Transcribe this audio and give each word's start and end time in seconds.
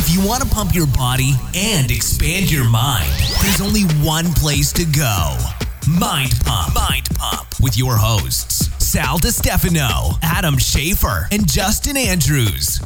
If 0.00 0.14
you 0.14 0.24
want 0.24 0.44
to 0.44 0.48
pump 0.48 0.76
your 0.76 0.86
body 0.86 1.32
and 1.56 1.90
expand 1.90 2.52
your 2.52 2.62
mind, 2.70 3.10
there's 3.42 3.60
only 3.60 3.82
one 4.06 4.26
place 4.34 4.72
to 4.74 4.84
go 4.84 5.36
Mind 5.88 6.34
Pump. 6.44 6.72
Mind 6.72 7.08
Pump 7.16 7.48
with 7.60 7.76
your 7.76 7.96
hosts, 7.96 8.70
Sal 8.78 9.18
DiStefano, 9.18 10.16
Adam 10.22 10.54
Schafer, 10.54 11.26
and 11.32 11.50
Justin 11.50 11.96
Andrews. 11.96 12.80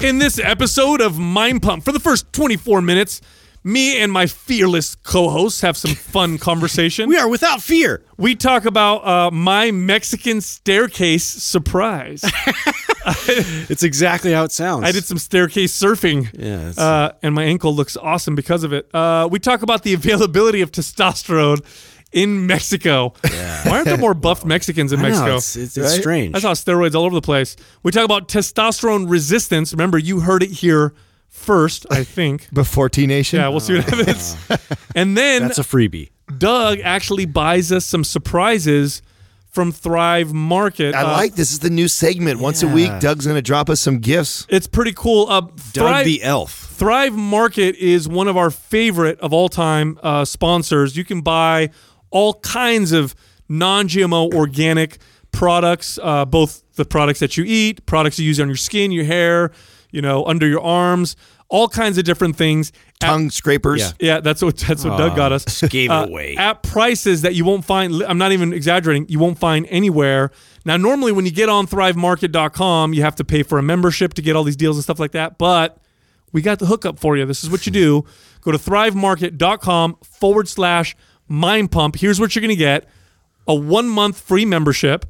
In 0.00 0.18
this 0.18 0.40
episode 0.40 1.00
of 1.00 1.20
Mind 1.20 1.62
Pump, 1.62 1.84
for 1.84 1.92
the 1.92 2.00
first 2.00 2.32
24 2.32 2.82
minutes, 2.82 3.20
me 3.66 3.98
and 3.98 4.12
my 4.12 4.26
fearless 4.26 4.94
co-hosts 4.94 5.60
have 5.62 5.76
some 5.76 5.94
fun 5.96 6.38
conversation. 6.48 7.08
We 7.08 7.16
are 7.16 7.28
without 7.28 7.60
fear. 7.60 8.04
We 8.16 8.36
talk 8.36 8.64
about 8.64 9.04
uh, 9.04 9.30
my 9.32 9.72
Mexican 9.72 10.40
staircase 10.40 11.24
surprise. 11.24 12.24
It's 13.28 13.82
exactly 13.84 14.32
how 14.32 14.42
it 14.44 14.50
sounds. 14.52 14.84
I 14.84 14.90
did 14.92 15.04
some 15.04 15.18
staircase 15.18 15.72
surfing. 15.80 16.28
Yeah, 16.32 16.72
Uh, 16.76 17.12
and 17.22 17.34
my 17.36 17.44
ankle 17.44 17.72
looks 17.74 17.96
awesome 17.96 18.34
because 18.34 18.64
of 18.64 18.72
it. 18.72 18.92
Uh, 18.92 19.28
we 19.30 19.38
talk 19.38 19.62
about 19.62 19.82
the 19.84 19.94
availability 19.94 20.60
of 20.60 20.72
testosterone 20.72 21.60
in 22.12 22.46
Mexico. 22.46 23.14
Yeah. 23.24 23.68
Why 23.68 23.76
aren't 23.76 23.86
there 23.86 23.96
more 23.98 24.14
buffed 24.14 24.44
Mexicans 24.44 24.92
in 24.92 24.98
I 25.00 25.02
know, 25.02 25.08
Mexico? 25.08 25.36
it's, 25.36 25.56
it's, 25.56 25.76
it's 25.76 25.94
strange. 25.94 26.34
I 26.34 26.40
saw 26.40 26.52
steroids 26.52 26.94
all 26.96 27.04
over 27.04 27.14
the 27.14 27.20
place. 27.20 27.56
We 27.84 27.92
talk 27.92 28.04
about 28.04 28.26
testosterone 28.28 29.08
resistance. 29.08 29.72
Remember, 29.72 29.98
you 29.98 30.20
heard 30.20 30.42
it 30.42 30.50
here 30.50 30.92
first, 31.28 31.86
I 31.90 32.04
think. 32.04 32.48
Before 32.52 32.88
T 32.88 33.06
Nation? 33.06 33.38
Yeah, 33.40 33.48
we'll 33.48 33.60
see 33.60 33.76
what 33.76 33.84
happens. 33.84 34.36
And 34.94 35.14
then 35.14 35.42
That's 35.42 35.58
a 35.58 35.62
freebie. 35.62 36.08
Doug 36.38 36.78
actually 36.80 37.26
buys 37.26 37.70
us 37.70 37.84
some 37.84 38.02
surprises 38.02 39.02
from 39.50 39.70
Thrive 39.72 40.32
Market. 40.32 40.94
I 40.94 41.02
Uh, 41.02 41.12
like 41.12 41.34
this. 41.34 41.50
is 41.50 41.58
the 41.58 41.68
new 41.70 41.86
segment. 41.88 42.40
Once 42.40 42.62
a 42.62 42.68
week, 42.68 42.90
Doug's 43.00 43.26
going 43.26 43.36
to 43.36 43.42
drop 43.42 43.68
us 43.68 43.78
some 43.80 43.98
gifts. 43.98 44.46
It's 44.48 44.66
pretty 44.66 44.92
cool. 44.94 45.26
Uh, 45.28 45.42
Doug 45.72 46.04
the 46.06 46.22
Elf. 46.22 46.50
Thrive 46.52 47.12
Market 47.14 47.76
is 47.76 48.08
one 48.08 48.26
of 48.28 48.36
our 48.38 48.50
favorite 48.50 49.18
of 49.20 49.34
all 49.34 49.50
time 49.50 49.98
uh, 50.02 50.24
sponsors. 50.24 50.96
You 50.96 51.04
can 51.04 51.20
buy 51.20 51.70
all 52.10 52.34
kinds 52.40 52.92
of 52.92 53.14
non 53.48 53.86
GMO 53.88 54.32
organic 54.34 54.96
products, 55.30 55.98
uh, 56.02 56.24
both 56.24 56.62
the 56.76 56.84
products 56.86 57.20
that 57.20 57.36
you 57.36 57.44
eat, 57.46 57.84
products 57.84 58.18
you 58.18 58.24
use 58.26 58.40
on 58.40 58.46
your 58.48 58.56
skin, 58.56 58.90
your 58.92 59.04
hair, 59.04 59.52
you 59.90 60.02
know, 60.02 60.24
under 60.24 60.46
your 60.46 60.60
arms, 60.62 61.16
all 61.48 61.68
kinds 61.68 61.96
of 61.98 62.04
different 62.04 62.36
things. 62.36 62.72
At- 63.02 63.08
Tongue 63.08 63.30
scrapers. 63.30 63.80
Yeah. 63.80 63.90
yeah, 64.00 64.20
that's 64.20 64.42
what 64.42 64.56
that's 64.56 64.84
what 64.84 64.96
Doug 64.98 65.14
got 65.16 65.32
us. 65.32 65.62
gave 65.68 65.90
Uh, 65.90 66.06
away. 66.08 66.34
at 66.36 66.62
prices 66.62 67.22
that 67.22 67.34
you 67.34 67.44
won't 67.44 67.64
find. 67.64 68.02
I'm 68.02 68.18
not 68.18 68.32
even 68.32 68.52
exaggerating. 68.52 69.06
You 69.08 69.18
won't 69.18 69.38
find 69.38 69.66
anywhere. 69.68 70.30
Now, 70.64 70.76
normally 70.76 71.12
when 71.12 71.24
you 71.26 71.30
get 71.30 71.48
on 71.48 71.66
ThriveMarket.com, 71.66 72.94
you 72.94 73.02
have 73.02 73.14
to 73.16 73.24
pay 73.24 73.42
for 73.42 73.58
a 73.58 73.62
membership 73.62 74.14
to 74.14 74.22
get 74.22 74.34
all 74.34 74.44
these 74.44 74.56
deals 74.56 74.76
and 74.76 74.82
stuff 74.82 74.98
like 74.98 75.12
that. 75.12 75.38
But 75.38 75.78
we 76.32 76.42
got 76.42 76.58
the 76.58 76.66
hookup 76.66 76.98
for 76.98 77.16
you. 77.16 77.24
This 77.26 77.44
is 77.44 77.50
what 77.50 77.66
you 77.66 77.72
do. 77.72 78.04
Go 78.40 78.50
to 78.52 78.58
ThriveMarket.com 78.58 79.98
forward 80.02 80.48
slash 80.48 80.96
Mind 81.28 81.70
Pump. 81.70 81.96
Here's 81.96 82.20
what 82.20 82.34
you're 82.34 82.40
going 82.40 82.48
to 82.50 82.56
get: 82.56 82.88
a 83.46 83.54
one 83.54 83.88
month 83.88 84.20
free 84.20 84.44
membership, 84.44 85.06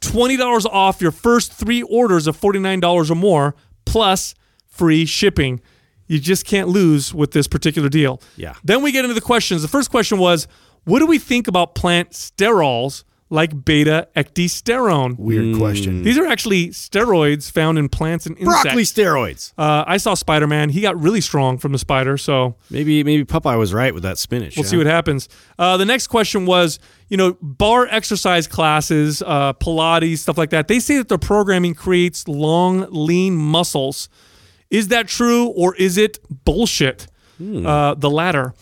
twenty 0.00 0.36
dollars 0.36 0.66
off 0.66 1.00
your 1.00 1.12
first 1.12 1.52
three 1.52 1.82
orders 1.82 2.26
of 2.26 2.36
forty 2.36 2.58
nine 2.58 2.80
dollars 2.80 3.10
or 3.10 3.14
more, 3.14 3.54
plus 3.84 4.34
free 4.66 5.04
shipping. 5.04 5.60
You 6.06 6.18
just 6.18 6.44
can't 6.44 6.68
lose 6.68 7.14
with 7.14 7.32
this 7.32 7.46
particular 7.46 7.88
deal. 7.88 8.20
Yeah. 8.36 8.54
Then 8.64 8.82
we 8.82 8.92
get 8.92 9.04
into 9.04 9.14
the 9.14 9.20
questions. 9.20 9.62
The 9.62 9.68
first 9.68 9.90
question 9.90 10.18
was, 10.18 10.46
what 10.84 10.98
do 10.98 11.06
we 11.06 11.18
think 11.18 11.48
about 11.48 11.74
plant 11.74 12.10
sterols 12.10 13.04
like 13.32 13.64
beta 13.64 14.08
ecdysterone? 14.14 15.18
Weird 15.18 15.56
question. 15.56 16.02
These 16.02 16.18
are 16.18 16.26
actually 16.26 16.68
steroids 16.68 17.50
found 17.50 17.78
in 17.78 17.88
plants 17.88 18.26
and 18.26 18.36
insects. 18.36 18.62
Broccoli 18.62 18.82
steroids. 18.82 19.52
Uh, 19.56 19.84
I 19.86 19.96
saw 19.96 20.14
Spider 20.14 20.46
Man. 20.46 20.68
He 20.68 20.82
got 20.82 21.00
really 21.00 21.22
strong 21.22 21.56
from 21.56 21.72
the 21.72 21.78
spider. 21.78 22.18
So 22.18 22.56
Maybe 22.70 23.02
maybe 23.02 23.24
Popeye 23.24 23.58
was 23.58 23.72
right 23.72 23.94
with 23.94 24.02
that 24.02 24.18
spinach. 24.18 24.56
We'll 24.56 24.64
yeah? 24.64 24.70
see 24.70 24.76
what 24.76 24.86
happens. 24.86 25.28
Uh, 25.58 25.76
the 25.78 25.86
next 25.86 26.08
question 26.08 26.44
was, 26.44 26.78
you 27.08 27.16
know, 27.16 27.36
bar 27.40 27.86
exercise 27.90 28.46
classes, 28.46 29.22
uh, 29.24 29.54
Pilates, 29.54 30.18
stuff 30.18 30.36
like 30.36 30.50
that. 30.50 30.68
They 30.68 30.78
say 30.78 30.98
that 30.98 31.08
their 31.08 31.18
programming 31.18 31.74
creates 31.74 32.28
long, 32.28 32.86
lean 32.90 33.34
muscles. 33.34 34.08
Is 34.70 34.88
that 34.88 35.08
true 35.08 35.46
or 35.48 35.74
is 35.76 35.96
it 35.96 36.18
bullshit? 36.44 37.06
Uh, 37.40 37.94
the 37.94 38.08
latter. 38.08 38.54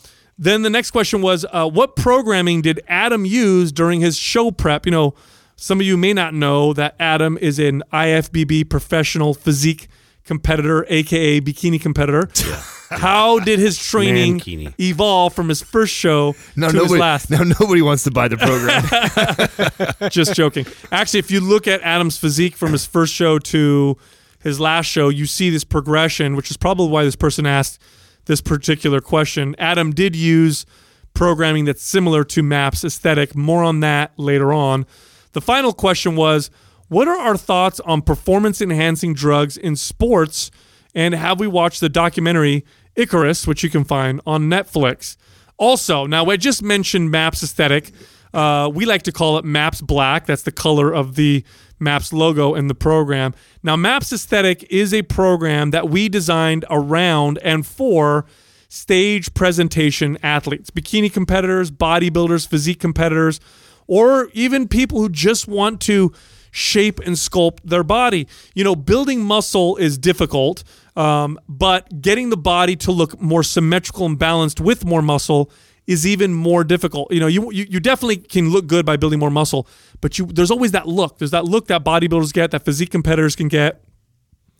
Then 0.42 0.62
the 0.62 0.70
next 0.70 0.90
question 0.92 1.20
was, 1.20 1.44
uh, 1.52 1.68
what 1.68 1.96
programming 1.96 2.62
did 2.62 2.80
Adam 2.88 3.26
use 3.26 3.72
during 3.72 4.00
his 4.00 4.16
show 4.16 4.50
prep? 4.50 4.86
You 4.86 4.92
know, 4.92 5.14
some 5.54 5.80
of 5.80 5.86
you 5.86 5.98
may 5.98 6.14
not 6.14 6.32
know 6.32 6.72
that 6.72 6.96
Adam 6.98 7.36
is 7.42 7.58
an 7.58 7.82
IFBB 7.92 8.70
professional 8.70 9.34
physique 9.34 9.88
competitor, 10.24 10.86
aka 10.88 11.42
bikini 11.42 11.78
competitor. 11.78 12.30
How 12.90 13.38
did 13.38 13.58
his 13.58 13.78
training 13.78 14.40
Mankini. 14.40 14.74
evolve 14.80 15.34
from 15.34 15.48
his 15.50 15.60
first 15.62 15.94
show 15.94 16.34
No, 16.56 16.70
to 16.70 16.82
his 16.84 16.90
last? 16.90 17.30
no, 17.30 17.42
nobody 17.60 17.82
wants 17.82 18.02
to 18.04 18.10
buy 18.10 18.26
the 18.26 18.36
program. 18.38 20.08
Just 20.10 20.34
joking. 20.34 20.66
Actually, 20.90 21.20
if 21.20 21.30
you 21.30 21.40
look 21.40 21.68
at 21.68 21.82
Adam's 21.82 22.16
physique 22.16 22.56
from 22.56 22.72
his 22.72 22.86
first 22.86 23.12
show 23.14 23.38
to 23.38 23.96
his 24.42 24.58
last 24.58 24.86
show, 24.86 25.08
you 25.10 25.26
see 25.26 25.50
this 25.50 25.64
progression, 25.64 26.34
which 26.34 26.50
is 26.50 26.56
probably 26.56 26.88
why 26.88 27.04
this 27.04 27.14
person 27.14 27.44
asked 27.46 27.80
this 28.26 28.40
particular 28.40 29.00
question. 29.00 29.54
Adam 29.58 29.92
did 29.92 30.14
use 30.14 30.66
programming 31.14 31.64
that's 31.64 31.82
similar 31.82 32.24
to 32.24 32.42
MAPS 32.42 32.84
aesthetic. 32.84 33.34
More 33.34 33.62
on 33.62 33.80
that 33.80 34.12
later 34.16 34.52
on. 34.52 34.86
The 35.32 35.40
final 35.40 35.72
question 35.72 36.16
was 36.16 36.50
What 36.88 37.08
are 37.08 37.18
our 37.18 37.36
thoughts 37.36 37.80
on 37.80 38.02
performance 38.02 38.60
enhancing 38.60 39.14
drugs 39.14 39.56
in 39.56 39.76
sports? 39.76 40.50
And 40.94 41.14
have 41.14 41.38
we 41.38 41.46
watched 41.46 41.80
the 41.80 41.88
documentary 41.88 42.64
Icarus, 42.96 43.46
which 43.46 43.62
you 43.62 43.70
can 43.70 43.84
find 43.84 44.20
on 44.26 44.44
Netflix? 44.44 45.16
Also, 45.56 46.06
now 46.06 46.26
I 46.26 46.36
just 46.36 46.62
mentioned 46.62 47.10
Maps 47.10 47.42
aesthetic. 47.42 47.92
Uh, 48.32 48.70
we 48.72 48.86
like 48.86 49.02
to 49.02 49.12
call 49.12 49.38
it 49.38 49.44
Maps 49.44 49.80
Black. 49.80 50.26
That's 50.26 50.42
the 50.42 50.52
color 50.52 50.92
of 50.92 51.16
the 51.16 51.44
Maps 51.80 52.12
logo 52.12 52.54
in 52.54 52.68
the 52.68 52.74
program. 52.74 53.34
Now, 53.62 53.76
Maps 53.76 54.12
Aesthetic 54.12 54.64
is 54.70 54.92
a 54.92 55.02
program 55.02 55.70
that 55.70 55.88
we 55.88 56.08
designed 56.08 56.64
around 56.70 57.38
and 57.42 57.66
for 57.66 58.26
stage 58.68 59.34
presentation 59.34 60.16
athletes, 60.22 60.70
bikini 60.70 61.12
competitors, 61.12 61.70
bodybuilders, 61.70 62.46
physique 62.46 62.78
competitors, 62.78 63.40
or 63.86 64.28
even 64.32 64.68
people 64.68 65.00
who 65.00 65.08
just 65.08 65.48
want 65.48 65.80
to 65.80 66.12
shape 66.52 67.00
and 67.00 67.16
sculpt 67.16 67.58
their 67.64 67.82
body. 67.82 68.26
You 68.54 68.64
know, 68.64 68.76
building 68.76 69.24
muscle 69.24 69.76
is 69.76 69.98
difficult, 69.98 70.62
um, 70.96 71.38
but 71.48 72.00
getting 72.00 72.30
the 72.30 72.36
body 72.36 72.76
to 72.76 72.92
look 72.92 73.20
more 73.20 73.42
symmetrical 73.42 74.06
and 74.06 74.18
balanced 74.18 74.60
with 74.60 74.84
more 74.84 75.02
muscle 75.02 75.50
is 75.90 76.06
even 76.06 76.32
more 76.32 76.62
difficult. 76.62 77.12
You 77.12 77.18
know, 77.18 77.26
you, 77.26 77.50
you 77.50 77.66
you 77.68 77.80
definitely 77.80 78.18
can 78.18 78.50
look 78.50 78.68
good 78.68 78.86
by 78.86 78.96
building 78.96 79.18
more 79.18 79.28
muscle, 79.28 79.66
but 80.00 80.18
you 80.18 80.26
there's 80.26 80.52
always 80.52 80.70
that 80.70 80.86
look. 80.86 81.18
There's 81.18 81.32
that 81.32 81.46
look 81.46 81.66
that 81.66 81.82
bodybuilders 81.84 82.32
get, 82.32 82.52
that 82.52 82.64
physique 82.64 82.92
competitors 82.92 83.34
can 83.34 83.48
get, 83.48 83.82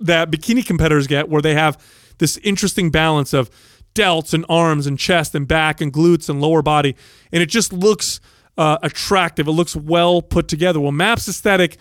that 0.00 0.32
bikini 0.32 0.66
competitors 0.66 1.06
get, 1.06 1.28
where 1.28 1.40
they 1.40 1.54
have 1.54 1.80
this 2.18 2.36
interesting 2.38 2.90
balance 2.90 3.32
of 3.32 3.48
delts 3.94 4.34
and 4.34 4.44
arms 4.48 4.88
and 4.88 4.98
chest 4.98 5.32
and 5.36 5.46
back 5.46 5.80
and 5.80 5.92
glutes 5.92 6.28
and 6.28 6.40
lower 6.40 6.62
body, 6.62 6.96
and 7.30 7.40
it 7.44 7.48
just 7.48 7.72
looks 7.72 8.20
uh, 8.58 8.78
attractive. 8.82 9.46
It 9.46 9.52
looks 9.52 9.76
well 9.76 10.22
put 10.22 10.48
together. 10.48 10.80
Well, 10.80 10.90
Maps 10.90 11.28
Aesthetic 11.28 11.78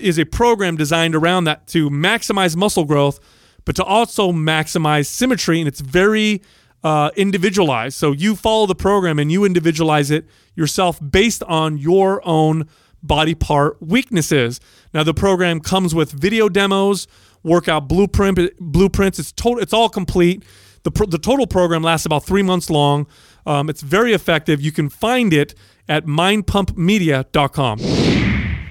is 0.00 0.18
a 0.18 0.24
program 0.24 0.74
designed 0.76 1.14
around 1.14 1.44
that 1.44 1.66
to 1.66 1.90
maximize 1.90 2.56
muscle 2.56 2.86
growth, 2.86 3.20
but 3.66 3.76
to 3.76 3.84
also 3.84 4.32
maximize 4.32 5.04
symmetry, 5.04 5.58
and 5.60 5.68
it's 5.68 5.82
very 5.82 6.40
uh, 6.86 7.10
individualized. 7.16 7.96
So 7.98 8.12
you 8.12 8.36
follow 8.36 8.66
the 8.66 8.74
program 8.88 9.18
and 9.18 9.28
you 9.32 9.44
individualize 9.44 10.10
it 10.10 10.24
yourself 10.54 10.98
based 11.00 11.42
on 11.44 11.78
your 11.78 12.20
own 12.24 12.68
body 13.02 13.34
part 13.34 13.80
weaknesses. 13.82 14.60
Now 14.94 15.02
the 15.02 15.14
program 15.14 15.60
comes 15.60 15.94
with 15.94 16.12
video 16.12 16.48
demos, 16.48 17.06
workout 17.42 17.88
blueprint 17.88 18.38
blueprints. 18.60 19.18
It's 19.18 19.32
total. 19.32 19.60
It's 19.62 19.72
all 19.72 19.88
complete. 19.88 20.44
The, 20.84 20.90
pro- 20.92 21.06
the 21.06 21.18
total 21.18 21.46
program 21.48 21.82
lasts 21.82 22.06
about 22.06 22.24
three 22.24 22.42
months 22.44 22.70
long. 22.70 23.06
Um, 23.44 23.68
it's 23.68 23.82
very 23.82 24.12
effective. 24.12 24.60
You 24.60 24.70
can 24.72 24.88
find 24.88 25.32
it 25.32 25.54
at 25.88 26.06
mindpumpmedia.com. 26.06 27.78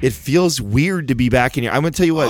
it 0.02 0.14
feels 0.14 0.62
weird 0.62 1.08
to 1.10 1.16
be 1.16 1.28
back 1.30 1.58
in 1.58 1.64
here. 1.64 1.72
I'm 1.74 1.82
going 1.82 1.92
to 1.94 1.98
tell 1.98 2.06
you 2.06 2.16
what. 2.16 2.30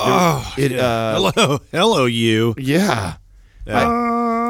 there- 0.56 0.66
it, 0.66 0.78
uh, 0.78 1.14
Hello, 1.32 1.58
hello, 1.72 2.04
you. 2.06 2.54
yeah. 2.58 3.14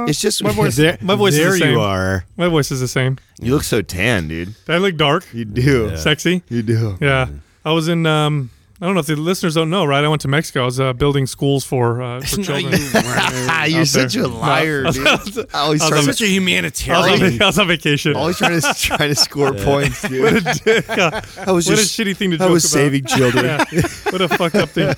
It's 0.07 0.21
just 0.21 0.43
My 0.43 0.51
voice, 0.53 0.77
There, 0.77 0.99
my 1.01 1.15
voice 1.15 1.37
there 1.37 1.49
is 1.49 1.55
the 1.55 1.61
same. 1.61 1.73
you 1.73 1.81
are. 1.81 2.25
My 2.37 2.49
voice 2.49 2.71
is 2.71 2.81
the 2.81 2.89
same. 2.89 3.19
You 3.41 3.53
look 3.55 3.65
so 3.65 3.83
tan, 3.83 4.29
dude. 4.29 4.55
I 4.69 4.79
look 4.79 4.97
dark? 4.97 5.27
You 5.33 5.45
do. 5.45 5.97
Sexy? 5.97 6.43
You 6.49 6.63
do. 6.63 6.97
Yeah. 7.01 7.29
I 7.65 7.73
was 7.73 7.89
in 7.89 8.07
um 8.07 8.51
I 8.81 8.85
don't 8.85 8.93
know 8.95 9.01
if 9.01 9.07
the 9.07 9.17
listeners 9.17 9.55
don't 9.55 9.71
know, 9.71 9.85
right? 9.87 10.05
I 10.05 10.09
went 10.09 10.21
to 10.23 10.29
Mexico. 10.29 10.63
I 10.63 10.65
was 10.67 10.79
uh, 10.79 10.93
building 10.93 11.27
schools 11.27 11.65
for, 11.65 12.03
uh, 12.03 12.21
for 12.21 12.27
children. 12.43 12.73
you 12.73 12.91
weren't. 12.93 13.69
You're 13.71 13.85
such 13.87 14.17
a 14.17 14.29
liar, 14.29 14.83
No. 14.85 14.91
dude. 14.93 15.47
Always 15.55 15.55
I 15.55 15.69
was 15.69 15.81
trying, 15.89 15.93
on 16.01 16.05
to, 16.07 16.13
Such 16.13 16.21
a 16.21 16.25
I 16.25 16.27
was, 16.27 16.31
humanitarian. 16.31 17.43
I 17.43 17.47
was 17.47 17.59
on 17.59 17.69
vacation. 17.69 18.15
always 18.17 18.37
trying 18.39 18.61
to 18.61 18.75
trying 18.75 19.09
to 19.09 19.15
score 19.15 19.53
points, 19.55 20.07
dude. 20.07 20.23
what 20.23 20.35
a 20.57 20.61
dick. 20.63 20.89
Uh, 20.91 21.21
I 21.47 21.53
was 21.53 21.67
what 21.67 21.75
a 21.79 21.83
just 21.83 21.99
shitty 21.99 22.17
thing 22.17 22.31
to 22.33 22.45
I 22.45 22.49
was 22.49 22.65
about. 22.65 22.71
saving 22.71 23.05
children. 23.07 23.45
Yeah. 23.47 23.65
What 24.11 24.21
a 24.21 24.29
fucked 24.29 24.57
up 24.57 24.69
thing. 24.69 24.95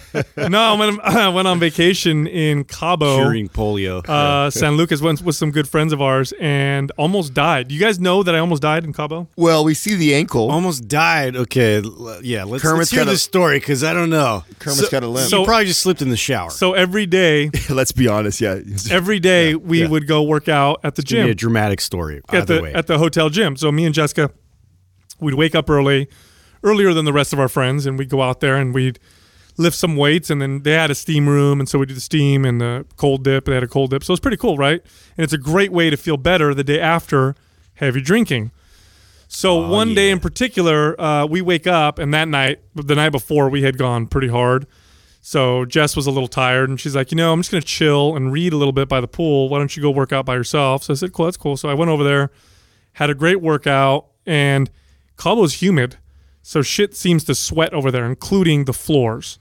No, 0.51 0.61
I 0.61 0.75
went, 0.79 1.01
I 1.03 1.29
went 1.29 1.47
on 1.49 1.61
vacation 1.61 2.27
in 2.27 2.65
Cabo. 2.65 3.17
Curing 3.19 3.49
polio. 3.49 4.07
uh, 4.09 4.51
San 4.51 4.77
Lucas 4.77 5.01
went 5.01 5.23
with 5.23 5.37
some 5.37 5.51
good 5.53 5.69
friends 5.69 5.93
of 5.93 6.03
ours 6.03 6.33
and 6.41 6.91
almost 6.99 7.33
died. 7.33 7.69
Do 7.69 7.75
you 7.75 7.81
guys 7.81 7.99
know 8.01 8.23
that 8.25 8.35
I 8.35 8.39
almost 8.41 8.61
died 8.63 8.85
in 8.85 8.93
Cabo? 8.93 9.29
Well, 9.37 9.65
we 9.65 9.75
see 9.75 9.95
the 9.95 10.15
ankle. 10.15 10.51
Almost 10.51 10.89
died. 10.89 11.37
Okay, 11.37 11.77
l- 11.77 12.19
yeah. 12.23 12.43
Let's, 12.45 12.63
Kermit's 12.63 12.79
let's 12.79 12.91
hear 12.91 13.01
got 13.05 13.09
a- 13.09 13.13
the 13.13 13.19
story 13.19 13.61
because 13.69 13.85
I 13.85 13.93
don't 13.93 14.09
know. 14.09 14.45
Kermit's 14.61 14.89
got 14.89 15.03
a 15.03 15.07
limp. 15.07 15.31
you 15.31 15.45
probably 15.45 15.67
just 15.67 15.83
slipped 15.83 16.01
in 16.01 16.09
the 16.09 16.17
shower. 16.17 16.49
So 16.49 16.73
every 16.73 17.05
day, 17.05 17.51
Let's 17.69 17.93
be 17.93 18.09
honest. 18.09 18.41
Yeah. 18.41 18.61
every 18.91 19.21
day 19.21 19.55
we 19.57 19.87
would 19.87 20.07
go 20.09 20.23
work 20.23 20.49
out 20.49 20.81
at 20.85 20.95
the 20.95 21.03
Give 21.03 21.27
me 21.27 21.33
a 21.33 21.35
dramatic 21.35 21.83
story. 21.83 22.23
at 22.31 22.35
Either 22.35 22.57
the 22.57 22.63
way. 22.63 22.73
at 22.73 22.87
the 22.87 22.97
hotel 22.97 23.29
gym. 23.29 23.57
So 23.59 23.71
me 23.71 23.85
and 23.85 23.95
Jessica, 23.95 24.31
we'd 25.21 25.35
wake 25.35 25.55
up 25.55 25.69
early, 25.69 26.09
earlier 26.63 26.95
than 26.95 27.05
the 27.05 27.13
rest 27.13 27.35
of 27.35 27.39
our 27.39 27.49
friends, 27.49 27.85
and 27.85 27.99
we'd 27.99 28.09
go 28.09 28.23
out 28.23 28.41
there 28.41 28.57
and 28.57 28.73
we'd 28.73 28.99
lift 29.59 29.77
some 29.77 29.97
weights. 29.97 30.31
And 30.31 30.41
then 30.41 30.63
they 30.63 30.73
had 30.73 30.91
a 30.91 30.95
steam 30.95 31.29
room, 31.29 31.61
and 31.61 31.69
so 31.69 31.79
we 31.79 31.85
do 31.85 31.93
the 31.93 32.01
steam 32.01 32.47
and 32.47 32.63
the 32.63 32.87
cold 32.97 33.23
dip. 33.23 33.45
They 33.45 33.53
had 33.53 33.65
a 33.65 33.69
cold 33.69 33.91
dip, 33.91 34.03
so 34.03 34.15
it's 34.15 34.21
pretty 34.21 34.39
cool, 34.39 34.57
right? 34.57 34.81
And 35.19 35.25
it's 35.25 35.35
a 35.35 35.39
great 35.39 35.73
way 35.73 35.91
to 35.91 35.99
feel 35.99 36.17
better 36.17 36.55
the 36.55 36.65
day 36.65 36.81
after 36.81 37.35
heavy 37.75 38.01
drinking. 38.01 38.51
So 39.31 39.63
Oh, 39.65 39.69
one 39.69 39.95
day 39.95 40.11
in 40.11 40.21
particular, 40.21 40.99
uh, 41.01 41.27
we 41.27 41.43
wake 41.43 41.67
up, 41.67 41.99
and 41.99 42.13
that 42.15 42.29
night, 42.29 42.61
the 42.75 42.95
night 42.95 43.11
before, 43.11 43.49
we 43.51 43.63
had 43.63 43.77
gone 43.79 44.07
pretty 44.07 44.29
hard. 44.29 44.67
So 45.21 45.65
Jess 45.67 45.95
was 45.95 46.07
a 46.07 46.11
little 46.11 46.29
tired, 46.29 46.71
and 46.71 46.81
she's 46.81 46.97
like, 46.97 47.13
you 47.13 47.17
know, 47.17 47.33
I'm 47.33 47.41
just 47.41 47.51
gonna 47.51 47.61
chill 47.61 48.17
and 48.17 48.33
read 48.33 48.53
a 48.53 48.57
little 48.57 48.73
bit 48.73 48.89
by 48.89 49.01
the 49.01 49.09
pool. 49.09 49.49
Why 49.51 49.59
don't 49.59 49.77
you 49.77 49.83
go 49.83 49.91
work 49.91 50.13
out 50.13 50.25
by 50.25 50.35
yourself? 50.35 50.85
So 50.85 50.95
I 50.95 50.97
said, 50.97 51.13
cool, 51.13 51.27
that's 51.27 51.37
cool. 51.37 51.57
So 51.59 51.69
I 51.69 51.75
went 51.75 51.91
over 51.91 52.03
there, 52.03 52.31
had 52.95 53.11
a 53.11 53.15
great 53.15 53.43
workout, 53.43 54.07
and 54.25 54.71
Cabo's 55.19 55.61
humid, 55.61 55.97
so 56.43 56.63
shit 56.63 56.97
seems 56.97 57.25
to 57.25 57.35
sweat 57.35 57.75
over 57.75 57.91
there, 57.91 58.07
including 58.07 58.65
the 58.65 58.73
floors. 58.73 59.39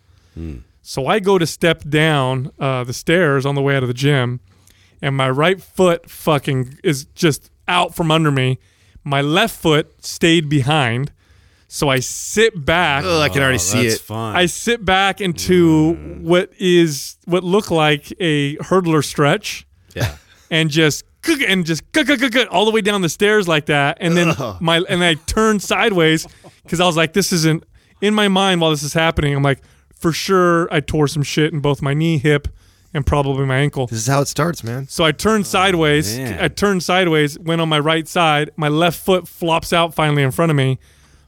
So 0.82 1.08
I 1.08 1.20
go 1.20 1.38
to 1.38 1.48
step 1.48 1.84
down 1.88 2.52
uh, 2.60 2.84
the 2.84 2.94
stairs 2.94 3.46
on 3.46 3.56
the 3.56 3.62
way 3.62 3.76
out 3.76 3.84
of 3.84 3.88
the 3.88 3.94
gym, 3.94 4.40
and 5.02 5.16
my 5.16 5.30
right 5.30 5.62
foot 5.62 6.10
fucking 6.10 6.80
is 6.84 7.06
just 7.16 7.50
out 7.68 7.96
from 7.96 8.12
under 8.12 8.32
me. 8.32 8.60
My 9.08 9.22
left 9.22 9.56
foot 9.56 10.04
stayed 10.06 10.50
behind, 10.50 11.14
so 11.70 11.88
I 11.88 12.00
sit 12.00 12.66
back. 12.66 13.06
Ugh, 13.06 13.22
I 13.22 13.30
can 13.30 13.42
already 13.42 13.56
Oh, 13.56 13.60
see 13.60 13.84
that's 13.84 13.96
it. 13.96 14.02
Fun. 14.02 14.36
I 14.36 14.48
sit 14.48 14.84
back 14.84 15.22
into 15.22 15.94
mm. 15.94 16.22
what 16.24 16.52
is 16.60 17.16
what 17.26 17.44
looked 17.44 17.72
like 17.72 18.12
a 18.20 18.58
hurdler 18.58 19.04
stretch 19.04 19.66
yeah. 19.96 20.18
and 20.52 20.70
just 20.70 21.06
and 21.48 21.66
just 21.66 21.84
all 22.52 22.66
the 22.66 22.72
way 22.72 22.82
down 22.82 23.02
the 23.02 23.10
stairs 23.10 23.48
like 23.48 23.66
that 23.68 23.98
and 24.00 24.16
then 24.16 24.34
my 24.62 24.80
and 24.88 25.04
I 25.04 25.16
turned 25.16 25.62
sideways 25.62 26.26
cuz 26.68 26.80
I 26.80 26.86
was 26.86 26.96
like 26.96 27.14
this 27.14 27.34
isn't 27.34 27.64
in 28.02 28.14
my 28.14 28.28
mind 28.30 28.62
while 28.62 28.72
this 28.72 28.84
is 28.84 28.94
happening 28.94 29.36
I'm 29.36 29.44
like 29.44 29.62
for 29.94 30.14
sure 30.14 30.72
I 30.74 30.80
tore 30.80 31.08
some 31.08 31.24
shit 31.24 31.52
in 31.52 31.60
both 31.60 31.82
my 31.82 31.94
knee 31.94 32.18
hip 32.18 32.48
and 32.94 33.06
probably 33.06 33.46
my 33.46 33.58
ankle 33.58 33.88
This 33.88 34.00
is 34.00 34.08
how 34.08 34.22
it 34.22 34.28
starts, 34.28 34.64
man. 34.64 34.88
so 34.88 35.04
I 35.04 35.12
turned 35.12 35.46
sideways. 35.48 36.18
Oh, 36.18 36.24
man. 36.24 36.40
I 36.44 36.48
turned 36.48 36.84
sideways, 36.84 37.38
went 37.40 37.62
on 37.62 37.70
my 37.70 37.80
right 37.80 38.08
side. 38.08 38.52
My 38.56 38.68
left 38.70 39.00
foot 39.00 39.28
flops 39.28 39.74
out 39.74 39.94
finally 39.94 40.24
in 40.24 40.32
front 40.32 40.50
of 40.50 40.56
me. 40.56 40.80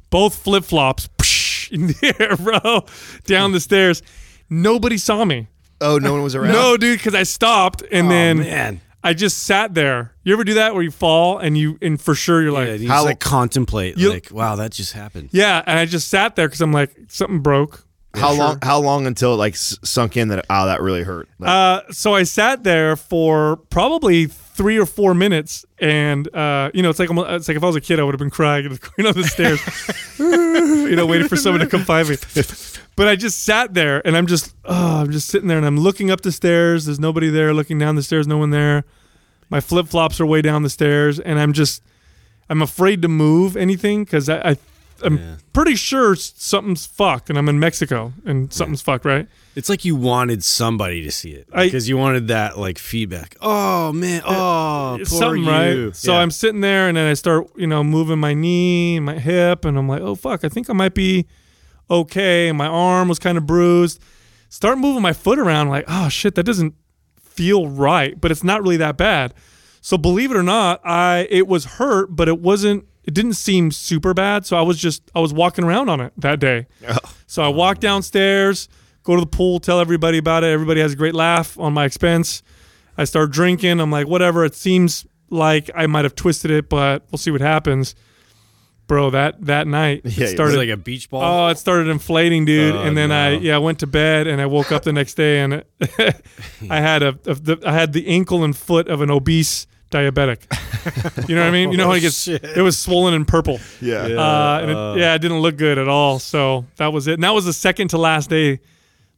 Both 0.10 0.36
flip 0.36 0.64
flops 0.64 1.08
in 1.72 1.88
the 1.88 2.16
air, 2.20 2.36
bro, 2.38 2.86
down 3.26 3.52
the 3.52 3.60
stairs. 3.60 4.02
Nobody 4.50 4.98
saw 4.98 5.24
me. 5.26 5.48
Oh, 5.82 5.98
no 5.98 6.12
one 6.14 6.24
was 6.24 6.36
around. 6.36 6.52
No, 6.54 6.76
dude, 6.78 6.98
because 6.98 7.16
I 7.16 7.24
stopped 7.24 7.84
and 7.92 8.08
Oh, 8.08 8.10
then 8.10 8.40
man. 8.40 8.82
I 9.04 9.14
just 9.14 9.44
sat 9.44 9.74
there. 9.76 10.14
You 10.24 10.34
ever 10.34 10.44
do 10.44 10.56
that 10.56 10.74
where 10.74 10.84
you 10.84 10.92
fall 10.92 11.38
and 11.38 11.58
you 11.58 11.78
and 11.82 12.02
for 12.02 12.16
sure 12.16 12.42
you're 12.42 12.52
Yeah, 12.52 12.72
like, 12.72 12.82
you 12.82 12.88
How- 12.90 13.06
like 13.06 13.20
contemplate, 13.20 13.98
You- 13.98 14.10
like, 14.10 14.30
wow, 14.32 14.56
that 14.58 14.72
just 14.72 14.92
happened. 14.94 15.30
yeah, 15.32 15.64
and 15.66 15.80
I 15.80 15.86
just 15.86 16.10
sat 16.10 16.36
there 16.36 16.48
because 16.48 16.60
I'm 16.62 16.74
like 16.74 16.92
something 17.08 17.40
broke. 17.40 17.86
How 18.16 18.34
long? 18.34 18.60
How 18.64 18.80
long 18.80 19.06
until 19.08 19.34
it 19.34 19.38
like 19.38 19.54
s- 19.54 19.78
sunk 19.84 20.18
in 20.18 20.30
that? 20.30 20.46
Oh, 20.50 20.66
that 20.66 20.82
really 20.82 21.04
hurt. 21.04 21.30
Like, 21.38 21.50
Uh, 21.50 21.92
so 21.92 22.16
I 22.16 22.24
sat 22.24 22.64
there 22.64 22.96
for 22.96 23.58
probably 23.70 24.26
three 24.26 24.78
or 24.80 24.86
four 24.86 25.14
minutes, 25.14 25.64
and 25.80 26.34
uh, 26.36 26.72
you 26.74 26.82
know, 26.82 26.90
it's 26.90 27.00
like 27.00 27.10
it's 27.12 27.48
like 27.48 27.58
if 27.58 27.64
I 27.64 27.68
was 27.68 27.76
a 27.76 27.82
kid, 27.82 28.00
I 28.00 28.04
would 28.04 28.14
have 28.14 28.20
been 28.20 28.30
crying 28.32 28.66
and 28.66 28.80
going 28.82 29.08
up 29.08 29.16
the 29.16 29.24
stairs, 29.26 29.60
you 30.20 30.96
know, 30.96 31.06
waiting 31.06 31.28
for 31.28 31.36
someone 31.38 31.60
to 31.62 31.68
come 31.68 31.84
find 31.84 32.10
me. 32.10 32.16
But 32.96 33.08
I 33.08 33.16
just 33.16 33.44
sat 33.44 33.74
there, 33.74 34.06
and 34.06 34.18
I'm 34.18 34.28
just, 34.28 34.54
oh, 34.66 35.02
I'm 35.02 35.12
just 35.12 35.28
sitting 35.30 35.48
there, 35.48 35.58
and 35.58 35.66
I'm 35.66 35.78
looking 35.80 36.12
up 36.12 36.22
the 36.22 36.32
stairs. 36.32 36.86
There's 36.86 37.00
nobody 37.00 37.30
there. 37.30 37.54
Looking 37.54 37.78
down 37.80 37.96
the 37.96 38.04
stairs, 38.04 38.28
no 38.28 38.38
one 38.38 38.50
there. 38.50 38.84
My 39.50 39.62
flip 39.62 39.88
flops 39.88 40.20
are 40.20 40.26
way 40.26 40.42
down 40.42 40.64
the 40.64 40.70
stairs, 40.70 41.20
and 41.20 41.40
I'm 41.40 41.54
just, 41.54 41.82
I'm 42.50 42.62
afraid 42.62 43.02
to 43.04 43.08
move 43.08 43.56
anything 43.56 44.04
because 44.04 44.28
I, 44.30 44.50
I, 44.52 44.58
I'm 45.04 45.18
Yeah. 45.18 45.36
pretty 45.54 45.75
sure 45.75 46.16
something's 46.16 46.86
fucked, 46.86 47.30
and 47.30 47.38
I'm 47.38 47.48
in 47.50 47.60
Mexico, 47.60 48.13
and 48.25 48.51
something's 48.54 48.81
fucked, 48.81 49.06
right? 49.06 49.28
It's 49.56 49.69
like 49.69 49.84
you 49.86 49.96
wanted 49.96 50.44
somebody 50.44 51.01
to 51.04 51.12
see 51.12 51.31
it 51.31 51.48
I- 51.54 51.66
because 51.66 51.88
you 51.90 51.98
wanted 51.98 52.28
that 52.30 52.57
like 52.57 52.78
feedback. 52.78 53.36
Oh 53.42 53.92
man, 53.94 54.22
uh, 54.25 54.28
oh 54.28 54.98
It's 55.00 55.10
poor 55.10 55.19
something, 55.19 55.44
you. 55.44 55.50
right? 55.88 55.96
So 55.96 56.13
Yeah. 56.13 56.19
I'm 56.19 56.31
sitting 56.31 56.62
there, 56.62 56.88
and 56.88 56.96
then 56.98 57.10
I 57.10 57.13
start, 57.13 57.48
you 57.57 57.68
know, 57.68 57.84
moving 57.84 58.19
my 58.19 58.34
knee, 58.34 58.98
and 58.98 59.06
my 59.06 59.19
hip, 59.19 59.66
and 59.66 59.78
I'm 59.78 59.88
like, 59.88 60.01
oh 60.01 60.16
fuck, 60.16 60.44
I 60.44 60.50
think 60.50 60.69
I 60.69 60.74
might 60.74 60.94
be 60.94 61.25
okay. 61.90 62.50
And 62.50 62.57
my 62.57 62.68
arm 62.68 63.07
was 63.07 63.19
kind 63.19 63.38
of 63.38 63.46
bruised. 63.46 64.00
Start 64.50 64.78
moving 64.80 65.01
my 65.01 65.13
foot 65.13 65.38
around, 65.40 65.69
like, 65.69 65.86
oh 65.88 66.10
shit, 66.10 66.36
that 66.36 66.44
doesn't 66.44 66.74
feel 67.22 67.68
right, 67.68 68.19
but 68.19 68.31
it's 68.31 68.44
not 68.44 68.62
really 68.63 68.78
that 68.78 68.98
bad. 68.98 69.34
So 69.81 69.98
believe 69.98 70.31
it 70.31 70.38
or 70.38 70.44
not, 70.44 70.81
I 70.86 71.28
it 71.30 71.48
was 71.48 71.66
hurt, 71.66 72.16
but 72.16 72.28
it 72.28 72.40
wasn't. 72.40 72.86
It 73.10 73.16
didn't 73.16 73.34
seem 73.34 73.72
super 73.72 74.14
bad. 74.14 74.46
So 74.46 74.56
I 74.56 74.62
was 74.62 74.78
just 74.78 75.02
I 75.16 75.20
was 75.20 75.34
walking 75.34 75.64
around 75.66 75.90
on 75.90 76.00
it 76.00 76.14
that 76.18 76.40
day. 76.40 76.68
So 77.26 77.42
I 77.42 77.48
walk 77.48 77.80
downstairs, 77.80 78.70
go 79.02 79.16
to 79.16 79.20
the 79.22 79.26
pool, 79.26 79.60
tell 79.60 79.80
everybody 79.80 80.20
about 80.20 80.44
it. 80.44 80.48
Everybody 80.52 80.80
has 80.82 80.94
a 80.94 80.96
great 80.96 81.16
laugh 81.16 81.58
on 81.60 81.74
my 81.74 81.86
expense. 81.86 82.44
I 83.00 83.06
start 83.06 83.32
drinking. 83.32 83.80
I'm 83.80 83.90
like, 83.90 84.06
whatever. 84.08 84.46
It 84.46 84.54
seems 84.54 85.08
like 85.32 85.72
I 85.74 85.88
might 85.88 86.06
have 86.06 86.14
twisted 86.14 86.52
it, 86.52 86.70
but 86.70 87.04
we'll 87.10 87.18
see 87.18 87.32
what 87.32 87.42
happens. 87.42 87.96
Bro, 88.86 89.10
that 89.10 89.44
that 89.46 89.66
night 89.66 90.02
Yeah, 90.04 90.12
it 90.12 90.20
it 90.20 90.22
It 90.22 90.36
started 90.36 90.58
was 90.58 90.68
like 90.68 90.70
a 90.70 90.78
beach 90.78 91.10
ball. 91.10 91.24
Oh, 91.24 91.48
it 91.48 91.58
started 91.58 91.88
inflating, 91.88 92.46
dude. 92.46 92.76
Oh, 92.76 92.84
and 92.84 92.96
then 92.96 93.12
I 93.12 93.38
yeah 93.38 93.56
I 93.56 93.60
went 93.60 93.80
to 93.80 93.88
bed 93.88 94.28
and 94.28 94.40
I 94.40 94.46
woke 94.46 94.72
up 94.72 94.84
the 94.84 94.94
next 94.94 95.16
day 95.16 95.40
and 95.40 95.64
I 96.70 96.80
had 96.80 97.02
a, 97.02 97.18
a 97.26 97.34
the, 97.34 97.60
I 97.66 97.74
had 97.74 97.92
the 97.94 98.06
ankle 98.08 98.44
and 98.44 98.56
foot 98.56 98.88
of 98.88 99.02
an 99.02 99.10
obese 99.10 99.66
diabetic. 99.89 100.39
You 101.27 101.36
know 101.36 101.41
what 101.41 101.50
I 101.50 101.51
mean? 101.51 101.71
You 101.71 101.77
know 101.77 101.88
how 101.88 101.91
it 101.94 102.00
gets 102.00 102.24
shit. 102.24 102.41
it 102.44 102.62
was 102.62 102.77
swollen 102.77 103.13
and 103.13 103.27
purple. 103.27 103.59
yeah. 103.81 103.97
Uh, 104.06 104.59
and 104.62 104.71
it, 104.71 105.01
yeah, 105.01 105.13
it 105.13 105.19
didn't 105.19 105.39
look 105.41 105.57
good 105.57 105.77
at 105.77 105.88
all. 105.89 106.19
So 106.19 106.65
that 106.77 106.94
was 106.94 107.07
it. 107.07 107.15
And 107.15 107.24
that 107.24 107.31
was 107.33 107.44
the 107.45 107.51
second 107.53 107.89
to 107.89 107.97
last 107.97 108.30
day 108.30 108.59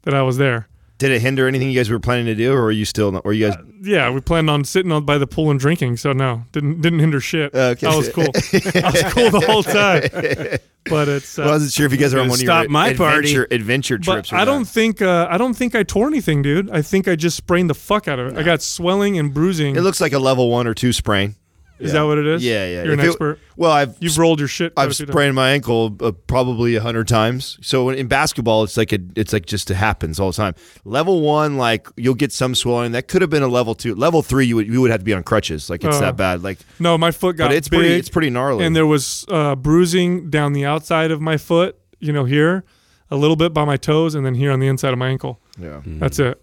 that 0.01 0.13
I 0.15 0.23
was 0.23 0.37
there. 0.37 0.67
Did 1.01 1.09
it 1.13 1.21
hinder 1.23 1.47
anything 1.47 1.71
you 1.71 1.75
guys 1.79 1.89
were 1.89 1.99
planning 1.99 2.27
to 2.27 2.35
do, 2.35 2.53
or 2.53 2.65
are 2.65 2.71
you 2.71 2.85
still? 2.85 3.11
Not, 3.11 3.23
or 3.25 3.33
you 3.33 3.47
guys? 3.49 3.57
Yeah, 3.81 4.11
we 4.11 4.21
planned 4.21 4.51
on 4.51 4.63
sitting 4.63 4.91
on 4.91 5.03
by 5.03 5.17
the 5.17 5.25
pool 5.25 5.49
and 5.49 5.59
drinking. 5.59 5.97
So 5.97 6.13
no, 6.13 6.43
didn't 6.51 6.81
didn't 6.81 6.99
hinder 6.99 7.19
shit. 7.19 7.55
Okay. 7.55 7.87
That 7.87 7.97
was 7.97 8.09
cool. 8.09 8.27
I 8.83 8.91
was 8.91 9.03
cool 9.13 9.31
the 9.31 9.43
whole 9.47 9.63
time. 9.63 10.59
But 10.85 11.07
it's 11.07 11.39
uh, 11.39 11.41
well, 11.41 11.49
I 11.49 11.53
wasn't 11.53 11.73
sure 11.73 11.87
if 11.87 11.91
you 11.91 11.97
guys 11.97 12.13
are 12.13 12.19
on 12.19 12.27
one 12.27 12.35
of 12.35 12.39
stop 12.45 12.63
your 12.65 12.69
my 12.71 12.93
party. 12.93 13.29
adventure 13.35 13.47
adventure 13.49 13.97
But 13.97 14.03
trips. 14.13 14.33
or 14.33 14.35
I 14.35 14.45
don't 14.45 14.59
not. 14.61 14.67
think 14.67 15.01
uh, 15.01 15.27
I 15.29 15.39
don't 15.39 15.55
think 15.55 15.73
I 15.73 15.81
tore 15.81 16.07
anything, 16.07 16.43
dude. 16.43 16.69
I 16.69 16.83
think 16.83 17.07
I 17.07 17.15
just 17.15 17.35
sprained 17.35 17.69
the 17.71 17.73
fuck 17.75 18.07
out 18.07 18.19
of 18.19 18.27
it. 18.27 18.37
I 18.37 18.43
got 18.43 18.61
swelling 18.61 19.17
and 19.17 19.33
bruising. 19.33 19.75
It 19.75 19.81
looks 19.81 19.99
like 20.01 20.13
a 20.13 20.19
level 20.19 20.51
one 20.51 20.67
or 20.67 20.75
two 20.75 20.93
sprain. 20.93 21.35
Is 21.81 21.93
that 21.93 22.03
what 22.03 22.17
it 22.17 22.27
is? 22.27 22.43
Yeah, 22.43 22.65
yeah. 22.65 22.83
You're 22.83 22.93
an 22.93 22.99
If 22.99 23.05
it- 23.05 23.09
expert. 23.09 23.39
well, 23.57 23.71
I've 23.71 23.95
You've 23.99 24.17
rolled 24.17 24.39
your 24.39 24.47
shit. 24.47 24.75
quite 24.75 24.83
I've 24.83 24.91
a 24.91 24.93
few 24.93 25.05
times. 25.05 25.13
sprained 25.13 25.35
my 25.35 25.51
ankle 25.51 25.95
uh, 25.99 26.11
probably 26.27 26.75
a 26.75 26.81
hundred 26.81 27.07
times. 27.07 27.57
So 27.61 27.89
in 27.89 28.07
basketball, 28.07 28.63
it's 28.63 28.77
like 28.77 28.93
a, 28.93 28.99
it's 29.15 29.33
like 29.33 29.45
just 29.45 29.69
it 29.71 29.75
happens 29.75 30.19
all 30.19 30.31
the 30.31 30.37
time. 30.37 30.55
Level 30.85 31.21
one, 31.21 31.57
like 31.57 31.87
you'll 31.97 32.13
get 32.15 32.31
some 32.31 32.55
swelling. 32.55 32.91
That 32.93 33.07
could 33.07 33.21
have 33.21 33.29
been 33.31 33.43
a 33.43 33.47
level 33.47 33.73
two. 33.75 33.95
Level 33.95 34.21
three, 34.21 34.45
you 34.45 34.55
would 34.55 34.67
you 34.67 34.79
would 34.81 34.91
have 34.91 34.99
to 35.01 35.05
be 35.05 35.13
on 35.13 35.23
crutches. 35.23 35.69
Like 35.69 35.83
it's 35.83 35.97
Uh, 35.97 36.01
that 36.01 36.17
bad. 36.17 36.43
Like, 36.43 36.59
No, 36.79 36.97
my 36.97 37.11
foot 37.11 37.35
got 37.37 37.47
but 37.49 37.55
it's 37.57 37.67
big, 37.67 37.79
pretty 37.79 37.95
it's 37.95 38.09
pretty 38.09 38.29
gnarly. 38.29 38.63
and 38.65 38.75
there 38.75 38.85
was 38.87 39.25
uh, 39.29 39.55
bruising 39.55 40.29
down 40.29 40.53
the 40.53 40.65
outside 40.65 41.11
of 41.11 41.19
my 41.21 41.37
foot. 41.37 41.77
You 41.99 42.13
know, 42.13 42.25
here 42.25 42.63
a 43.11 43.15
little 43.17 43.35
bit 43.35 43.53
by 43.53 43.65
my 43.65 43.77
toes, 43.77 44.15
and 44.15 44.25
then 44.25 44.35
here 44.35 44.51
on 44.51 44.59
the 44.59 44.67
inside 44.67 44.93
of 44.93 44.97
my 44.99 45.09
ankle. 45.09 45.39
yeah. 45.59 45.81
That's 45.85 46.17
it. 46.17 46.41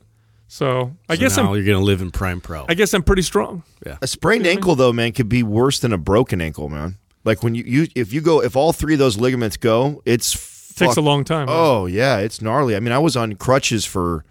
So 0.51 0.97
I 1.09 1.15
So 1.15 1.21
guess 1.21 1.37
now 1.37 1.51
I'm. 1.51 1.55
you're 1.57 1.65
gonna 1.65 1.85
live 1.85 2.01
in 2.01 2.11
prime 2.11 2.41
pro. 2.41 2.65
I 2.69 2.75
guess 2.75 2.95
I'm 2.95 3.03
pretty 3.03 3.23
strong. 3.23 3.63
Yeah. 3.87 3.99
A 4.01 4.07
sprained 4.07 4.47
ankle 4.47 4.75
though, 4.75 4.93
man, 4.93 5.13
could 5.13 5.29
be 5.29 5.43
worse 5.43 5.79
than 5.79 5.93
a 5.93 5.99
broken 5.99 6.41
ankle, 6.41 6.69
man. 6.69 6.97
Like 7.25 7.43
when 7.43 7.55
you, 7.55 7.65
you 7.67 7.87
if 7.95 8.13
you 8.13 8.21
go 8.23 8.43
if 8.43 8.57
all 8.57 8.73
three 8.73 8.95
of 8.95 8.99
those 8.99 9.19
ligaments 9.19 9.57
go, 9.57 10.03
it's 10.07 10.33
Takes 10.75 10.93
fuck- 10.93 10.97
a 10.97 11.01
long 11.03 11.25
time. 11.25 11.49
Oh 11.51 11.87
yeah, 11.87 12.19
it's 12.19 12.41
gnarly. 12.41 12.77
I 12.77 12.81
mean, 12.81 12.93
I 12.93 12.99
was 12.99 13.17
on 13.17 13.35
crutches 13.35 13.85
for. 13.85 14.25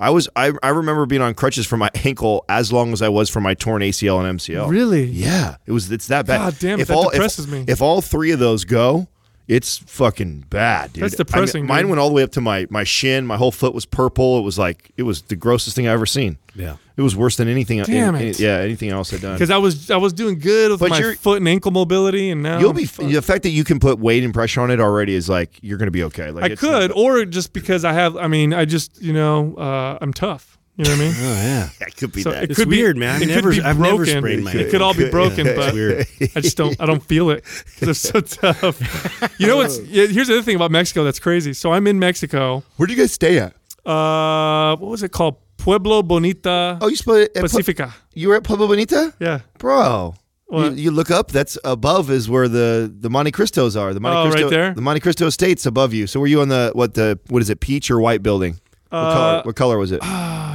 I 0.00 0.10
was 0.10 0.28
I, 0.36 0.52
I 0.62 0.68
remember 0.68 1.06
being 1.06 1.22
on 1.22 1.34
crutches 1.34 1.66
for 1.66 1.76
my 1.76 1.90
ankle 2.04 2.44
as 2.48 2.72
long 2.72 2.92
as 2.92 3.02
I 3.02 3.08
was 3.08 3.28
for 3.28 3.40
my 3.40 3.54
torn 3.54 3.82
ACL 3.82 4.24
and 4.24 4.38
MCL. 4.38 4.68
really? 4.68 5.04
Yeah, 5.06 5.56
it 5.66 5.72
was. 5.72 5.90
It's 5.90 6.06
that 6.06 6.24
bad. 6.26 6.38
God 6.38 6.56
damn 6.60 6.78
it, 6.78 6.82
If 6.82 6.88
that 6.88 6.96
all, 6.96 7.10
depresses 7.10 7.46
if, 7.46 7.50
me. 7.50 7.64
If 7.66 7.82
all 7.82 8.00
three 8.00 8.30
of 8.30 8.38
those 8.38 8.64
go, 8.64 9.08
It's 9.48 9.78
fucking 9.78 10.44
bad, 10.50 10.92
dude. 10.92 11.04
That's 11.04 11.14
I 11.14 11.16
mean, 11.16 11.26
depressing, 11.26 11.66
mine 11.66 11.88
went 11.88 11.98
all 11.98 12.08
the 12.08 12.14
way 12.14 12.22
up 12.22 12.32
to 12.32 12.40
my 12.42 12.66
my 12.68 12.84
shin. 12.84 13.26
My 13.26 13.38
whole 13.38 13.50
foot 13.50 13.72
was 13.72 13.86
purple. 13.86 14.38
It 14.38 14.42
was 14.42 14.58
like 14.58 14.90
it 14.98 15.04
was 15.04 15.22
the 15.22 15.36
grossest 15.36 15.74
thing 15.74 15.88
I've 15.88 15.94
ever 15.94 16.04
seen. 16.04 16.36
Yeah. 16.54 16.76
It 16.98 17.02
was 17.02 17.16
worse 17.16 17.36
than 17.36 17.48
anything. 17.48 17.82
Damn 17.84 18.14
any- 18.16 18.28
it. 18.28 18.38
yeah, 18.40 18.58
anything 18.58 18.90
else 18.90 19.14
I'd 19.14 19.22
done. 19.22 19.34
because 19.36 19.50
I 19.50 19.56
was 19.56 19.90
I 19.90 19.96
was 19.96 20.12
doing 20.12 20.38
good 20.38 20.72
with 20.72 20.80
But 20.80 20.90
my 20.90 21.14
foot 21.14 21.38
and 21.38 21.48
ankle 21.48 21.70
mobility, 21.70 22.30
and 22.30 22.42
now 22.42 22.58
You'll 22.58 22.74
be 22.74 22.84
fucked. 22.84 23.08
the 23.10 23.22
fact 23.22 23.44
that 23.44 23.50
you 23.50 23.64
can 23.64 23.80
put 23.80 23.98
weight 23.98 24.22
and 24.22 24.34
pressure 24.34 24.60
on 24.60 24.70
it 24.70 24.80
already 24.80 25.14
is 25.14 25.30
like 25.30 25.58
you're 25.62 25.78
going 25.78 25.86
to 25.86 25.92
be 25.92 26.02
okay. 26.04 26.30
Like 26.30 26.44
I 26.44 26.46
it's 26.48 26.60
could, 26.60 26.90
not- 26.90 26.96
or 26.98 27.24
just 27.24 27.54
because 27.54 27.86
I 27.86 27.94
have. 27.94 28.16
I 28.18 28.26
mean, 28.26 28.52
I 28.52 28.66
just 28.66 29.00
you 29.00 29.14
know 29.14 29.54
uh, 29.54 29.96
I'm 30.02 30.12
tough. 30.12 30.57
You 30.78 30.84
know 30.84 30.90
what 30.90 31.00
I 31.00 31.04
mean? 31.04 31.14
Oh 31.18 31.22
yeah. 31.42 31.68
it 31.86 31.96
could 31.96 32.12
be 32.12 32.22
So 32.22 32.30
that. 32.30 32.44
it 32.44 32.50
It's 32.50 32.58
could 32.58 32.68
be- 32.70 32.76
weird, 32.80 32.96
man. 32.96 33.20
It 33.20 33.24
I've 33.24 33.28
never- 33.36 33.50
could 33.50 33.56
be 33.62 33.68
I've 33.68 33.78
never 33.80 33.96
broken. 33.96 34.18
sprained 34.18 34.44
my 34.44 34.52
It 34.52 34.70
could 34.70 34.80
all 34.80 34.94
be 34.94 35.10
broken, 35.10 35.46
It's 35.46 35.56
but 35.58 35.74
weird. 35.74 36.06
I 36.36 36.40
just 36.40 36.56
don't. 36.56 36.80
I 36.80 36.86
don't 36.86 37.02
feel 37.04 37.30
it 37.30 37.42
because 37.42 37.80
they're 37.80 37.94
so 37.94 38.20
tough. 38.52 39.34
You 39.40 39.48
know 39.48 39.56
what's? 39.56 39.80
yeah, 39.80 40.06
Here's 40.06 40.28
the 40.28 40.34
other 40.34 40.42
thing 40.42 40.56
about 40.56 40.70
Mexico 40.70 41.02
that's 41.04 41.18
crazy. 41.18 41.52
So 41.52 41.72
I'm 41.72 41.86
in 41.88 41.98
Mexico. 41.98 42.62
Where 42.76 42.86
do 42.86 42.92
you 42.94 42.98
guys 42.98 43.12
stay 43.12 43.38
at? 43.40 43.54
Uh, 43.84 44.76
what 44.76 44.88
was 44.90 45.02
it 45.02 45.10
called? 45.12 45.36
Pueblo 45.56 46.02
Bonito 46.04 46.78
Oh, 46.80 46.86
you 46.86 46.94
split 46.94 47.30
at 47.30 47.34
Pu- 47.34 47.40
Pacifica. 47.42 47.92
you 48.14 48.28
were 48.28 48.36
at 48.36 48.44
Pueblo 48.44 48.68
Bonito, 48.68 49.12
Yeah. 49.18 49.40
bro. 49.58 50.14
You, 50.50 50.70
you 50.70 50.90
look 50.92 51.10
up. 51.10 51.32
That's 51.32 51.58
above 51.64 52.10
is 52.10 52.30
where 52.30 52.46
the 52.48 52.90
the 52.96 53.10
Monte 53.10 53.32
Cristos 53.32 53.78
are. 53.78 53.92
The 53.92 53.98
Monte 54.00 54.16
Oh, 54.38 54.40
right 54.42 54.48
there? 54.48 54.72
The 54.72 54.80
Monte 54.80 55.00
Cristo 55.00 55.26
estates 55.26 55.66
above 55.66 55.92
you. 55.92 56.06
So 56.06 56.20
were 56.20 56.28
you 56.28 56.40
on 56.40 56.48
the 56.48 56.70
what 56.74 56.94
the 56.94 57.18
what 57.28 57.42
is 57.42 57.50
it? 57.50 57.58
Peach 57.60 57.90
or 57.90 58.00
white 58.00 58.22
building? 58.22 58.60
What 58.90 58.98
Uh, 58.98 59.12
color? 59.14 59.42
What 59.44 59.56
color 59.56 59.78
was 59.78 59.92
it? 59.92 60.00
Uh, 60.02 60.06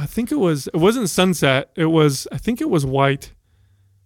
I 0.02 0.06
think 0.08 0.32
it 0.32 0.36
was. 0.38 0.66
It 0.68 0.76
wasn't 0.76 1.08
sunset. 1.10 1.70
It 1.76 1.86
was. 1.86 2.26
I 2.32 2.38
think 2.38 2.60
it 2.60 2.68
was 2.70 2.84
white. 2.86 3.32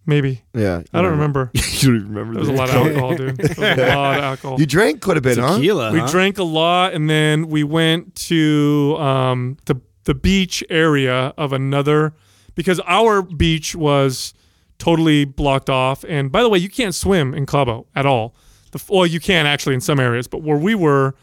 Maybe. 0.07 0.43
yeah, 0.55 0.83
I 0.95 1.03
don't 1.03 1.11
remember. 1.11 1.51
you 1.55 1.63
don't 1.99 2.09
remember. 2.09 2.33
There 2.33 2.41
was 2.41 2.49
a 2.49 2.53
lot 2.53 2.71
of 2.71 2.77
alcohol, 2.77 3.15
dude. 3.15 3.37
There 3.37 3.49
was 3.49 3.79
a 3.79 3.95
lot 3.95 4.19
of 4.19 4.25
alcohol. 4.31 4.59
You 4.59 4.65
drank 4.65 5.03
quite 5.03 5.19
a 5.19 5.21
bit, 5.21 5.37
huh? 5.37 5.57
Tequila. 5.57 5.93
we 5.93 5.99
huh? 6.01 6.07
drank 6.07 6.39
a 6.39 6.45
lot 6.45 6.95
and 6.95 7.11
then 7.11 7.49
we 7.49 7.63
went 7.63 8.15
to 8.29 8.97
um, 8.99 9.59
the 9.67 9.79
the 10.05 10.15
beach 10.15 10.65
area 10.71 11.35
of 11.37 11.53
another 11.53 12.15
because 12.55 12.81
our 12.87 13.21
beach 13.21 13.75
was 13.77 14.33
totally 14.79 15.27
blocked 15.27 15.69
off 15.69 16.03
and 16.09 16.33
by 16.33 16.43
the 16.43 16.49
way 16.49 16.57
you 16.59 16.71
can't 16.71 16.95
swim 16.95 17.35
in 17.35 17.45
Cabo 17.45 17.87
at 17.95 18.07
all 18.07 18.35
the, 18.71 18.83
well 18.89 19.05
you 19.05 19.21
can 19.21 19.45
actually 19.45 19.75
in 19.75 19.83
some 19.83 20.01
areas 20.01 20.27
but 20.27 20.41
where 20.41 20.57
we 20.57 20.75
were 20.75 21.15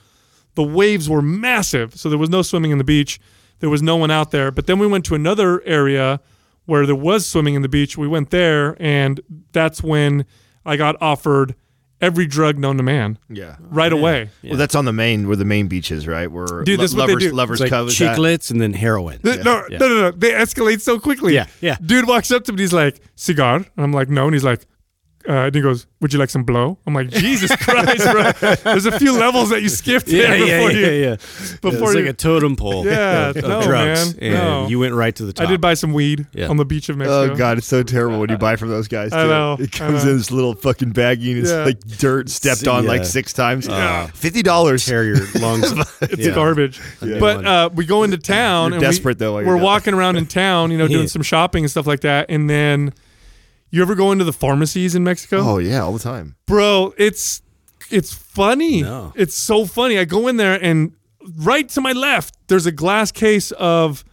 the 0.56 0.64
waves 0.64 1.10
were 1.10 1.22
massive 1.22 1.96
so 1.96 2.10
there 2.10 2.18
was 2.18 2.30
no 2.30 2.42
swimming 2.42 2.72
in 2.72 2.78
the 2.78 2.84
beach 2.84 3.20
there 3.60 3.70
was 3.70 3.82
no 3.82 3.96
one 3.96 4.12
out 4.12 4.32
there 4.32 4.52
but 4.52 4.68
then 4.68 4.80
we 4.80 4.88
went 4.88 5.06
to 5.06 5.16
another 5.16 5.62
area 5.66 6.20
where 6.66 6.86
there 6.86 6.96
was 6.96 7.26
swimming 7.28 7.54
in 7.56 7.62
the 7.62 7.70
beach 7.70 7.98
we 7.98 8.08
went 8.08 8.30
there 8.32 8.76
and 8.82 9.22
that's 9.52 9.84
when 9.84 10.26
I 10.66 10.78
got 10.78 10.96
offered 11.02 11.56
every 12.02 12.26
drug 12.28 12.58
known 12.58 12.76
to 12.78 12.84
man 12.84 13.18
Yeah. 13.30 13.56
right 13.60 13.94
away 13.94 14.30
Well, 14.44 14.58
that's 14.58 14.76
on 14.76 14.86
the 14.86 14.92
main 14.94 15.28
where 15.28 15.38
the 15.38 15.46
main 15.46 15.68
beach 15.68 15.92
is, 15.92 16.08
right? 16.08 16.30
Where 16.30 16.64
Dude, 16.64 16.80
this 16.80 16.92
is 16.92 16.96
what 16.96 17.08
they 17.08 17.14
lovers 17.14 17.24
do. 17.24 17.32
lovers 17.32 17.62
It's 17.62 17.72
like 17.72 17.80
Cove 17.80 17.90
chiclets 17.90 18.52
and 18.52 18.60
then 18.60 18.74
heroin. 18.74 19.20
Th- 19.22 19.44
No, 19.46 19.64
Yeah. 19.70 19.78
no, 19.78 19.88
no, 19.88 20.02
no. 20.02 20.12
They 20.12 20.32
escalate 20.32 20.82
so 20.82 21.00
quickly. 21.00 21.34
Yeah, 21.36 21.46
yeah. 21.62 21.78
Dude 21.86 22.06
walks 22.08 22.32
up 22.32 22.44
to 22.46 22.52
me. 22.54 22.62
He's 22.64 22.74
like, 22.74 23.00
cigar. 23.16 23.56
And 23.58 23.66
I'm 23.78 23.94
like, 23.94 24.10
no. 24.10 24.26
And 24.26 24.34
he's 24.34 24.44
like, 24.44 24.66
uh, 25.28 25.32
and 25.46 25.56
he 25.56 25.62
goes, 25.62 25.88
would 26.02 26.14
you 26.14 26.20
like 26.20 26.30
some 26.30 26.44
blow? 26.44 26.78
I'm 26.86 26.94
like, 26.94 27.10
Jesus 27.10 27.56
Christ, 27.60 28.04
bro. 28.12 28.32
There's 28.64 28.86
a 28.86 28.98
few 29.00 29.18
levels 29.18 29.50
that 29.50 29.62
you 29.62 29.70
skipped 29.70 30.08
Yeah, 30.08 30.28
there 30.28 30.38
yeah, 30.38 30.58
before 30.58 30.72
yeah, 30.72 30.88
you. 30.90 31.04
yeah. 31.04 31.16
Before 31.62 31.72
it's 31.92 31.94
you, 31.96 32.02
like 32.02 32.10
a 32.10 32.14
totem 32.14 32.56
pole. 32.56 32.86
Yeah, 32.86 33.30
of, 33.30 33.38
of 33.38 33.44
no, 33.44 33.62
drugs, 33.64 34.16
man, 34.16 34.24
and 34.24 34.34
no. 34.34 34.68
you 34.68 34.80
went 34.80 34.94
right 34.94 35.16
to 35.16 35.26
the 35.26 35.34
top. 35.34 35.48
I 35.48 35.50
did 35.50 35.62
buy 35.62 35.74
some 35.74 35.94
weed 35.94 36.28
Yeah. 36.34 36.48
on 36.48 36.58
the 36.58 36.66
beach 36.66 36.90
of 36.90 36.98
Mexico. 36.98 37.34
Oh 37.34 37.36
god, 37.36 37.58
it's 37.58 37.68
so 37.68 37.82
terrible 37.84 38.20
when 38.20 38.30
you 38.30 38.38
buy 38.38 38.56
from 38.56 38.70
those 38.70 38.88
guys. 38.88 39.12
Too. 39.12 39.18
I 39.18 39.26
know, 39.28 39.58
It 39.60 39.72
comes 39.72 40.04
know. 40.06 40.12
in 40.12 40.18
this 40.18 40.32
little 40.32 40.54
fucking 40.56 40.94
baggie 40.94 41.32
and 41.32 41.40
it's 41.40 41.50
Yeah. 41.52 41.66
like 41.66 41.80
dirt 41.80 42.30
stepped 42.30 42.68
on 42.68 42.84
Yeah. 42.84 42.90
like 42.90 43.06
six 43.06 43.34
times. 43.34 43.68
Yeah. 43.68 44.08
Fifty 44.08 44.44
dollars. 44.44 44.86
tear 44.86 45.04
your 45.04 45.18
lungs. 45.40 45.72
It's 46.02 46.18
Yeah. 46.28 46.36
garbage. 46.36 46.80
Yeah. 47.02 47.20
But 47.20 47.46
uh, 47.46 47.70
we 47.74 47.86
go 47.86 48.04
into 48.04 48.18
town. 48.18 48.72
You're 48.72 48.76
and 48.78 48.82
we- 48.82 48.88
desperate, 48.88 49.18
though, 49.20 49.34
while 49.34 49.46
We're 49.46 49.58
walking 49.58 49.94
around 49.94 50.18
in 50.18 50.26
town, 50.28 50.72
you 50.72 50.78
know, 50.78 50.88
doing 50.88 51.08
some 51.16 51.22
shopping 51.24 51.64
and 51.64 51.72
stuff 51.72 51.88
like 51.88 52.02
that. 52.02 52.28
And 52.30 52.50
then 52.50 52.94
you 53.72 53.82
ever 53.82 53.96
go 53.96 54.12
into 54.12 54.24
the 54.24 54.34
pharmacies 54.34 54.96
in 54.96 55.04
Mexico? 55.04 55.38
Oh 55.40 55.58
yeah, 55.58 55.82
all 55.82 55.94
the 55.94 56.00
time. 56.00 56.36
bro 56.46 56.94
it's 56.98 57.42
it's 57.92 58.14
funny 58.14 58.82
No. 58.82 59.14
it's 59.16 59.36
so 59.36 59.66
funny 59.66 60.00
i 60.00 60.06
go 60.06 60.28
in 60.28 60.38
there 60.38 60.58
and 60.62 60.94
right 61.38 61.68
to 61.70 61.82
my 61.82 61.92
left 61.92 62.36
there's 62.48 62.66
a 62.66 62.72
glass 62.72 63.12
case 63.12 63.52
of 63.52 64.04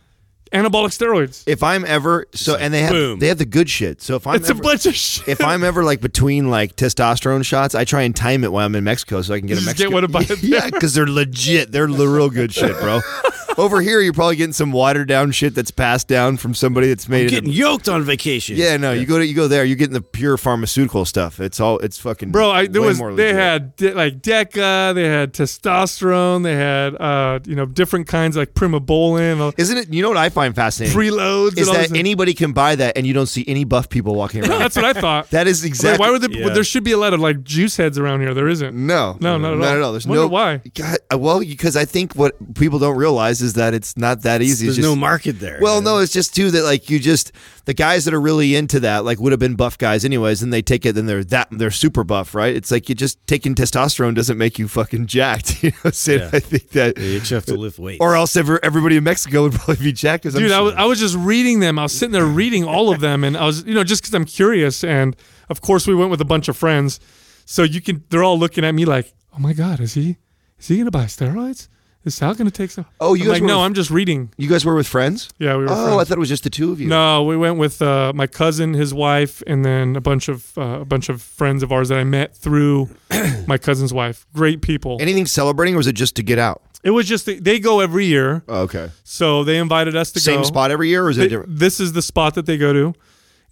anabolic 0.53 0.91
steroids 0.93 1.43
If 1.47 1.63
I'm 1.63 1.83
ever 1.87 2.27
so, 2.35 2.57
and 2.57 2.75
they 2.75 2.83
have 2.83 2.91
boom. 2.93 3.19
they 3.21 3.29
have 3.29 3.39
the 3.39 3.47
good 3.47 3.71
shit. 3.71 4.03
So 4.03 4.17
if 4.17 4.27
I'm 4.27 4.35
it's 4.37 4.49
a 4.49 4.53
ever, 4.53 4.63
bunch 4.63 4.85
of 4.85 4.95
shit 4.95 5.27
if 5.27 5.41
I'm 5.43 5.65
ever 5.65 5.83
like 5.83 6.03
between 6.03 6.51
like 6.51 6.77
testosterone 6.77 7.43
shots, 7.43 7.75
I 7.75 7.85
try 7.85 8.03
and 8.03 8.15
time 8.15 8.45
it 8.45 8.53
while 8.53 8.67
I'm 8.67 8.75
in 8.75 8.85
Mexico 8.85 9.23
so 9.23 9.33
I 9.33 9.39
can 9.39 9.47
get 9.49 9.55
a 9.55 9.57
Just 9.63 9.67
Mexican. 9.69 9.91
get 9.91 9.95
one 9.95 10.05
and 10.05 10.13
buy 10.13 10.27
yeah, 10.43 10.69
because 10.69 10.93
they're 10.93 11.07
legit. 11.07 11.73
They're 11.73 11.87
the 11.87 12.07
real 12.07 12.29
good 12.29 12.53
shit, 12.53 12.77
bro. 12.79 13.01
Over 13.59 13.81
here, 13.81 14.01
you're 14.01 14.13
probably 14.13 14.37
getting 14.37 14.53
some 14.53 14.73
watered 14.73 15.09
down 15.09 15.31
shit 15.33 15.55
that's 15.55 15.71
passed 15.71 16.09
down 16.09 16.37
from 16.37 16.55
somebody 16.55 16.89
that's 16.89 17.09
made 17.09 17.27
it. 17.27 17.31
Getting 17.31 17.51
yoked 17.51 17.89
on 17.89 18.03
vacation. 18.03 18.57
Yeah, 18.57 18.77
no, 18.77 18.93
you 18.93 19.05
go 19.07 19.19
to 19.19 19.27
you 19.27 19.35
go 19.35 19.49
there, 19.49 19.65
you're 19.65 19.77
getting 19.77 19.93
the 19.95 20.01
pure 20.03 20.37
pharmaceutical 20.37 21.05
stuff. 21.05 21.39
It's 21.41 21.61
all 21.61 21.79
it's 21.79 21.99
fucking 21.99 22.31
bro 22.33 22.51
I, 22.51 22.67
there 22.67 22.81
way 22.83 22.89
was 22.89 22.99
more 22.99 23.13
they 23.15 23.25
legit. 23.33 23.37
had 23.37 23.77
de- 23.77 23.95
like 23.95 24.21
deca 24.23 24.95
they 24.95 25.05
had 25.05 25.33
testosterone 25.33 26.43
they 26.43 26.55
had 26.55 26.95
uh 27.01 27.41
you 27.45 27.55
know 27.55 27.67
different 27.67 28.07
kinds 28.09 28.37
like 28.37 28.55
primobolan 28.55 29.53
Isn't 29.59 29.77
it? 29.79 29.93
You 29.93 30.03
know 30.03 30.09
what 30.09 30.19
I 30.19 30.29
find 30.29 30.55
fascinating 30.55 30.97
preloads 30.97 31.59
is 31.59 31.69
and 31.69 31.77
that 31.77 31.89
this- 31.91 31.99
anybody 31.99 32.35
can 32.35 32.53
buy 32.53 32.75
that 32.77 32.97
and 32.97 33.07
you 33.07 33.13
don't 33.13 33.27
see 33.27 33.45
any 33.47 33.65
buff 33.65 33.89
people 33.89 34.15
walking 34.15 34.41
around. 34.49 34.59
that's 34.61 34.77
what 34.77 34.85
i 34.85 34.93
thought 34.93 35.31
that 35.31 35.47
is 35.47 35.63
Like, 35.63 35.69
exactly 35.69 36.05
why 36.05 36.11
would 36.11 36.23
there, 36.23 36.31
Yeah. 36.31 36.49
there 36.51 36.65
should 36.65 36.85
be 36.85 36.93
a 36.93 36.99
lot 36.99 37.13
of 37.15 37.21
like 37.21 37.43
juice 37.45 37.77
heads 37.77 37.99
around 37.99 38.21
here 38.21 38.35
there 38.35 38.49
isn't 38.49 38.75
no, 38.75 39.17
No, 39.21 39.39
not 39.39 39.53
at 39.53 39.59
not 39.59 39.69
all. 39.69 39.75
at 39.75 39.83
all. 39.83 39.93
There's 39.93 40.07
Wonder 40.07 40.23
no 40.23 40.29
why. 40.29 40.61
God, 40.75 40.99
well, 41.17 41.41
because 41.41 41.77
I 41.77 41.85
think 41.85 42.15
what 42.15 42.55
people 42.55 42.79
don't 42.79 42.97
realize 42.97 43.41
is 43.43 43.55
that 43.55 43.75
it's 43.75 43.97
not 43.97 44.23
that 44.23 44.43
easy. 44.43 44.67
There's 44.67 44.77
just, 44.77 44.89
no 44.89 44.97
market 44.97 45.41
there. 45.41 45.59
Well, 45.61 45.81
no, 45.81 45.99
it's 45.99 46.13
just 46.13 46.35
too 46.35 46.51
that 46.51 46.63
like 46.65 46.89
you 46.89 46.99
just 46.99 47.33
the 47.65 47.75
guys 47.75 48.05
that 48.05 48.15
are 48.15 48.21
really 48.21 48.55
into 48.55 48.81
that 48.81 49.05
like 49.05 49.19
would 49.21 49.33
have 49.33 49.39
been 49.39 49.55
buff 49.55 49.79
guys 49.79 50.05
anyways, 50.05 50.43
and 50.43 50.53
they 50.53 50.63
take 50.63 50.85
it 50.87 50.97
and 50.97 51.09
they're 51.09 51.25
that 51.25 51.49
they're 51.51 51.71
super 51.71 52.05
buff, 52.05 52.35
right? 52.35 52.55
It's 52.55 52.71
like 52.71 52.89
you 52.89 52.95
just 52.95 53.25
taking 53.27 53.55
testosterone 53.55 54.15
doesn't 54.15 54.39
make 54.39 54.59
you 54.59 54.69
fucking 54.69 55.07
jacked. 55.07 55.63
You 55.63 55.71
know, 55.71 55.77
what 55.83 55.91
I'm 55.91 55.93
saying? 55.93 56.21
Yeah. 56.21 56.31
I 56.33 56.41
think 56.41 56.71
that, 56.71 56.99
You 56.99 57.21
just 57.21 57.31
have 57.31 57.45
to 57.47 57.55
lift 57.55 57.79
weight, 57.79 57.99
or 58.01 58.17
else 58.17 58.37
ever, 58.37 58.59
everybody 58.65 58.97
in 58.97 59.05
Mexico 59.05 59.43
would 59.43 59.53
probably 59.53 59.77
be 59.77 59.93
jacked. 59.93 60.25
Dude, 60.25 60.51
I 60.51 60.61
was, 60.61 60.75
I 60.75 60.85
was 60.87 60.99
just 60.99 61.15
reading 61.17 61.61
them. 61.61 61.79
I 61.79 61.85
was 61.85 61.93
sitting 61.97 62.13
there 62.13 62.27
reading 62.27 62.65
all 62.65 62.93
of 62.93 63.01
them, 63.01 63.23
and 63.23 63.37
I 63.37 63.45
was, 63.47 63.65
you 63.65 63.75
know, 63.75 63.85
just 63.85 64.03
because 64.03 64.15
I'm 64.15 64.25
curious. 64.25 64.83
And 64.83 65.15
of 65.49 65.61
course, 65.61 65.87
we 65.87 65.95
went 65.95 66.11
with 66.11 66.21
a 66.21 66.25
bunch 66.25 66.49
of 66.49 66.57
friends, 66.57 66.99
so 67.45 67.63
you 67.63 67.81
can. 67.81 68.03
They're 68.09 68.25
all 68.25 68.39
looking 68.39 68.65
at 68.65 68.75
me 68.75 68.85
like, 68.85 69.13
"Oh 69.37 69.39
my 69.39 69.53
god, 69.53 69.79
is 69.79 69.95
he, 69.95 70.17
is 70.59 70.67
he 70.69 70.79
gonna 70.79 70.91
buy 70.91 71.05
steroids? 71.05 71.69
Is 72.05 72.15
Sal 72.17 72.35
gonna 72.35 72.51
take 72.51 72.71
some?" 72.71 72.85
Oh, 73.01 73.15
you 73.15 73.23
I'm 73.23 73.27
guys 73.29 73.33
like, 73.35 73.43
were 73.43 73.49
no, 73.49 73.59
with- 73.59 73.67
I'm 73.67 73.75
just 73.75 73.91
reading. 73.91 74.31
you 74.37 74.49
guys 74.49 74.65
were 74.65 74.75
with 74.75 74.87
friends. 74.89 75.29
Yeah, 75.39 75.57
we 75.57 75.65
were. 75.65 75.71
Oh, 75.71 75.99
I 75.99 76.05
thought 76.05 76.17
it 76.17 76.21
was 76.21 76.29
just 76.29 76.43
the 76.45 76.51
two 76.51 76.73
of 76.73 76.81
you. 76.81 76.89
No, 76.89 77.23
we 77.25 77.37
went 77.37 77.59
with 77.59 77.81
uh, 77.81 78.13
my 78.15 78.27
cousin, 78.27 78.75
his 78.75 78.93
wife, 78.93 79.43
and 79.47 79.65
then 79.65 79.95
a 79.97 80.01
bunch 80.01 80.29
of 80.29 80.57
uh, 80.59 80.81
a 80.81 80.85
bunch 80.85 81.09
of 81.09 81.23
friends 81.23 81.63
of 81.63 81.71
ours 81.73 81.89
that 81.91 81.99
I 81.99 82.05
met 82.05 82.37
through 82.37 82.91
my 83.47 83.59
cousin's 83.59 83.93
wife. 83.93 84.27
Great 84.35 84.63
people. 84.63 84.99
Anything 85.01 85.27
celebrating, 85.27 85.75
or 85.75 85.79
was 85.79 85.87
it 85.87 85.95
just 85.95 86.17
to 86.17 86.23
get 86.23 86.39
out? 86.39 86.63
it 86.85 86.91
was 86.91 87.07
just 87.07 87.27
they 87.45 87.61
go 87.61 87.79
every 87.79 88.07
year, 88.07 88.43
Oh, 88.49 88.63
okay. 88.63 88.91
so 89.05 89.45
they 89.45 89.59
invited 89.59 89.95
us 89.95 90.11
to 90.11 90.19
go. 90.19 90.23
Same 90.23 90.39
go. 90.41 90.43
spot 90.43 90.73
every 90.73 90.89
year, 90.89 91.05
or 91.05 91.11
is 91.11 91.17
it 91.19 91.21
They- 91.21 91.29
different? 91.29 91.57
this 91.57 91.79
is 91.79 91.93
the 91.93 92.03
spot 92.03 92.35
that 92.35 92.45
they 92.47 92.59
go 92.59 92.73
to, 92.73 92.93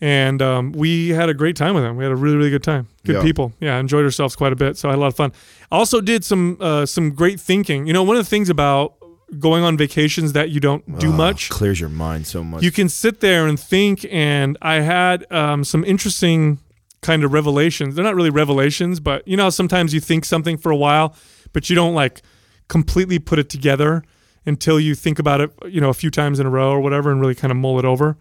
and 0.01 0.41
um, 0.43 0.73
we 0.73 1.11
had 1.11 1.29
a 1.29 1.35
great 1.35 1.57
time 1.57 1.75
with 1.75 1.85
them. 1.85 1.97
We 1.97 2.05
had 2.05 2.13
a 2.13 2.17
really 2.17 2.37
really 2.37 2.51
good 2.51 2.63
time. 2.63 2.89
Good 3.05 3.17
Yeah. 3.17 3.23
people. 3.23 3.53
Yeah, 3.61 3.79
enjoyed 3.79 4.05
ourselves 4.05 4.37
quite 4.37 4.53
a 4.53 4.57
bit. 4.57 4.77
So 4.77 4.89
I 4.89 4.93
had 4.93 4.99
a 4.99 5.01
lot 5.01 5.09
of 5.09 5.17
fun. 5.17 5.33
Also 5.71 6.01
did 6.01 6.25
some 6.25 6.57
uh, 6.61 6.87
some 6.87 7.11
great 7.11 7.39
thinking. 7.41 7.87
You 7.87 7.93
know, 7.93 8.03
one 8.03 8.17
of 8.17 8.25
the 8.25 8.29
things 8.31 8.49
about 8.51 8.95
going 9.39 9.63
on 9.63 9.77
vacations 9.77 10.33
that 10.33 10.51
you 10.51 10.59
don't 10.59 10.99
do 10.99 11.09
Oh, 11.09 11.13
much. 11.13 11.51
Clears 11.51 11.79
your 11.79 11.89
mind 11.89 12.27
so 12.27 12.43
much. 12.43 12.63
You 12.65 12.73
can 12.73 12.89
sit 12.89 13.21
there 13.21 13.47
and 13.47 13.61
think, 13.61 14.05
and 14.11 14.59
I 14.61 14.81
had 14.81 15.25
um, 15.33 15.63
some 15.63 15.85
interesting 15.85 16.59
kind 17.01 17.23
of 17.25 17.33
revelations. 17.33 17.95
They're 17.95 18.05
not 18.05 18.17
really 18.17 18.31
revelations, 18.31 18.99
but 19.01 19.27
you 19.29 19.37
know, 19.37 19.49
sometimes 19.51 19.95
you 19.95 20.01
think 20.01 20.25
something 20.25 20.57
for 20.57 20.71
a 20.73 20.77
while, 20.77 21.15
but 21.53 21.71
you 21.71 21.77
don't 21.77 21.95
like 21.95 22.23
completely 22.69 23.19
put 23.19 23.39
it 23.39 23.49
together 23.49 24.03
until 24.47 24.81
you 24.81 24.95
think 24.95 25.19
about 25.19 25.41
it, 25.41 25.51
you 25.69 25.81
know, 25.81 25.91
a 25.91 25.95
few 25.95 26.11
times 26.11 26.41
in 26.41 26.47
a 26.47 26.51
row 26.51 26.71
or 26.73 26.81
whatever, 26.81 27.11
and 27.13 27.21
really 27.21 27.35
kind 27.35 27.51
of 27.53 27.57
mull 27.57 27.79
it 27.79 27.85
over. 27.85 28.17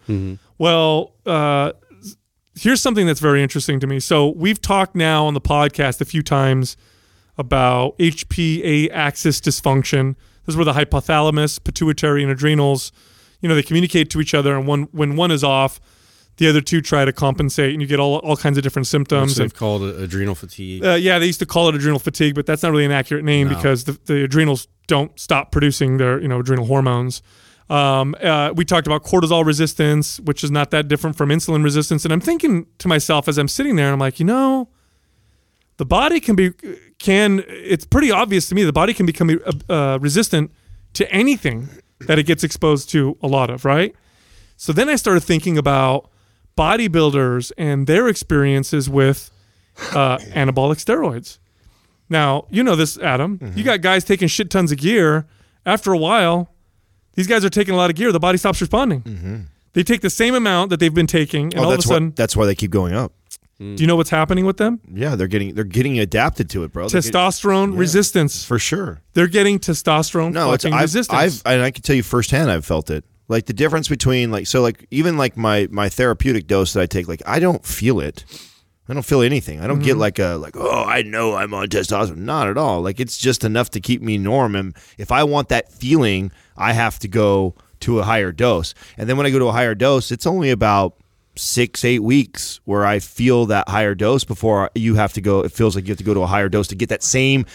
Well, 0.59 1.15
uh, 1.25 1.71
here's 2.55 2.81
something 2.81 3.07
that's 3.07 3.19
very 3.21 3.41
interesting 3.41 3.79
to 3.79 3.87
me. 3.87 3.99
So 3.99 4.29
we've 4.29 4.61
talked 4.61 4.95
now 4.95 5.25
on 5.25 5.33
the 5.33 5.41
podcast 5.41 6.01
a 6.01 6.05
few 6.05 6.21
times 6.21 6.77
about 7.37 7.97
HPA 7.97 8.91
axis 8.91 9.39
dysfunction. 9.39 10.15
This 10.45 10.53
is 10.53 10.55
where 10.57 10.65
the 10.65 10.73
hypothalamus, 10.73 11.63
pituitary, 11.63 12.21
and 12.21 12.31
adrenals, 12.31 12.91
you 13.41 13.47
know, 13.49 13.55
they 13.55 13.63
communicate 13.63 14.09
to 14.11 14.19
each 14.21 14.33
other, 14.33 14.55
and 14.57 14.67
one 14.67 14.83
when 14.91 15.15
one 15.15 15.31
is 15.31 15.43
off, 15.43 15.79
the 16.37 16.49
other 16.49 16.59
two 16.59 16.81
try 16.81 17.05
to 17.05 17.13
compensate, 17.13 17.71
and 17.71 17.81
you 17.81 17.87
get 17.87 17.99
all 17.99 18.17
all 18.17 18.35
kinds 18.35 18.57
of 18.57 18.63
different 18.63 18.87
symptoms. 18.87 19.37
They've 19.37 19.53
called 19.53 19.83
it 19.83 19.95
adrenal 19.97 20.35
fatigue. 20.35 20.83
uh, 20.83 20.95
yeah, 20.95 21.19
they 21.19 21.27
used 21.27 21.39
to 21.39 21.45
call 21.45 21.69
it 21.69 21.75
adrenal 21.75 21.99
fatigue, 21.99 22.35
but 22.35 22.45
that's 22.45 22.63
not 22.63 22.71
really 22.73 22.83
an 22.85 22.91
accurate 22.91 23.23
name 23.23 23.47
No. 23.47 23.55
because 23.55 23.85
the, 23.85 23.97
the 24.05 24.23
adrenals 24.25 24.67
don't 24.87 25.17
stop 25.17 25.51
producing 25.53 25.97
their 25.97 26.19
you 26.21 26.27
know 26.27 26.39
adrenal 26.41 26.65
hormones. 26.65 27.21
Um, 27.69 28.15
uh, 28.21 28.51
we 28.55 28.65
talked 28.65 28.88
about 28.88 29.03
cortisol 29.03 29.45
resistance, 29.45 30.19
which 30.21 30.43
is 30.43 30.49
not 30.49 30.71
that 30.71 30.88
different 30.88 31.15
from 31.15 31.29
insulin 31.29 31.63
resistance. 31.63 32.03
And 32.03 32.11
I'm 32.11 32.19
thinking 32.19 32.65
to 32.79 32.88
myself 32.88 33.27
as 33.27 33.38
I'm 33.38 33.47
sitting 33.47 33.75
there, 33.75 33.91
I'm 33.93 33.99
like, 33.99 34.19
you 34.19 34.25
know, 34.25 34.69
the 35.77 35.85
body 35.85 36.19
can 36.19 36.35
be 36.35 36.51
can 36.97 37.43
it's 37.47 37.85
pretty 37.85 38.11
obvious 38.11 38.49
to 38.49 38.55
me 38.55 38.63
the 38.63 38.73
body 38.73 38.93
can 38.93 39.05
become 39.05 39.29
uh, 39.29 39.73
uh, 39.73 39.97
resistant 39.99 40.51
to 40.93 41.09
anything 41.09 41.69
that 42.01 42.19
it 42.19 42.23
gets 42.23 42.43
exposed 42.43 42.89
to 42.89 43.17
a 43.21 43.27
lot 43.27 43.49
of, 43.49 43.63
right? 43.65 43.95
So 44.57 44.73
then 44.73 44.89
I 44.89 44.95
started 44.97 45.21
thinking 45.21 45.57
about 45.57 46.09
bodybuilders 46.57 47.51
and 47.57 47.88
their 47.88 48.07
experiences 48.09 48.89
with 48.89 49.31
uh, 49.93 50.17
anabolic 50.17 50.83
steroids. 50.83 51.38
Now, 52.09 52.45
you 52.49 52.63
know 52.63 52.75
this, 52.75 52.97
Adam. 52.97 53.39
You 53.55 53.63
got 53.63 53.81
guys 53.81 54.03
taking 54.03 54.27
shit 54.27 54.49
tons 54.49 54.71
of 54.71 54.79
gear. 54.79 55.27
After 55.65 55.93
a 55.93 55.97
while, 55.97 56.49
these 57.19 57.27
guys 57.27 57.43
are 57.43 57.49
taking 57.49 57.73
a 57.73 57.77
lot 57.77 57.89
of 57.89 57.97
gear. 57.97 58.13
The 58.13 58.19
body 58.19 58.38
stops 58.38 58.61
responding. 58.61 59.01
Mm-hmm. 59.01 59.35
They 59.73 59.83
take 59.83 59.99
the 59.99 60.09
same 60.09 60.35
amount 60.35 60.69
that 60.69 60.79
they've 60.79 60.93
been 60.93 61.05
taking, 61.05 61.47
and 61.53 61.55
oh, 61.59 61.63
all 61.63 61.65
of 61.65 61.73
a 61.73 61.77
that's 61.77 61.88
sudden, 61.88 62.07
why 62.09 62.13
that's 62.15 62.38
why 62.38 62.45
they 62.45 62.55
keep 62.55 62.71
going 62.71 62.93
up. 62.93 63.11
Mm. 63.59 63.75
do 63.75 63.83
you 63.83 63.88
know 63.88 63.97
what's 63.97 64.09
happening 64.09 64.45
with 64.45 64.55
them? 64.55 64.79
Yeah, 64.89 65.17
they're 65.17 65.27
getting 65.27 65.53
they're 65.53 65.65
getting 65.65 65.99
adapted 65.99 66.49
to 66.51 66.63
it, 66.63 66.71
bro. 66.71 66.88
They're 66.88 67.01
get- 67.01 67.11
Testosterone 67.13 67.77
resistance. 67.77 68.45
for 68.45 68.57
sure. 68.57 69.01
They're 69.15 69.27
getting 69.27 69.59
testosterone 69.59 70.31
No, 70.31 70.53
it's 70.53 70.63
fucking 70.63 70.73
I've, 70.75 70.83
resistance. 70.83 71.43
I've 71.45 71.53
and 71.53 71.61
I 71.61 71.71
can 71.71 71.83
tell 71.83 71.97
you 71.97 72.03
firsthand. 72.03 72.49
I've 72.49 72.63
felt 72.65 72.89
it. 72.89 73.03
Like 73.27 73.47
the 73.47 73.53
difference 73.53 73.89
between 73.89 74.31
like 74.31 74.47
so 74.47 74.61
like 74.61 74.88
even 74.91 75.17
like 75.17 75.35
my 75.35 75.67
my 75.71 75.89
therapeutic 75.89 76.47
dose 76.47 76.71
that 76.71 76.81
I 76.81 76.85
take. 76.85 77.09
Like 77.09 77.21
I 77.25 77.39
don't 77.39 77.65
feel 77.65 77.99
it. 77.99 78.23
I 78.89 78.93
don't 78.93 79.05
feel 79.05 79.22
anything. 79.22 79.62
I 79.62 79.67
don't 79.67 79.84
get 79.84 79.98
like 79.98 80.17
a 80.17 80.36
like 80.36 80.58
oh 80.58 80.84
I 80.84 81.03
know 81.03 81.36
I'm 81.36 81.53
on 81.53 81.67
testosterone. 81.67 82.17
Not 82.17 82.48
at 82.48 82.58
all. 82.58 82.81
Like 82.81 83.00
it's 83.00 83.17
just 83.17 83.43
enough 83.43 83.69
to 83.72 83.79
keep 83.79 84.01
me 84.01 84.17
norm. 84.17 84.55
And 84.55 84.75
if 84.98 85.12
I 85.12 85.24
want 85.24 85.50
that 85.50 85.72
feeling, 85.72 86.31
I 86.58 86.74
have 86.74 86.98
to 87.00 87.08
go 87.08 87.53
to 87.81 88.00
a 88.00 88.03
higher 88.03 88.31
dose. 88.31 88.74
And 88.98 89.08
then 89.08 89.15
when 89.15 89.25
I 89.25 89.29
go 89.29 89.39
to 89.39 89.46
a 89.46 89.51
higher 89.51 89.75
dose, 89.75 90.12
it's 90.12 90.25
only 90.25 90.50
about 90.50 90.96
six 91.36 91.86
eight 91.86 92.00
weeks 92.00 92.60
where 92.65 92.86
I 92.86 93.00
feel 93.00 93.46
that 93.46 93.69
higher 93.69 93.93
dose 93.96 94.24
before 94.24 94.72
you 94.74 94.96
have 94.96 95.13
to 95.13 95.22
go. 95.22 95.41
It 95.41 95.51
feels 95.51 95.75
like 95.75 95.86
you 95.86 95.91
have 95.91 96.00
to 96.00 96.03
go 96.03 96.15
to 96.15 96.22
a 96.22 96.27
higher 96.27 96.50
dose 96.50 96.67
to 96.69 96.75
get 96.75 96.89
that 96.89 97.03
same. 97.03 97.46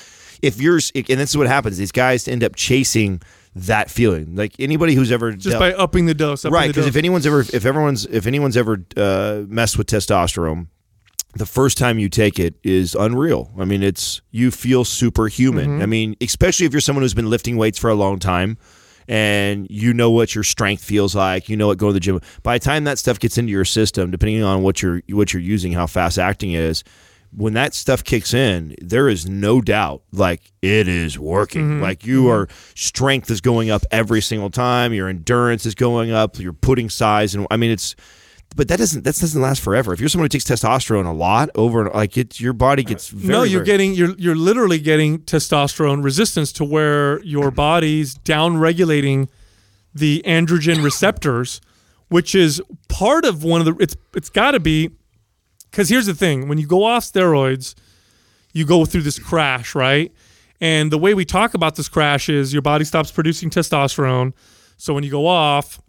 If 0.40 0.60
you're 0.60 0.78
and 0.94 1.04
this 1.20 1.30
is 1.30 1.36
what 1.36 1.48
happens. 1.48 1.78
These 1.78 1.92
guys 1.92 2.28
end 2.28 2.44
up 2.44 2.54
chasing 2.54 3.20
that 3.56 3.90
feeling. 3.90 4.36
Like 4.36 4.54
anybody 4.60 4.94
who's 4.94 5.10
ever 5.10 5.32
just 5.32 5.58
dealt- 5.58 5.60
by 5.60 5.72
upping 5.72 6.06
the 6.06 6.14
dose. 6.14 6.44
Upping 6.44 6.54
right 6.54 6.68
because 6.68 6.86
if 6.86 6.94
anyone's 6.96 7.26
ever 7.26 7.40
if 7.40 7.66
everyone's 7.66 8.06
if 8.06 8.26
anyone's 8.26 8.56
ever 8.56 8.84
uh, 8.96 9.42
messed 9.48 9.78
with 9.78 9.88
testosterone 9.88 10.68
the 11.36 11.46
first 11.46 11.78
time 11.78 11.98
you 11.98 12.08
take 12.08 12.38
it 12.38 12.54
is 12.62 12.94
unreal. 12.94 13.50
I 13.58 13.64
mean 13.64 13.82
it's 13.82 14.20
you 14.30 14.50
feel 14.50 14.84
superhuman. 14.84 15.66
Mm-hmm. 15.66 15.82
i 15.82 15.86
mean 15.86 16.16
especially 16.20 16.66
if 16.66 16.72
you're 16.72 16.80
someone 16.80 17.02
who's 17.02 17.14
been 17.14 17.30
lifting 17.30 17.56
weights 17.56 17.78
for 17.78 17.90
a 17.90 17.94
long 17.94 18.18
time 18.18 18.58
and 19.06 19.66
you 19.68 19.92
know 19.92 20.10
what 20.10 20.34
your 20.34 20.44
strength 20.44 20.82
feels 20.82 21.14
like 21.14 21.48
you 21.48 21.56
know 21.56 21.66
what 21.66 21.78
going 21.78 21.90
to 21.90 21.94
the 21.94 22.00
gym 22.00 22.20
by 22.42 22.58
the 22.58 22.64
time 22.64 22.84
that 22.84 22.98
stuff 22.98 23.18
gets 23.18 23.36
into 23.36 23.52
your 23.52 23.64
system 23.64 24.10
depending 24.10 24.42
on 24.42 24.62
what 24.62 24.80
you're 24.80 25.02
what 25.10 25.32
you're 25.32 25.42
using 25.42 25.72
how 25.72 25.86
fast 25.86 26.18
acting 26.18 26.52
it 26.52 26.60
is 26.60 26.82
when 27.36 27.54
that 27.54 27.74
stuff 27.74 28.04
kicks 28.04 28.32
in, 28.32 28.74
there 28.80 29.08
is 29.08 29.28
no 29.28 29.60
doubt 29.60 30.02
like 30.12 30.52
it 30.62 30.86
is 30.86 31.18
working. 31.18 31.80
Like 31.80 32.06
you 32.06 32.28
are 32.28 32.48
strength 32.74 33.30
is 33.30 33.40
going 33.40 33.70
up 33.70 33.82
every 33.90 34.22
single 34.22 34.50
time, 34.50 34.92
your 34.92 35.08
endurance 35.08 35.66
is 35.66 35.74
going 35.74 36.12
up, 36.12 36.38
you're 36.38 36.52
putting 36.52 36.88
size 36.88 37.34
and 37.34 37.46
I 37.50 37.56
mean 37.56 37.70
it's 37.70 37.96
but 38.54 38.68
that 38.68 38.78
doesn't 38.78 39.04
that 39.04 39.16
doesn't 39.16 39.40
last 39.40 39.60
forever. 39.60 39.92
If 39.92 40.00
you're 40.00 40.08
someone 40.08 40.26
who 40.26 40.28
takes 40.28 40.44
testosterone 40.44 41.06
a 41.06 41.12
lot 41.12 41.50
over 41.54 41.90
like 41.90 42.16
it 42.16 42.38
your 42.38 42.52
body 42.52 42.84
uh, 42.84 42.88
gets 42.88 43.08
very 43.08 43.32
no, 43.32 43.42
you're 43.42 43.64
very- 43.64 43.66
getting 43.66 43.94
you're 43.94 44.14
you're 44.16 44.36
literally 44.36 44.78
getting 44.78 45.18
testosterone 45.20 46.04
resistance 46.04 46.52
to 46.52 46.64
where 46.64 47.20
your 47.22 47.50
body's 47.50 48.14
down 48.14 48.58
regulating 48.58 49.28
the 49.92 50.22
androgen 50.26 50.84
receptors, 50.84 51.60
which 52.08 52.34
is 52.34 52.62
part 52.88 53.24
of 53.24 53.42
one 53.42 53.60
of 53.60 53.66
the 53.66 53.82
it's 53.82 53.96
it's 54.14 54.30
got 54.30 54.52
to 54.52 54.60
be 54.60 54.90
because 55.70 55.88
here's 55.88 56.06
the 56.06 56.14
thing: 56.14 56.48
when 56.48 56.58
you 56.58 56.66
go 56.66 56.84
off 56.84 57.04
steroids, 57.04 57.74
you 58.52 58.64
go 58.64 58.84
through 58.84 59.02
this 59.02 59.18
crash, 59.18 59.74
right? 59.74 60.12
And 60.60 60.92
the 60.92 60.98
way 60.98 61.14
we 61.14 61.24
talk 61.24 61.54
about 61.54 61.74
this 61.74 61.88
crash 61.88 62.28
is 62.28 62.52
your 62.52 62.62
body 62.62 62.84
stops 62.84 63.10
producing 63.10 63.50
testosterone. 63.50 64.32
So 64.76 64.94
when 64.94 65.02
you 65.02 65.10
go 65.10 65.26
off, 65.26 65.80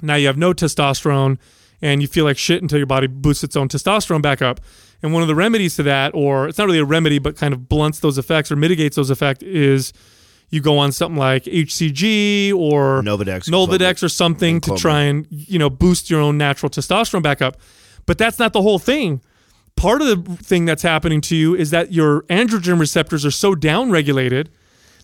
now 0.00 0.14
you 0.14 0.28
have 0.28 0.36
no 0.36 0.52
testosterone 0.52 1.38
and 1.80 2.02
you 2.02 2.08
feel 2.08 2.24
like 2.24 2.38
shit 2.38 2.62
until 2.62 2.78
your 2.78 2.86
body 2.86 3.06
boosts 3.06 3.44
its 3.44 3.56
own 3.56 3.68
testosterone 3.68 4.22
back 4.22 4.42
up. 4.42 4.60
And 5.02 5.12
one 5.12 5.22
of 5.22 5.28
the 5.28 5.34
remedies 5.34 5.76
to 5.76 5.82
that, 5.84 6.12
or 6.14 6.48
it's 6.48 6.58
not 6.58 6.66
really 6.66 6.80
a 6.80 6.84
remedy, 6.84 7.18
but 7.18 7.36
kind 7.36 7.54
of 7.54 7.68
blunts 7.68 8.00
those 8.00 8.18
effects 8.18 8.50
or 8.50 8.56
mitigates 8.56 8.96
those 8.96 9.10
effects, 9.10 9.44
is 9.44 9.92
you 10.50 10.60
go 10.60 10.78
on 10.78 10.92
something 10.92 11.18
like 11.18 11.44
HCG 11.44 12.52
or 12.54 13.02
Nolvadex, 13.02 13.48
Nolvadex 13.48 14.02
or 14.02 14.08
something 14.08 14.60
to 14.62 14.74
try 14.76 15.02
and 15.02 15.26
you 15.30 15.58
know 15.58 15.70
boost 15.70 16.10
your 16.10 16.20
own 16.20 16.38
natural 16.38 16.70
testosterone 16.70 17.22
back 17.22 17.42
up. 17.42 17.58
But 18.06 18.18
that's 18.18 18.38
not 18.38 18.52
the 18.52 18.62
whole 18.62 18.78
thing. 18.78 19.20
Part 19.76 20.02
of 20.02 20.08
the 20.08 20.36
thing 20.36 20.64
that's 20.64 20.82
happening 20.82 21.20
to 21.22 21.36
you 21.36 21.54
is 21.54 21.70
that 21.70 21.92
your 21.92 22.22
androgen 22.22 22.80
receptors 22.80 23.24
are 23.24 23.30
so 23.30 23.54
downregulated 23.54 24.48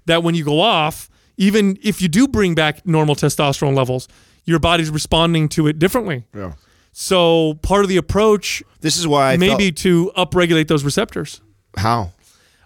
that 0.07 0.22
when 0.22 0.35
you 0.35 0.44
go 0.44 0.61
off, 0.61 1.09
even 1.37 1.79
if 1.83 2.03
you 2.03 2.09
do 2.09 2.27
bring 2.27 2.55
back 2.55 2.85
normal 2.87 3.14
testosterone 3.14 3.77
levels, 3.77 4.09
your 4.44 4.59
body's 4.59 4.90
responding 4.90 5.48
to 5.51 5.66
it 5.66 5.79
differently. 5.79 6.25
Yeah. 6.35 6.55
So 6.96 7.54
part 7.54 7.83
of 7.85 7.88
the 7.88 7.96
approach 7.96 8.62
This 8.80 8.96
is 8.96 9.07
why 9.07 9.33
I 9.33 9.37
may 9.37 9.48
felt- 9.48 9.76
to 9.78 10.12
upregulate 10.16 10.68
those 10.68 10.85
receptors. 10.85 11.40
how 11.76 12.12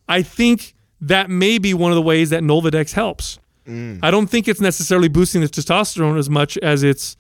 I 0.07 0.23
think 0.23 0.75
that 1.01 1.31
may 1.31 1.57
be 1.59 1.73
one 1.75 1.91
of 1.91 1.97
the 1.97 2.03
ways 2.03 2.29
that 2.31 2.43
Nolvadex 2.43 2.93
helps. 2.93 3.39
Mm. 3.67 4.01
I 4.03 4.11
don't 4.11 4.27
think 4.29 4.47
it's 4.49 4.61
necessarily 4.61 5.09
boosting 5.09 5.41
the 5.41 5.49
testosterone 5.49 6.19
as 6.19 6.29
much 6.29 6.59
as 6.59 6.83
it's 6.83 7.17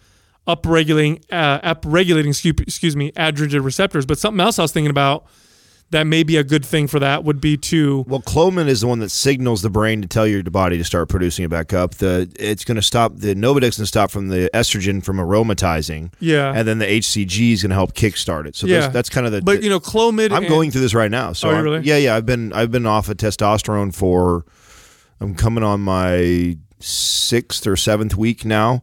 upregulating, 0.47 1.23
uh, 1.31 1.75
upregulating, 1.75 2.29
excuse, 2.29 2.55
excuse 2.61 2.97
me, 2.97 3.12
androgen 3.12 3.64
receptors. 3.64 4.05
But 4.07 4.18
something 4.18 4.40
else 4.40 4.59
I 4.59 4.62
was 4.62 4.73
thinking 4.73 4.90
about 4.90 5.25
that 5.90 6.05
may 6.05 6.22
be 6.22 6.37
a 6.37 6.44
good 6.44 6.64
thing 6.66 6.87
for 6.87 6.98
that 6.98 7.24
would 7.24 7.40
be 7.40 7.57
to 7.57 8.05
Well, 8.09 8.20
Clomid 8.20 8.68
is 8.68 8.83
the 8.83 8.87
one 8.87 8.98
that 8.98 9.11
signals 9.11 9.62
the 9.62 9.70
brain 9.70 10.03
to 10.03 10.09
tell 10.09 10.27
your 10.27 10.42
body 10.42 10.77
to 10.77 10.85
start 10.85 11.09
producing 11.09 11.44
it 11.44 11.48
back 11.48 11.72
up. 11.72 11.94
The 11.94 12.31
it's 12.38 12.64
going 12.64 12.77
to 12.77 12.83
stop 12.83 13.16
the 13.16 13.35
going 13.35 13.85
to 13.85 13.87
stop 13.87 14.11
from 14.11 14.29
the 14.29 14.51
estrogen 14.53 15.03
from 15.03 15.16
aromatizing. 15.16 16.12
Yeah. 16.20 16.53
and 16.55 16.68
then 16.68 16.79
the 16.79 16.87
HCG 16.87 17.53
is 17.53 17.62
going 17.62 17.70
to 17.70 17.74
help 17.77 17.94
kickstart 17.94 18.46
it. 18.46 18.55
So 18.57 18.66
yeah, 18.66 18.81
that's, 18.81 18.92
that's 18.92 19.09
kind 19.09 19.27
of 19.27 19.33
the. 19.33 19.42
But 19.42 19.62
you 19.62 19.70
know, 19.70 19.81
Clomid. 19.81 20.31
I'm 20.31 20.38
and- 20.44 20.48
going 20.48 20.70
through 20.70 20.83
this 20.83 20.94
right 20.94 21.11
now. 21.11 21.33
So 21.33 21.48
Oh, 21.48 21.57
you 21.57 21.62
really? 21.62 21.81
yeah, 21.81 21.96
yeah. 21.96 22.16
I've 22.16 22.27
been 22.27 22.53
I've 22.53 22.70
been 22.70 22.87
off 22.87 23.09
of 23.09 23.16
testosterone 23.16 23.94
for. 23.94 24.44
I'm 25.20 25.35
coming 25.35 25.64
on 25.64 25.81
my 25.81 26.59
sixth 26.81 27.66
or 27.66 27.77
seventh 27.77 28.16
week 28.16 28.44
now. 28.44 28.83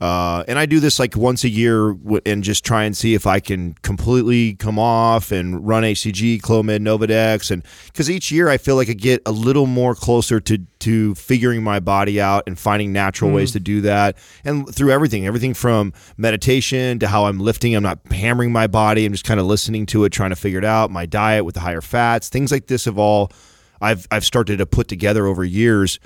Uh, 0.00 0.44
and 0.46 0.60
I 0.60 0.66
do 0.66 0.78
this 0.78 1.00
like 1.00 1.16
once 1.16 1.42
a 1.42 1.48
year 1.48 1.92
w- 1.92 2.20
and 2.24 2.44
just 2.44 2.64
try 2.64 2.84
and 2.84 2.96
see 2.96 3.14
if 3.14 3.26
I 3.26 3.40
can 3.40 3.74
completely 3.82 4.54
come 4.54 4.78
off 4.78 5.32
and 5.32 5.66
run 5.66 5.82
HCG, 5.82 6.40
Clomid, 6.40 6.78
Nolvadex, 6.80 7.50
and 7.50 7.64
because 7.86 8.08
each 8.08 8.30
year 8.30 8.48
I 8.48 8.58
feel 8.58 8.76
like 8.76 8.88
I 8.88 8.92
get 8.92 9.22
a 9.26 9.32
little 9.32 9.66
more 9.66 9.96
closer 9.96 10.38
to 10.40 10.58
to 10.80 11.16
figuring 11.16 11.64
my 11.64 11.80
body 11.80 12.20
out 12.20 12.44
and 12.46 12.56
finding 12.56 12.92
natural 12.92 13.32
ways 13.32 13.50
to 13.52 13.60
do 13.60 13.80
that, 13.80 14.16
and 14.44 14.72
through 14.72 14.92
everything, 14.92 15.26
everything 15.26 15.52
from 15.52 15.92
meditation 16.16 17.00
to 17.00 17.08
how 17.08 17.24
I'm 17.26 17.40
lifting, 17.40 17.74
I'm 17.74 17.82
not 17.82 17.98
hammering 18.08 18.52
my 18.52 18.68
body, 18.68 19.04
I'm 19.04 19.12
just 19.12 19.24
kind 19.24 19.40
of 19.40 19.46
listening 19.46 19.86
to 19.86 20.04
it, 20.04 20.10
trying 20.10 20.30
to 20.30 20.36
figure 20.36 20.58
it 20.58 20.64
out. 20.64 20.92
My 20.92 21.06
diet 21.06 21.44
with 21.44 21.54
the 21.54 21.60
higher 21.60 21.80
fats, 21.80 22.28
things 22.28 22.52
like 22.52 22.68
this 22.68 22.84
have 22.84 22.98
all 22.98 23.32
I've 23.80 24.06
I've 24.12 24.24
started 24.24 24.58
to 24.58 24.66
put 24.66 24.86
together 24.86 25.26
over 25.26 25.44
years. 25.44 25.98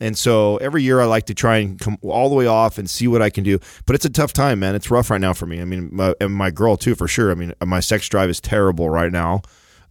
And 0.00 0.16
so 0.16 0.56
every 0.56 0.82
year 0.82 1.00
I 1.00 1.04
like 1.04 1.26
to 1.26 1.34
try 1.34 1.58
and 1.58 1.78
come 1.78 1.98
all 2.02 2.30
the 2.30 2.34
way 2.34 2.46
off 2.46 2.78
and 2.78 2.88
see 2.88 3.06
what 3.06 3.20
I 3.20 3.28
can 3.28 3.44
do. 3.44 3.58
But 3.86 3.94
it's 3.94 4.04
a 4.04 4.10
tough 4.10 4.32
time, 4.32 4.60
man. 4.60 4.74
It's 4.74 4.90
rough 4.90 5.10
right 5.10 5.20
now 5.20 5.34
for 5.34 5.46
me. 5.46 5.60
I 5.60 5.64
mean, 5.64 5.90
my, 5.92 6.14
and 6.20 6.32
my 6.32 6.50
girl 6.50 6.76
too, 6.76 6.94
for 6.94 7.06
sure. 7.06 7.30
I 7.30 7.34
mean, 7.34 7.52
my 7.64 7.80
sex 7.80 8.08
drive 8.08 8.30
is 8.30 8.40
terrible 8.40 8.88
right 8.88 9.12
now. 9.12 9.42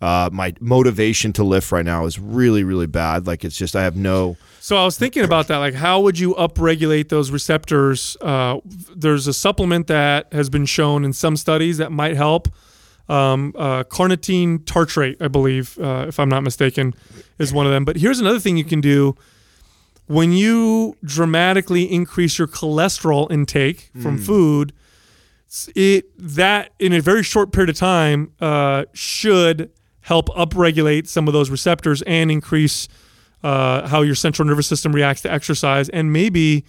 Uh, 0.01 0.29
my 0.31 0.53
motivation 0.61 1.33
to 1.33 1.43
lift 1.43 1.71
right 1.71 1.85
now 1.85 2.05
is 2.05 2.17
really, 2.17 2.63
really 2.63 2.87
bad. 2.87 3.27
Like 3.27 3.43
it's 3.43 3.57
just 3.57 3.75
I 3.75 3.83
have 3.83 3.95
no. 3.95 4.37
So 4.61 4.77
I 4.77 4.85
was 4.85 4.97
thinking 4.97 5.23
about 5.23 5.47
that. 5.49 5.57
Like, 5.57 5.73
how 5.73 5.99
would 6.01 6.17
you 6.17 6.33
upregulate 6.35 7.09
those 7.09 7.31
receptors? 7.31 8.15
Uh, 8.21 8.59
there's 8.95 9.27
a 9.27 9.33
supplement 9.33 9.87
that 9.87 10.31
has 10.31 10.49
been 10.49 10.65
shown 10.65 11.03
in 11.03 11.13
some 11.13 11.35
studies 11.35 11.77
that 11.77 11.91
might 11.91 12.15
help. 12.15 12.47
Um, 13.09 13.53
uh, 13.57 13.83
carnitine 13.85 14.63
tartrate, 14.65 15.21
I 15.21 15.27
believe, 15.27 15.77
uh, 15.79 16.05
if 16.07 16.19
I'm 16.19 16.29
not 16.29 16.43
mistaken, 16.43 16.93
is 17.39 17.51
one 17.51 17.65
of 17.65 17.71
them. 17.71 17.83
But 17.83 17.97
here's 17.97 18.19
another 18.19 18.39
thing 18.39 18.55
you 18.55 18.63
can 18.63 18.81
do 18.81 19.15
when 20.09 20.31
you 20.33 20.97
dramatically 21.03 21.83
increase 21.83 22.37
your 22.39 22.47
cholesterol 22.47 23.31
intake 23.31 23.91
from 24.01 24.17
food. 24.17 24.73
It 25.75 26.05
that 26.17 26.71
in 26.79 26.93
a 26.93 26.99
very 27.01 27.23
short 27.23 27.51
period 27.51 27.69
of 27.69 27.75
time 27.75 28.31
uh, 28.41 28.85
should 28.93 29.69
help 30.01 30.29
upregulate 30.29 31.07
some 31.07 31.27
of 31.27 31.33
those 31.33 31.49
receptors 31.49 32.01
and 32.03 32.29
increase 32.31 32.87
uh, 33.43 33.87
how 33.87 34.01
your 34.01 34.15
central 34.15 34.47
nervous 34.47 34.67
system 34.67 34.93
reacts 34.93 35.21
to 35.21 35.31
exercise 35.31 35.89
and 35.89 36.11
maybe 36.11 36.65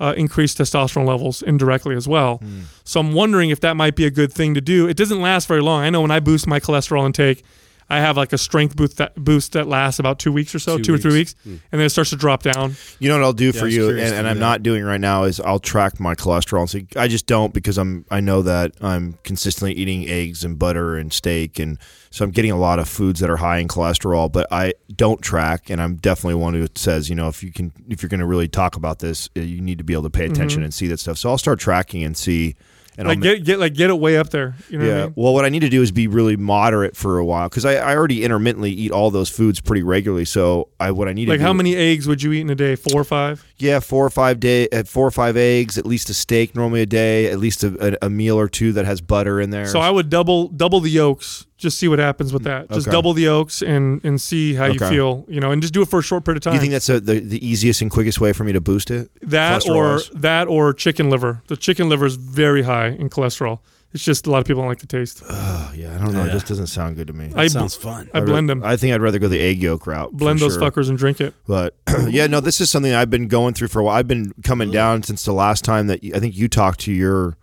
uh, 0.00 0.14
increase 0.16 0.54
testosterone 0.54 1.06
levels 1.06 1.42
indirectly 1.42 1.94
as 1.96 2.06
well. 2.08 2.40
So 2.84 3.00
I'm 3.00 3.12
wondering 3.12 3.50
if 3.50 3.60
that 3.60 3.76
might 3.76 3.96
be 3.96 4.04
a 4.06 4.10
good 4.10 4.32
thing 4.32 4.54
to 4.54 4.60
do. 4.60 4.88
It 4.88 4.96
doesn't 4.96 5.20
last 5.20 5.46
very 5.48 5.60
long. 5.62 5.82
I 5.82 5.90
know 5.90 6.00
when 6.00 6.10
I 6.10 6.20
boost 6.20 6.46
my 6.46 6.58
cholesterol 6.60 7.04
intake, 7.06 7.42
I 7.90 7.98
have 8.00 8.16
like 8.16 8.32
a 8.32 8.38
strength 8.38 8.76
boost 8.76 8.98
that 8.98 9.14
boost 9.16 9.52
that 9.52 9.66
lasts 9.66 9.98
about 9.98 10.18
two 10.20 10.32
weeks 10.32 10.54
or 10.54 10.60
so, 10.60 10.76
Two 10.76 10.84
two, 10.84 10.94
or 10.94 10.98
three 10.98 11.12
weeks. 11.12 11.34
weeks, 11.44 11.62
and 11.72 11.78
then 11.80 11.86
it 11.86 11.90
starts 11.90 12.10
to 12.10 12.16
drop 12.16 12.42
down. 12.42 12.76
You 13.00 13.08
know 13.08 13.16
what 13.16 13.24
I'll 13.24 13.32
do 13.32 13.48
I 13.48 13.52
for 13.52 13.66
you, 13.66 13.90
and, 13.90 13.98
and 13.98 14.28
I'm 14.28 14.36
that. 14.36 14.40
not 14.40 14.62
doing 14.62 14.84
right 14.84 15.00
now 15.00 15.24
is 15.24 15.40
I'll 15.40 15.58
track 15.58 15.98
my 15.98 16.14
cholesterol. 16.14 16.68
So 16.68 16.80
I 16.98 17.08
just 17.08 17.26
don't 17.26 17.52
because 17.52 17.78
I'm 17.78 18.04
I 18.10 18.20
know 18.20 18.42
that 18.42 18.72
I'm 18.80 19.18
consistently 19.24 19.72
eating 19.74 20.08
eggs 20.08 20.44
and 20.44 20.58
butter 20.58 20.96
and 20.96 21.12
steak, 21.12 21.58
and 21.58 21.78
so 22.10 22.24
I'm 22.24 22.30
getting 22.30 22.52
a 22.52 22.58
lot 22.58 22.78
of 22.78 22.88
foods 22.88 23.20
that 23.20 23.28
are 23.28 23.36
high 23.38 23.58
in 23.58 23.66
cholesterol. 23.68 24.30
But 24.30 24.46
I 24.52 24.74
don't 24.94 25.20
track, 25.20 25.68
and 25.68 25.80
I'm 25.82 25.96
definitely 25.96 26.36
one 26.36 26.54
who 26.54 26.68
says 26.76 27.10
you 27.10 27.16
know 27.16 27.28
if 27.28 27.42
you 27.42 27.52
can 27.52 27.72
if 27.88 28.02
you're 28.02 28.08
going 28.08 28.20
to 28.20 28.26
really 28.26 28.48
talk 28.48 28.76
about 28.76 29.00
this, 29.00 29.28
uh, 29.36 29.40
you 29.40 29.60
need 29.60 29.78
to 29.78 29.84
be 29.84 29.94
able 29.94 30.04
to 30.04 30.10
pay 30.10 30.26
attention 30.26 30.62
and 30.62 30.72
see 30.72 30.86
that 30.86 31.00
stuff. 31.00 31.18
So 31.18 31.28
I'll 31.28 31.38
start 31.38 31.58
tracking 31.58 32.04
and 32.04 32.16
see. 32.16 32.54
And 32.98 33.08
I'll 33.08 33.14
Like 33.14 33.22
get 33.22 33.44
get 33.44 33.58
like 33.58 33.74
get 33.74 33.88
it 33.88 33.98
way 33.98 34.18
up 34.18 34.30
there. 34.30 34.56
You 34.68 34.78
know 34.78 34.84
yeah. 34.84 34.90
what 34.90 35.00
I 35.00 35.04
mean? 35.06 35.12
Well, 35.16 35.34
what 35.34 35.44
I 35.44 35.48
need 35.48 35.60
to 35.60 35.68
do 35.68 35.80
is 35.80 35.90
be 35.92 36.06
really 36.06 36.36
moderate 36.36 36.96
for 36.96 37.18
a 37.18 37.24
while 37.24 37.48
because 37.48 37.64
I, 37.64 37.76
I 37.76 37.96
already 37.96 38.24
intermittently 38.24 38.70
eat 38.70 38.90
all 38.90 39.10
those 39.10 39.30
foods 39.30 39.60
pretty 39.60 39.82
regularly. 39.82 40.24
So 40.24 40.68
I 40.78 40.90
what 40.90 41.08
I 41.08 41.12
need 41.12 41.26
to 41.26 41.26
do. 41.26 41.32
Like 41.32 41.40
to 41.40 41.44
how 41.44 41.52
do, 41.52 41.56
many 41.58 41.76
eggs 41.76 42.06
would 42.08 42.22
you 42.22 42.32
eat 42.32 42.42
in 42.42 42.50
a 42.50 42.54
day? 42.54 42.76
Four 42.76 43.00
or 43.00 43.04
five? 43.04 43.44
Yeah, 43.58 43.80
four 43.80 44.04
or 44.04 44.10
five 44.10 44.40
day, 44.40 44.68
uh, 44.68 44.84
four 44.84 45.06
or 45.06 45.10
five 45.10 45.36
eggs, 45.36 45.78
at 45.78 45.86
least 45.86 46.10
a 46.10 46.14
steak 46.14 46.54
normally 46.54 46.82
a 46.82 46.86
day, 46.86 47.30
at 47.30 47.38
least 47.38 47.62
a, 47.62 47.94
a, 48.02 48.06
a 48.06 48.10
meal 48.10 48.38
or 48.38 48.48
two 48.48 48.72
that 48.72 48.84
has 48.84 49.00
butter 49.00 49.40
in 49.40 49.50
there. 49.50 49.66
So 49.66 49.80
I 49.80 49.90
would 49.90 50.10
double 50.10 50.48
double 50.48 50.80
the 50.80 50.90
yolks. 50.90 51.46
Just 51.60 51.78
see 51.78 51.88
what 51.88 51.98
happens 51.98 52.32
with 52.32 52.42
mm, 52.42 52.46
that. 52.46 52.68
Just 52.70 52.88
Okay. 52.88 52.94
double 52.94 53.12
the 53.12 53.22
yolks 53.22 53.62
and 53.62 54.00
and 54.04 54.20
see 54.20 54.54
how 54.54 54.64
you 54.64 54.76
Okay. 54.76 54.88
feel. 54.88 55.24
You 55.28 55.40
know, 55.40 55.50
and 55.50 55.60
just 55.60 55.74
do 55.74 55.82
it 55.82 55.88
for 55.88 55.98
a 55.98 56.02
short 56.02 56.24
period 56.24 56.38
of 56.38 56.42
time. 56.42 56.52
do 56.52 56.56
you 56.56 56.60
think 56.60 56.72
that's 56.72 56.88
a, 56.88 57.00
the 57.00 57.20
the 57.20 57.46
easiest 57.46 57.82
and 57.82 57.90
quickest 57.90 58.20
way 58.20 58.32
for 58.32 58.44
me 58.44 58.52
to 58.52 58.60
boost 58.60 58.90
it? 58.90 59.10
that 59.22 59.68
or 59.68 59.98
cholesterol-wise? 59.98 60.10
that 60.14 60.48
or 60.48 60.72
chicken 60.72 61.10
liver? 61.10 61.42
The 61.48 61.56
chicken 61.56 61.88
liver 61.88 62.06
is 62.06 62.16
very 62.16 62.62
high 62.62 62.88
in 62.88 63.10
cholesterol. 63.10 63.60
It's 63.92 64.04
just 64.04 64.26
a 64.28 64.30
lot 64.30 64.38
of 64.38 64.44
people 64.46 64.62
don't 64.62 64.68
like 64.68 64.78
the 64.78 64.86
taste. 64.86 65.20
Oh, 65.28 65.72
yeah, 65.74 65.94
I 65.94 65.98
don't 65.98 66.12
know. 66.12 66.24
It 66.24 66.30
just 66.30 66.46
doesn't 66.46 66.68
sound 66.68 66.94
good 66.94 67.08
to 67.08 67.12
me. 67.12 67.32
I 67.34 67.48
sounds 67.48 67.74
fun. 67.74 68.08
I 68.14 68.20
blend 68.20 68.48
them, 68.48 68.62
I 68.62 68.76
think 68.76 68.94
I'd 68.94 69.00
rather 69.00 69.18
go 69.18 69.26
the 69.26 69.40
egg 69.40 69.60
yolk 69.60 69.84
route. 69.86 70.12
blend 70.12 70.38
for 70.38 70.44
those 70.44 70.54
sure. 70.54 70.62
fuckers 70.62 70.88
and 70.88 70.96
drink 70.96 71.20
it. 71.20 71.34
But 71.46 71.74
yeah, 72.08 72.28
no, 72.28 72.38
this 72.40 72.60
is 72.60 72.70
something 72.70 72.94
I've 72.94 73.10
been 73.10 73.26
going 73.26 73.52
through 73.54 73.66
for 73.68 73.80
a 73.80 73.84
while. 73.84 73.96
I've 73.96 74.06
been 74.06 74.32
coming 74.44 74.70
down 74.70 75.02
since 75.02 75.24
the 75.24 75.32
last 75.32 75.64
time 75.64 75.88
that 75.88 76.04
you, 76.04 76.14
I 76.14 76.20
think 76.20 76.36
you 76.36 76.46
talked 76.48 76.78
to 76.80 76.92
your 76.92 77.36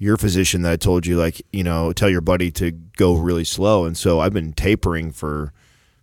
your 0.00 0.16
physician 0.16 0.62
that 0.62 0.72
I 0.72 0.76
told 0.76 1.06
you 1.06 1.16
like 1.16 1.40
you 1.52 1.62
know 1.62 1.92
tell 1.92 2.10
your 2.10 2.22
buddy 2.22 2.50
to 2.52 2.72
go 2.72 3.14
really 3.14 3.44
slow, 3.44 3.84
and 3.84 3.96
so 3.96 4.18
I've 4.18 4.32
been 4.32 4.52
tapering 4.52 5.12
for 5.12 5.52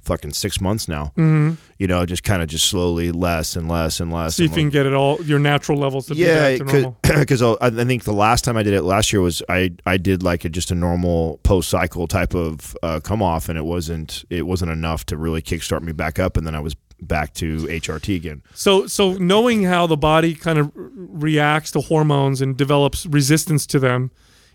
fucking 0.07 0.31
six 0.31 0.61
months 0.61 0.87
now. 0.87 1.11
Mm-hmm. 1.17 1.55
You 1.79 1.87
know, 1.87 2.05
just 2.05 2.23
kind 2.23 2.41
of 2.41 2.47
just 2.47 2.65
slowly 2.65 3.11
less 3.11 3.55
and 3.55 3.67
less 3.67 3.99
and 3.99 4.13
less. 4.13 4.35
See 4.37 4.45
if 4.45 4.51
you 4.51 4.63
can 4.63 4.69
get 4.69 4.85
it 4.85 4.93
all 4.93 5.21
your 5.23 5.39
natural 5.39 5.77
levels 5.77 6.05
to 6.07 6.15
be 6.15 6.21
yeah, 6.21 6.57
back 6.57 6.57
to 6.59 6.63
normal. 6.63 6.97
because 7.19 7.41
I 7.41 7.69
think 7.69 8.03
the 8.03 8.13
last 8.13 8.43
time 8.45 8.55
I 8.55 8.63
did 8.63 8.73
it 8.73 8.83
last 8.83 9.11
year 9.11 9.21
was 9.21 9.43
I 9.49 9.73
I 9.85 9.97
did 9.97 10.23
like 10.23 10.45
a, 10.45 10.49
just 10.49 10.71
a 10.71 10.75
normal 10.75 11.39
post 11.43 11.69
cycle 11.69 12.07
type 12.07 12.33
of 12.33 12.77
uh, 12.81 12.99
come 13.01 13.21
off, 13.21 13.49
and 13.49 13.57
it 13.57 13.65
wasn't 13.65 14.23
it 14.29 14.43
wasn't 14.43 14.71
enough 14.71 15.05
to 15.07 15.17
really 15.17 15.41
kickstart 15.41 15.81
me 15.81 15.91
back 15.91 16.19
up, 16.19 16.37
and 16.37 16.47
then 16.47 16.55
I 16.55 16.59
was 16.59 16.75
back 17.01 17.33
to 17.35 17.59
HRT 17.67 18.15
again. 18.15 18.41
So, 18.53 18.87
so 18.87 19.13
knowing 19.13 19.63
how 19.63 19.87
the 19.87 19.97
body 19.97 20.33
kind 20.33 20.57
of 20.57 20.71
reacts 20.75 21.71
to 21.71 21.81
hormones 21.81 22.41
and 22.41 22.57
develops 22.57 23.05
resistance 23.05 23.65
to 23.67 23.79
them, 23.79 24.11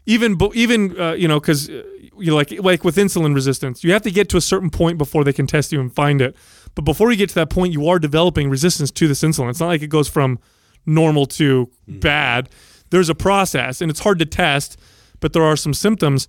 even 0.06 0.36
even 0.54 1.00
uh, 1.00 1.12
you 1.12 1.28
know, 1.28 1.38
because 1.38 1.70
uh, 1.70 1.82
you 2.18 2.26
know, 2.26 2.34
like 2.34 2.50
like 2.60 2.84
with 2.84 2.96
insulin 2.96 3.34
resistance, 3.34 3.84
you 3.84 3.92
have 3.92 4.02
to 4.02 4.10
get 4.10 4.28
to 4.30 4.36
a 4.36 4.40
certain 4.40 4.70
point 4.70 4.98
before 4.98 5.24
they 5.24 5.32
can 5.32 5.46
test 5.46 5.72
you 5.72 5.80
and 5.80 5.94
find 5.94 6.20
it. 6.20 6.36
But 6.74 6.84
before 6.84 7.10
you 7.10 7.16
get 7.16 7.28
to 7.30 7.34
that 7.36 7.50
point, 7.50 7.72
you 7.72 7.86
are 7.88 7.98
developing 7.98 8.50
resistance 8.50 8.90
to 8.92 9.06
this 9.06 9.22
insulin. 9.22 9.50
It's 9.50 9.60
not 9.60 9.68
like 9.68 9.82
it 9.82 9.88
goes 9.88 10.08
from 10.08 10.38
normal 10.86 11.26
to 11.26 11.70
bad. 11.86 12.48
There's 12.90 13.08
a 13.08 13.14
process, 13.14 13.80
and 13.80 13.90
it's 13.90 14.00
hard 14.00 14.18
to 14.18 14.26
test, 14.26 14.78
but 15.20 15.32
there 15.32 15.42
are 15.42 15.56
some 15.56 15.74
symptoms. 15.74 16.28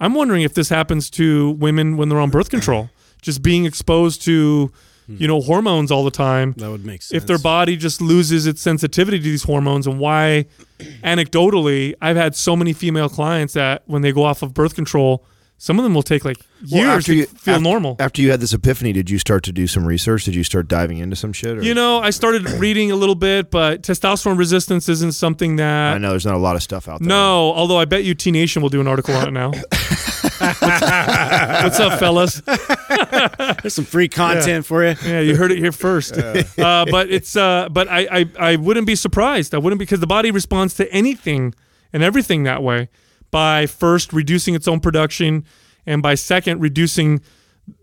I'm 0.00 0.14
wondering 0.14 0.42
if 0.42 0.54
this 0.54 0.68
happens 0.68 1.08
to 1.10 1.52
women 1.52 1.96
when 1.96 2.08
they're 2.08 2.20
on 2.20 2.30
birth 2.30 2.50
control, 2.50 2.90
just 3.22 3.42
being 3.42 3.64
exposed 3.64 4.22
to, 4.22 4.70
Hmm. 5.06 5.16
you 5.18 5.28
know, 5.28 5.40
hormones 5.42 5.90
all 5.90 6.02
the 6.04 6.10
time 6.10 6.54
That 6.56 6.70
would 6.70 6.84
make 6.86 7.02
sense. 7.02 7.22
if 7.22 7.26
their 7.26 7.38
body 7.38 7.76
just 7.76 8.00
loses 8.00 8.46
its 8.46 8.62
sensitivity 8.62 9.18
to 9.18 9.22
these 9.22 9.42
hormones 9.42 9.86
and 9.86 9.98
why 9.98 10.46
anecdotally 11.02 11.94
i've 12.00 12.16
had 12.16 12.34
so 12.34 12.56
many 12.56 12.72
female 12.72 13.08
clients 13.08 13.54
that 13.54 13.82
when 13.86 14.02
they 14.02 14.12
go 14.12 14.24
off 14.24 14.42
of 14.42 14.54
birth 14.54 14.74
control 14.74 15.24
some 15.56 15.78
of 15.78 15.84
them 15.84 15.94
will 15.94 16.02
take 16.02 16.24
like 16.24 16.36
Well, 16.70 16.82
years 16.82 16.88
after 16.98 17.12
to 17.12 17.14
you- 17.14 17.26
feel 17.26 17.54
after- 17.54 17.62
normal 17.62 17.96
After 17.98 18.20
you 18.20 18.30
had 18.30 18.40
this 18.40 18.52
epiphany, 18.52 18.92
did 18.92 19.08
you 19.08 19.18
start 19.18 19.42
to 19.44 19.52
do 19.52 19.66
some 19.66 19.86
research? 19.86 20.24
Did 20.24 20.34
you 20.34 20.44
start 20.44 20.68
diving 20.68 20.98
into 20.98 21.16
some 21.16 21.32
shit? 21.32 21.58
Or? 21.58 21.62
you 21.62 21.74
know 21.74 22.00
i 22.00 22.10
started 22.10 22.48
reading 22.58 22.90
a 22.90 22.96
little 22.96 23.14
bit 23.14 23.50
but 23.50 23.82
testosterone 23.82 24.36
resistance 24.38 24.88
isn't 24.88 25.12
something 25.12 25.56
that 25.56 25.94
I 25.94 25.98
know 25.98 26.10
there's 26.10 26.26
not 26.26 26.34
a 26.34 26.38
lot 26.38 26.56
of 26.56 26.62
stuff 26.62 26.88
out 26.88 27.00
there. 27.00 27.08
no 27.08 27.52
although 27.54 27.78
i 27.78 27.84
bet 27.84 28.04
you 28.04 28.14
t 28.14 28.30
nation 28.30 28.62
will 28.62 28.68
do 28.70 28.80
an 28.80 28.88
article 28.88 29.14
on 29.14 29.28
it 29.28 29.30
now 29.32 29.50
what's, 29.50 30.60
what's 30.60 31.80
up 31.80 31.98
fellas 31.98 32.40
There's 33.62 33.74
some 33.74 33.84
free 33.84 34.08
content 34.08 34.66
for 34.66 34.84
you. 34.84 34.94
Yeah, 35.04 35.20
you 35.20 35.36
heard 35.36 35.50
it 35.52 35.58
here 35.58 35.72
first. 35.72 36.16
Uh, 36.64 36.84
but 36.90 37.10
it's 37.10 37.36
uh, 37.36 37.68
but 37.70 37.88
I, 37.88 38.06
I 38.20 38.30
I 38.52 38.56
wouldn't 38.56 38.86
be 38.86 38.94
surprised. 38.94 39.54
I 39.54 39.58
wouldn't 39.58 39.78
because 39.78 40.00
the 40.00 40.06
body 40.06 40.30
responds 40.30 40.74
to 40.74 40.90
anything 40.92 41.54
and 41.92 42.02
everything 42.02 42.44
that 42.44 42.62
way 42.62 42.88
by 43.34 43.66
first 43.66 44.12
reducing 44.12 44.54
its 44.54 44.68
own 44.68 44.78
production 44.78 45.44
and 45.86 46.00
by 46.02 46.14
second 46.14 46.60
reducing 46.60 47.20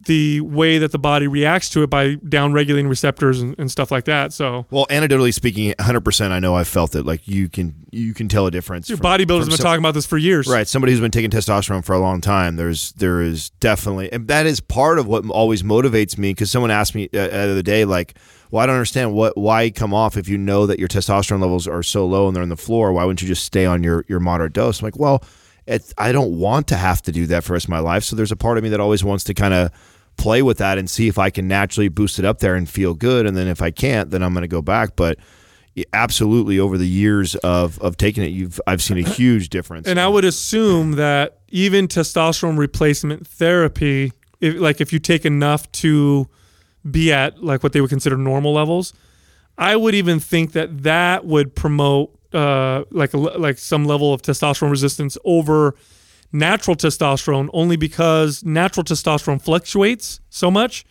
the 0.05 0.39
way 0.41 0.77
that 0.77 0.91
the 0.91 0.99
body 0.99 1.27
reacts 1.27 1.67
to 1.67 1.81
it 1.83 1.89
by 1.89 2.15
downregulating 2.17 2.87
receptors 2.87 3.41
and, 3.41 3.55
and 3.57 3.69
stuff 3.69 3.91
like 3.91 4.05
that. 4.05 4.31
So 4.31 4.65
Well, 4.69 4.85
anecdotally 4.89 5.33
speaking, 5.33 5.73
100. 5.79 6.01
percent 6.01 6.31
I 6.31 6.39
know 6.39 6.55
I've 6.55 6.67
felt 6.69 6.95
it. 6.95 7.03
Like 7.05 7.27
you 7.27 7.49
can 7.49 7.73
you 7.91 8.13
can 8.13 8.29
tell 8.29 8.45
a 8.47 8.51
difference. 8.51 8.87
your 8.89 8.97
bodybuilders 8.99 9.39
have 9.39 9.47
been 9.49 9.57
some- 9.57 9.65
talking 9.65 9.79
about 9.81 9.93
this 9.95 10.05
for 10.05 10.17
years. 10.17 10.47
Right, 10.47 10.67
somebody 10.67 10.93
who's 10.93 11.01
been 11.01 11.11
taking 11.11 11.31
testosterone 11.31 11.83
for 11.83 11.93
a 11.93 11.99
long 11.99 12.21
time. 12.21 12.55
There's 12.55 12.93
there 12.93 13.21
is 13.21 13.49
definitely, 13.59 14.09
and 14.13 14.27
that 14.29 14.45
is 14.45 14.61
part 14.61 14.99
of 14.99 15.07
what 15.07 15.27
always 15.29 15.63
motivates 15.63 16.17
me. 16.17 16.29
Because 16.31 16.49
someone 16.51 16.71
asked 16.71 16.95
me 16.95 17.05
uh, 17.13 17.27
the 17.27 17.51
other 17.51 17.61
day, 17.63 17.83
like, 17.83 18.13
"Well, 18.51 18.61
I 18.61 18.67
don't 18.67 18.75
understand 18.75 19.13
what 19.13 19.35
why 19.35 19.71
come 19.71 19.93
off 19.95 20.15
if 20.15 20.29
you 20.29 20.37
know 20.37 20.67
that 20.67 20.77
your 20.77 20.87
testosterone 20.89 21.41
levels 21.41 21.67
are 21.67 21.81
so 21.83 22.05
low 22.05 22.27
and 22.27 22.35
they're 22.35 22.43
on 22.43 22.49
the 22.49 22.55
floor. 22.57 22.93
Why 22.93 23.03
wouldn't 23.03 23.21
you 23.23 23.27
just 23.27 23.43
stay 23.45 23.65
on 23.65 23.81
your 23.83 24.05
your 24.07 24.19
moderate 24.19 24.53
dose?" 24.53 24.79
I'm 24.81 24.85
like, 24.85 24.99
well, 24.99 25.23
it's, 25.71 25.93
I 25.97 26.11
don't 26.11 26.37
want 26.37 26.67
to 26.67 26.75
have 26.75 27.01
to 27.03 27.11
do 27.11 27.25
that 27.27 27.43
for 27.43 27.49
the 27.49 27.53
rest 27.53 27.65
of 27.65 27.69
my 27.69 27.79
life. 27.79 28.03
So 28.03 28.15
there's 28.15 28.31
a 28.31 28.35
part 28.35 28.57
of 28.57 28.63
me 28.63 28.69
that 28.69 28.79
always 28.79 29.03
wants 29.03 29.23
to 29.25 29.33
kind 29.33 29.53
of 29.53 29.71
play 30.17 30.41
with 30.41 30.57
that 30.57 30.77
and 30.77 30.89
see 30.89 31.07
if 31.07 31.17
I 31.17 31.29
can 31.29 31.47
naturally 31.47 31.87
boost 31.87 32.19
it 32.19 32.25
up 32.25 32.39
there 32.39 32.55
and 32.55 32.69
feel 32.69 32.93
good. 32.93 33.25
And 33.25 33.35
then 33.35 33.47
if 33.47 33.61
I 33.61 33.71
can't, 33.71 34.09
then 34.11 34.21
I'm 34.21 34.33
going 34.33 34.43
to 34.43 34.47
go 34.47 34.61
back. 34.61 34.95
But 34.95 35.17
absolutely, 35.93 36.59
over 36.59 36.77
the 36.77 36.87
years 36.87 37.35
of 37.35 37.79
of 37.79 37.97
taking 37.97 38.23
it, 38.23 38.27
you've 38.27 38.59
I've 38.67 38.81
seen 38.81 38.97
a 38.97 39.09
huge 39.09 39.49
difference. 39.49 39.87
And 39.87 39.99
I 39.99 40.07
would 40.07 40.25
assume 40.25 40.93
that 40.93 41.39
even 41.49 41.87
testosterone 41.87 42.57
replacement 42.57 43.25
therapy, 43.25 44.11
if, 44.39 44.59
like 44.59 44.81
if 44.81 44.91
you 44.91 44.99
take 44.99 45.25
enough 45.25 45.71
to 45.73 46.27
be 46.89 47.11
at 47.11 47.43
like 47.43 47.63
what 47.63 47.73
they 47.73 47.81
would 47.81 47.89
consider 47.89 48.17
normal 48.17 48.53
levels, 48.53 48.93
I 49.57 49.75
would 49.75 49.95
even 49.95 50.19
think 50.19 50.53
that 50.53 50.83
that 50.83 51.25
would 51.25 51.55
promote 51.55 52.17
uh, 52.33 52.83
like 52.91 53.13
like 53.13 53.57
some 53.57 53.85
level 53.85 54.13
of 54.13 54.21
testosterone 54.21 54.71
resistance 54.71 55.17
over 55.25 55.75
natural 56.31 56.75
testosterone, 56.77 57.49
only 57.53 57.75
because 57.75 58.43
natural 58.43 58.83
testosterone 58.83 59.41
fluctuates 59.41 60.19
so 60.29 60.49
much. 60.49 60.85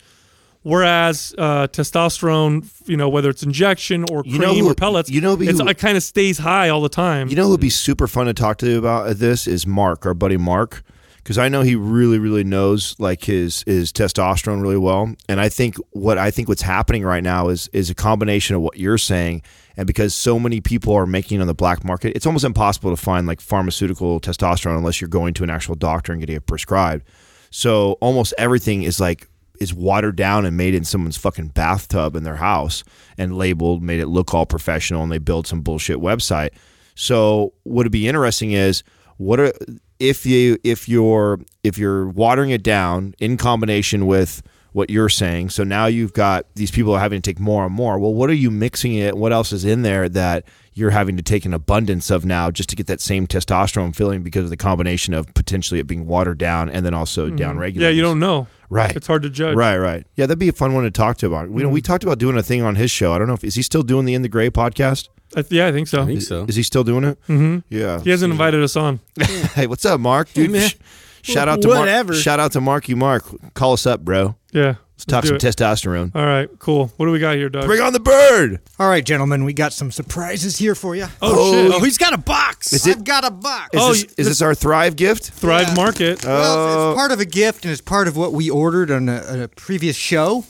Whereas 0.63 1.33
uh, 1.39 1.67
testosterone, 1.69 2.69
you 2.87 2.95
know, 2.95 3.09
whether 3.09 3.31
it's 3.31 3.41
injection 3.41 4.03
or 4.11 4.21
You 4.23 4.37
cream 4.37 4.41
know 4.41 4.53
who- 4.55 4.69
or 4.69 4.75
pellets, 4.75 5.09
you 5.09 5.19
know 5.19 5.35
who- 5.35 5.47
it's, 5.49 5.59
it 5.59 5.77
kind 5.79 5.97
of 5.97 6.03
stays 6.03 6.37
high 6.37 6.69
all 6.69 6.81
the 6.81 6.89
time. 6.89 7.29
You 7.29 7.35
know 7.35 7.45
who 7.45 7.51
would 7.51 7.59
be 7.59 7.71
super 7.71 8.05
fun 8.07 8.27
to 8.27 8.33
talk 8.35 8.57
to 8.59 8.69
you 8.69 8.77
about 8.77 9.15
this 9.17 9.47
is 9.47 9.65
Mark, 9.65 10.05
our 10.05 10.13
buddy 10.13 10.37
Mark, 10.37 10.83
because 11.23 11.37
I 11.37 11.49
know 11.49 11.61
he 11.61 11.75
really, 11.75 12.19
really 12.19 12.43
knows 12.43 12.95
like 12.99 13.23
his 13.23 13.63
his 13.65 13.91
testosterone 13.91 14.61
really 14.61 14.77
well. 14.77 15.13
And 15.29 15.39
I 15.39 15.49
think 15.49 15.75
what 15.91 16.17
I 16.17 16.31
think 16.31 16.47
what's 16.47 16.61
happening 16.61 17.03
right 17.03 17.23
now 17.23 17.49
is 17.49 17.67
is 17.73 17.89
a 17.89 17.95
combination 17.95 18.55
of 18.55 18.61
what 18.61 18.77
you're 18.77 18.97
saying, 18.97 19.43
and 19.77 19.87
because 19.87 20.15
so 20.15 20.39
many 20.39 20.61
people 20.61 20.93
are 20.93 21.05
making 21.05 21.41
on 21.41 21.47
the 21.47 21.53
black 21.53 21.83
market, 21.83 22.15
it's 22.15 22.25
almost 22.25 22.45
impossible 22.45 22.89
to 22.89 22.97
find 22.97 23.27
like 23.27 23.41
pharmaceutical 23.41 24.19
testosterone 24.19 24.77
unless 24.77 24.99
you're 24.99 25.07
going 25.07 25.33
to 25.35 25.43
an 25.43 25.49
actual 25.49 25.75
doctor 25.75 26.11
and 26.11 26.21
getting 26.21 26.35
it 26.35 26.45
prescribed. 26.45 27.05
So 27.51 27.93
almost 28.01 28.33
everything 28.37 28.83
is 28.83 28.99
like 28.99 29.27
is 29.59 29.73
watered 29.73 30.15
down 30.15 30.45
and 30.45 30.57
made 30.57 30.73
in 30.73 30.83
someone's 30.83 31.17
fucking 31.17 31.49
bathtub 31.49 32.15
in 32.15 32.23
their 32.23 32.37
house 32.37 32.83
and 33.15 33.37
labeled, 33.37 33.83
made 33.83 33.99
it 33.99 34.07
look 34.07 34.33
all 34.33 34.47
professional, 34.47 35.03
and 35.03 35.11
they 35.11 35.19
build 35.19 35.45
some 35.45 35.61
bullshit 35.61 35.97
website. 35.97 36.49
So 36.95 37.53
what 37.63 37.85
would 37.85 37.91
be 37.91 38.07
interesting 38.07 38.53
is 38.53 38.83
what 39.17 39.39
are 39.39 39.53
if 40.01 40.25
you 40.25 40.57
if 40.63 40.89
you're 40.89 41.39
if 41.63 41.77
you're 41.77 42.07
watering 42.09 42.49
it 42.49 42.63
down 42.63 43.13
in 43.19 43.37
combination 43.37 44.07
with 44.07 44.41
what 44.73 44.89
you're 44.89 45.09
saying. 45.09 45.49
So 45.49 45.63
now 45.65 45.85
you've 45.85 46.13
got 46.13 46.45
these 46.55 46.71
people 46.71 46.93
are 46.93 46.99
having 46.99 47.21
to 47.21 47.29
take 47.29 47.39
more 47.39 47.65
and 47.65 47.73
more. 47.73 47.99
Well, 47.99 48.13
what 48.13 48.29
are 48.29 48.33
you 48.33 48.49
mixing 48.49 48.95
it? 48.95 49.17
What 49.17 49.33
else 49.33 49.51
is 49.51 49.65
in 49.65 49.81
there 49.81 50.07
that 50.09 50.45
you're 50.73 50.91
having 50.91 51.17
to 51.17 51.23
take 51.23 51.43
an 51.43 51.53
abundance 51.53 52.09
of 52.09 52.23
now 52.23 52.49
just 52.49 52.69
to 52.69 52.77
get 52.77 52.87
that 52.87 53.01
same 53.01 53.27
testosterone 53.27 53.93
feeling 53.93 54.23
because 54.23 54.45
of 54.45 54.49
the 54.49 54.55
combination 54.57 55.13
of 55.13 55.31
potentially 55.33 55.81
it 55.81 55.87
being 55.87 56.07
watered 56.07 56.37
down 56.37 56.69
and 56.69 56.85
then 56.85 56.93
also 56.93 57.29
down 57.29 57.57
regulated. 57.57 57.75
Mm-hmm. 57.75 57.81
yeah, 57.83 57.89
you 57.89 58.01
don't 58.01 58.19
know. 58.19 58.47
Right. 58.69 58.95
It's 58.95 59.07
hard 59.07 59.23
to 59.23 59.29
judge. 59.29 59.55
Right, 59.57 59.77
right. 59.77 60.07
Yeah, 60.15 60.25
that'd 60.25 60.39
be 60.39 60.47
a 60.47 60.53
fun 60.53 60.73
one 60.73 60.85
to 60.85 60.91
talk 60.91 61.17
to 61.17 61.27
about. 61.27 61.49
We 61.49 61.63
Mm-hmm. 61.63 61.71
we 61.73 61.81
talked 61.81 62.03
about 62.05 62.17
doing 62.19 62.37
a 62.37 62.43
thing 62.43 62.61
on 62.61 62.75
his 62.75 62.89
show. 62.89 63.11
I 63.11 63.17
don't 63.19 63.27
know 63.27 63.33
if 63.33 63.43
is 63.43 63.55
he 63.55 63.61
still 63.61 63.83
doing 63.83 64.05
the 64.05 64.13
In 64.13 64.21
the 64.21 64.29
Gray 64.29 64.49
podcast? 64.49 65.09
I, 65.35 65.43
yeah, 65.49 65.67
I 65.67 65.71
think 65.71 65.87
so. 65.87 66.01
I 66.01 66.05
think 66.05 66.21
so. 66.21 66.45
Is 66.47 66.55
he 66.55 66.63
still 66.63 66.83
doing 66.83 67.03
it? 67.03 67.17
Mm-hmm. 67.27 67.59
Yeah. 67.69 68.01
He 68.01 68.09
hasn't 68.09 68.31
invited 68.31 68.61
us 68.63 68.75
on. 68.75 68.99
Hey, 69.55 69.67
what's 69.67 69.85
up, 69.85 69.99
Mark? 69.99 70.31
Dude, 70.33 70.51
man. 70.51 70.69
sh- 70.69 70.75
Shout 71.23 71.47
out 71.47 71.61
to 71.61 71.67
Whatever. 71.67 72.13
Mark. 72.13 72.23
Shout 72.23 72.39
out 72.39 72.51
to 72.53 72.61
Marky 72.61 72.95
Mark. 72.95 73.23
Call 73.53 73.73
us 73.73 73.85
up, 73.85 74.01
bro. 74.01 74.35
Yeah. 74.51 74.75
Let's 74.95 75.05
talk 75.05 75.21
do 75.23 75.27
some 75.29 75.35
it. 75.37 75.41
testosterone. 75.41 76.15
All 76.15 76.25
right, 76.25 76.47
cool. 76.59 76.91
What 76.97 77.05
do 77.07 77.11
we 77.11 77.19
got 77.19 77.35
here, 77.35 77.49
Doug? 77.49 77.65
Bring 77.65 77.81
on 77.81 77.91
the 77.93 77.99
bird. 77.99 78.59
All 78.79 78.87
right, 78.89 79.03
gentlemen, 79.05 79.43
we 79.43 79.53
got 79.53 79.73
some 79.73 79.91
surprises 79.91 80.57
here 80.57 80.75
for 80.75 80.95
you. 80.95 81.05
oh, 81.21 81.53
shit. 81.53 81.71
Oh, 81.73 81.79
he's 81.79 81.97
got 81.97 82.13
a 82.13 82.17
box. 82.19 82.71
Is 82.73 82.85
it? 82.87 82.97
I've 82.97 83.03
got 83.03 83.23
a 83.25 83.31
box. 83.31 83.69
Is, 83.75 83.81
Oh, 83.81 83.93
this, 83.93 84.03
y- 84.05 84.13
is 84.19 84.27
this 84.27 84.41
our 84.41 84.53
Thrive 84.55 84.95
gift? 84.95 85.29
Thrive 85.31 85.69
Yeah. 85.69 85.73
Market. 85.75 86.23
well, 86.25 86.91
it's 86.91 86.97
part 86.97 87.11
of 87.11 87.19
a 87.19 87.25
gift 87.25 87.65
and 87.65 87.71
it's 87.71 87.81
part 87.81 88.07
of 88.07 88.15
what 88.17 88.33
we 88.33 88.49
ordered 88.49 88.89
on 88.91 89.09
a, 89.09 89.43
a 89.43 89.47
previous 89.47 89.95
show. 89.95 90.43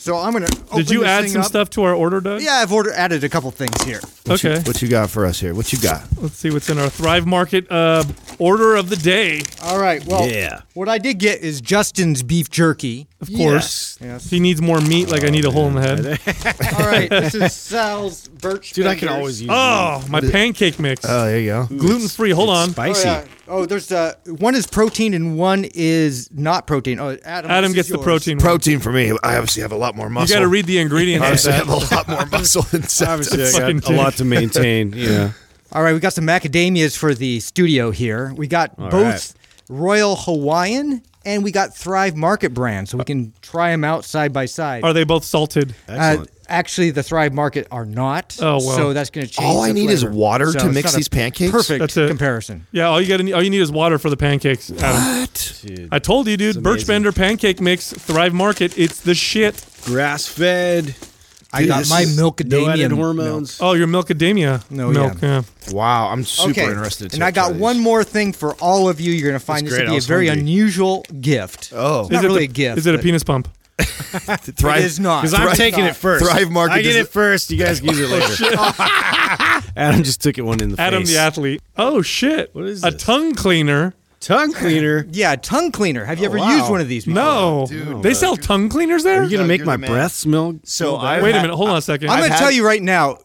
So 0.00 0.16
I'm 0.16 0.32
gonna. 0.32 0.46
Did 0.76 0.90
you 0.90 1.04
add 1.04 1.28
some 1.28 1.42
stuff 1.42 1.70
to 1.70 1.82
our 1.82 1.92
order, 1.92 2.20
Doug? 2.20 2.40
Yeah, 2.40 2.52
I've 2.54 2.72
ordered 2.72 2.94
added 2.94 3.24
a 3.24 3.28
couple 3.28 3.50
things 3.50 3.82
here. 3.82 4.00
What 4.26 4.42
you- 4.44 4.50
Okay. 4.50 4.62
what 4.62 4.80
you 4.80 4.86
got 4.88 5.10
for 5.10 5.26
us 5.26 5.40
here? 5.40 5.54
What 5.54 5.72
you 5.72 5.78
got? 5.80 6.04
Let's 6.20 6.36
see 6.36 6.50
what's 6.50 6.68
in 6.70 6.78
our 6.78 6.88
Thrive 6.88 7.26
Market 7.26 7.70
uh, 7.70 8.04
order 8.38 8.76
of 8.76 8.90
the 8.90 8.96
day. 8.96 9.42
All 9.62 9.78
right. 9.80 10.04
Well, 10.06 10.28
Yeah. 10.28 10.60
What 10.74 10.88
I 10.88 10.98
did 10.98 11.18
get 11.18 11.40
is 11.40 11.60
Justin's 11.60 12.22
beef 12.22 12.48
jerky. 12.48 13.08
Of 13.20 13.28
course. 13.34 13.98
Yes. 14.00 14.30
He 14.30 14.38
needs 14.38 14.62
more 14.62 14.80
meat, 14.80 15.10
like 15.10 15.24
I 15.24 15.30
need 15.30 15.44
a 15.44 15.50
hole 15.50 15.66
in 15.66 15.74
the 15.74 15.80
head. 15.82 15.98
All 16.78 16.86
right. 16.86 17.10
This 17.10 17.34
is 17.34 17.52
Sal's 17.52 18.28
birch. 18.28 18.72
Dude, 18.74 18.86
I 18.86 18.94
can 18.94 19.08
always 19.08 19.42
use 19.42 19.50
Oh, 19.52 20.04
my 20.08 20.20
pancake 20.20 20.78
mix. 20.78 21.04
Oh, 21.04 21.24
there 21.24 21.40
you 21.40 21.46
go. 21.48 21.66
Gluten 21.66 22.06
free. 22.08 22.30
Hold 22.30 22.50
on. 22.50 22.68
Oh, 22.68 22.72
spicy. 22.72 23.08
yeah. 23.08 23.24
Oh, 23.48 23.66
there's 23.66 23.90
uh, 23.90 24.14
one 24.26 24.54
is 24.54 24.66
protein 24.66 25.14
and 25.14 25.38
one 25.38 25.66
is 25.74 26.30
not 26.32 26.66
protein. 26.66 27.00
Oh, 27.00 27.16
Adam. 27.24 27.50
Adam 27.50 27.72
gets 27.72 27.88
the 27.88 27.94
yours. 27.94 28.04
protein. 28.04 28.36
one. 28.36 28.44
Protein 28.44 28.80
for 28.80 28.92
me. 28.92 29.10
I 29.22 29.36
obviously 29.36 29.62
have 29.62 29.72
a 29.72 29.76
lot 29.76 29.96
more 29.96 30.08
muscle. 30.08 30.34
You 30.34 30.40
got 30.40 30.44
to 30.44 30.48
read 30.48 30.66
the 30.66 30.78
ingredients. 30.78 31.24
I 31.24 31.28
obviously 31.28 31.52
have 31.52 31.68
a 31.68 31.94
lot 31.94 32.08
more 32.08 32.26
muscle 32.38 32.62
than 32.62 32.82
Obviously, 32.82 33.44
I 33.44 33.72
got 33.72 33.90
a 33.90 33.96
lot 33.96 34.14
to 34.14 34.24
maintain. 34.24 34.92
Yeah. 34.94 35.32
All 35.72 35.82
right, 35.82 35.92
we 35.92 36.00
got 36.00 36.14
some 36.14 36.24
macadamias 36.26 36.96
for 36.96 37.12
the 37.14 37.40
studio 37.40 37.90
here. 37.90 38.32
We 38.34 38.46
got 38.46 38.76
both 38.76 39.34
Royal 39.68 40.16
Hawaiian 40.16 41.02
and 41.26 41.44
we 41.44 41.52
got 41.52 41.76
Thrive 41.76 42.16
Market 42.16 42.54
brand, 42.54 42.88
so 42.88 42.96
we 42.96 43.04
can 43.04 43.34
try 43.42 43.70
them 43.70 43.84
out 43.84 44.04
side 44.04 44.32
by 44.32 44.46
side. 44.46 44.82
Are 44.82 44.94
they 44.94 45.04
both 45.04 45.24
salted? 45.24 45.74
Uh, 45.86 45.92
Excellent. 45.92 46.30
Actually, 46.48 46.90
the 46.90 47.02
Thrive 47.02 47.32
Market 47.34 47.66
are 47.70 47.84
not. 47.84 48.36
Oh, 48.40 48.52
well. 48.58 48.60
So 48.76 48.92
that's 48.92 49.10
going 49.10 49.26
to 49.26 49.32
change. 49.32 49.46
All 49.46 49.60
I 49.62 49.68
the 49.68 49.74
need 49.74 49.90
is 49.90 50.04
water 50.04 50.52
So 50.52 50.58
to 50.60 50.72
mix 50.72 50.94
these 50.94 51.08
pancakes? 51.08 51.50
Perfect 51.50 51.80
That's 51.80 51.96
it. 51.96 52.08
comparison. 52.08 52.66
Yeah, 52.72 52.84
all 52.88 53.00
you 53.00 53.08
got 53.08 53.20
all 53.34 53.42
you 53.42 53.50
need 53.50 53.60
is 53.60 53.70
water 53.72 53.98
for 53.98 54.10
the 54.10 54.16
pancakes. 54.16 54.70
Adam. 54.70 55.20
What? 55.20 55.60
Dude. 55.64 55.88
I 55.92 55.98
told 55.98 56.26
you, 56.28 56.36
dude. 56.36 56.62
Birch. 56.62 56.86
Bender 56.86 57.12
pancake 57.12 57.60
mix, 57.60 57.92
Thrive 57.92 58.32
Market. 58.34 58.76
It's 58.78 59.00
the 59.00 59.14
shit. 59.14 59.64
Grass 59.84 60.26
fed. 60.26 60.94
I 61.50 61.64
got 61.64 61.88
my 61.88 62.02
is 62.02 62.18
milkadamia 62.18 62.50
No 62.50 62.68
added 62.68 62.88
milk. 62.90 62.98
hormones. 63.00 63.58
Oh, 63.58 63.72
your 63.72 63.86
milkadamia 63.86 64.70
No, 64.70 64.90
milk. 64.90 65.14
yeah. 65.22 65.42
Yeah. 65.66 65.72
Wow, 65.74 66.08
I'm 66.08 66.22
super 66.22 66.50
okay, 66.50 66.64
interested. 66.68 67.10
to 67.10 67.16
and 67.16 67.24
I 67.24 67.30
got 67.30 67.52
these. 67.52 67.60
one 67.62 67.80
more 67.80 68.04
thing 68.04 68.34
for 68.34 68.52
all 68.56 68.86
of 68.90 69.00
you. 69.00 69.12
You're 69.14 69.30
going 69.30 69.40
to 69.40 69.44
find 69.44 69.66
That's 69.66 69.70
this 69.70 69.78
great. 69.78 69.86
to 69.86 69.92
be 69.92 69.96
a 69.96 70.00
very 70.02 70.26
hungry. 70.28 70.42
unusual 70.42 71.04
gift. 71.22 71.72
Oh, 71.74 72.02
It's 72.02 72.10
not 72.10 72.18
Is 72.18 72.24
it 72.24 72.26
really 72.26 72.38
the- 72.46 72.50
a 72.52 72.54
gift. 72.54 72.78
Is 72.78 72.86
it 72.86 72.94
a 72.94 72.98
penis 72.98 73.24
pump? 73.24 73.48
Thrive. 74.56 74.80
It 74.80 74.84
is 74.84 74.98
not. 75.00 75.22
Because 75.22 75.34
I'm 75.34 75.54
taking 75.54 75.84
not. 75.84 75.90
it 75.90 75.96
first. 75.96 76.24
Thrive 76.24 76.50
Market 76.50 76.72
I 76.74 76.82
get 76.82 76.88
does 76.88 76.96
it 76.96 77.00
it- 77.00 77.08
first. 77.08 77.50
You 77.50 77.58
guys 77.58 77.80
can 77.80 77.90
use 77.90 78.00
it 78.00 78.08
later. 78.10 78.34
Adam 79.76 80.02
just 80.02 80.20
took 80.20 80.38
it 80.38 80.42
one 80.42 80.60
in 80.60 80.70
the 80.70 80.80
Adam 80.80 81.04
face. 81.04 81.16
Adam 81.16 81.34
the 81.36 81.40
athlete. 81.42 81.62
Oh 81.76 82.02
shit! 82.02 82.54
What 82.54 82.64
is 82.64 82.80
this? 82.82 82.88
a 82.88 82.92
this? 82.94 83.02
tongue 83.04 83.34
cleaner? 83.34 83.94
Tongue 84.20 84.52
cleaner. 84.52 85.06
Yeah, 85.12 85.36
tongue 85.36 85.70
cleaner. 85.70 86.04
Have 86.04 86.18
you 86.18 86.24
ever 86.26 86.38
oh, 86.38 86.42
wow. 86.42 86.56
used 86.56 86.70
one 86.70 86.80
of 86.80 86.88
these? 86.88 87.04
Before? 87.04 87.22
No, 87.22 87.66
dude. 87.68 88.02
they 88.02 88.14
sell 88.14 88.36
tongue 88.36 88.68
cleaners 88.68 89.04
there. 89.04 89.20
Are 89.20 89.24
you 89.24 89.36
gonna 89.36 89.46
make 89.48 89.64
my 89.64 89.76
man. 89.76 89.90
breath 89.90 90.12
smell? 90.12 90.58
So 90.64 90.96
I- 90.96 91.16
bad? 91.16 91.22
Wait 91.22 91.34
a 91.36 91.42
minute. 91.42 91.54
Hold 91.54 91.70
on 91.70 91.76
a 91.76 91.82
second. 91.82 92.08
I'm 92.08 92.14
I've 92.14 92.20
going 92.22 92.30
to 92.30 92.34
had- 92.34 92.40
tell 92.40 92.50
you 92.50 92.66
right 92.66 92.82
now. 92.82 93.18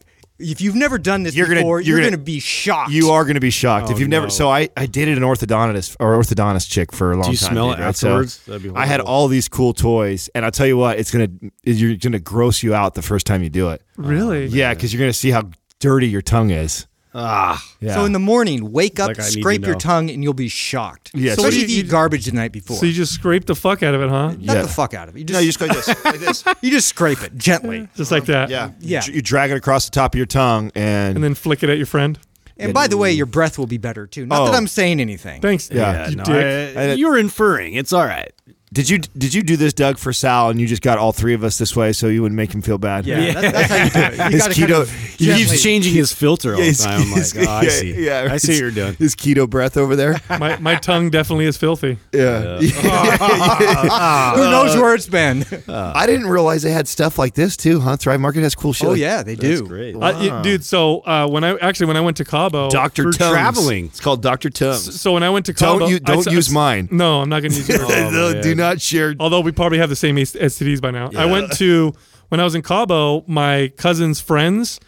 If 0.43 0.61
you've 0.61 0.75
never 0.75 0.97
done 0.97 1.23
this 1.23 1.35
You're 1.35 1.47
gonna- 1.47 1.61
before, 1.61 1.79
you're 1.81 1.97
you're, 1.97 1.97
gonna- 1.99 2.11
going 2.17 2.19
to 2.19 2.23
be 2.25 2.39
shocked. 2.39 2.91
You 2.91 3.09
are 3.11 3.23
going 3.23 3.35
to 3.35 3.39
be 3.41 3.49
shocked 3.49 3.89
if 3.89 3.95
Oh, 3.95 3.99
you've 3.99 4.09
never. 4.09 4.29
So 4.29 4.49
I, 4.49 4.69
I 4.77 4.85
dated 4.85 5.17
an 5.17 5.23
orthodontist 5.23 5.95
or 5.99 6.17
orthodontist 6.17 6.69
chick 6.69 6.91
for 6.91 7.11
a 7.11 7.15
long 7.15 7.23
time. 7.23 7.31
Do 7.31 7.31
you 7.31 7.37
time. 7.37 7.51
smell 7.53 7.69
dude, 7.71 7.79
it 7.79 7.83
right? 7.83 7.95
So 7.95 8.07
afterwards? 8.09 8.37
That'd 8.45 8.63
be 8.63 8.71
I 8.75 8.85
had 8.85 8.99
all 9.01 9.27
these 9.27 9.47
cool 9.49 9.73
toys, 9.73 10.29
and 10.35 10.45
I'll 10.45 10.51
tell 10.51 10.67
you 10.67 10.77
what, 10.77 10.99
it's 10.99 11.11
gonna 11.11 11.29
you're 11.63 11.95
gonna 11.95 12.19
gross 12.19 12.61
you 12.63 12.73
out 12.75 12.93
the 12.95 13.01
first 13.01 13.25
time 13.25 13.41
you 13.43 13.49
do 13.49 13.69
it. 13.69 13.81
really? 13.97 14.45
Yeah, 14.47 14.73
because 14.73 14.93
you're 14.93 14.99
gonna 15.01 15.13
see 15.13 15.31
how 15.31 15.49
dirty 15.79 16.07
your 16.07 16.21
tongue 16.21 16.49
is. 16.51 16.87
Ah, 17.15 17.63
Yeah. 17.79 17.95
So 17.95 18.05
in 18.05 18.11
the 18.11 18.19
morning, 18.19 18.71
wake 18.71 18.99
up, 18.99 19.09
Like 19.09 19.19
I 19.19 19.23
need 19.23 19.33
to 19.33 19.39
scrape 19.41 19.61
your 19.63 19.73
know. 19.73 19.79
tongue, 19.79 20.09
and 20.09 20.23
you'll 20.23 20.33
be 20.33 20.47
shocked. 20.47 21.11
Yeah, 21.13 21.35
So 21.35 21.41
Especially 21.41 21.43
what 21.45 21.51
do 21.51 21.57
if 21.65 21.69
you- 21.69 21.75
you 21.77 21.83
eat 21.83 21.89
garbage 21.89 22.25
the 22.25 22.31
night 22.31 22.51
before. 22.51 22.77
So 22.77 22.85
you 22.85 22.93
just 22.93 23.13
scrape 23.13 23.45
the 23.45 23.55
fuck 23.55 23.83
out 23.83 23.93
of 23.93 24.01
it, 24.01 24.09
huh? 24.09 24.29
Not 24.29 24.39
Yeah. 24.39 24.61
the 24.63 24.67
fuck 24.67 24.93
out 24.93 25.09
of 25.09 25.15
it. 25.15 25.19
You 25.19 25.25
just, 25.25 25.33
no, 25.33 25.39
you 25.39 25.47
just 25.47 25.59
go 25.59 25.65
like 25.67 25.75
this, 25.85 26.05
like 26.05 26.19
this. 26.19 26.43
you 26.61 26.71
just 26.71 26.87
scrape 26.87 27.21
it 27.21 27.37
gently. 27.37 27.87
Just 27.95 28.11
like 28.11 28.25
that. 28.25 28.49
Yeah, 28.49 28.71
Yeah. 28.79 29.03
You, 29.05 29.13
you 29.13 29.21
drag 29.21 29.51
it 29.51 29.57
across 29.57 29.85
the 29.85 29.91
top 29.91 30.15
of 30.15 30.17
your 30.17 30.25
tongue, 30.25 30.71
and, 30.75 31.15
And 31.15 31.23
then 31.23 31.33
flick 31.35 31.61
it 31.63 31.69
at 31.69 31.77
your 31.77 31.85
friend. 31.85 32.17
And 32.57 32.73
by 32.73 32.87
the 32.87 32.97
way, 32.97 33.11
your 33.11 33.25
breath 33.25 33.57
will 33.57 33.65
be 33.67 33.77
better 33.79 34.05
too. 34.07 34.25
Not 34.25 34.45
that 34.45 34.53
Oh. 34.53 34.57
I'm 34.57 34.67
saying 34.67 34.99
anything. 34.99 35.41
Thanks. 35.41 35.69
Yeah. 35.71 36.07
You 36.09 36.15
no, 36.17 36.23
dick. 36.23 36.77
I- 36.77 36.93
you're 36.93 37.17
inferring. 37.17 37.73
It's 37.73 37.91
all 37.91 38.05
right. 38.05 38.31
Did 38.73 38.89
you 38.89 38.97
did 38.97 39.35
you 39.35 39.43
do 39.43 39.55
this, 39.55 39.71
Doug, 39.71 39.99
for 39.99 40.11
Sal, 40.11 40.49
and 40.49 40.59
you 40.59 40.65
just 40.65 40.81
got 40.81 40.97
all 40.97 41.11
three 41.11 41.35
of 41.35 41.43
us 41.43 41.59
this 41.59 41.75
way, 41.75 41.93
so 41.93 42.07
you 42.07 42.23
wouldn't 42.23 42.35
make 42.35 42.51
him 42.55 42.63
feel 42.63 42.79
bad? 42.79 43.05
Yeah, 43.05 43.31
that- 43.39 43.53
that's 43.53 43.67
how 43.67 43.83
you 43.83 43.89
do 43.91 44.01
it. 44.01 44.17
You 44.17 44.31
His 44.39 44.47
keto, 44.47 44.57
kind 44.57 44.71
of 44.71 44.91
He 45.19 45.33
keeps 45.35 45.61
changing 45.61 45.93
his 45.93 46.11
filter 46.11 46.55
all 46.55 46.59
the 46.59 46.73
time. 46.73 47.01
I'm 47.01 47.11
like, 47.11 47.19
his- 47.19 47.37
oh, 47.37 47.41
I 47.51 47.61
yeah, 47.61 47.69
see. 47.69 48.05
Yeah, 48.05 48.27
I 48.31 48.37
see 48.37 48.53
what 48.53 48.59
you're 48.59 48.71
doing. 48.71 48.95
His 48.95 49.15
keto 49.15 49.47
breath 49.47 49.77
over 49.77 49.95
there. 49.95 50.19
My 50.39 50.57
my 50.57 50.75
tongue 50.75 51.11
definitely 51.11 51.45
is 51.45 51.55
filthy. 51.55 51.99
Yeah. 52.11 52.57
Who 54.35 54.49
knows 54.49 54.75
where 54.75 54.95
it's 54.95 55.07
been? 55.07 55.45
I 55.67 56.05
didn't 56.07 56.27
realize 56.27 56.63
they 56.63 56.71
had 56.71 56.87
stuff 56.87 57.19
like 57.19 57.35
this 57.35 57.55
too, 57.55 57.79
huh? 57.79 57.97
Thrive 57.97 58.19
Market 58.19 58.41
has 58.41 58.55
cool 58.55 58.73
shit. 58.73 58.87
oh 58.87 58.91
like- 58.91 58.99
yeah, 58.99 59.21
they 59.23 59.35
That's 59.35 59.61
do. 59.61 59.67
great. 59.67 59.95
Uh, 59.95 59.99
y- 59.99 60.41
dude, 60.41 60.63
so 60.65 60.99
uh, 61.01 61.27
when 61.27 61.43
I 61.43 61.57
actually 61.57 61.87
when 61.87 61.97
I 61.97 62.01
went 62.01 62.17
to 62.17 62.25
Cabo, 62.25 62.69
Doctor 62.69 63.11
For 63.11 63.17
traveling. 63.17 63.85
It's 63.85 63.99
called 63.99 64.21
Doctor 64.21 64.49
Tung's. 64.49 64.99
so 64.99 65.13
when 65.13 65.23
I 65.23 65.29
went 65.29 65.45
to 65.47 65.53
Cabo, 65.53 65.79
Don't 65.79 65.89
you 65.91 65.99
don't 65.99 66.27
s- 66.27 66.33
use 66.33 66.47
I 66.47 66.51
s- 66.51 66.53
mine. 66.53 66.87
No, 66.91 67.21
I'm 67.21 67.29
not 67.29 67.41
going 67.41 67.51
to 67.51 67.57
use 67.57 67.69
yours. 67.69 68.53
Not 68.63 68.81
share. 68.81 69.15
Although 69.19 69.41
we 69.41 69.51
probably 69.51 69.77
have 69.77 69.89
the 69.89 69.95
same 69.95 70.15
STDs 70.15 70.81
by 70.81 70.91
now. 70.91 71.09
I 71.15 71.25
went 71.25 71.51
to 71.57 71.93
when 72.29 72.39
I 72.39 72.43
was 72.43 72.55
in 72.55 72.61
Cabo, 72.61 73.23
my 73.27 73.71
cousin's 73.77 74.19
friends, 74.19 74.79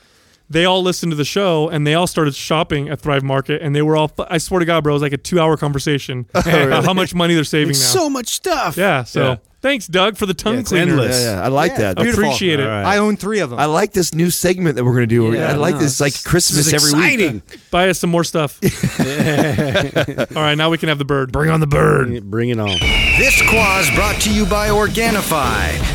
they 0.50 0.66
all 0.66 0.82
listened 0.84 1.12
to 1.12 1.16
the 1.16 1.26
show 1.26 1.70
and 1.70 1.86
they 1.88 1.94
all 1.96 2.08
started 2.08 2.36
shopping 2.36 2.90
at 2.90 3.00
Thrive 3.02 3.24
Market 3.24 3.62
and 3.62 3.76
they 3.76 3.82
were 3.82 3.96
all 3.98 4.12
I 4.30 4.38
swear 4.38 4.60
to 4.60 4.66
God, 4.66 4.84
bro, 4.84 4.94
it 4.94 4.96
was 4.96 5.02
like 5.02 5.14
a 5.14 5.18
two 5.18 5.40
hour 5.40 5.58
conversation 5.58 6.28
oh, 6.36 6.40
about 6.42 6.86
how 6.86 6.94
much 6.94 7.14
money 7.16 7.34
they're 7.34 7.44
saving 7.44 7.74
now. 7.74 7.80
so 7.80 8.10
much 8.10 8.28
stuff. 8.28 8.78
yeah, 8.78 9.04
so 9.04 9.24
Yeah. 9.24 9.36
thanks, 9.62 9.88
Doug, 9.88 10.18
for 10.18 10.26
the 10.28 10.34
tongue 10.36 10.58
Yeah, 10.58 10.62
cleaner. 10.64 10.92
endless. 10.92 11.22
Yeah, 11.24 11.36
yeah, 11.38 11.44
I 11.44 11.48
like 11.48 11.72
Yeah, 11.72 11.78
that. 11.80 11.92
it's 11.94 12.02
beautiful. 12.04 12.24
Appreciate 12.26 12.60
it. 12.60 12.64
All 12.68 12.70
right. 12.70 12.86
I 12.86 12.98
own 12.98 13.18
three 13.18 13.40
of 13.40 13.50
them. 13.50 13.58
I 13.60 13.66
like 13.66 13.92
this 13.94 14.14
new 14.14 14.30
segment 14.30 14.76
that 14.76 14.84
we're 14.86 14.94
going 14.94 15.08
to 15.10 15.16
do. 15.16 15.34
Yeah, 15.34 15.50
I 15.50 15.54
like 15.54 15.76
no, 15.76 15.82
this 15.82 16.00
like 16.00 16.14
Christmas 16.24 16.68
is 16.68 16.74
every 16.74 16.92
exciting. 16.92 17.34
week. 17.50 17.60
Buy 17.72 17.90
us 17.90 17.98
some 18.00 18.12
more 18.12 18.24
stuff. 18.24 18.60
all 19.00 20.42
right, 20.44 20.56
now 20.56 20.70
we 20.70 20.78
can 20.78 20.90
have 20.90 21.00
the 21.00 21.06
bird. 21.06 21.32
Bring 21.32 21.50
on 21.50 21.60
the 21.60 21.68
bird. 21.68 22.30
Bring 22.30 22.50
it 22.50 22.60
on. 22.60 22.78
This 23.18 23.42
quaz 23.50 23.90
brought 23.96 24.22
to 24.22 24.34
you 24.34 24.46
by 24.46 24.70
Organifi. 24.70 25.95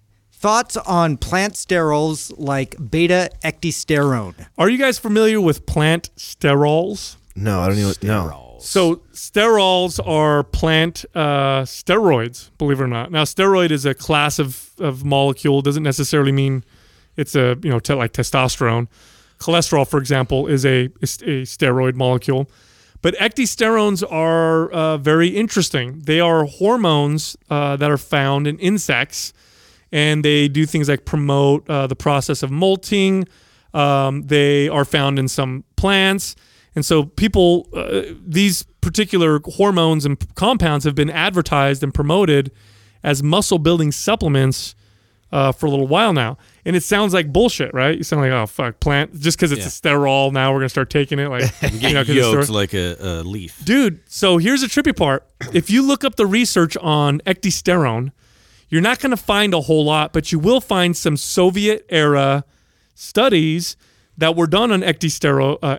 Thoughts 0.41 0.75
on 0.75 1.17
plant 1.17 1.53
sterols 1.53 2.33
like 2.35 2.75
beta 2.89 3.29
ecdysterone? 3.43 4.47
Are 4.57 4.69
you 4.69 4.79
guys 4.79 4.97
familiar 4.97 5.39
with 5.39 5.67
plant 5.67 6.09
sterols? 6.17 7.15
No, 7.35 7.59
I 7.59 7.67
don't 7.67 7.77
even 7.77 7.93
know. 8.01 8.57
So 8.59 8.95
sterols 9.13 9.99
are 10.03 10.41
plant 10.41 11.05
uh, 11.13 11.61
steroids, 11.61 12.49
believe 12.57 12.79
it 12.79 12.83
or 12.83 12.87
not. 12.87 13.11
Now, 13.11 13.21
steroid 13.21 13.69
is 13.69 13.85
a 13.85 13.93
class 13.93 14.39
of, 14.39 14.71
of 14.79 15.05
molecule. 15.05 15.61
Doesn't 15.61 15.83
necessarily 15.83 16.31
mean 16.31 16.63
it's 17.15 17.35
a 17.35 17.55
you 17.61 17.69
know 17.69 17.77
te- 17.77 17.93
like 17.93 18.13
testosterone. 18.13 18.87
Cholesterol, 19.37 19.87
for 19.87 19.99
example, 19.99 20.47
is 20.47 20.65
a 20.65 20.89
is 21.01 21.21
a 21.21 21.43
steroid 21.43 21.93
molecule. 21.93 22.49
But 23.03 23.13
ecdysterones 23.17 24.03
are 24.11 24.71
uh, 24.71 24.97
very 24.97 25.27
interesting. 25.27 25.99
They 25.99 26.19
are 26.19 26.45
hormones 26.45 27.37
uh, 27.51 27.75
that 27.75 27.91
are 27.91 27.97
found 27.99 28.47
in 28.47 28.57
insects, 28.57 29.33
and 29.91 30.23
they 30.25 30.47
do 30.47 30.65
things 30.65 30.87
like 30.89 31.05
promote 31.05 31.69
uh, 31.69 31.87
the 31.87 31.95
process 31.95 32.43
of 32.43 32.51
molting. 32.51 33.27
Um, 33.73 34.23
they 34.23 34.67
are 34.69 34.85
found 34.85 35.17
in 35.19 35.27
some 35.27 35.63
plants. 35.75 36.35
And 36.75 36.85
so, 36.85 37.03
people, 37.03 37.67
uh, 37.75 38.01
these 38.25 38.63
particular 38.81 39.39
hormones 39.43 40.05
and 40.05 40.19
p- 40.19 40.27
compounds 40.35 40.85
have 40.85 40.95
been 40.95 41.09
advertised 41.09 41.83
and 41.83 41.93
promoted 41.93 42.51
as 43.03 43.21
muscle 43.21 43.59
building 43.59 43.91
supplements 43.91 44.75
uh, 45.33 45.51
for 45.51 45.65
a 45.65 45.69
little 45.69 45.87
while 45.87 46.11
now, 46.13 46.37
and 46.65 46.75
it 46.75 46.83
sounds 46.83 47.13
like 47.13 47.31
bullshit, 47.31 47.73
right? 47.73 47.97
You 47.97 48.03
sound 48.03 48.21
like 48.21 48.31
oh 48.31 48.45
fuck, 48.45 48.79
plant 48.81 49.17
just 49.19 49.37
because 49.37 49.51
it's 49.53 49.61
Yeah. 49.61 49.91
a 49.91 49.95
sterol 49.95 50.31
now 50.33 50.51
we're 50.51 50.59
gonna 50.59 50.67
start 50.69 50.89
taking 50.89 51.19
it 51.19 51.29
like 51.29 51.43
you 51.81 51.93
know, 51.93 52.01
Yoked 52.01 52.49
like 52.49 52.73
a, 52.73 52.95
a 52.99 53.23
leaf. 53.23 53.63
Dude, 53.63 54.01
so 54.09 54.37
here's 54.37 54.59
the 54.61 54.67
trippy 54.67 54.95
part. 54.95 55.25
If 55.53 55.69
you 55.69 55.83
look 55.83 56.03
up 56.03 56.15
the 56.15 56.25
research 56.25 56.75
on 56.77 57.19
ecdysterone, 57.21 58.11
you're 58.71 58.81
not 58.81 58.99
going 58.99 59.11
to 59.11 59.17
find 59.17 59.53
a 59.53 59.61
whole 59.61 59.85
lot, 59.85 60.13
but 60.13 60.31
you 60.31 60.39
will 60.39 60.61
find 60.61 60.97
some 60.97 61.15
Soviet 61.15 61.85
era 61.89 62.43
studies 62.95 63.77
that 64.17 64.35
were 64.35 64.47
done 64.47 64.71
on 64.71 64.81
ecdystero, 64.81 65.59
uh, 65.61 65.77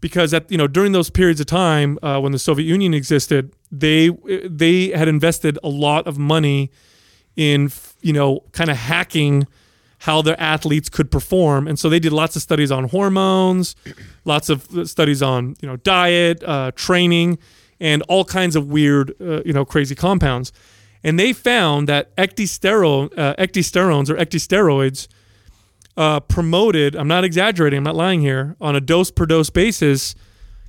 because 0.00 0.34
at 0.34 0.50
you 0.50 0.58
know 0.58 0.66
during 0.66 0.92
those 0.92 1.10
periods 1.10 1.38
of 1.38 1.46
time 1.46 1.98
uh, 2.02 2.18
when 2.18 2.32
the 2.32 2.38
Soviet 2.38 2.66
Union 2.66 2.94
existed, 2.94 3.52
they 3.70 4.10
they 4.44 4.88
had 4.88 5.06
invested 5.06 5.58
a 5.62 5.68
lot 5.68 6.08
of 6.08 6.18
money 6.18 6.70
in 7.36 7.70
you 8.00 8.12
know 8.12 8.40
kind 8.50 8.70
of 8.70 8.76
hacking 8.76 9.46
how 9.98 10.22
their 10.22 10.40
athletes 10.40 10.88
could 10.88 11.10
perform. 11.10 11.68
And 11.68 11.78
so 11.78 11.90
they 11.90 12.00
did 12.00 12.10
lots 12.10 12.34
of 12.34 12.40
studies 12.40 12.72
on 12.72 12.84
hormones 12.84 13.76
lots 14.24 14.48
of 14.48 14.66
studies 14.88 15.22
on 15.22 15.56
you 15.60 15.68
know 15.68 15.76
diet 15.76 16.42
uh, 16.44 16.70
training 16.74 17.38
and 17.80 18.02
all 18.08 18.24
kinds 18.24 18.56
of 18.56 18.68
weird 18.68 19.14
uh, 19.20 19.42
you 19.44 19.52
know 19.52 19.64
crazy 19.64 19.94
compounds 19.94 20.52
and 21.02 21.18
they 21.18 21.32
found 21.32 21.88
that 21.88 22.14
ecdysterone, 22.16 23.10
uh, 23.18 23.34
ecdysterones 23.36 24.10
or 24.10 24.16
ecdysteroids 24.16 25.08
uh, 25.96 26.20
promoted 26.20 26.94
i'm 26.94 27.08
not 27.08 27.24
exaggerating 27.24 27.78
i'm 27.78 27.84
not 27.84 27.96
lying 27.96 28.20
here 28.20 28.56
on 28.60 28.76
a 28.76 28.80
dose 28.80 29.10
per 29.10 29.26
dose 29.26 29.50
basis 29.50 30.14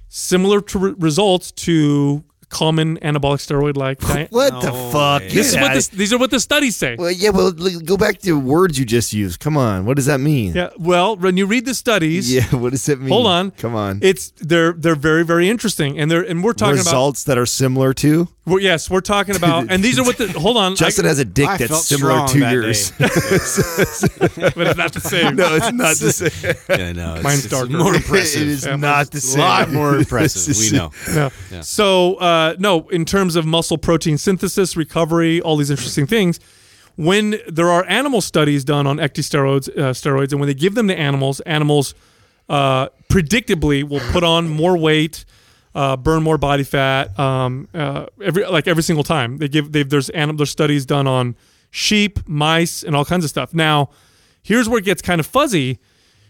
similar 0.10 0.60
to 0.62 0.80
re- 0.80 0.96
results 0.98 1.52
to 1.52 2.24
common 2.52 2.98
anabolic 3.00 3.40
steroid 3.40 3.76
like 3.78 4.00
diet 4.08 4.30
What 4.32 4.62
the 4.62 4.72
fuck? 4.92 5.24
this 5.24 5.50
is 5.54 5.56
what 5.56 5.74
this, 5.74 5.88
these 5.88 6.14
are 6.14 6.20
what 6.20 6.30
the 6.30 6.40
studies 6.40 6.76
say 6.76 6.96
Well, 7.00 7.10
yeah, 7.10 7.30
well, 7.32 7.48
l- 7.48 7.80
go 7.80 7.98
back 7.98 8.20
to 8.20 8.38
words 8.40 8.78
you 8.78 8.86
just 8.86 9.14
used. 9.14 9.40
Come 9.40 9.58
on, 9.58 9.86
what 9.86 9.96
does 9.96 10.06
that 10.06 10.20
mean? 10.20 10.54
Yeah. 10.54 10.70
Well, 10.78 11.16
when 11.16 11.38
you 11.38 11.46
read 11.48 11.66
the 11.66 11.74
studies, 11.74 12.32
Yeah, 12.32 12.44
what 12.62 12.72
does 12.72 12.88
it 12.90 13.00
mean? 13.00 13.10
hold 13.10 13.26
on. 13.28 13.52
Come 13.52 13.74
on. 13.76 14.00
It's 14.04 14.32
they're 14.38 14.74
they're 14.74 14.96
very 15.10 15.24
very 15.26 15.50
interesting, 15.50 15.98
and 16.00 16.12
they're 16.12 16.22
and 16.24 16.44
we're 16.44 16.54
talking 16.54 16.76
about. 16.80 16.92
Results 16.92 17.24
that 17.24 17.38
are 17.38 17.46
similar 17.46 17.94
to. 17.96 18.22
about. 18.22 18.34
We're, 18.44 18.60
yes, 18.60 18.90
we're 18.90 19.02
talking 19.02 19.36
about, 19.36 19.68
and 19.70 19.84
these 19.84 19.98
are 20.00 20.04
what 20.04 20.18
the. 20.18 20.28
Hold 20.32 20.58
on, 20.58 20.76
Justin 20.76 21.06
I, 21.06 21.10
has 21.10 21.20
a 21.20 21.26
dick 21.26 21.48
I 21.48 21.58
that's 21.58 21.70
felt 21.72 21.84
similar 21.84 22.12
strong 22.14 22.28
to 22.30 22.40
that 22.40 22.54
yours. 22.54 22.92
but 22.98 24.68
it's 24.68 24.78
not 24.78 24.94
the 24.94 25.00
same. 25.00 25.36
no, 25.36 25.56
it's 25.56 25.72
not 25.72 25.96
the 25.98 26.12
same. 26.12 26.56
Yeah, 26.80 26.92
no, 26.92 27.16
it's, 27.16 27.24
Mine's 27.24 27.46
it's 27.46 27.54
darker. 27.54 27.72
more 27.72 27.94
impressive. 27.96 28.42
It 28.42 28.48
is 28.48 28.66
Yeah, 28.66 28.76
not 28.78 29.12
the 29.12 29.22
same. 29.22 29.30
a 29.30 29.44
same. 29.44 29.48
lot 29.48 29.72
more 29.72 29.96
impressive. 29.96 30.58
We 30.58 30.76
know. 30.78 30.92
No. 31.14 31.30
Yeah. 31.52 31.62
So 31.62 32.16
uh, 32.16 32.41
no, 32.60 32.88
in 32.90 33.06
terms 33.06 33.36
of 33.36 33.46
muscle 33.46 33.78
protein 33.78 34.18
synthesis, 34.18 34.76
recovery, 34.78 35.42
all 35.42 35.58
these 35.58 35.72
interesting 35.72 36.08
things. 36.08 36.40
When 36.98 37.40
there 37.48 37.70
are 37.70 37.86
animal 37.88 38.22
studies 38.22 38.64
done 38.64 38.86
on 38.86 38.98
ecdysteroids, 38.98 39.70
uh, 39.70 39.92
steroids, 39.94 40.32
and 40.32 40.40
when 40.42 40.48
they 40.48 40.54
give 40.54 40.76
them 40.76 40.88
to 40.90 40.96
animals, 40.98 41.40
animals 41.42 41.96
uh, 42.50 42.90
predictably 43.10 43.84
will 43.88 44.02
put 44.12 44.24
on 44.24 44.50
more 44.50 44.78
weight, 44.78 45.24
uh, 45.74 45.96
burn 45.98 46.22
more 46.22 46.38
body 46.38 46.64
fat, 46.64 47.18
um, 47.18 47.68
uh, 47.74 48.06
every 48.22 48.46
like 48.46 48.68
every 48.68 48.84
single 48.84 49.04
time 49.06 49.38
they 49.38 49.48
give. 49.48 49.72
They've, 49.72 49.90
there's 49.90 50.10
anim- 50.10 50.36
there's 50.38 50.52
studies 50.52 50.86
done 50.86 51.08
on 51.08 51.36
sheep, 51.72 52.20
mice, 52.28 52.84
and 52.84 52.94
all 52.96 53.06
kinds 53.06 53.24
of 53.24 53.30
stuff. 53.30 53.54
Now, 53.54 53.90
here's 54.44 54.68
where 54.68 54.80
it 54.80 54.86
gets 54.86 55.02
kind 55.02 55.20
of 55.22 55.26
fuzzy. 55.26 55.80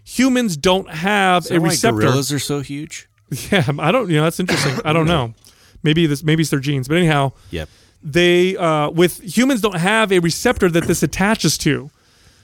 Humans 0.04 0.58
don't 0.58 0.90
have 0.90 1.46
Is 1.46 1.52
a 1.52 1.60
receptor. 1.60 2.02
gorillas 2.02 2.32
are 2.32 2.40
so 2.40 2.60
huge? 2.62 3.08
Yeah, 3.52 3.64
I 3.80 3.92
don't. 3.92 4.10
You 4.10 4.18
know, 4.18 4.24
that's 4.24 4.40
interesting. 4.40 4.80
I 4.86 4.92
don't 4.94 5.08
know. 5.16 5.34
Maybe 5.84 6.06
this. 6.08 6.24
Maybe 6.24 6.42
it's 6.42 6.50
their 6.52 6.60
genes. 6.60 6.88
But 6.88 6.98
anyhow, 6.98 7.32
Yep. 7.52 7.70
they 8.04 8.56
uh, 8.58 8.90
with 8.92 9.20
humans 9.38 9.62
don't 9.62 9.78
have 9.78 10.12
a 10.12 10.20
receptor 10.20 10.70
that 10.70 10.86
this 10.86 11.04
attaches 11.04 11.58
to, 11.60 11.90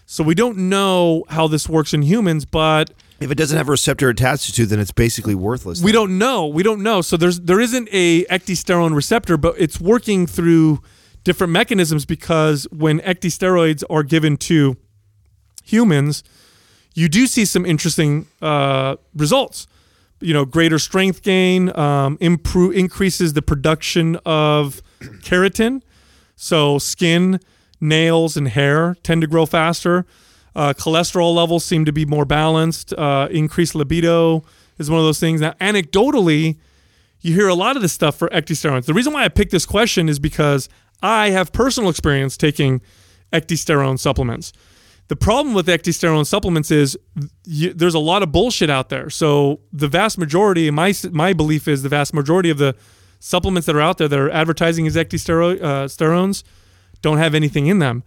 so 0.06 0.23
we 0.23 0.36
don't 0.36 0.58
know 0.69 1.23
how 1.30 1.47
this 1.47 1.67
works 1.69 1.93
in 1.93 2.02
humans. 2.02 2.45
But 2.45 2.91
If 3.19 3.32
it 3.32 3.36
doesn't 3.36 3.58
have 3.58 3.67
a 3.67 3.71
receptor 3.71 4.10
attached 4.10 4.54
to, 4.56 4.65
then 4.65 4.80
it's 4.80 4.91
basically 4.91 5.36
worthless. 5.36 5.82
we 5.82 5.91
don't 5.91 6.17
know. 6.17 6.47
We 6.47 6.63
don't 6.63 6.82
know. 6.84 7.02
So 7.02 7.17
there's 7.17 7.39
there 7.41 7.60
isn't 7.60 7.89
a 7.91 8.26
ecdysterone 8.26 8.95
receptor, 8.95 9.38
but 9.38 9.56
it's 9.58 9.80
working 9.80 10.28
through 10.28 10.82
different 11.23 11.52
mechanisms 11.52 12.06
because 12.06 12.67
when 12.71 13.00
ecdysteroids 13.02 13.84
are 13.89 14.04
given 14.04 14.38
to 14.38 14.78
humans, 15.63 16.23
you 16.95 17.10
do 17.10 17.28
see 17.28 17.45
some 17.45 17.65
interesting 17.65 18.28
uh, 18.41 18.95
results. 19.13 19.67
You 20.20 20.34
know, 20.34 20.46
greater 20.46 20.80
strength 20.80 21.22
gain, 21.22 21.78
um, 21.78 22.18
improve 22.20 22.76
increases 22.76 23.34
the 23.34 23.42
production 23.42 24.16
of 24.26 24.82
keratin, 25.22 25.84
so 26.36 26.80
skin, 26.80 27.40
nails, 27.80 28.36
and 28.36 28.48
hair 28.48 28.96
tend 29.04 29.22
to 29.22 29.28
grow 29.28 29.46
faster. 29.46 30.06
Uh, 30.56 30.74
cholesterol 30.74 31.36
levels 31.36 31.64
seem 31.64 31.86
to 31.86 31.92
be 31.92 32.06
more 32.06 32.26
balanced. 32.26 32.94
Uh, 32.94 33.28
increased 33.30 33.76
libido 33.76 34.44
is 34.80 34.90
one 34.90 35.00
of 35.00 35.06
those 35.06 35.20
things. 35.20 35.40
Now, 35.40 35.54
anecdotally, 35.62 36.58
you 37.22 37.34
hear 37.34 37.48
a 37.48 37.54
lot 37.54 37.76
of 37.76 37.84
this 37.84 37.94
stuff 37.94 38.16
for 38.16 38.28
ecdysterones. 38.30 38.86
The 38.86 38.94
reason 38.94 39.14
why 39.14 39.24
I 39.24 39.28
picked 39.28 39.52
this 39.52 39.66
question 39.66 40.10
is 40.10 40.18
because 40.18 40.68
I 41.04 41.30
have 41.30 41.52
personal 41.52 41.90
experience 41.90 42.38
taking 42.38 42.82
ecdysterone 43.32 44.00
supplements. 44.00 44.52
The 45.08 45.15
problem 45.15 45.54
with 45.56 45.67
ecdysterone 45.67 46.26
supplements 46.26 46.70
is 46.70 46.98
you, 47.46 47.74
there's 47.74 47.93
a 47.93 48.00
lot 48.00 48.24
of 48.24 48.32
bullshit 48.32 48.70
out 48.70 48.89
there. 48.89 49.10
So 49.10 49.62
the 49.72 49.88
vast 49.88 50.17
majority, 50.17 50.70
my 50.70 50.93
my 51.12 51.34
belief 51.34 51.67
is 51.67 51.82
the 51.84 51.89
vast 51.89 52.13
majority 52.13 52.50
of 52.50 52.58
the 52.58 52.76
supplements 53.20 53.65
that 53.67 53.76
are 53.76 53.82
out 53.82 53.98
there 53.98 54.08
that 54.08 54.20
are 54.20 54.30
advertising 54.30 54.86
as 54.86 54.96
ecdysteroids 54.96 55.62
uh, 55.63 56.43
don't 57.02 57.17
have 57.17 57.34
anything 57.34 57.67
in 57.67 57.80
them. 57.80 58.04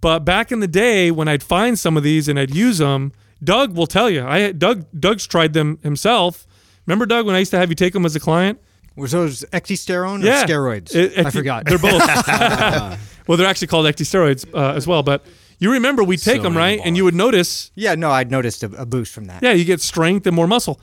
But 0.00 0.20
back 0.20 0.52
in 0.52 0.60
the 0.60 0.68
day 0.68 1.10
when 1.10 1.26
I'd 1.26 1.42
find 1.42 1.78
some 1.78 1.96
of 1.96 2.02
these 2.02 2.28
and 2.28 2.38
I'd 2.38 2.54
use 2.54 2.78
them, 2.78 3.12
Doug 3.42 3.76
will 3.76 3.86
tell 3.86 4.08
you. 4.08 4.24
I 4.24 4.52
Doug 4.52 4.86
Doug's 4.98 5.26
tried 5.26 5.52
them 5.52 5.78
himself. 5.82 6.46
Remember 6.86 7.06
Doug 7.06 7.26
when 7.26 7.34
I 7.34 7.40
used 7.40 7.50
to 7.50 7.58
have 7.58 7.70
you 7.70 7.74
take 7.74 7.92
them 7.92 8.06
as 8.06 8.14
a 8.14 8.20
client? 8.20 8.60
Was 8.94 9.12
those 9.12 9.44
ecdysterone 9.52 10.22
Yeah, 10.22 10.42
or 10.42 10.46
steroids? 10.46 10.94
It- 10.94 11.26
I 11.26 11.30
forgot. 11.30 11.66
They're 11.66 11.78
both. 11.78 12.00
well, 13.26 13.36
they're 13.36 13.46
actually 13.46 13.66
called 13.66 13.86
ecdysteroids 13.86 14.46
uh, 14.54 14.74
as 14.74 14.86
well. 14.86 15.02
But 15.02 15.26
you 15.58 15.72
remember 15.72 16.02
we 16.04 16.16
take 16.16 16.36
So 16.36 16.42
them 16.42 16.56
right, 16.56 16.80
and 16.84 16.96
you 16.96 17.04
would 17.04 17.14
notice, 17.14 17.70
yeah, 17.74 17.94
no, 17.94 18.10
I'd 18.10 18.30
noticed 18.30 18.62
a, 18.62 18.66
a 18.82 18.86
boost 18.86 19.12
from 19.12 19.24
that. 19.26 19.42
yeah, 19.42 19.52
you 19.52 19.64
get 19.64 19.80
strength 19.80 20.26
and 20.26 20.36
more 20.36 20.46
muscle. 20.46 20.80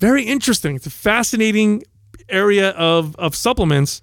Very 0.00 0.24
interesting. 0.24 0.76
It's 0.76 0.86
a 0.86 0.90
fascinating 0.90 1.82
area 2.28 2.70
of 2.70 3.14
of 3.16 3.34
supplements 3.36 4.02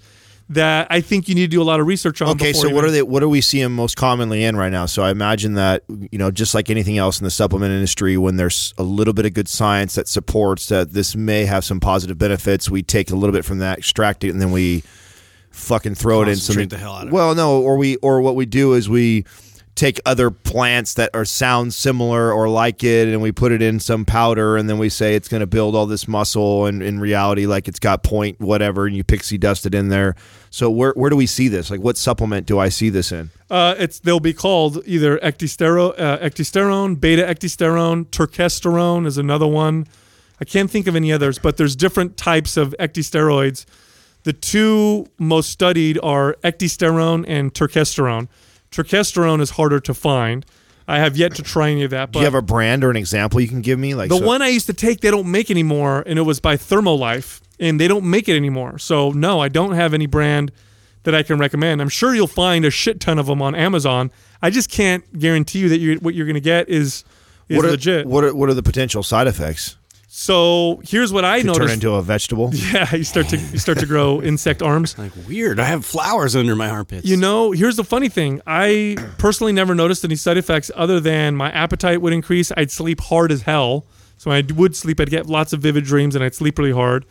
that 0.49 0.87
I 0.89 1.01
think 1.01 1.27
you 1.29 1.35
need 1.35 1.41
to 1.43 1.47
do 1.47 1.61
a 1.61 1.63
lot 1.63 1.79
of 1.79 1.87
research 1.87 2.21
on. 2.21 2.29
Okay, 2.29 2.51
so 2.53 2.63
what 2.67 2.71
even- 2.71 2.85
are 2.85 2.91
they? 2.91 3.01
What 3.01 3.23
are 3.23 3.29
we 3.29 3.41
seeing 3.41 3.71
most 3.71 3.95
commonly 3.95 4.43
in 4.43 4.55
right 4.55 4.71
now? 4.71 4.85
So 4.85 5.03
I 5.03 5.09
imagine 5.11 5.53
that 5.55 5.83
you 6.11 6.17
know, 6.17 6.31
just 6.31 6.53
like 6.53 6.69
anything 6.69 6.97
else 6.97 7.19
in 7.19 7.23
the 7.25 7.31
supplement 7.31 7.71
industry, 7.71 8.17
when 8.17 8.35
there's 8.37 8.73
a 8.77 8.83
little 8.83 9.13
bit 9.13 9.25
of 9.25 9.33
good 9.33 9.47
science 9.47 9.95
that 9.95 10.07
supports 10.07 10.67
that 10.67 10.93
this 10.93 11.15
may 11.15 11.45
have 11.45 11.63
some 11.63 11.79
positive 11.79 12.17
benefits, 12.17 12.69
we 12.69 12.81
take 12.83 13.09
a 13.11 13.15
little 13.15 13.33
bit 13.33 13.45
from 13.45 13.59
that, 13.59 13.77
extract 13.77 14.23
it, 14.23 14.29
and 14.29 14.41
then 14.41 14.51
we 14.51 14.83
fucking 15.51 15.95
throw 15.95 16.21
it 16.23 16.27
in 16.27 16.35
some. 16.35 16.55
Concentrate 16.55 16.69
the 16.69 16.77
hell 16.77 16.93
out 16.93 17.01
of 17.03 17.07
it. 17.09 17.13
well, 17.13 17.35
no, 17.35 17.61
or 17.61 17.77
we 17.77 17.95
or 17.97 18.21
what 18.21 18.35
we 18.35 18.45
do 18.45 18.73
is 18.73 18.89
we 18.89 19.25
take 19.75 19.99
other 20.05 20.29
plants 20.29 20.93
that 20.93 21.09
are 21.13 21.25
sound 21.25 21.73
similar 21.73 22.31
or 22.31 22.47
like 22.47 22.83
it 22.83 23.07
and 23.07 23.21
we 23.21 23.31
put 23.31 23.51
it 23.51 23.61
in 23.61 23.79
some 23.79 24.05
powder 24.05 24.55
and 24.55 24.69
then 24.69 24.77
we 24.77 24.87
say 24.87 25.15
it's 25.15 25.27
going 25.27 25.41
to 25.41 25.47
build 25.47 25.75
all 25.75 25.87
this 25.87 26.07
muscle 26.07 26.67
and 26.67 26.83
in 26.83 26.99
reality 26.99 27.47
like 27.47 27.67
it's 27.67 27.79
got 27.79 28.03
point 28.03 28.39
whatever 28.39 28.85
and 28.85 28.95
you 28.95 29.03
pixie 29.03 29.37
dust 29.37 29.65
it 29.65 29.73
in 29.73 29.89
there 29.89 30.15
so 30.51 30.69
where, 30.69 30.93
where 30.93 31.09
do 31.09 31.15
we 31.15 31.25
see 31.25 31.47
this 31.47 31.71
like 31.71 31.79
what 31.79 31.97
supplement 31.97 32.45
do 32.45 32.59
i 32.59 32.69
see 32.69 32.89
this 32.89 33.11
in 33.11 33.31
Uh, 33.49 33.75
it's 33.77 33.99
they'll 33.99 34.19
be 34.19 34.33
called 34.33 34.81
either 34.85 35.19
ecdystero, 35.19 35.93
uh, 35.99 36.17
ecdysterone, 36.17 36.99
beta 36.99 37.21
ecdysterone, 37.21 38.05
turkesterone 38.05 39.05
is 39.05 39.17
another 39.17 39.45
one. 39.45 39.85
I 40.41 40.45
can't 40.45 40.71
think 40.71 40.87
of 40.87 40.95
any 40.95 41.11
others, 41.13 41.37
but 41.37 41.57
there's 41.57 41.75
different 41.75 42.17
types 42.17 42.57
of 42.57 42.73
ecdysteroids. 42.79 43.65
The 44.23 44.33
two 44.33 45.05
most 45.19 45.49
studied 45.51 45.99
are 46.01 46.35
ecdysterone 46.43 47.25
and 47.27 47.53
turkesterone. 47.53 48.27
Turkesterone 48.73 49.39
is 49.39 49.51
harder 49.51 49.79
to 49.79 49.93
find. 49.93 50.45
I 50.87 50.99
have 50.99 51.15
yet 51.15 51.35
to 51.35 51.43
try 51.43 51.69
any 51.69 51.83
of 51.83 51.91
that. 51.91 52.07
But 52.11 52.13
do 52.13 52.19
you 52.19 52.25
have 52.25 52.35
a 52.35 52.41
brand 52.41 52.83
or 52.83 52.89
an 52.89 52.97
example 52.97 53.39
you 53.39 53.47
can 53.47 53.61
give 53.61 53.79
me 53.79 53.95
like 53.95 54.09
the 54.09 54.17
so- 54.17 54.25
one 54.25 54.41
I 54.41 54.49
used 54.49 54.65
to 54.67 54.73
take, 54.73 54.99
they 54.99 55.11
don't 55.11 55.31
make 55.31 55.49
anymore, 55.49 56.03
and 56.05 56.19
it 56.19 56.23
was 56.23 56.39
by 56.39 56.57
Thermolife, 56.57 57.39
and 57.59 57.79
they 57.79 57.87
don't 57.87 58.03
make 58.03 58.27
it 58.27 58.35
anymore. 58.35 58.77
So 58.79 59.11
no, 59.11 59.39
I 59.39 59.47
don't 59.47 59.73
have 59.73 59.93
any 59.93 60.07
brand 60.07 60.51
that 61.03 61.13
I 61.13 61.23
can 61.23 61.37
recommend. 61.37 61.81
I'm 61.81 61.89
sure 61.89 62.15
you'll 62.15 62.27
find 62.27 62.65
a 62.65 62.71
shit 62.71 62.99
ton 62.99 63.19
of 63.19 63.27
them 63.27 63.41
on 63.41 63.55
Amazon. 63.55 64.11
I 64.41 64.49
just 64.49 64.69
can't 64.69 65.17
guarantee 65.17 65.59
you 65.59 65.69
that 65.69 65.79
you 65.79 65.95
what 65.97 66.15
you're 66.15 66.25
going 66.25 66.33
to 66.35 66.41
get 66.41 66.67
is 66.67 67.03
is 67.47 67.57
what 67.57 67.65
are, 67.65 67.71
legit. 67.71 68.05
what 68.05 68.23
are 68.23 68.35
what 68.35 68.49
are 68.49 68.53
the 68.53 68.63
potential 68.63 69.03
side 69.03 69.27
effects 69.27 69.77
so 70.15 70.79
here's 70.83 71.11
what 71.11 71.25
I 71.25 71.41
to 71.41 71.53
turn 71.55 71.71
into 71.71 71.95
a 71.95 72.01
vegetable 72.03 72.51
yeah, 72.53 72.93
you 72.93 73.03
start 73.03 73.29
to 73.29 73.37
you 73.37 73.57
start 73.57 73.79
to 73.79 73.87
grow 73.87 74.21
insect 74.21 74.61
arms. 74.61 74.95
Like 74.95 75.11
weird. 75.27 75.59
I 75.59 75.63
have 75.63 75.83
flowers 75.83 76.35
under 76.35 76.55
my 76.55 76.69
armpits. 76.69 77.07
You 77.07 77.17
know, 77.17 77.49
here's 77.49 77.77
the 77.77 77.83
funny 77.83 78.09
thing. 78.09 78.39
I 78.45 78.95
personally 79.17 79.53
never 79.53 79.73
noticed 79.73 80.05
any 80.05 80.15
side 80.15 80.37
effects 80.37 80.69
other 80.75 80.99
than 80.99 81.35
my 81.35 81.49
appetite 81.51 81.99
would 81.99 82.13
increase. 82.13 82.51
I'd 82.55 82.69
sleep 82.69 83.01
hard 83.01 83.31
as 83.31 83.41
hell. 83.41 83.87
So 84.17 84.29
when 84.29 84.45
I 84.45 84.53
would 84.53 84.75
sleep, 84.75 84.99
I'd 84.99 85.09
get 85.09 85.25
lots 85.25 85.51
of 85.51 85.61
vivid 85.61 85.83
dreams 85.83 86.13
and 86.13 86.23
I'd 86.23 86.35
sleep 86.35 86.59
really 86.59 86.73
hard. 86.73 87.07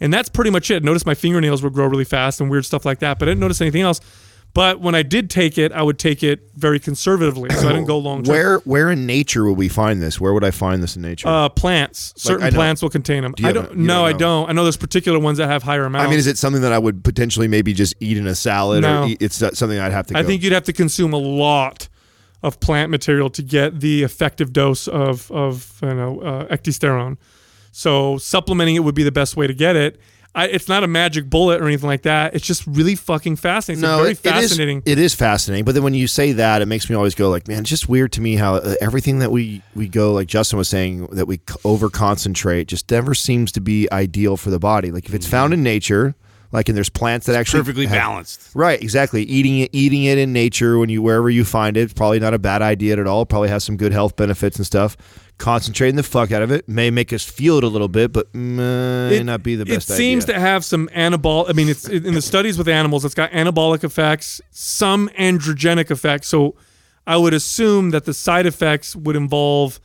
And 0.00 0.12
that's 0.12 0.28
pretty 0.28 0.50
much 0.50 0.68
it. 0.68 0.82
Notice 0.82 1.06
my 1.06 1.14
fingernails 1.14 1.62
would 1.62 1.74
grow 1.74 1.86
really 1.86 2.04
fast 2.04 2.40
and 2.40 2.50
weird 2.50 2.64
stuff 2.64 2.84
like 2.84 2.98
that. 2.98 3.20
But 3.20 3.28
I 3.28 3.30
didn't 3.30 3.40
notice 3.40 3.60
anything 3.60 3.82
else. 3.82 4.00
But 4.54 4.80
when 4.80 4.94
I 4.94 5.02
did 5.02 5.30
take 5.30 5.56
it, 5.56 5.72
I 5.72 5.82
would 5.82 5.98
take 5.98 6.22
it 6.22 6.50
very 6.56 6.78
conservatively, 6.78 7.48
so 7.50 7.68
I 7.68 7.72
didn't 7.72 7.86
go 7.86 7.96
long 7.98 8.22
term. 8.22 8.32
Where 8.34 8.58
where 8.60 8.90
in 8.90 9.06
nature 9.06 9.44
would 9.46 9.56
we 9.56 9.68
find 9.68 10.02
this? 10.02 10.20
Where 10.20 10.34
would 10.34 10.44
I 10.44 10.50
find 10.50 10.82
this 10.82 10.94
in 10.94 11.00
nature? 11.00 11.26
Uh, 11.26 11.48
plants. 11.48 12.12
Certain 12.18 12.44
I 12.46 12.50
know- 12.50 12.56
plants 12.56 12.82
will 12.82 12.90
contain 12.90 13.22
them. 13.22 13.34
you 13.38 13.46
I 13.46 13.48
have 13.48 13.54
don't. 13.54 13.66
a- 13.72 13.74
you 13.80 13.86
no, 13.86 13.94
don't 14.00 14.04
I 14.08 14.12
know. 14.12 14.18
don't. 14.18 14.50
I 14.50 14.52
know 14.52 14.62
there's 14.64 14.76
particular 14.76 15.18
ones 15.18 15.38
that 15.38 15.48
have 15.48 15.62
higher 15.62 15.84
amounts. 15.86 16.06
I 16.06 16.10
mean, 16.10 16.18
is 16.18 16.26
it 16.26 16.36
something 16.36 16.60
that 16.62 16.72
I 16.72 16.78
would 16.78 17.02
potentially 17.02 17.48
maybe 17.48 17.72
just 17.72 17.94
eat 18.00 18.18
in 18.18 18.26
a 18.26 18.34
salad, 18.34 18.82
No. 18.82 19.04
or 19.04 19.08
eat, 19.08 19.22
it's 19.22 19.36
something 19.36 19.78
I'd 19.78 19.90
have 19.92 20.06
to? 20.08 20.18
I 20.18 20.20
go- 20.22 20.28
think 20.28 20.42
you'd 20.42 20.52
have 20.52 20.64
to 20.64 20.72
consume 20.74 21.14
a 21.14 21.18
lot 21.18 21.88
of 22.42 22.60
plant 22.60 22.90
material 22.90 23.30
to 23.30 23.42
get 23.42 23.80
the 23.80 24.02
effective 24.02 24.52
dose 24.52 24.86
of 24.86 25.30
of 25.30 25.78
you 25.82 25.94
know 25.94 26.20
uh, 26.20 26.54
ecdysterone. 26.54 27.16
So 27.70 28.18
supplementing 28.18 28.76
it 28.76 28.80
would 28.80 28.94
be 28.94 29.02
the 29.02 29.12
best 29.12 29.34
way 29.34 29.46
to 29.46 29.54
get 29.54 29.76
it. 29.76 29.98
I, 30.34 30.46
it's 30.48 30.66
not 30.66 30.82
a 30.82 30.86
magic 30.86 31.28
bullet 31.28 31.60
or 31.60 31.66
anything 31.66 31.88
like 31.88 32.02
that. 32.02 32.34
It's 32.34 32.46
just 32.46 32.66
really 32.66 32.94
fucking 32.94 33.36
fascinating. 33.36 33.82
It's 33.84 33.90
no, 33.90 33.98
very 33.98 34.12
it- 34.12 34.24
it 34.24 34.26
is- 34.26 34.48
fascinating. 34.48 34.82
It 34.86 34.98
is, 34.98 35.14
fascinating, 35.14 35.64
but 35.66 35.74
then 35.74 35.84
when 35.84 35.92
you 35.94 36.06
say 36.06 36.32
that, 36.32 36.62
it 36.62 36.66
makes 36.66 36.88
me 36.88 36.96
always 36.96 37.14
go 37.14 37.28
like, 37.28 37.48
man, 37.48 37.60
it's 37.60 37.68
just 37.70 37.88
weird 37.88 38.12
to 38.12 38.20
me 38.22 38.36
how 38.36 38.54
uh, 38.54 38.74
everything 38.80 39.18
that 39.18 39.30
we 39.30 39.62
we 39.74 39.88
go 39.88 40.12
like 40.14 40.28
Justin 40.28 40.56
was 40.56 40.68
saying 40.68 41.06
that 41.12 41.26
we 41.26 41.40
over 41.64 41.90
concentrate 41.90 42.66
just 42.68 42.90
never 42.90 43.14
seems 43.14 43.52
to 43.52 43.60
be 43.60 43.88
ideal 43.92 44.36
for 44.38 44.48
the 44.50 44.58
body. 44.58 44.90
Like 44.90 45.04
if 45.06 45.14
it's 45.14 45.26
found 45.26 45.52
in 45.52 45.62
nature, 45.62 46.14
like 46.52 46.68
and 46.68 46.76
there's 46.76 46.90
plants 46.90 47.26
that 47.26 47.34
actually 47.34 47.60
Perfectly 47.60 47.86
have- 47.86 47.96
balanced. 47.98 48.50
Right, 48.54 48.80
exactly. 48.82 49.22
Eating 49.24 49.58
it, 49.60 49.70
eating 49.72 50.04
it 50.04 50.18
in 50.18 50.32
nature 50.32 50.78
when 50.78 50.88
you 50.90 51.02
wherever 51.02 51.28
you 51.30 51.44
find 51.44 51.76
it, 51.76 51.94
probably 51.94 52.20
not 52.20 52.34
a 52.34 52.38
bad 52.38 52.62
idea 52.62 52.98
at 52.98 53.06
all. 53.06 53.24
Probably 53.26 53.48
has 53.48 53.64
some 53.64 53.76
good 53.76 53.92
health 53.92 54.16
benefits 54.16 54.56
and 54.58 54.66
stuff. 54.66 54.96
Concentrating 55.38 55.96
the 55.96 56.02
fuck 56.04 56.30
out 56.30 56.42
of 56.42 56.52
it 56.52 56.68
may 56.68 56.90
make 56.90 57.12
us 57.12 57.24
feel 57.24 57.58
it 57.58 57.64
a 57.64 57.68
little 57.68 57.88
bit, 57.88 58.12
but 58.12 58.32
may 58.34 59.16
it, 59.16 59.24
not 59.24 59.42
be 59.42 59.56
the 59.56 59.64
best 59.64 59.90
It 59.90 59.94
seems 59.94 60.24
idea. 60.24 60.34
to 60.34 60.40
have 60.40 60.64
some 60.64 60.88
anabolic. 60.94 61.50
I 61.50 61.52
mean, 61.54 61.68
it's 61.68 61.88
in 61.88 62.14
the 62.14 62.22
studies 62.22 62.56
with 62.58 62.68
animals. 62.68 63.04
It's 63.04 63.14
got 63.14 63.32
anabolic 63.32 63.82
effects, 63.82 64.40
some 64.50 65.08
androgenic 65.18 65.90
effects. 65.90 66.28
So, 66.28 66.54
I 67.04 67.16
would 67.16 67.34
assume 67.34 67.90
that 67.90 68.04
the 68.04 68.14
side 68.14 68.46
effects 68.46 68.94
would 68.94 69.16
involve, 69.16 69.80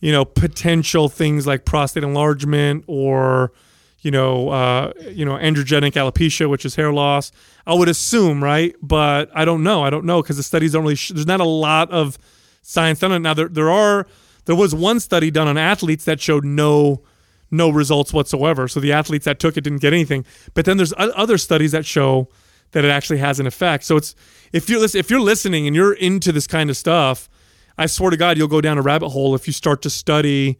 you 0.00 0.10
know, 0.10 0.24
potential 0.24 1.08
things 1.08 1.46
like 1.46 1.64
prostate 1.64 2.02
enlargement 2.02 2.82
or, 2.88 3.52
you 4.00 4.10
know, 4.10 4.48
uh, 4.48 4.92
you 5.10 5.24
know, 5.24 5.32
androgenic 5.32 5.92
alopecia, 5.92 6.48
which 6.48 6.64
is 6.64 6.74
hair 6.74 6.92
loss. 6.92 7.32
I 7.66 7.74
would 7.74 7.88
assume, 7.88 8.42
right? 8.42 8.74
But 8.80 9.30
I 9.34 9.44
don't 9.44 9.62
know. 9.62 9.84
I 9.84 9.90
don't 9.90 10.04
know 10.04 10.22
because 10.22 10.36
the 10.36 10.42
studies 10.42 10.72
don't 10.72 10.82
really. 10.82 10.94
Sh- 10.94 11.10
there's 11.10 11.26
not 11.26 11.40
a 11.40 11.44
lot 11.44 11.90
of 11.90 12.18
science 12.62 13.00
done 13.00 13.12
on 13.12 13.16
it. 13.16 13.20
Now 13.20 13.34
there 13.34 13.48
there 13.48 13.70
are 13.70 14.06
there 14.46 14.56
was 14.56 14.74
one 14.74 15.00
study 15.00 15.30
done 15.30 15.48
on 15.48 15.58
athletes 15.58 16.04
that 16.06 16.20
showed 16.20 16.44
no 16.44 17.02
no 17.50 17.68
results 17.70 18.12
whatsoever. 18.12 18.68
So 18.68 18.80
the 18.80 18.92
athletes 18.92 19.24
that 19.24 19.38
took 19.38 19.56
it 19.56 19.62
didn't 19.62 19.80
get 19.80 19.92
anything. 19.92 20.24
But 20.54 20.64
then 20.64 20.76
there's 20.76 20.94
other 20.96 21.36
studies 21.36 21.72
that 21.72 21.84
show 21.84 22.28
that 22.72 22.84
it 22.84 22.88
actually 22.88 23.18
has 23.18 23.40
an 23.40 23.46
effect. 23.46 23.84
So 23.84 23.96
it's 23.96 24.14
if 24.52 24.68
you're 24.70 24.82
if 24.82 25.10
you're 25.10 25.20
listening 25.20 25.66
and 25.66 25.76
you're 25.76 25.92
into 25.92 26.32
this 26.32 26.46
kind 26.46 26.70
of 26.70 26.76
stuff, 26.76 27.28
I 27.76 27.86
swear 27.86 28.10
to 28.10 28.16
God, 28.16 28.38
you'll 28.38 28.48
go 28.48 28.60
down 28.60 28.78
a 28.78 28.82
rabbit 28.82 29.10
hole 29.10 29.34
if 29.34 29.46
you 29.46 29.52
start 29.52 29.82
to 29.82 29.90
study 29.90 30.58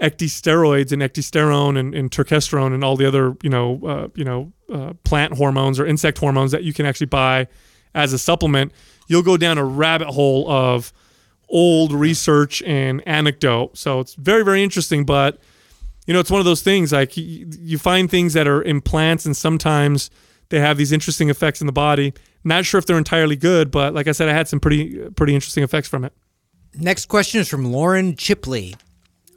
ecdysteroids 0.00 0.92
and 0.92 1.02
ecdysterone 1.02 1.78
and, 1.78 1.94
and 1.94 2.10
turkesterone 2.10 2.72
and 2.72 2.84
all 2.84 2.96
the 2.96 3.06
other 3.06 3.36
you 3.42 3.50
know 3.50 3.80
uh, 3.84 4.08
you 4.14 4.24
know 4.24 4.52
uh, 4.72 4.92
plant 5.04 5.34
hormones 5.34 5.80
or 5.80 5.86
insect 5.86 6.18
hormones 6.18 6.52
that 6.52 6.62
you 6.62 6.72
can 6.72 6.86
actually 6.86 7.06
buy 7.06 7.48
as 7.94 8.12
a 8.12 8.18
supplement. 8.18 8.72
You'll 9.08 9.22
go 9.22 9.36
down 9.36 9.58
a 9.58 9.64
rabbit 9.64 10.08
hole 10.08 10.48
of 10.50 10.92
old 11.48 11.92
research 11.92 12.62
and 12.62 13.02
anecdote. 13.06 13.76
So 13.76 14.00
it's 14.00 14.14
very 14.14 14.44
very 14.44 14.62
interesting, 14.62 15.04
but 15.04 15.38
you 16.06 16.14
know, 16.14 16.20
it's 16.20 16.30
one 16.30 16.40
of 16.40 16.46
those 16.46 16.62
things 16.62 16.92
like 16.92 17.16
you, 17.16 17.50
you 17.58 17.76
find 17.76 18.10
things 18.10 18.32
that 18.34 18.46
are 18.46 18.62
in 18.62 18.80
plants 18.80 19.26
and 19.26 19.36
sometimes 19.36 20.10
they 20.48 20.60
have 20.60 20.78
these 20.78 20.92
interesting 20.92 21.28
effects 21.28 21.60
in 21.60 21.66
the 21.66 21.72
body. 21.72 22.14
Not 22.44 22.64
sure 22.64 22.78
if 22.78 22.86
they're 22.86 22.96
entirely 22.96 23.36
good, 23.36 23.70
but 23.70 23.94
like 23.94 24.06
I 24.06 24.12
said, 24.12 24.28
I 24.28 24.32
had 24.32 24.48
some 24.48 24.60
pretty 24.60 25.10
pretty 25.10 25.34
interesting 25.34 25.64
effects 25.64 25.88
from 25.88 26.04
it. 26.04 26.12
Next 26.74 27.06
question 27.06 27.40
is 27.40 27.48
from 27.48 27.72
Lauren 27.72 28.14
Chipley. 28.14 28.76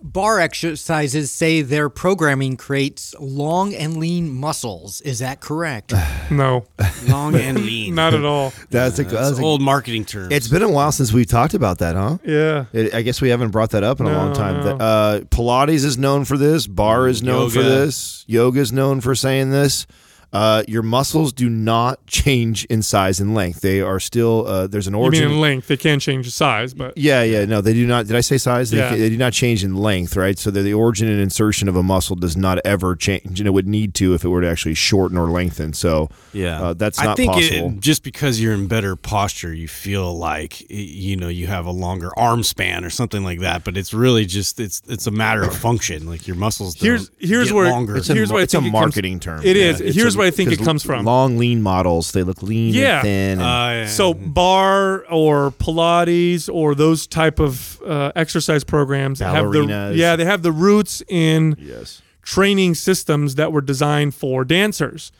Barre 0.04 0.40
exercises 0.42 1.32
say 1.32 1.62
their 1.62 1.90
programming 1.90 2.58
creates 2.58 3.14
long 3.20 3.74
and 3.74 3.98
lean 3.98 4.30
muscles. 4.32 5.00
Is 5.02 5.20
that 5.20 5.40
correct? 5.42 5.94
No, 6.32 6.66
Long 7.10 7.36
and 7.36 7.60
lean. 7.66 7.94
not 7.94 8.14
at 8.14 8.24
all. 8.24 8.54
That's 8.70 8.98
a, 9.00 9.04
That's 9.04 9.14
that's 9.14 9.40
a- 9.40 9.44
old 9.44 9.62
marketing 9.62 10.06
term. 10.06 10.32
It's 10.32 10.48
been 10.48 10.62
a 10.64 10.70
while 10.70 10.94
since 10.94 11.12
we've 11.12 11.28
talked 11.28 11.54
about 11.54 11.80
that, 11.80 11.98
huh? 11.98 12.20
Yeah. 12.24 12.66
It, 12.72 12.94
I 12.94 13.02
guess 13.02 13.20
we 13.20 13.28
haven't 13.28 13.50
brought 13.50 13.72
that 13.72 13.84
up 13.84 14.00
in 14.00 14.06
a 14.06 14.14
long 14.14 14.34
time. 14.34 14.64
no. 14.64 14.64
The- 14.78 14.82
Uh, 14.84 15.20
Pilates 15.26 15.84
is 15.84 15.98
known 15.98 16.24
for 16.24 16.38
this. 16.38 16.68
Barre 16.68 17.10
is 17.10 17.22
known 17.22 17.50
for 17.50 17.62
this. 17.62 18.24
Yoga 18.28 18.62
is 18.62 18.72
known 18.72 19.02
for 19.02 19.14
saying 19.14 19.50
this. 19.52 19.86
Uh, 20.34 20.64
your 20.66 20.82
muscles 20.82 21.34
do 21.34 21.50
not 21.50 22.06
change 22.08 22.64
in 22.66 22.82
size 22.82 23.20
and 23.20 23.36
length. 23.36 23.60
They 23.60 23.82
are 23.82 24.00
still. 24.00 24.48
Uh, 24.48 24.66
there's 24.68 24.88
an 24.88 24.94
You 24.94 25.00
mean 25.00 25.06
origin. 25.06 25.32
in 25.32 25.40
length? 25.42 25.68
They 25.68 25.76
can 25.76 26.00
change 26.00 26.26
the 26.26 26.32
size, 26.32 26.74
but 26.74 26.98
yeah, 26.98 27.22
yeah, 27.24 27.44
no, 27.44 27.60
they 27.60 27.74
do 27.74 27.86
not. 27.86 28.08
Did 28.08 28.16
I 28.16 28.22
say 28.22 28.38
size? 28.38 28.72
They, 28.72 28.78
Yeah. 28.78 28.96
they 28.96 29.10
do 29.10 29.18
not 29.18 29.34
change 29.34 29.64
in 29.64 29.76
length, 29.76 30.16
right? 30.16 30.40
So 30.40 30.50
the, 30.50 30.62
the 30.62 30.74
origin 30.74 31.10
and 31.10 31.20
insertion 31.20 31.68
of 31.68 31.76
a 31.76 31.84
muscle 31.84 32.16
does 32.16 32.38
not 32.38 32.60
ever 32.64 32.96
change, 32.96 33.42
and 33.42 33.48
it 33.48 33.52
would 33.52 33.68
need 33.68 33.94
to 33.96 34.14
if 34.14 34.24
it 34.24 34.30
were 34.30 34.40
to 34.40 34.48
actually 34.50 34.76
shorten 34.76 35.18
or 35.18 35.30
lengthen. 35.30 35.74
So 35.74 36.10
yeah, 36.32 36.62
uh, 36.62 36.74
that's 36.76 36.98
I 37.00 37.06
not 37.08 37.18
think 37.18 37.34
possible. 37.34 37.68
It, 37.72 37.80
just 37.82 38.02
because 38.04 38.40
you're 38.40 38.54
in 38.54 38.68
better 38.68 38.96
posture, 38.96 39.54
you 39.54 39.68
feel 39.68 40.18
like 40.18 40.64
you 40.70 41.18
know 41.18 41.28
you 41.28 41.48
have 41.48 41.66
a 41.66 41.72
longer 41.72 42.18
arm 42.18 42.44
span 42.44 42.86
or 42.86 42.90
something 42.90 43.26
like 43.26 43.42
that. 43.42 43.66
But 43.66 43.76
it's 43.76 43.94
really 43.94 44.26
just 44.26 44.62
it's 44.62 44.82
it's 44.88 45.08
a 45.08 45.12
matter 45.12 45.44
of 45.44 45.54
function. 45.56 46.08
Like 46.08 46.26
your 46.26 46.38
muscles. 46.38 46.76
Don't 46.76 46.86
Here's- 46.88 47.10
here's 47.20 47.48
get 47.50 47.56
where- 47.56 47.70
longer. 47.70 47.98
it's 47.98 48.10
a, 48.10 48.14
Here's 48.14 48.32
what 48.32 48.44
it's 48.44 48.54
a 48.54 48.58
think 48.62 48.68
it 48.68 48.72
comes- 48.72 48.82
marketing 48.82 49.20
term. 49.20 49.42
It 49.44 49.58
is. 49.58 49.82
It's 49.82 49.96
Here's 49.98 50.16
a- 50.22 50.26
what 50.26 50.28
I 50.28 50.32
think 50.32 50.52
it 50.52 50.64
comes 50.64 50.84
from. 50.84 51.06
Long, 51.06 51.38
lean 51.38 51.62
models. 51.62 52.12
They 52.12 52.24
look 52.24 52.42
lean 52.44 52.74
Yeah. 52.74 52.96
and 52.98 53.04
thin. 53.04 53.40
And, 53.40 53.42
Uh, 53.42 53.46
yeah. 53.84 53.88
So 53.88 54.14
barre 54.14 55.06
or 55.10 55.52
Pilates 55.52 56.50
or 56.52 56.76
those 56.76 57.08
type 57.08 57.40
of 57.40 57.82
uh, 57.86 58.12
exercise 58.16 58.64
programs 58.64 59.20
have 59.20 59.52
the 59.52 59.94
yeah 59.96 60.16
they 60.16 60.26
have 60.26 60.42
the 60.44 60.52
roots 60.52 61.02
in 61.10 61.56
yes. 61.60 62.02
training 62.22 62.76
systems 62.76 63.36
that 63.36 63.52
were 63.52 63.62
designed 63.62 64.14
for 64.16 64.46
dancers. 64.46 65.12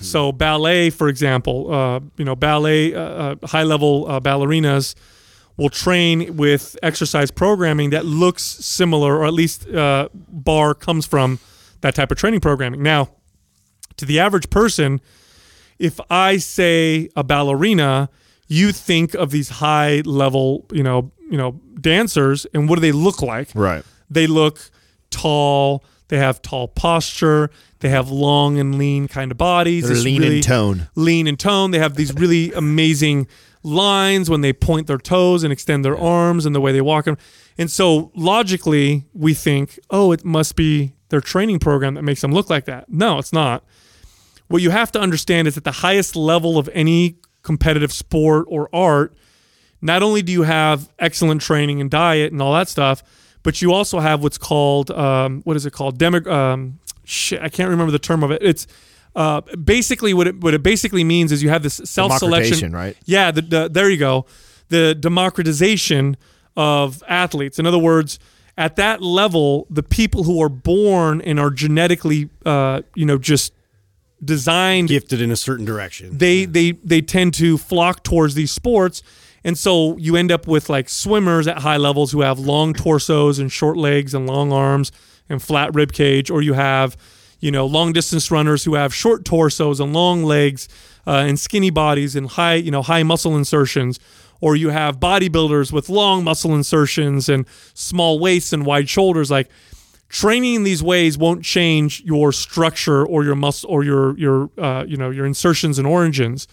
So 0.00 0.30
ballet, 0.30 0.90
for 0.90 1.08
example, 1.08 1.72
uh, 1.72 2.00
you 2.16 2.24
know 2.24 2.36
ballet 2.36 2.94
uh, 2.94 3.00
uh, 3.00 3.34
high 3.46 3.64
level 3.64 4.06
uh, 4.08 4.20
ballerinas 4.20 4.94
will 5.56 5.70
train 5.70 6.36
with 6.36 6.76
exercise 6.82 7.30
programming 7.30 7.90
that 7.90 8.04
looks 8.06 8.42
similar, 8.44 9.16
or 9.18 9.24
at 9.26 9.32
least 9.34 9.68
uh, 9.68 10.08
barre 10.28 10.74
comes 10.74 11.06
from 11.06 11.38
that 11.80 11.94
type 11.94 12.10
of 12.12 12.18
training 12.18 12.40
programming. 12.40 12.82
Now, 12.82 13.08
to 14.00 14.06
the 14.06 14.18
average 14.18 14.50
person, 14.50 15.00
if 15.78 16.00
I 16.10 16.36
say 16.38 17.08
a 17.16 17.24
ballerina, 17.24 18.10
you 18.48 18.72
think 18.72 19.14
of 19.14 19.30
these 19.30 19.48
high 19.48 20.02
level, 20.04 20.66
you 20.72 20.82
know, 20.82 21.12
you 21.30 21.38
know, 21.38 21.60
dancers, 21.80 22.46
and 22.52 22.68
what 22.68 22.74
do 22.74 22.80
they 22.80 22.92
look 22.92 23.22
like? 23.22 23.48
Right. 23.54 23.84
They 24.10 24.26
look 24.26 24.70
tall. 25.10 25.84
They 26.08 26.18
have 26.18 26.42
tall 26.42 26.66
posture. 26.66 27.50
They 27.78 27.88
have 27.88 28.10
long 28.10 28.58
and 28.58 28.76
lean 28.76 29.06
kind 29.06 29.30
of 29.30 29.38
bodies. 29.38 29.86
They're 29.86 29.96
lean 29.96 30.22
in 30.24 30.42
tone. 30.42 30.88
Lean 30.96 31.26
in 31.26 31.36
tone. 31.36 31.70
They 31.70 31.78
have 31.78 31.94
these 31.94 32.12
really 32.12 32.52
amazing 32.56 33.28
lines 33.62 34.28
when 34.28 34.40
they 34.40 34.52
point 34.52 34.86
their 34.86 34.98
toes 34.98 35.44
and 35.44 35.52
extend 35.52 35.84
their 35.84 35.96
arms 35.96 36.46
and 36.46 36.54
the 36.54 36.60
way 36.60 36.72
they 36.72 36.80
walk. 36.80 37.06
And 37.06 37.70
so 37.70 38.10
logically, 38.16 39.04
we 39.12 39.34
think, 39.34 39.78
oh, 39.90 40.12
it 40.12 40.24
must 40.24 40.56
be 40.56 40.94
their 41.10 41.20
training 41.20 41.58
program 41.58 41.94
that 41.94 42.02
makes 42.02 42.22
them 42.22 42.32
look 42.32 42.50
like 42.50 42.64
that. 42.64 42.88
No, 42.88 43.18
it's 43.18 43.32
not. 43.32 43.64
What 44.50 44.62
you 44.62 44.70
have 44.70 44.90
to 44.92 45.00
understand 45.00 45.46
is 45.46 45.56
at 45.56 45.62
the 45.62 45.70
highest 45.70 46.16
level 46.16 46.58
of 46.58 46.68
any 46.72 47.18
competitive 47.42 47.92
sport 47.92 48.46
or 48.48 48.68
art, 48.74 49.14
not 49.80 50.02
only 50.02 50.22
do 50.22 50.32
you 50.32 50.42
have 50.42 50.90
excellent 50.98 51.40
training 51.40 51.80
and 51.80 51.88
diet 51.88 52.32
and 52.32 52.42
all 52.42 52.52
that 52.54 52.68
stuff, 52.68 53.04
but 53.44 53.62
you 53.62 53.72
also 53.72 54.00
have 54.00 54.24
what's 54.24 54.38
called 54.38 54.90
um, 54.90 55.42
what 55.42 55.56
is 55.56 55.66
it 55.66 55.72
called? 55.72 55.98
Demo- 55.98 56.28
um, 56.28 56.80
shit, 57.04 57.40
I 57.40 57.48
can't 57.48 57.70
remember 57.70 57.92
the 57.92 58.00
term 58.00 58.24
of 58.24 58.32
it. 58.32 58.42
It's 58.42 58.66
uh, 59.14 59.42
basically 59.62 60.14
what 60.14 60.26
it 60.26 60.40
what 60.40 60.52
it 60.52 60.64
basically 60.64 61.04
means 61.04 61.30
is 61.30 61.44
you 61.44 61.50
have 61.50 61.62
this 61.62 61.80
self 61.84 62.10
selection, 62.18 62.72
right? 62.72 62.96
Yeah, 63.04 63.30
the, 63.30 63.42
the, 63.42 63.68
there 63.68 63.88
you 63.88 63.98
go. 63.98 64.26
The 64.68 64.96
democratization 64.96 66.16
of 66.56 67.04
athletes. 67.06 67.60
In 67.60 67.66
other 67.66 67.78
words, 67.78 68.18
at 68.58 68.74
that 68.76 69.00
level, 69.00 69.68
the 69.70 69.84
people 69.84 70.24
who 70.24 70.42
are 70.42 70.48
born 70.48 71.20
and 71.20 71.38
are 71.38 71.50
genetically, 71.50 72.30
uh, 72.44 72.82
you 72.96 73.06
know, 73.06 73.16
just 73.16 73.52
designed 74.24 74.88
gifted 74.88 75.20
in 75.20 75.30
a 75.30 75.36
certain 75.36 75.64
direction. 75.64 76.16
they 76.16 76.44
they 76.44 76.72
they 76.72 77.00
tend 77.00 77.34
to 77.34 77.56
flock 77.58 78.02
towards 78.02 78.34
these 78.34 78.52
sports. 78.52 79.02
And 79.42 79.56
so 79.56 79.96
you 79.96 80.16
end 80.16 80.30
up 80.30 80.46
with 80.46 80.68
like 80.68 80.90
swimmers 80.90 81.48
at 81.48 81.58
high 81.60 81.78
levels 81.78 82.12
who 82.12 82.20
have 82.20 82.38
long 82.38 82.74
torsos 82.74 83.38
and 83.38 83.50
short 83.50 83.78
legs 83.78 84.12
and 84.12 84.26
long 84.26 84.52
arms 84.52 84.92
and 85.30 85.42
flat 85.42 85.74
rib 85.74 85.92
cage 85.92 86.30
or 86.30 86.42
you 86.42 86.52
have 86.52 86.96
you 87.38 87.50
know 87.50 87.64
long 87.64 87.92
distance 87.94 88.30
runners 88.30 88.64
who 88.64 88.74
have 88.74 88.94
short 88.94 89.24
torsos 89.24 89.80
and 89.80 89.94
long 89.94 90.24
legs 90.24 90.68
uh, 91.06 91.24
and 91.26 91.40
skinny 91.40 91.70
bodies 91.70 92.14
and 92.14 92.26
high 92.28 92.54
you 92.54 92.70
know 92.70 92.82
high 92.82 93.02
muscle 93.02 93.36
insertions. 93.36 93.98
Or 94.42 94.56
you 94.56 94.70
have 94.70 94.98
bodybuilders 94.98 95.70
with 95.70 95.90
long 95.90 96.24
muscle 96.24 96.54
insertions 96.54 97.28
and 97.28 97.46
small 97.74 98.18
waists 98.18 98.54
and 98.54 98.64
wide 98.64 98.88
shoulders. 98.88 99.30
Like 99.30 99.50
training 100.10 100.54
in 100.56 100.62
these 100.64 100.82
ways 100.82 101.16
won't 101.16 101.42
change 101.44 102.02
your 102.04 102.32
structure 102.32 103.06
or 103.06 103.24
your 103.24 103.36
muscle 103.36 103.70
or 103.70 103.82
your 103.84 104.18
your 104.18 104.50
uh, 104.58 104.84
you 104.86 104.96
know 104.96 105.10
your 105.10 105.24
insertions 105.26 105.78
and 105.78 105.86
origins 105.86 106.46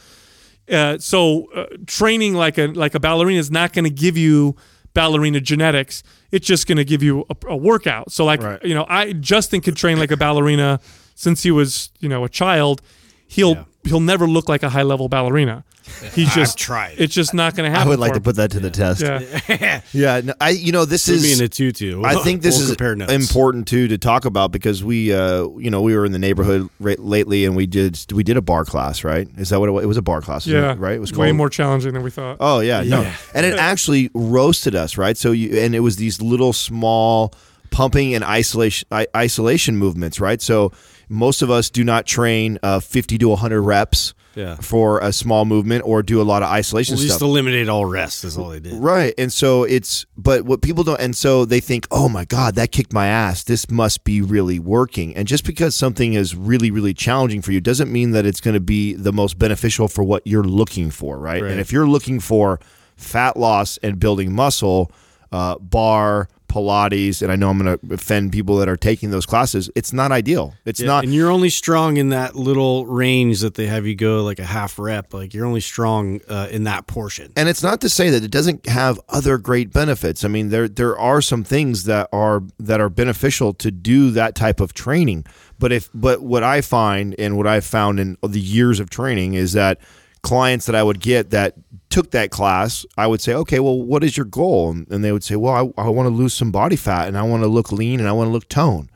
Uh, 0.70 0.98
so 1.00 1.48
uh, 1.56 1.66
training 1.86 2.34
like 2.36 2.58
a 2.58 2.68
like 2.68 2.94
a 2.96 3.00
ballerina 3.00 3.40
is 3.40 3.50
not 3.50 3.72
going 3.74 3.86
to 3.86 3.96
give 4.06 4.18
you 4.18 4.54
ballerina 4.94 5.40
genetics. 5.40 6.04
It's 6.32 6.46
just 6.46 6.68
going 6.68 6.78
to 6.78 6.84
give 6.84 7.02
you 7.02 7.24
a, 7.30 7.36
a 7.48 7.56
workout. 7.56 8.12
So 8.12 8.26
like 8.26 8.42
Right. 8.44 8.62
you 8.66 8.74
know, 8.76 8.86
I 8.90 9.14
Justin 9.14 9.62
could 9.62 9.78
train 9.78 9.98
like 9.98 10.12
a 10.12 10.18
ballerina 10.18 10.80
since 11.16 11.44
he 11.44 11.52
was 11.52 11.90
you 12.00 12.10
know 12.10 12.26
a 12.26 12.30
child. 12.30 12.82
He'll 13.28 13.56
Yeah. 13.56 13.64
He'll 13.88 14.00
never 14.00 14.28
look 14.28 14.48
like 14.50 14.64
a 14.64 14.70
high 14.70 14.84
level 14.84 15.10
ballerina. 15.10 15.64
He's 16.14 16.34
just 16.36 16.58
tried. 16.58 16.96
It's 16.98 17.14
just 17.14 17.34
not 17.34 17.56
going 17.56 17.66
to 17.66 17.72
happen. 17.72 17.88
I 17.88 17.90
would 17.90 18.00
like 18.00 18.10
for 18.10 18.16
to 18.16 18.20
him. 18.20 18.24
put 18.24 18.36
that 18.36 18.52
to 18.52 18.60
the 18.60 18.70
test. 18.70 19.02
Yeah. 19.02 19.82
Yeah, 19.94 20.22
no, 20.22 20.34
I 20.42 20.50
you 20.50 20.72
know 20.74 20.84
this 20.86 21.06
Put 21.06 21.16
is 21.16 21.24
me 21.24 21.34
in 21.34 21.42
a 21.42 21.48
tutu. 21.48 22.04
I 22.04 22.16
think 22.16 22.42
this 22.42 22.56
We'll 22.58 22.72
is 23.00 23.12
important 23.12 23.68
too 23.68 23.88
to 23.88 23.98
talk 23.98 24.26
about 24.26 24.52
because 24.52 24.84
we, 24.84 25.14
uh, 25.14 25.48
you 25.58 25.70
know, 25.72 25.82
we 25.82 25.96
were 25.96 26.06
in 26.06 26.12
the 26.12 26.20
neighborhood 26.20 26.70
ra- 26.80 26.96
lately 26.98 27.46
and 27.46 27.56
we 27.56 27.66
did 27.68 27.98
we 28.12 28.24
did 28.24 28.36
a 28.38 28.42
barre 28.42 28.66
class, 28.66 29.04
right? 29.06 29.28
Is 29.38 29.50
that 29.50 29.60
what 29.60 29.70
it 29.70 29.72
was? 29.72 29.84
It 29.86 29.88
was 29.88 29.98
a 29.98 30.02
barre 30.02 30.22
class, 30.22 30.46
Yeah. 30.46 30.74
it? 30.74 30.80
right? 30.80 30.96
It 30.96 31.00
was 31.00 31.14
way 31.14 31.28
called- 31.28 31.38
more 31.38 31.50
challenging 31.50 31.94
than 31.94 32.04
we 32.04 32.12
thought. 32.12 32.38
Oh 32.42 32.60
yeah, 32.60 32.84
no, 32.84 33.10
and 33.34 33.46
it 33.46 33.58
actually 33.58 34.10
roasted 34.14 34.76
us, 34.76 34.98
right? 34.98 35.16
So 35.18 35.32
you 35.32 35.58
and 35.60 35.74
it 35.74 35.80
was 35.80 35.96
these 35.96 36.22
little 36.22 36.52
small 36.54 37.34
pumping 37.70 38.14
and 38.14 38.24
isolation 38.24 38.88
I, 38.92 39.08
isolation 39.16 39.78
movements, 39.78 40.20
right? 40.20 40.42
So 40.42 40.72
most 41.10 41.42
of 41.42 41.50
us 41.50 41.70
do 41.70 41.84
not 41.84 42.06
train 42.06 42.60
uh, 42.64 42.80
fifty 42.80 43.18
to 43.18 43.36
hundred 43.36 43.62
reps 43.62 44.14
Yeah. 44.36 44.56
for 44.58 45.00
a 45.00 45.12
small 45.12 45.46
movement 45.46 45.84
or 45.86 46.04
do 46.04 46.22
a 46.22 46.24
lot 46.24 46.44
of 46.44 46.50
isolation 46.50 46.96
Well, 46.96 47.04
just 47.06 47.22
eliminate 47.22 47.70
all 47.70 47.86
rest 47.86 48.24
is 48.24 48.38
all 48.38 48.50
they 48.50 48.60
did. 48.60 48.74
Right. 48.74 49.14
And 49.18 49.34
so 49.34 49.64
it's, 49.64 50.06
but 50.16 50.44
what 50.44 50.62
people 50.62 50.84
don't, 50.84 51.00
and 51.02 51.16
so 51.16 51.44
they 51.46 51.60
think, 51.60 51.88
oh 51.90 52.08
my 52.08 52.24
God, 52.26 52.54
that 52.56 52.72
kicked 52.72 52.94
my 52.94 53.08
ass. 53.08 53.44
This 53.44 53.70
must 53.72 54.04
be 54.04 54.22
really 54.22 54.60
working. 54.60 55.16
And 55.16 55.28
just 55.28 55.44
because 55.44 55.76
something 55.76 56.14
is 56.14 56.36
really, 56.36 56.70
really 56.70 56.94
challenging 56.94 57.42
for 57.42 57.52
you 57.52 57.60
doesn't 57.62 57.92
mean 57.92 58.12
that 58.12 58.26
it's 58.28 58.40
going 58.42 58.54
to 58.54 58.60
be 58.60 58.94
the 58.94 59.12
most 59.14 59.40
beneficial 59.40 59.88
for 59.88 60.04
what 60.04 60.22
you're 60.28 60.44
looking 60.44 60.92
for. 60.92 61.18
Right. 61.18 61.42
Right. 61.42 61.52
And 61.52 61.60
if 61.60 61.72
you're 61.72 61.88
looking 61.88 62.20
for 62.20 62.60
fat 62.96 63.38
loss 63.38 63.78
and 63.82 64.00
building 64.00 64.34
muscle, 64.34 64.92
uh, 65.32 65.58
barre, 65.60 66.28
Pilates, 66.48 67.22
and 67.22 67.32
I 67.32 67.36
know 67.36 67.50
I'm 67.50 67.58
going 67.60 67.78
to 67.78 67.94
offend 67.94 68.32
people 68.32 68.58
that 68.58 68.70
are 68.70 68.78
taking 68.78 69.12
those 69.12 69.26
classes, 69.26 69.70
it's 69.76 69.94
not 69.94 70.12
ideal. 70.12 70.54
It's 70.66 70.80
Yeah, 70.80 70.88
not. 70.88 71.04
and 71.04 71.14
you're 71.14 71.30
only 71.32 71.50
strong 71.50 71.98
in 71.98 72.10
that 72.10 72.36
little 72.36 72.86
range 72.86 73.42
that 73.42 73.56
they 73.56 73.68
have 73.68 73.86
you 73.86 73.96
go 73.96 74.24
like 74.24 74.40
a 74.40 74.46
half 74.46 74.80
rep. 74.80 75.14
Like 75.14 75.34
you're 75.34 75.46
only 75.46 75.60
strong 75.62 76.22
uh, 76.30 76.48
in 76.52 76.64
that 76.64 76.88
portion. 76.88 77.32
And 77.36 77.50
it's 77.50 77.64
not 77.64 77.82
to 77.82 77.90
say 77.90 78.10
that 78.10 78.24
it 78.24 78.32
doesn't 78.32 78.66
have 78.68 79.00
other 79.10 79.38
great 79.38 79.72
benefits. 79.74 80.24
I 80.24 80.28
mean, 80.28 80.50
there 80.50 80.68
there 80.68 80.98
are 80.98 81.22
some 81.22 81.44
things 81.44 81.84
that 81.84 82.10
are 82.12 82.44
that 82.60 82.80
are 82.82 82.90
beneficial 82.90 83.54
to 83.56 83.72
do 83.72 84.12
that 84.12 84.36
type 84.36 84.60
of 84.60 84.74
training. 84.74 85.26
But 85.60 85.72
if 85.72 85.90
but 85.94 86.22
what 86.22 86.44
I 86.44 86.62
find 86.62 87.16
and 87.20 87.36
what 87.38 87.48
I've 87.48 87.66
found 87.66 88.00
in 88.00 88.18
the 88.22 88.40
years 88.40 88.80
of 88.80 88.90
training 88.90 89.34
is 89.34 89.54
that 89.54 89.80
clients 90.24 90.66
that 90.66 90.76
I 90.76 90.84
would 90.84 91.00
get 91.00 91.30
that 91.30 91.54
took 91.90 92.12
that 92.12 92.32
class, 92.32 92.86
I 92.98 93.08
would 93.08 93.22
say, 93.22 93.34
okay, 93.34 93.60
well, 93.60 93.82
what 93.82 94.04
is 94.04 94.18
your 94.18 94.26
goal? 94.26 94.72
And, 94.72 94.88
and 94.92 95.04
they 95.04 95.12
would 95.12 95.24
say, 95.24 95.36
well, 95.36 95.74
I, 95.78 95.84
I 95.84 95.90
want 95.90 96.08
to 96.08 96.14
lose 96.14 96.34
some 96.34 96.52
body 96.52 96.76
fat 96.76 97.08
and 97.08 97.18
I 97.18 97.24
want 97.24 97.44
to 97.44 97.48
look 97.48 97.72
lean 97.72 98.00
and 98.00 98.10
I 98.10 98.12
want 98.12 98.28
to 98.28 98.32
look 98.32 98.50
tone. 98.50 98.90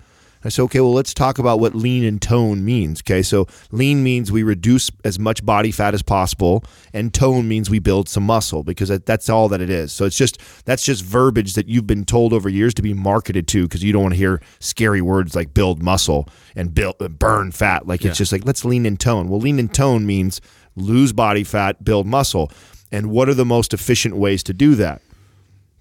I 0.43 0.49
said, 0.49 0.63
okay, 0.63 0.79
well, 0.79 0.93
let's 0.93 1.13
talk 1.13 1.37
about 1.37 1.59
what 1.59 1.75
lean 1.75 2.03
and 2.03 2.19
tone 2.19 2.65
means. 2.65 3.01
Okay, 3.03 3.21
so 3.21 3.45
lean 3.71 4.01
means 4.01 4.31
we 4.31 4.41
reduce 4.41 4.89
as 5.05 5.19
much 5.19 5.45
body 5.45 5.69
fat 5.69 5.93
as 5.93 6.01
possible, 6.01 6.63
and 6.93 7.13
tone 7.13 7.47
means 7.47 7.69
we 7.69 7.77
build 7.77 8.09
some 8.09 8.23
muscle 8.23 8.63
because 8.63 8.89
that- 8.89 9.05
that's 9.05 9.29
all 9.29 9.47
that 9.49 9.61
it 9.61 9.69
is. 9.69 9.93
So 9.93 10.03
it's 10.05 10.17
just 10.17 10.39
that's 10.65 10.83
just 10.83 11.03
verbiage 11.05 11.53
that 11.53 11.67
you've 11.69 11.85
been 11.85 12.05
told 12.05 12.33
over 12.33 12.49
years 12.49 12.73
to 12.73 12.81
be 12.81 12.95
marketed 12.95 13.47
to 13.49 13.61
because 13.67 13.83
you 13.83 13.93
don't 13.93 14.01
want 14.01 14.13
to 14.15 14.17
hear 14.17 14.41
scary 14.59 14.99
words 14.99 15.35
like 15.35 15.53
build 15.53 15.83
muscle 15.83 16.27
and 16.55 16.73
build 16.73 16.95
burn 17.19 17.51
fat. 17.51 17.85
Like 17.85 18.03
it's 18.03 18.17
just 18.17 18.31
like 18.31 18.43
let's 18.43 18.65
lean 18.65 18.87
and 18.87 18.99
tone. 18.99 19.29
Well, 19.29 19.39
lean 19.41 19.59
and 19.59 19.71
tone 19.71 20.07
means 20.07 20.41
lose 20.75 21.13
body 21.13 21.43
fat, 21.43 21.83
build 21.83 22.07
muscle. 22.07 22.51
And 22.91 23.09
what 23.09 23.29
are 23.29 23.33
the 23.33 23.45
most 23.45 23.73
efficient 23.73 24.15
ways 24.17 24.43
to 24.43 24.53
do 24.53 24.75
that? 24.75 25.01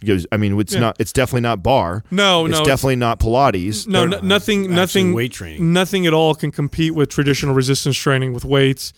Because 0.00 0.26
I 0.32 0.36
mean, 0.38 0.58
it's 0.58 0.74
not. 0.74 0.96
It's 0.98 1.12
definitely 1.12 1.42
not 1.42 1.62
barre. 1.62 2.02
No, 2.10 2.46
it's 2.46 2.58
no, 2.58 2.64
definitely 2.64 2.96
not 2.96 3.18
Pilates. 3.20 3.86
No, 3.86 4.06
They're- 4.08 4.18
n- 4.20 4.28
nothing, 4.28 4.74
nothing, 4.74 5.12
weight 5.12 5.32
training. 5.32 5.72
nothing 5.72 6.06
at 6.06 6.14
all 6.14 6.34
can 6.34 6.50
compete 6.50 6.94
with 6.94 7.10
traditional 7.10 7.54
resistance 7.54 7.96
training 7.98 8.32
with 8.32 8.44
weights 8.44 8.92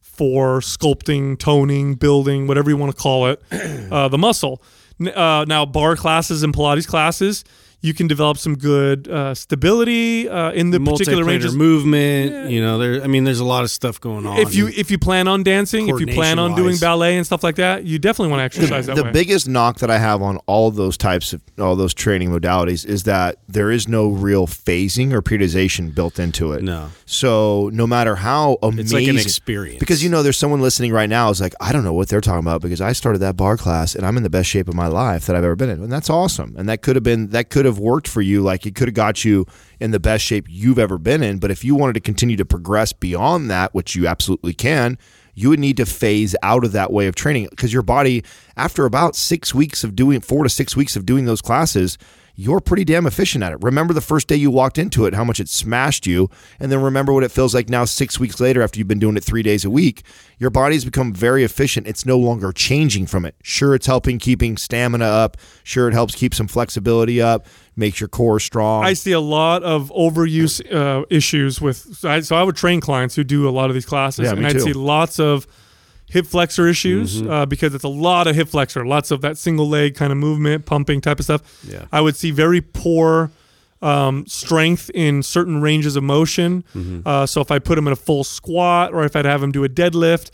for 0.00 0.60
sculpting, 0.60 1.36
toning, 1.38 1.94
building, 1.94 2.46
whatever 2.46 2.70
you 2.70 2.76
want 2.76 2.94
to 2.94 3.02
call 3.02 3.26
it, 3.26 3.42
uh, 3.90 4.06
the 4.08 4.18
muscle. 4.18 4.62
Uh, 5.12 5.44
now, 5.48 5.66
barre 5.66 5.96
classes 5.96 6.44
and 6.44 6.54
Pilates 6.54 6.86
classes, 6.86 7.42
you 7.84 7.92
can 7.92 8.06
develop 8.06 8.38
some 8.38 8.56
good 8.56 9.08
uh, 9.08 9.34
stability 9.34 10.26
uh, 10.26 10.52
in 10.52 10.70
the 10.70 10.80
particular 10.80 11.22
Multiplanar 11.22 11.26
ranges. 11.26 11.54
movement. 11.54 12.50
You 12.50 12.62
know, 12.62 12.78
there. 12.78 13.04
I 13.04 13.06
mean, 13.08 13.24
there's 13.24 13.40
a 13.40 13.44
lot 13.44 13.62
of 13.62 13.70
stuff 13.70 14.00
going 14.00 14.24
on. 14.24 14.38
If 14.38 14.54
you 14.54 14.68
if 14.68 14.90
you 14.90 14.98
plan 14.98 15.28
on 15.28 15.42
dancing, 15.42 15.88
if 15.88 16.00
you 16.00 16.06
plan 16.06 16.38
on 16.38 16.54
doing 16.54 16.78
ballet 16.78 17.18
and 17.18 17.26
stuff 17.26 17.44
like 17.44 17.56
that, 17.56 17.84
you 17.84 17.98
definitely 17.98 18.30
want 18.30 18.40
to 18.40 18.44
exercise 18.44 18.86
that 18.86 18.96
the 18.96 19.04
way. 19.04 19.12
biggest 19.12 19.46
knock 19.46 19.80
that 19.80 19.90
I 19.90 19.98
have 19.98 20.22
on 20.22 20.38
all 20.46 20.70
those 20.70 20.96
types 20.96 21.34
of 21.34 21.42
all 21.58 21.76
those 21.76 21.92
training 21.92 22.30
modalities 22.30 22.86
is 22.86 23.02
that 23.02 23.36
there 23.48 23.70
is 23.70 23.86
no 23.86 24.08
real 24.08 24.46
phasing 24.46 25.12
or 25.12 25.20
periodization 25.20 25.94
built 25.94 26.18
into 26.18 26.52
it. 26.54 26.62
No. 26.62 26.88
So 27.04 27.68
no 27.74 27.86
matter 27.86 28.16
how 28.16 28.56
amazing, 28.62 28.80
It's 28.80 28.92
like 28.94 29.08
an 29.08 29.18
experience. 29.18 29.78
Because 29.78 30.02
you 30.02 30.08
know, 30.08 30.22
there's 30.22 30.38
someone 30.38 30.62
listening 30.62 30.90
right 30.90 31.10
now 31.10 31.28
is 31.28 31.38
like, 31.38 31.54
I 31.60 31.70
don't 31.70 31.84
know 31.84 31.92
what 31.92 32.08
they're 32.08 32.22
talking 32.22 32.40
about 32.40 32.62
because 32.62 32.80
I 32.80 32.92
started 32.92 33.18
that 33.18 33.36
barre 33.36 33.58
class 33.58 33.94
and 33.94 34.06
I'm 34.06 34.16
in 34.16 34.22
the 34.22 34.30
best 34.30 34.48
shape 34.48 34.68
of 34.68 34.74
my 34.74 34.86
life 34.86 35.26
that 35.26 35.36
I've 35.36 35.44
ever 35.44 35.54
been 35.54 35.68
in, 35.68 35.82
and 35.82 35.92
that's 35.92 36.08
awesome. 36.08 36.54
And 36.56 36.66
that 36.70 36.80
could 36.80 36.96
have 36.96 37.02
been 37.02 37.28
that 37.28 37.50
could 37.50 37.66
have 37.66 37.73
worked 37.78 38.08
for 38.08 38.22
you. 38.22 38.42
Like 38.42 38.66
it 38.66 38.74
could 38.74 38.88
have 38.88 38.94
got 38.94 39.24
you 39.24 39.46
in 39.80 39.90
the 39.90 40.00
best 40.00 40.24
shape 40.24 40.46
you've 40.48 40.78
ever 40.78 40.98
been 40.98 41.22
in. 41.22 41.38
But 41.38 41.50
if 41.50 41.64
you 41.64 41.74
wanted 41.74 41.94
to 41.94 42.00
continue 42.00 42.36
to 42.36 42.44
progress 42.44 42.92
beyond 42.92 43.50
that, 43.50 43.74
which 43.74 43.94
you 43.94 44.06
absolutely 44.06 44.54
can, 44.54 44.98
you 45.34 45.48
would 45.48 45.60
need 45.60 45.76
to 45.76 45.86
phase 45.86 46.36
out 46.42 46.64
of 46.64 46.72
that 46.72 46.92
way 46.92 47.06
of 47.06 47.14
training 47.14 47.48
because 47.50 47.72
your 47.72 47.82
body, 47.82 48.24
after 48.56 48.84
about 48.84 49.16
six 49.16 49.54
weeks 49.54 49.84
of 49.84 49.96
doing 49.96 50.20
four 50.20 50.44
to 50.44 50.48
six 50.48 50.76
weeks 50.76 50.96
of 50.96 51.04
doing 51.04 51.24
those 51.24 51.42
classes, 51.42 51.98
you're 52.36 52.60
pretty 52.60 52.84
damn 52.84 53.06
efficient 53.06 53.44
at 53.44 53.52
it. 53.52 53.58
Remember 53.62 53.94
the 53.94 54.00
first 54.00 54.26
day 54.26 54.34
you 54.34 54.50
walked 54.50 54.76
into 54.76 55.06
it, 55.06 55.14
how 55.14 55.24
much 55.24 55.38
it 55.38 55.48
smashed 55.48 56.06
you, 56.06 56.28
and 56.58 56.70
then 56.70 56.82
remember 56.82 57.12
what 57.12 57.22
it 57.22 57.30
feels 57.30 57.54
like 57.54 57.68
now, 57.68 57.84
six 57.84 58.18
weeks 58.18 58.40
later, 58.40 58.60
after 58.60 58.78
you've 58.78 58.88
been 58.88 58.98
doing 58.98 59.16
it 59.16 59.22
three 59.22 59.42
days 59.42 59.64
a 59.64 59.70
week. 59.70 60.02
Your 60.38 60.50
body's 60.50 60.84
become 60.84 61.12
very 61.12 61.44
efficient. 61.44 61.86
It's 61.86 62.04
no 62.04 62.18
longer 62.18 62.52
changing 62.52 63.06
from 63.06 63.24
it. 63.24 63.36
Sure, 63.42 63.74
it's 63.74 63.86
helping 63.86 64.18
keeping 64.18 64.56
stamina 64.56 65.04
up. 65.04 65.36
Sure, 65.62 65.86
it 65.86 65.94
helps 65.94 66.16
keep 66.16 66.34
some 66.34 66.48
flexibility 66.48 67.22
up, 67.22 67.46
makes 67.76 68.00
your 68.00 68.08
core 68.08 68.38
strong. 68.40 68.84
I 68.84 68.92
see 68.92 69.12
a 69.12 69.20
lot 69.20 69.62
of 69.62 69.90
overuse 69.90 70.60
uh, 70.72 71.04
issues 71.10 71.60
with. 71.60 71.76
So 71.96 72.08
I, 72.10 72.20
so 72.20 72.36
I 72.36 72.42
would 72.42 72.56
train 72.56 72.80
clients 72.80 73.14
who 73.16 73.24
do 73.24 73.48
a 73.48 73.50
lot 73.50 73.70
of 73.70 73.74
these 73.74 73.86
classes, 73.86 74.24
Yeah, 74.26 74.32
and 74.32 74.46
I'd 74.46 74.52
too. 74.54 74.60
see 74.60 74.72
lots 74.72 75.18
of 75.18 75.46
hip 76.08 76.26
flexor 76.26 76.68
issues 76.68 77.20
Mm-hmm. 77.22 77.30
uh, 77.30 77.46
because 77.46 77.74
it's 77.74 77.84
a 77.84 77.88
lot 77.88 78.26
of 78.26 78.36
hip 78.36 78.48
flexor, 78.48 78.84
lots 78.86 79.10
of 79.10 79.20
that 79.22 79.36
single 79.38 79.68
leg 79.68 79.94
kind 79.96 80.12
of 80.12 80.18
movement, 80.18 80.66
pumping 80.66 81.00
type 81.00 81.18
of 81.18 81.24
stuff. 81.24 81.42
Yeah. 81.68 81.86
I 81.90 82.00
would 82.00 82.14
see 82.16 82.30
very 82.30 82.60
poor 82.60 83.30
um, 83.82 84.26
strength 84.26 84.90
in 84.94 85.22
certain 85.22 85.60
ranges 85.60 85.96
of 85.96 86.02
motion. 86.04 86.64
Mm-hmm. 86.74 87.00
Uh, 87.06 87.26
so 87.26 87.40
if 87.40 87.50
I 87.50 87.58
put 87.58 87.74
them 87.74 87.86
in 87.86 87.92
a 87.92 87.96
full 87.96 88.24
squat 88.24 88.94
or 88.94 89.04
if 89.04 89.16
I'd 89.16 89.24
have 89.24 89.40
them 89.40 89.52
do 89.52 89.64
a 89.64 89.68
deadlift, 89.68 90.30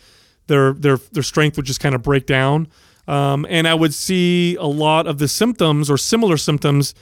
their 0.46 0.72
their 0.72 0.98
their 1.12 1.22
strength 1.22 1.56
would 1.56 1.66
just 1.66 1.80
kind 1.80 1.94
of 1.94 2.02
break 2.02 2.26
down. 2.26 2.68
Um, 3.08 3.44
and 3.48 3.66
I 3.66 3.74
would 3.74 3.94
see 3.94 4.54
a 4.56 4.66
lot 4.66 5.06
of 5.06 5.18
the 5.18 5.26
symptoms 5.26 5.90
or 5.90 5.96
similar 5.98 6.36
symptoms 6.36 6.94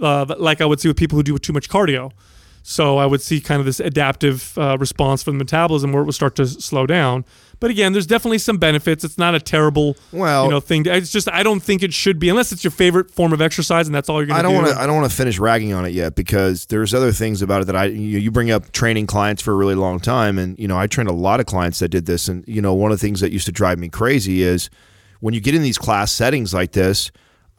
uh, 0.00 0.34
like 0.38 0.60
I 0.60 0.64
would 0.66 0.80
see 0.80 0.88
with 0.88 0.96
people 0.96 1.16
who 1.16 1.22
do 1.22 1.36
too 1.38 1.52
much 1.52 1.68
cardio. 1.68 2.12
So 2.62 2.98
I 2.98 3.06
would 3.06 3.22
see 3.22 3.40
kind 3.40 3.58
of 3.58 3.64
this 3.64 3.80
adaptive 3.80 4.52
uh, 4.58 4.76
response 4.78 5.22
from 5.22 5.38
the 5.38 5.44
metabolism 5.44 5.92
where 5.92 6.02
it 6.02 6.04
would 6.06 6.14
start 6.14 6.36
to 6.36 6.46
slow 6.46 6.86
down. 6.86 7.24
But 7.58 7.70
again, 7.70 7.92
there's 7.94 8.06
definitely 8.06 8.36
some 8.38 8.58
benefits. 8.58 9.02
It's 9.02 9.16
not 9.16 9.34
a 9.34 9.40
terrible, 9.40 9.96
Well- 10.12 10.44
you 10.44 10.50
know, 10.50 10.60
thing. 10.60 10.84
to- 10.84 10.94
It's 10.94 11.10
just 11.10 11.26
I 11.30 11.42
don't 11.42 11.60
think 11.60 11.82
it 11.82 11.94
should 11.94 12.18
be 12.18 12.28
unless 12.28 12.52
it's 12.52 12.62
your 12.62 12.70
favorite 12.70 13.10
form 13.10 13.32
of 13.32 13.40
exercise 13.40 13.86
and 13.88 13.94
that's 13.94 14.10
all 14.10 14.18
you're 14.20 14.26
going 14.26 14.38
I 14.38 14.42
to 14.42 14.48
don't 14.48 14.52
do. 14.58 14.62
want 14.64 14.76
to. 14.76 14.82
I 14.82 14.86
don't 14.86 14.96
want 14.96 15.10
to 15.10 15.16
finish 15.16 15.38
ragging 15.38 15.72
on 15.72 15.86
it 15.86 15.92
yet 15.94 16.14
because 16.16 16.66
there's 16.66 16.92
other 16.92 17.12
things 17.12 17.40
about 17.40 17.62
it 17.62 17.64
that 17.66 17.76
I. 17.76 17.86
You, 17.86 18.18
you 18.18 18.30
bring 18.30 18.50
up 18.50 18.72
training 18.72 19.06
clients 19.06 19.40
for 19.42 19.52
a 19.52 19.56
really 19.56 19.74
long 19.74 19.98
time, 19.98 20.38
and 20.38 20.58
you 20.58 20.68
know 20.68 20.78
I 20.78 20.86
trained 20.86 21.08
a 21.08 21.14
lot 21.14 21.40
of 21.40 21.46
clients 21.46 21.78
that 21.78 21.88
did 21.88 22.04
this, 22.04 22.28
and 22.28 22.44
you 22.46 22.60
know 22.60 22.74
one 22.74 22.92
of 22.92 22.98
the 23.00 23.06
things 23.06 23.20
that 23.20 23.32
used 23.32 23.46
to 23.46 23.52
drive 23.52 23.78
me 23.78 23.88
crazy 23.88 24.42
is 24.42 24.68
when 25.20 25.32
you 25.32 25.40
get 25.40 25.54
in 25.54 25.62
these 25.62 25.78
class 25.78 26.12
settings 26.12 26.52
like 26.52 26.72
this. 26.72 27.10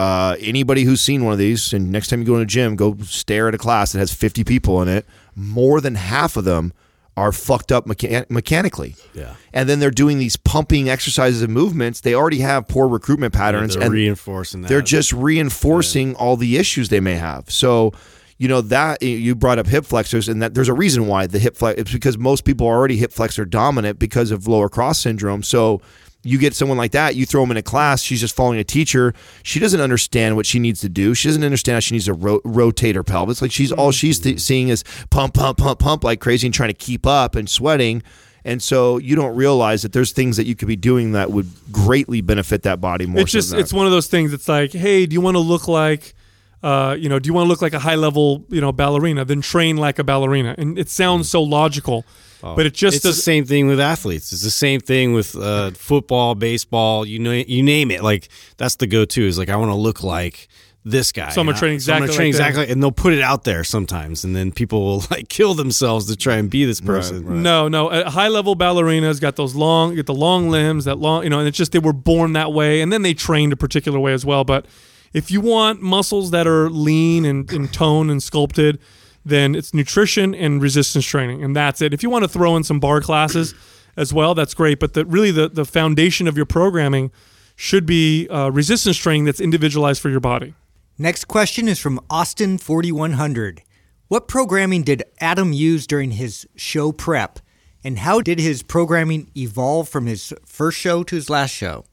Uh, 0.02 0.36
anybody 0.40 0.84
who's 0.84 1.00
seen 1.00 1.24
one 1.24 1.32
of 1.32 1.38
these, 1.38 1.74
and 1.74 1.92
next 1.92 2.08
time 2.08 2.20
you 2.22 2.26
go 2.26 2.36
in 2.36 2.42
a 2.42 2.46
gym, 2.46 2.76
go 2.76 2.98
stare 3.04 3.48
at 3.48 3.54
a 3.54 3.58
class 3.58 3.92
that 3.92 4.00
has 4.00 4.12
50 4.12 4.44
people 4.44 4.82
in 4.82 4.88
it. 4.88 5.06
More 5.36 5.80
than 5.80 5.94
half 5.94 6.38
of 6.38 6.44
them 6.44 6.74
are 7.16 7.32
fucked 7.32 7.72
up 7.72 7.86
mechan- 7.86 8.28
mechanically. 8.28 8.96
Yeah. 9.14 9.36
And 9.54 9.70
then 9.70 9.80
they're 9.80 9.92
doing 9.92 10.18
these 10.18 10.38
pumping 10.38 10.90
exercises 10.90 11.44
and 11.44 11.54
movements. 11.54 12.02
They 12.02 12.16
already 12.16 12.40
have 12.40 12.68
poor 12.68 12.88
recruitment 12.88 13.32
patterns. 13.32 13.76
they're 13.76 13.84
and 13.84 13.94
reinforcing 13.94 14.62
that. 14.62 14.70
they're 14.70 14.82
just 14.82 15.14
reinforcing 15.14 16.16
all 16.16 16.36
the 16.36 16.58
issues 16.58 16.90
they 16.90 17.00
may 17.00 17.16
have. 17.16 17.52
So, 17.52 17.94
you 18.40 18.48
know 18.48 18.62
that 18.62 19.04
you 19.04 19.36
brought 19.36 19.60
up 19.60 19.68
hip 19.68 19.86
flexors, 19.86 20.28
and 20.28 20.42
that 20.42 20.56
there's 20.56 20.70
a 20.70 20.74
reason 20.74 21.06
why 21.06 21.28
the 21.28 21.38
hip 21.38 21.56
flex. 21.56 21.80
It's 21.80 21.94
because 21.94 22.18
most 22.18 22.44
people 22.44 22.66
are 22.66 22.76
already 22.76 22.98
hip 22.98 23.12
flexor 23.12 23.46
dominant 23.46 24.00
because 24.00 24.32
of 24.32 24.48
lower 24.48 24.68
cross 24.70 24.98
syndrome. 25.00 25.44
So. 25.44 25.80
You 26.24 26.38
get 26.38 26.54
someone 26.56 26.78
like 26.78 26.92
that, 26.92 27.16
you 27.16 27.26
throw 27.26 27.42
them 27.42 27.52
in 27.52 27.58
a 27.58 27.64
class, 27.64 28.02
she's 28.04 28.20
just 28.20 28.36
following 28.36 28.60
a 28.60 28.64
teacher. 28.64 29.14
She 29.44 29.60
doesn't 29.60 29.82
understand 29.82 30.36
what 30.36 30.46
she 30.46 30.60
needs 30.60 30.80
to 30.82 30.90
do. 30.90 31.14
She 31.16 31.28
doesn't 31.28 31.44
understand 31.44 31.76
how 31.76 31.80
she 31.80 31.96
needs 31.96 32.06
to 32.06 32.14
ro- 32.14 32.42
rotate 32.44 32.96
her 32.96 33.04
pelvis. 33.04 33.42
Like 33.42 33.52
she's 33.52 33.72
all 33.72 33.92
she's 33.92 34.20
th- 34.20 34.40
seeing 34.40 34.70
is 34.70 34.84
pump, 35.10 35.34
pump, 35.34 35.58
pump, 35.58 35.80
pump 35.80 36.04
like 36.04 36.20
crazy 36.20 36.46
and 36.48 36.54
trying 36.54 36.70
to 36.70 36.76
keep 36.76 37.08
up 37.08 37.36
and 37.36 37.50
sweating. 37.50 38.04
And 38.44 38.62
so 38.62 38.98
you 38.98 39.16
don't 39.16 39.36
realize 39.36 39.84
that 39.84 39.94
there's 39.94 40.12
things 40.12 40.38
that 40.38 40.46
you 40.46 40.56
could 40.56 40.68
be 40.68 40.76
doing 40.76 41.12
that 41.12 41.32
would 41.32 41.48
greatly 41.72 42.22
benefit 42.22 42.64
that 42.64 42.82
body 42.82 43.06
more. 43.06 43.22
it's 43.22 43.32
so 43.32 43.38
just 43.38 43.50
than 43.50 43.58
that. 43.58 43.64
it's 43.64 43.74
one 43.74 43.86
of 43.86 43.92
those 43.92 44.08
things. 44.08 44.34
It's 44.34 44.48
like, 44.48 44.74
hey, 44.74 45.06
do 45.06 45.14
you 45.14 45.22
want 45.22 45.36
to 45.36 45.40
look 45.42 45.68
like, 45.68 46.16
uh, 46.64 46.96
you 47.00 47.08
know, 47.08 47.20
do 47.20 47.28
you 47.28 47.34
want 47.34 47.46
to 47.46 47.50
look 47.50 47.62
like 47.62 47.74
a 47.74 47.80
high 47.80 47.96
level, 47.96 48.46
you 48.50 48.60
know, 48.62 48.72
ballerina? 48.72 49.26
Then 49.26 49.42
train 49.42 49.78
like 49.78 50.00
a 50.00 50.04
ballerina, 50.04 50.56
and 50.58 50.78
it 50.80 50.90
sounds 50.90 51.30
so 51.30 51.42
logical, 51.44 52.04
but 52.42 52.66
it 52.66 52.74
just 52.74 52.98
it's 52.98 53.04
the 53.06 53.14
same 53.14 53.46
thing 53.46 53.68
with 53.68 53.80
athletes. 53.80 54.32
It's 54.34 54.44
the 54.44 54.50
same 54.52 54.80
thing 54.82 55.14
with 55.14 55.36
uh, 55.36 55.72
football, 55.72 56.36
baseball. 56.36 57.06
You 57.06 57.20
know, 57.20 57.32
you 57.32 57.64
name 57.64 57.92
it. 57.92 58.04
Like 58.04 58.30
that's 58.58 58.76
the 58.76 58.88
go-to. 58.88 59.26
Is 59.26 59.38
like 59.38 59.50
I 59.50 59.56
want 59.56 59.70
to 59.72 59.76
look 59.76 60.04
like 60.04 60.48
this 60.84 61.12
guy. 61.12 61.30
So 61.30 61.42
I'm 61.42 61.46
gonna 61.46 61.52
And 61.52 61.58
I- 61.58 61.60
train 61.60 61.80
so 61.80 61.94
I'm 61.94 62.00
gonna 62.00 62.06
exactly 62.12 62.16
train 62.18 62.32
like 62.34 62.38
them. 62.38 62.48
exactly, 62.50 62.74
and 62.74 62.82
they'll 62.82 62.92
put 62.92 63.14
it 63.14 63.22
out 63.22 63.44
there 63.44 63.64
sometimes, 63.64 64.24
and 64.24 64.36
then 64.36 64.52
people 64.52 64.84
will 64.84 65.04
like 65.12 65.30
kill 65.30 65.54
themselves 65.54 66.08
to 66.08 66.16
try 66.16 66.38
and 66.38 66.50
be 66.50 66.66
this 66.66 66.82
person. 66.82 67.44
No, 67.44 67.68
no. 67.68 67.90
A 67.90 68.10
high 68.10 68.30
level 68.30 68.56
ballerina's 68.56 69.20
got 69.20 69.36
those 69.36 69.54
long, 69.54 69.94
get 69.94 70.08
the 70.08 70.14
long 70.16 70.50
limbs, 70.50 70.86
that 70.86 70.98
long, 70.98 71.24
you 71.24 71.30
know, 71.30 71.38
and 71.40 71.48
it's 71.48 71.58
just 71.58 71.72
they 71.72 71.78
were 71.80 71.94
born 71.94 72.34
that 72.34 72.52
way, 72.52 72.82
and 72.82 72.92
then 72.92 73.04
they 73.04 73.14
trained 73.14 73.54
a 73.54 73.56
particular 73.56 74.00
way 74.00 74.12
as 74.14 74.26
well. 74.26 74.44
But 74.44 74.66
if 75.14 75.30
you 75.30 75.40
want 75.40 75.82
muscles 75.84 76.32
that 76.32 76.48
are 76.48 76.68
lean 76.72 77.26
and, 77.26 77.48
and 77.52 77.72
toned 77.72 78.10
and 78.10 78.24
sculpted, 78.24 78.80
then 79.26 79.56
it's 79.56 79.74
nutrition 79.74 80.34
and 80.34 80.62
resistance 80.62 81.06
training, 81.06 81.44
and 81.44 81.56
that's 81.56 81.82
it. 81.82 81.94
If 81.94 82.04
you 82.04 82.10
want 82.10 82.24
to 82.24 82.30
throw 82.30 82.56
in 82.56 82.64
some 82.64 82.80
barre 82.80 83.02
classes 83.02 83.54
as 83.98 84.14
well, 84.14 84.34
that's 84.34 84.54
great. 84.54 84.80
But 84.80 84.94
the, 84.94 85.06
really, 85.06 85.32
the 85.32 85.50
the 85.50 85.66
foundation 85.66 86.28
of 86.28 86.36
your 86.36 86.46
programming 86.46 87.12
should 87.56 87.86
be 87.86 88.28
uh, 88.30 88.50
resistance 88.50 88.98
training 88.98 89.26
that's 89.26 89.40
individualized 89.40 90.02
for 90.02 90.10
your 90.10 90.20
body. 90.20 90.56
Next 90.98 91.26
question 91.26 91.68
is 91.68 91.80
from 91.80 92.00
Austin 92.10 92.58
4100. 92.58 93.64
What 94.08 94.28
programming 94.28 94.84
did 94.84 95.04
Adam 95.20 95.54
use 95.54 95.88
during 95.88 96.12
his 96.12 96.48
show 96.56 96.92
prep? 96.92 97.40
And 97.84 98.00
how 98.00 98.22
did 98.22 98.40
his 98.40 98.62
programming 98.62 99.32
evolve 99.36 99.90
from 99.90 100.06
his 100.06 100.34
first 100.46 100.78
show 100.78 101.04
to 101.04 101.16
his 101.16 101.30
last 101.30 101.52
show? 101.52 101.86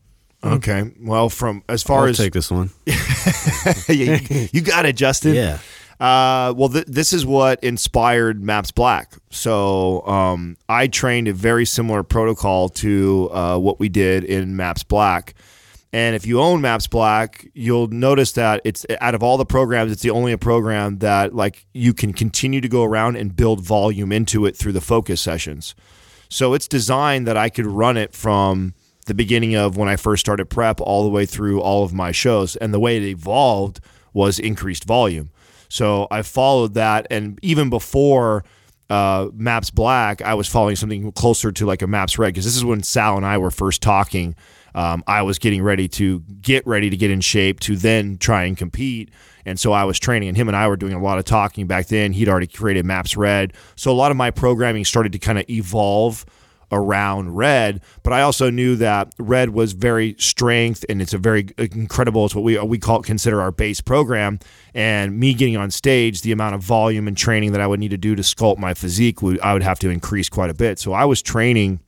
okay. 0.43 0.91
Well, 1.01 1.29
from 1.31 1.63
as 1.69 1.83
far 1.83 2.03
I'll 2.03 2.09
as 2.09 2.17
take 2.17 2.33
this 2.33 2.51
one. 2.51 2.71
you, 3.89 4.49
you 4.53 4.61
got 4.61 4.87
it, 4.87 4.97
Justin. 4.97 5.35
Yeah. 5.35 5.59
Uh, 6.01 6.55
well, 6.57 6.69
th- 6.69 6.87
this 6.87 7.13
is 7.13 7.27
what 7.27 7.63
inspired 7.63 8.43
Maps 8.43 8.71
Black. 8.71 9.15
So 9.31 10.07
um, 10.07 10.57
I 10.69 10.87
trained 10.87 11.27
a 11.29 11.33
very 11.33 11.65
similar 11.65 12.03
protocol 12.03 12.69
to 12.71 13.31
uh, 13.33 13.59
what 13.59 13.81
we 13.81 13.89
did 13.89 14.25
in 14.25 14.57
Maps 14.57 14.85
Black. 14.85 15.35
And 15.93 16.15
if 16.15 16.27
you 16.27 16.41
own 16.41 16.61
Maps 16.61 16.87
Black, 16.87 17.49
you'll 17.55 17.89
notice 17.89 18.33
that 18.33 18.61
it's 18.65 18.85
out 19.01 19.15
of 19.15 19.23
all 19.23 19.39
the 19.39 19.47
programs, 19.47 19.91
it's 19.91 20.03
the 20.03 20.11
only 20.11 20.37
program 20.37 20.99
that 20.99 21.35
like 21.35 21.67
you 21.73 21.95
can 21.95 22.13
continue 22.13 22.61
to 22.61 22.69
go 22.69 22.85
around 22.85 23.17
and 23.17 23.35
build 23.35 23.61
volume 23.61 24.13
into 24.13 24.45
it 24.45 24.55
through 24.55 24.73
the 24.73 24.81
focus 24.83 25.21
sessions. 25.21 25.75
So 26.29 26.53
it's 26.53 26.69
designed 26.69 27.27
that 27.27 27.39
I 27.39 27.49
could 27.49 27.67
run 27.67 27.97
it 27.97 28.15
from 28.15 28.75
the 29.07 29.15
beginning 29.15 29.57
of 29.57 29.79
when 29.79 29.89
I 29.89 29.97
first 29.97 30.21
started 30.21 30.47
prep 30.51 30.79
all 30.81 31.03
the 31.05 31.09
way 31.09 31.25
through 31.25 31.61
all 31.63 31.85
of 31.85 31.95
my 31.95 32.13
shows. 32.13 32.55
And 32.57 32.75
the 32.75 32.81
way 32.81 32.99
it 32.99 33.03
evolved 33.03 33.81
was 34.13 34.39
increased 34.39 34.85
volume. 34.85 35.31
So 35.69 36.07
I 36.11 36.23
followed 36.23 36.75
that. 36.75 37.07
And 37.11 37.39
even 37.43 37.71
before 37.71 38.45
uh, 38.91 39.29
Maps 39.35 39.71
Black, 39.71 40.23
I 40.23 40.35
was 40.35 40.49
following 40.49 40.77
something 40.77 41.13
closer 41.13 41.53
to 41.53 41.67
like 41.67 41.83
a 41.83 41.87
Maps 41.87 42.19
Red 42.19 42.29
because 42.29 42.45
this 42.45 42.57
is 42.57 42.65
when 42.65 42.83
Sal 42.83 43.17
and 43.17 43.27
I 43.27 43.39
were 43.39 43.51
first 43.51 43.83
talking. 43.83 44.35
Um, 44.75 45.03
I 45.07 45.23
was 45.23 45.39
getting 45.39 45.63
ready 45.63 45.89
to 45.89 46.21
get 46.41 46.67
ready 46.67 46.91
to 46.91 46.97
get 46.97 47.11
in 47.11 47.21
shape 47.21 47.61
to 47.61 47.77
then 47.77 48.19
try 48.19 48.45
and 48.45 48.57
compete. 48.57 49.11
And 49.45 49.59
so 49.59 49.73
I 49.73 49.85
was 49.85 49.99
training, 49.99 50.29
and 50.29 50.37
him 50.37 50.49
and 50.49 50.57
I 50.57 50.69
were 50.69 50.77
doing 50.77 50.93
a 50.93 51.03
lot 51.03 51.19
of 51.19 51.25
talking 51.25 51.67
back 51.67 51.87
then. 51.87 52.13
He'd 52.13 52.29
already 52.29 52.47
created 52.47 52.85
Maps 52.85 53.17
Red. 53.17 53.55
So 53.77 53.91
a 53.91 53.95
lot 53.95 54.11
of 54.11 54.17
my 54.17 54.31
programming 54.31 54.85
started 54.85 55.13
to 55.13 55.19
kind 55.19 55.39
of 55.39 55.49
evolve 55.49 56.27
around 56.71 57.35
red 57.35 57.81
but 58.03 58.13
i 58.13 58.21
also 58.21 58.51
knew 58.51 58.77
that 58.77 59.13
red 59.19 59.51
was 59.51 59.73
very 59.73 60.15
strength 60.19 60.85
and 60.89 61.01
it's 61.01 61.15
a 61.15 61.19
very 61.19 61.49
incredible 61.57 62.27
it's 62.27 62.35
what 62.35 62.45
we 62.45 62.59
we 62.59 62.79
call 62.79 63.01
consider 63.01 63.41
our 63.41 63.51
base 63.51 63.81
program 63.81 64.39
and 64.75 65.19
me 65.19 65.33
getting 65.33 65.57
on 65.57 65.71
stage 65.71 66.21
the 66.21 66.33
amount 66.33 66.55
of 66.55 66.63
volume 66.63 67.09
and 67.09 67.17
training 67.17 67.53
that 67.53 67.61
i 67.61 67.67
would 67.67 67.81
need 67.81 67.91
to 67.91 67.97
do 67.97 68.15
to 68.15 68.23
sculpt 68.23 68.59
my 68.59 68.75
physique 68.75 69.23
would 69.23 69.41
i 69.41 69.53
would 69.53 69.63
have 69.63 69.79
to 69.79 69.89
increase 69.89 70.29
quite 70.29 70.51
a 70.51 70.55
bit 70.55 70.79
so 70.79 70.93
i 70.93 71.05
was 71.05 71.23
training 71.23 71.81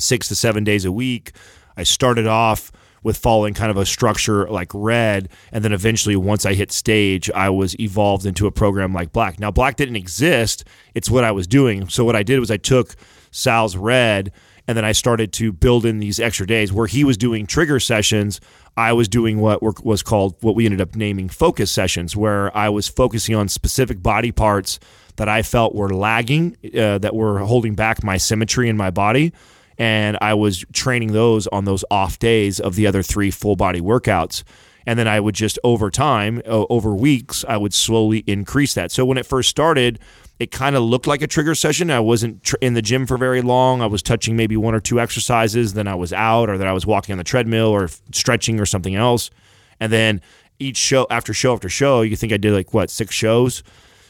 six 0.00 0.28
to 0.28 0.34
seven 0.34 0.64
days 0.64 0.84
a 0.84 0.92
week. 0.92 1.32
I 1.76 1.82
started 1.82 2.26
off 2.26 2.72
with 3.02 3.16
following 3.16 3.54
kind 3.54 3.70
of 3.70 3.78
a 3.78 3.86
structure 3.86 4.48
like 4.50 4.70
red, 4.74 5.30
and 5.52 5.64
then 5.64 5.72
eventually, 5.72 6.16
once 6.16 6.44
I 6.44 6.54
hit 6.54 6.70
stage, 6.70 7.30
I 7.30 7.48
was 7.48 7.78
evolved 7.80 8.26
into 8.26 8.46
a 8.46 8.50
program 8.50 8.92
like 8.92 9.12
black. 9.12 9.40
Now, 9.40 9.50
black 9.50 9.76
didn't 9.76 9.96
exist; 9.96 10.64
it's 10.94 11.08
what 11.10 11.24
I 11.24 11.32
was 11.32 11.46
doing. 11.46 11.88
So 11.88 12.04
what 12.04 12.16
I 12.16 12.22
did 12.22 12.40
was 12.40 12.50
I 12.50 12.58
took 12.58 12.96
Sal's 13.30 13.76
red, 13.76 14.32
and 14.66 14.76
then 14.76 14.84
I 14.84 14.92
started 14.92 15.32
to 15.34 15.52
build 15.52 15.86
in 15.86 15.98
these 15.98 16.20
extra 16.20 16.46
days 16.46 16.72
where 16.72 16.86
he 16.86 17.04
was 17.04 17.16
doing 17.16 17.46
trigger 17.46 17.80
sessions. 17.80 18.40
I 18.76 18.92
was 18.92 19.08
doing 19.08 19.40
what 19.40 19.62
was 19.84 20.02
called 20.02 20.36
what 20.40 20.54
we 20.54 20.64
ended 20.64 20.80
up 20.80 20.94
naming 20.94 21.28
focus 21.28 21.70
sessions, 21.70 22.16
where 22.16 22.56
I 22.56 22.68
was 22.68 22.88
focusing 22.88 23.34
on 23.34 23.48
specific 23.48 24.02
body 24.02 24.32
parts 24.32 24.78
that 25.16 25.28
I 25.28 25.42
felt 25.42 25.74
were 25.74 25.92
lagging, 25.94 26.56
uh, 26.64 26.98
that 26.98 27.14
were 27.14 27.40
holding 27.40 27.74
back 27.74 28.02
my 28.02 28.16
symmetry 28.16 28.68
in 28.68 28.76
my 28.76 28.90
body 28.90 29.32
and 29.80 30.18
I 30.20 30.34
was 30.34 30.62
training 30.74 31.12
those 31.12 31.46
on 31.46 31.64
those 31.64 31.86
off 31.90 32.18
days 32.18 32.60
of 32.60 32.74
the 32.74 32.86
other 32.86 33.02
three 33.02 33.30
full 33.30 33.56
body 33.56 33.80
workouts. 33.80 34.44
And 34.86 34.98
then 34.98 35.08
I 35.08 35.18
would 35.20 35.34
just 35.34 35.58
over 35.64 35.90
time, 35.90 36.42
over 36.44 36.94
weeks, 36.94 37.46
I 37.48 37.56
would 37.56 37.72
slowly 37.72 38.18
increase 38.26 38.74
that. 38.74 38.92
So 38.92 39.06
when 39.06 39.16
it 39.16 39.24
first 39.24 39.48
started, 39.48 39.98
it 40.40 40.50
kind 40.50 40.74
of 40.74 40.82
looked 40.82 41.06
like 41.06 41.20
a 41.20 41.26
trigger 41.26 41.54
session. 41.54 41.90
I 41.90 42.00
wasn't 42.00 42.42
tr- 42.42 42.56
in 42.62 42.72
the 42.72 42.80
gym 42.80 43.06
for 43.06 43.18
very 43.18 43.42
long. 43.42 43.82
I 43.82 43.86
was 43.86 44.02
touching 44.02 44.36
maybe 44.36 44.56
one 44.56 44.74
or 44.74 44.80
two 44.80 44.98
exercises, 44.98 45.74
then 45.74 45.86
I 45.86 45.94
was 45.94 46.14
out, 46.14 46.48
or 46.48 46.56
that 46.56 46.66
I 46.66 46.72
was 46.72 46.86
walking 46.86 47.12
on 47.12 47.18
the 47.18 47.24
treadmill 47.24 47.68
or 47.68 47.84
f- 47.84 48.00
stretching 48.12 48.58
or 48.58 48.64
something 48.64 48.94
else. 48.94 49.30
And 49.78 49.92
then 49.92 50.22
each 50.58 50.78
show 50.78 51.06
after 51.10 51.34
show 51.34 51.52
after 51.52 51.68
show, 51.68 52.00
you 52.00 52.16
think 52.16 52.32
I 52.32 52.38
did 52.38 52.54
like 52.54 52.72
what 52.72 52.88
six 52.88 53.14
shows. 53.14 53.62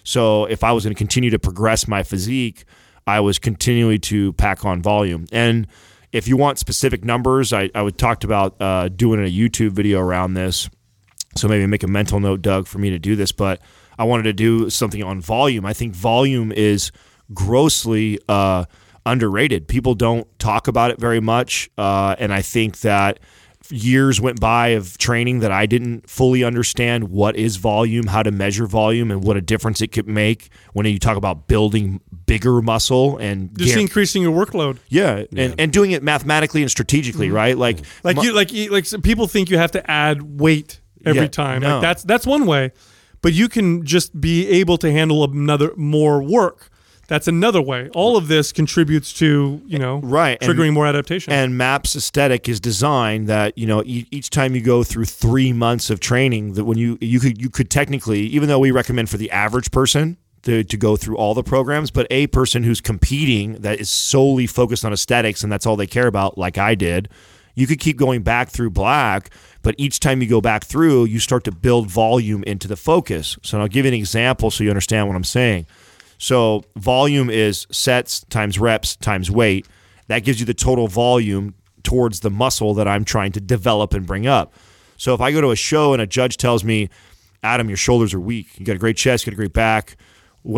So 0.04 0.44
if 0.44 0.62
I 0.62 0.70
was 0.70 0.84
going 0.84 0.94
to 0.94 0.98
continue 0.98 1.30
to 1.30 1.38
progress 1.40 1.88
my 1.88 2.04
physique, 2.04 2.64
I 3.08 3.18
was 3.18 3.40
continually 3.40 3.98
to 3.98 4.32
pack 4.34 4.64
on 4.64 4.82
volume. 4.82 5.26
And 5.32 5.66
if 6.12 6.28
you 6.28 6.36
want 6.36 6.60
specific 6.60 7.04
numbers, 7.04 7.52
I, 7.52 7.70
I 7.74 7.82
would 7.82 7.98
talked 7.98 8.22
about 8.22 8.54
uh, 8.60 8.88
doing 8.88 9.20
a 9.20 9.28
YouTube 9.28 9.72
video 9.72 9.98
around 9.98 10.34
this. 10.34 10.70
So 11.36 11.48
maybe 11.48 11.66
make 11.66 11.82
a 11.82 11.88
mental 11.88 12.20
note, 12.20 12.40
Doug, 12.40 12.68
for 12.68 12.78
me 12.78 12.90
to 12.90 13.00
do 13.00 13.16
this. 13.16 13.32
But 13.32 13.60
I 14.00 14.04
wanted 14.04 14.22
to 14.24 14.32
do 14.32 14.70
something 14.70 15.02
on 15.02 15.20
volume. 15.20 15.64
I 15.66 15.74
think 15.74 15.94
volume 15.94 16.50
is 16.52 16.90
grossly 17.34 18.18
uh, 18.28 18.64
underrated. 19.06 19.68
People 19.68 19.94
don't 19.94 20.26
talk 20.38 20.68
about 20.68 20.90
it 20.90 20.98
very 20.98 21.20
much, 21.20 21.70
uh, 21.78 22.16
and 22.18 22.32
I 22.32 22.42
think 22.42 22.80
that 22.80 23.20
years 23.70 24.20
went 24.20 24.40
by 24.40 24.68
of 24.68 24.98
training 24.98 25.40
that 25.40 25.52
I 25.52 25.66
didn't 25.66 26.08
fully 26.10 26.42
understand 26.42 27.04
what 27.10 27.36
is 27.36 27.56
volume, 27.56 28.06
how 28.08 28.22
to 28.22 28.30
measure 28.30 28.66
volume, 28.66 29.10
and 29.10 29.22
what 29.22 29.36
a 29.36 29.40
difference 29.40 29.80
it 29.80 29.88
could 29.92 30.08
make 30.08 30.48
when 30.72 30.86
you 30.86 30.98
talk 30.98 31.16
about 31.16 31.46
building 31.46 32.00
bigger 32.26 32.60
muscle 32.62 33.16
and 33.18 33.56
Just 33.56 33.76
guar- 33.76 33.80
increasing 33.82 34.22
your 34.22 34.32
workload. 34.32 34.78
yeah, 34.88 35.24
And, 35.36 35.54
and 35.60 35.72
doing 35.72 35.90
it 35.92 36.02
mathematically 36.02 36.62
and 36.62 36.70
strategically, 36.70 37.30
right? 37.30 37.56
Like, 37.56 37.78
Like 38.02 38.16
mu- 38.16 38.22
you, 38.22 38.32
like 38.32 38.50
like 38.70 38.86
some 38.86 39.02
people 39.02 39.26
think 39.28 39.50
you 39.50 39.58
have 39.58 39.72
to 39.72 39.88
add 39.90 40.40
weight 40.40 40.80
every 41.04 41.22
Yeah, 41.22 41.28
time. 41.28 41.62
no. 41.62 41.74
Like 41.74 41.82
that's 41.82 42.02
that's 42.02 42.26
one 42.26 42.46
way, 42.46 42.72
but 43.22 43.32
you 43.32 43.48
can 43.48 43.84
just 43.84 44.20
be 44.20 44.46
able 44.48 44.76
to 44.78 44.90
handle 44.90 45.24
another 45.24 45.72
more 45.76 46.22
work. 46.22 46.68
That's 47.08 47.26
another 47.26 47.60
way. 47.60 47.88
All 47.92 48.16
of 48.16 48.28
this 48.28 48.52
contributes 48.52 49.12
to 49.14 49.60
you 49.66 49.78
know 49.80 49.96
eh, 49.98 50.00
Right, 50.04 50.38
and- 50.40 50.48
triggering 50.50 50.72
more 50.72 50.86
adaptation. 50.86 51.32
And 51.32 51.58
Maps 51.58 51.96
aesthetic 51.96 52.48
is 52.48 52.60
designed 52.60 53.26
that 53.28 53.58
you 53.58 53.66
know 53.66 53.82
e- 53.84 54.06
each 54.12 54.30
time 54.30 54.54
you 54.54 54.60
go 54.60 54.84
through 54.84 55.06
three 55.06 55.52
months 55.52 55.90
of 55.90 55.98
training, 55.98 56.52
that 56.54 56.64
when 56.64 56.78
you 56.78 56.98
you 57.00 57.18
could 57.18 57.40
you 57.42 57.50
could 57.50 57.68
technically, 57.68 58.20
even 58.22 58.48
though 58.48 58.60
we 58.60 58.70
recommend 58.70 59.10
for 59.10 59.16
the 59.16 59.30
average 59.32 59.72
person 59.72 60.18
to, 60.42 60.62
to 60.64 60.76
go 60.76 60.96
through 60.96 61.16
all 61.16 61.34
the 61.34 61.42
programs, 61.42 61.90
but 61.90 62.06
a 62.10 62.26
person 62.28 62.62
who's 62.62 62.80
competing 62.80 63.54
that 63.60 63.80
is 63.80 63.90
solely 63.90 64.46
focused 64.46 64.84
on 64.84 64.92
aesthetics 64.92 65.42
and 65.42 65.52
that's 65.52 65.66
all 65.66 65.76
they 65.76 65.86
care 65.88 66.06
about, 66.06 66.38
like 66.38 66.56
I 66.58 66.74
did, 66.76 67.08
you 67.56 67.66
could 67.66 67.78
keep 67.80 67.98
going 67.98 68.22
back 68.22 68.48
through 68.48 68.70
black, 68.70 69.28
but 69.62 69.74
each 69.78 70.00
time 70.00 70.22
you 70.22 70.28
go 70.28 70.40
back 70.40 70.64
through, 70.64 71.04
you 71.04 71.18
start 71.18 71.44
to 71.44 71.52
build 71.52 71.88
volume 71.88 72.42
into 72.44 72.66
the 72.66 72.76
focus. 72.76 73.36
So 73.42 73.60
I'll 73.60 73.68
give 73.68 73.84
you 73.84 73.90
an 73.90 73.94
example 73.94 74.50
so 74.50 74.64
you 74.64 74.70
understand 74.70 75.06
what 75.08 75.16
I'm 75.16 75.24
saying. 75.24 75.66
So 76.18 76.64
volume 76.76 77.30
is 77.30 77.66
sets 77.70 78.20
times 78.24 78.58
reps 78.58 78.96
times 78.96 79.30
weight. 79.30 79.66
That 80.08 80.20
gives 80.20 80.40
you 80.40 80.46
the 80.46 80.54
total 80.54 80.88
volume 80.88 81.54
towards 81.82 82.20
the 82.20 82.30
muscle 82.30 82.74
that 82.74 82.88
I'm 82.88 83.04
trying 83.04 83.32
to 83.32 83.40
develop 83.40 83.94
and 83.94 84.06
bring 84.06 84.26
up. 84.26 84.54
So 84.96 85.14
if 85.14 85.20
I 85.20 85.32
go 85.32 85.40
to 85.40 85.50
a 85.50 85.56
show 85.56 85.92
and 85.92 86.02
a 86.02 86.06
judge 86.06 86.36
tells 86.36 86.62
me, 86.62 86.90
Adam, 87.42 87.68
your 87.68 87.78
shoulders 87.78 88.12
are 88.12 88.20
weak. 88.20 88.58
You 88.58 88.66
got 88.66 88.76
a 88.76 88.78
great 88.78 88.98
chest, 88.98 89.24
you 89.24 89.30
got 89.30 89.34
a 89.34 89.36
great 89.36 89.54
back, 89.54 89.96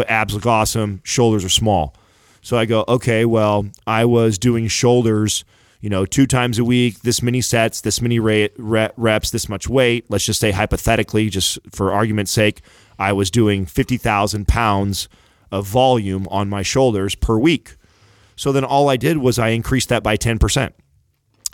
abs 0.08 0.34
look 0.34 0.46
awesome, 0.46 1.00
shoulders 1.04 1.44
are 1.44 1.48
small. 1.48 1.94
So 2.40 2.58
I 2.58 2.64
go, 2.64 2.84
okay, 2.88 3.24
well, 3.24 3.66
I 3.86 4.04
was 4.04 4.36
doing 4.38 4.66
shoulders, 4.66 5.44
you 5.82 5.90
know, 5.90 6.06
two 6.06 6.26
times 6.26 6.60
a 6.60 6.64
week, 6.64 7.00
this 7.00 7.22
many 7.22 7.40
sets, 7.40 7.80
this 7.80 8.00
many 8.00 8.20
reps, 8.20 9.30
this 9.30 9.48
much 9.48 9.68
weight. 9.68 10.06
Let's 10.08 10.24
just 10.24 10.38
say 10.38 10.52
hypothetically, 10.52 11.28
just 11.28 11.58
for 11.72 11.92
argument's 11.92 12.30
sake, 12.30 12.62
I 13.00 13.12
was 13.12 13.32
doing 13.32 13.66
50,000 13.66 14.46
pounds 14.46 15.08
of 15.50 15.66
volume 15.66 16.28
on 16.30 16.48
my 16.48 16.62
shoulders 16.62 17.16
per 17.16 17.36
week. 17.36 17.76
So 18.36 18.52
then 18.52 18.64
all 18.64 18.88
I 18.88 18.96
did 18.96 19.18
was 19.18 19.40
I 19.40 19.48
increased 19.48 19.88
that 19.88 20.04
by 20.04 20.16
10%. 20.16 20.72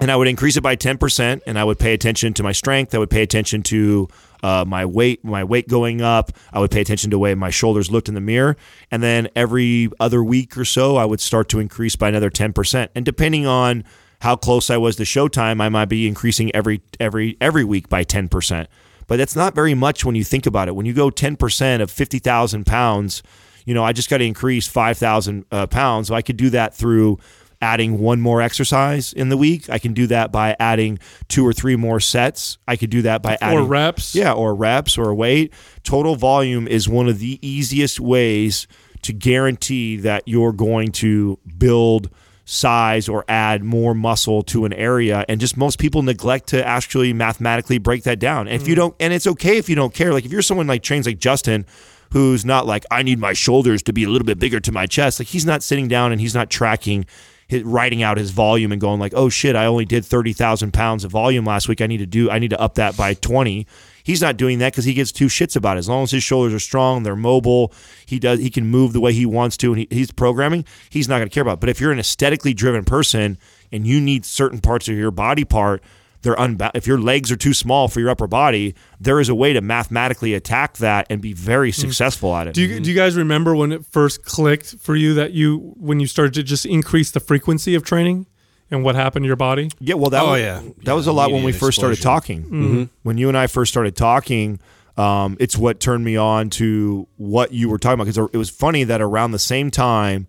And 0.01 0.11
I 0.13 0.17
would 0.17 0.29
increase 0.29 0.59
it 0.59 0.63
by 0.63 0.77
10% 0.77 1.41
and 1.47 1.59
I 1.59 1.65
would 1.65 1.79
pay 1.79 1.95
attention 1.95 2.35
to 2.35 2.43
my 2.43 2.53
strength. 2.53 2.95
I 2.95 2.99
would 2.99 3.11
pay 3.11 3.23
attention 3.23 3.63
to 3.65 4.09
uh, 4.43 4.65
my 4.67 4.85
weight, 4.85 5.25
my 5.25 5.43
weight 5.43 5.69
going 5.69 6.03
up. 6.03 6.33
I 6.53 6.61
would 6.61 6.71
pay 6.71 6.83
attention 6.83 7.11
to 7.11 7.15
the 7.15 7.19
way 7.19 7.35
my 7.35 7.51
shoulders 7.51 7.91
looked 7.91 8.09
in 8.09 8.15
the 8.15 8.21
mirror. 8.21 8.59
And 8.91 9.03
then 9.03 9.29
every 9.35 9.89
other 9.99 10.23
week 10.23 10.57
or 10.59 10.67
so, 10.67 10.97
I 10.97 11.07
would 11.07 11.21
start 11.21 11.49
to 11.49 11.59
increase 11.59 11.97
by 11.97 12.11
another 12.11 12.31
10%. 12.31 12.89
And 12.95 13.07
depending 13.07 13.47
on 13.47 13.85
how 14.21 14.37
close 14.37 14.71
I 14.71 14.77
was 14.77 14.97
to 14.97 15.05
showtime, 15.05 15.61
I 15.61 15.69
might 15.69 15.89
be 15.89 16.09
increasing 16.09 16.55
every 16.55 16.81
every 16.99 17.37
every 17.41 17.65
week 17.65 17.89
by 17.89 18.05
10%. 18.05 18.67
But 19.07 19.17
that's 19.17 19.37
not 19.37 19.55
very 19.55 19.75
much 19.75 20.05
when 20.05 20.15
you 20.15 20.25
think 20.25 20.47
about 20.47 20.69
it. 20.69 20.75
When 20.75 20.85
you 20.85 20.93
go 20.93 21.11
10% 21.11 21.81
of 21.81 21.91
50,000 21.91 22.67
pounds, 22.67 23.23
you 23.65 23.73
know, 23.73 23.83
I 23.83 23.93
just 23.93 24.11
got 24.11 24.19
to 24.19 24.25
increase 24.25 24.69
5,000 24.69 25.47
uh, 25.51 25.67
pounds. 25.67 26.09
So 26.09 26.15
I 26.15 26.21
could 26.21 26.37
do 26.37 26.51
that 26.51 26.75
through 26.75 27.19
adding 27.61 27.99
one 27.99 28.21
more 28.21 28.41
exercise 28.41 29.13
in 29.13 29.31
the 29.31 29.37
week. 29.37 29.69
I 29.71 29.79
can 29.79 29.93
do 29.93 30.07
that 30.09 30.31
by 30.31 30.55
adding 30.61 30.99
two 31.29 31.47
or 31.47 31.53
three 31.53 31.75
more 31.75 32.01
sets. 32.01 32.59
I 32.69 32.77
could 32.77 32.91
do 32.91 33.03
that 33.03 33.23
by 33.23 33.39
adding 33.41 33.67
reps. 33.67 34.15
Yeah, 34.15 34.33
or 34.33 34.55
reps 34.55 34.97
or 34.99 35.15
weight. 35.15 35.53
Total 35.83 36.15
volume 36.15 36.69
is 36.69 36.89
one 36.89 37.09
of 37.09 37.19
the 37.19 37.39
easiest 37.47 37.99
ways 37.99 38.67
to 39.03 39.13
guarantee 39.13 39.97
that 39.97 40.25
you're 40.27 40.53
going 40.53 40.93
to 40.93 41.39
build 41.57 42.11
size 42.51 43.11
or 43.11 43.27
add 43.29 43.63
more 43.63 43.93
muscle 43.95 44.43
to 44.43 44.65
an 44.65 44.73
area 44.73 45.23
and 45.29 45.39
just 45.39 45.59
most 45.59 45.79
people 45.79 46.01
neglect 46.01 46.49
to 46.49 46.67
actually 46.67 47.13
mathematically 47.13 47.77
break 47.77 48.05
that 48.05 48.19
down. 48.19 48.49
And 48.49 48.59
if 48.61 48.67
you 48.67 48.73
mm. 48.73 48.79
don't 48.79 48.95
and 48.99 49.13
it's 49.13 49.27
okay 49.27 49.59
if 49.59 49.69
you 49.69 49.77
don't 49.77 49.93
care. 49.93 50.15
Like 50.15 50.25
if 50.25 50.33
you're 50.33 50.41
someone 50.41 50.67
like 50.67 50.83
trains 50.83 51.05
like 51.05 51.19
Justin 51.19 51.67
who's 52.13 52.47
not 52.47 52.67
like 52.67 52.87
I 52.91 53.03
need 53.03 53.19
my 53.19 53.35
shoulders 53.35 53.83
to 53.83 53.93
be 53.93 54.05
a 54.05 54.09
little 54.09 54.25
bit 54.25 54.39
bigger 54.39 54.61
to 54.61 54.73
my 54.73 54.87
chest. 54.87 55.21
Like 55.21 55.29
he's 55.29 55.45
not 55.45 55.63
sitting 55.63 55.89
down 55.89 56.11
and 56.11 56.23
he's 56.23 56.35
not 56.35 56.49
tracking 56.49 57.05
his, 57.49 57.65
writing 57.65 58.03
out 58.03 58.19
his 58.19 58.31
volume 58.31 58.71
and 58.73 58.81
going 58.81 59.01
like, 59.01 59.15
oh 59.15 59.29
shit, 59.29 59.57
I 59.57 59.67
only 59.67 59.85
did 59.85 60.05
thirty 60.05 60.33
thousand 60.33 60.73
pounds 60.73 61.03
of 61.03 61.11
volume 61.11 61.45
last 61.45 61.69
week. 61.69 61.81
I 61.81 61.87
need 61.87 61.99
to 61.99 62.07
do, 62.07 62.31
I 62.31 62.39
need 62.39 62.51
to 62.51 62.61
up 62.61 62.75
that 62.75 62.97
by 62.97 63.15
twenty. 63.15 63.67
He's 64.05 64.23
not 64.23 64.37
doing 64.37 64.59
that 64.61 64.73
because 64.73 64.85
he 64.85 64.95
gets 64.95 65.13
two 65.13 65.27
shits 65.27 65.55
about 65.57 65.77
it. 65.77 65.81
As 65.81 65.89
long 65.89 66.05
as 66.05 66.11
his 66.11 66.23
shoulders 66.23 66.55
are 66.55 66.59
strong, 66.59 67.03
they're 67.03 67.17
mobile, 67.17 67.73
he 68.07 68.19
does, 68.19 68.39
he 68.39 68.49
can 68.49 68.67
move 68.67 68.93
the 68.93 69.01
way 69.01 69.13
he 69.13 69.27
wants 69.27 69.57
to, 69.59 69.73
and 69.73 69.81
he, 69.81 69.89
he's 69.91 70.11
programming. 70.11 70.65
He's 70.89 71.09
not 71.09 71.19
going 71.19 71.29
to 71.29 71.35
care 71.35 71.43
about. 71.43 71.55
It. 71.55 71.61
But 71.61 71.69
if 71.69 71.81
you're 71.81 71.93
an 71.93 71.99
aesthetically 71.99 72.55
driven 72.55 72.85
person 72.85 73.37
and 73.71 73.87
you 73.87 74.01
need 74.01 74.25
certain 74.25 74.61
parts 74.61 74.89
of 74.89 74.97
your 74.97 75.11
body 75.11 75.45
part 75.45 75.83
they're 76.23 76.37
unba- 76.37 76.71
if 76.75 76.87
your 76.87 76.99
legs 76.99 77.31
are 77.31 77.37
too 77.37 77.55
small 77.55 77.89
for 77.89 78.01
your 78.01 78.11
upper 78.11 78.27
body, 78.27 78.75
there 79.01 79.21
is 79.21 79.29
a 79.29 79.35
way 79.35 79.53
to 79.53 79.61
mathematically 79.61 80.35
attack 80.35 80.79
that 80.79 81.07
and 81.11 81.21
be 81.21 81.33
very 81.33 81.71
mm. 81.71 81.75
successful 81.75 82.35
at 82.35 82.49
it. 82.49 82.55
Do 82.55 82.63
you, 82.63 82.81
do 82.81 82.91
you 82.91 82.97
guys 82.97 83.17
remember 83.17 83.55
when 83.55 83.73
it 83.73 83.87
first 83.87 84.25
clicked 84.25 84.77
for 84.81 84.97
you 84.97 85.15
that 85.15 85.33
you 85.33 85.75
when 85.77 86.01
you 86.01 86.07
started 86.07 86.35
to 86.35 86.43
just 86.43 86.67
increase 86.67 87.11
the 87.11 87.21
frequency 87.21 87.75
of 87.75 87.85
training 87.85 88.27
and 88.71 88.85
what 88.85 88.95
happened 88.97 89.25
to 89.25 89.27
your 89.29 89.37
body? 89.37 89.71
yeah, 89.79 89.95
well, 89.95 90.11
that 90.11 90.23
Oh, 90.23 90.33
was, 90.33 90.41
yeah. 90.41 90.63
that 90.85 90.93
was 90.93 91.07
a 91.07 91.13
lot 91.13 91.31
when 91.31 91.43
we 91.43 91.51
immediate 91.51 91.61
first 91.61 91.79
started 91.79 91.99
explosion. 91.99 92.13
talking. 92.21 92.43
Mm-hmm. 92.43 92.65
Mm-hmm. 92.65 92.83
When 93.05 93.19
you 93.19 93.29
and 93.29 93.39
I 93.39 93.47
first 93.47 93.73
started 93.73 93.97
talking, 93.97 94.61
um, 94.97 95.37
it's 95.39 95.57
what 95.57 95.79
turned 95.79 96.05
me 96.05 96.17
on 96.17 96.51
to 96.51 97.07
what 97.17 97.53
you 97.53 97.69
were 97.69 97.79
talking 97.79 97.95
about 97.95 98.07
because 98.13 98.31
it 98.33 98.37
was 98.37 98.51
funny 98.51 98.85
that 98.85 99.01
around 99.01 99.31
the 99.31 99.39
same 99.39 99.71
time. 99.71 100.27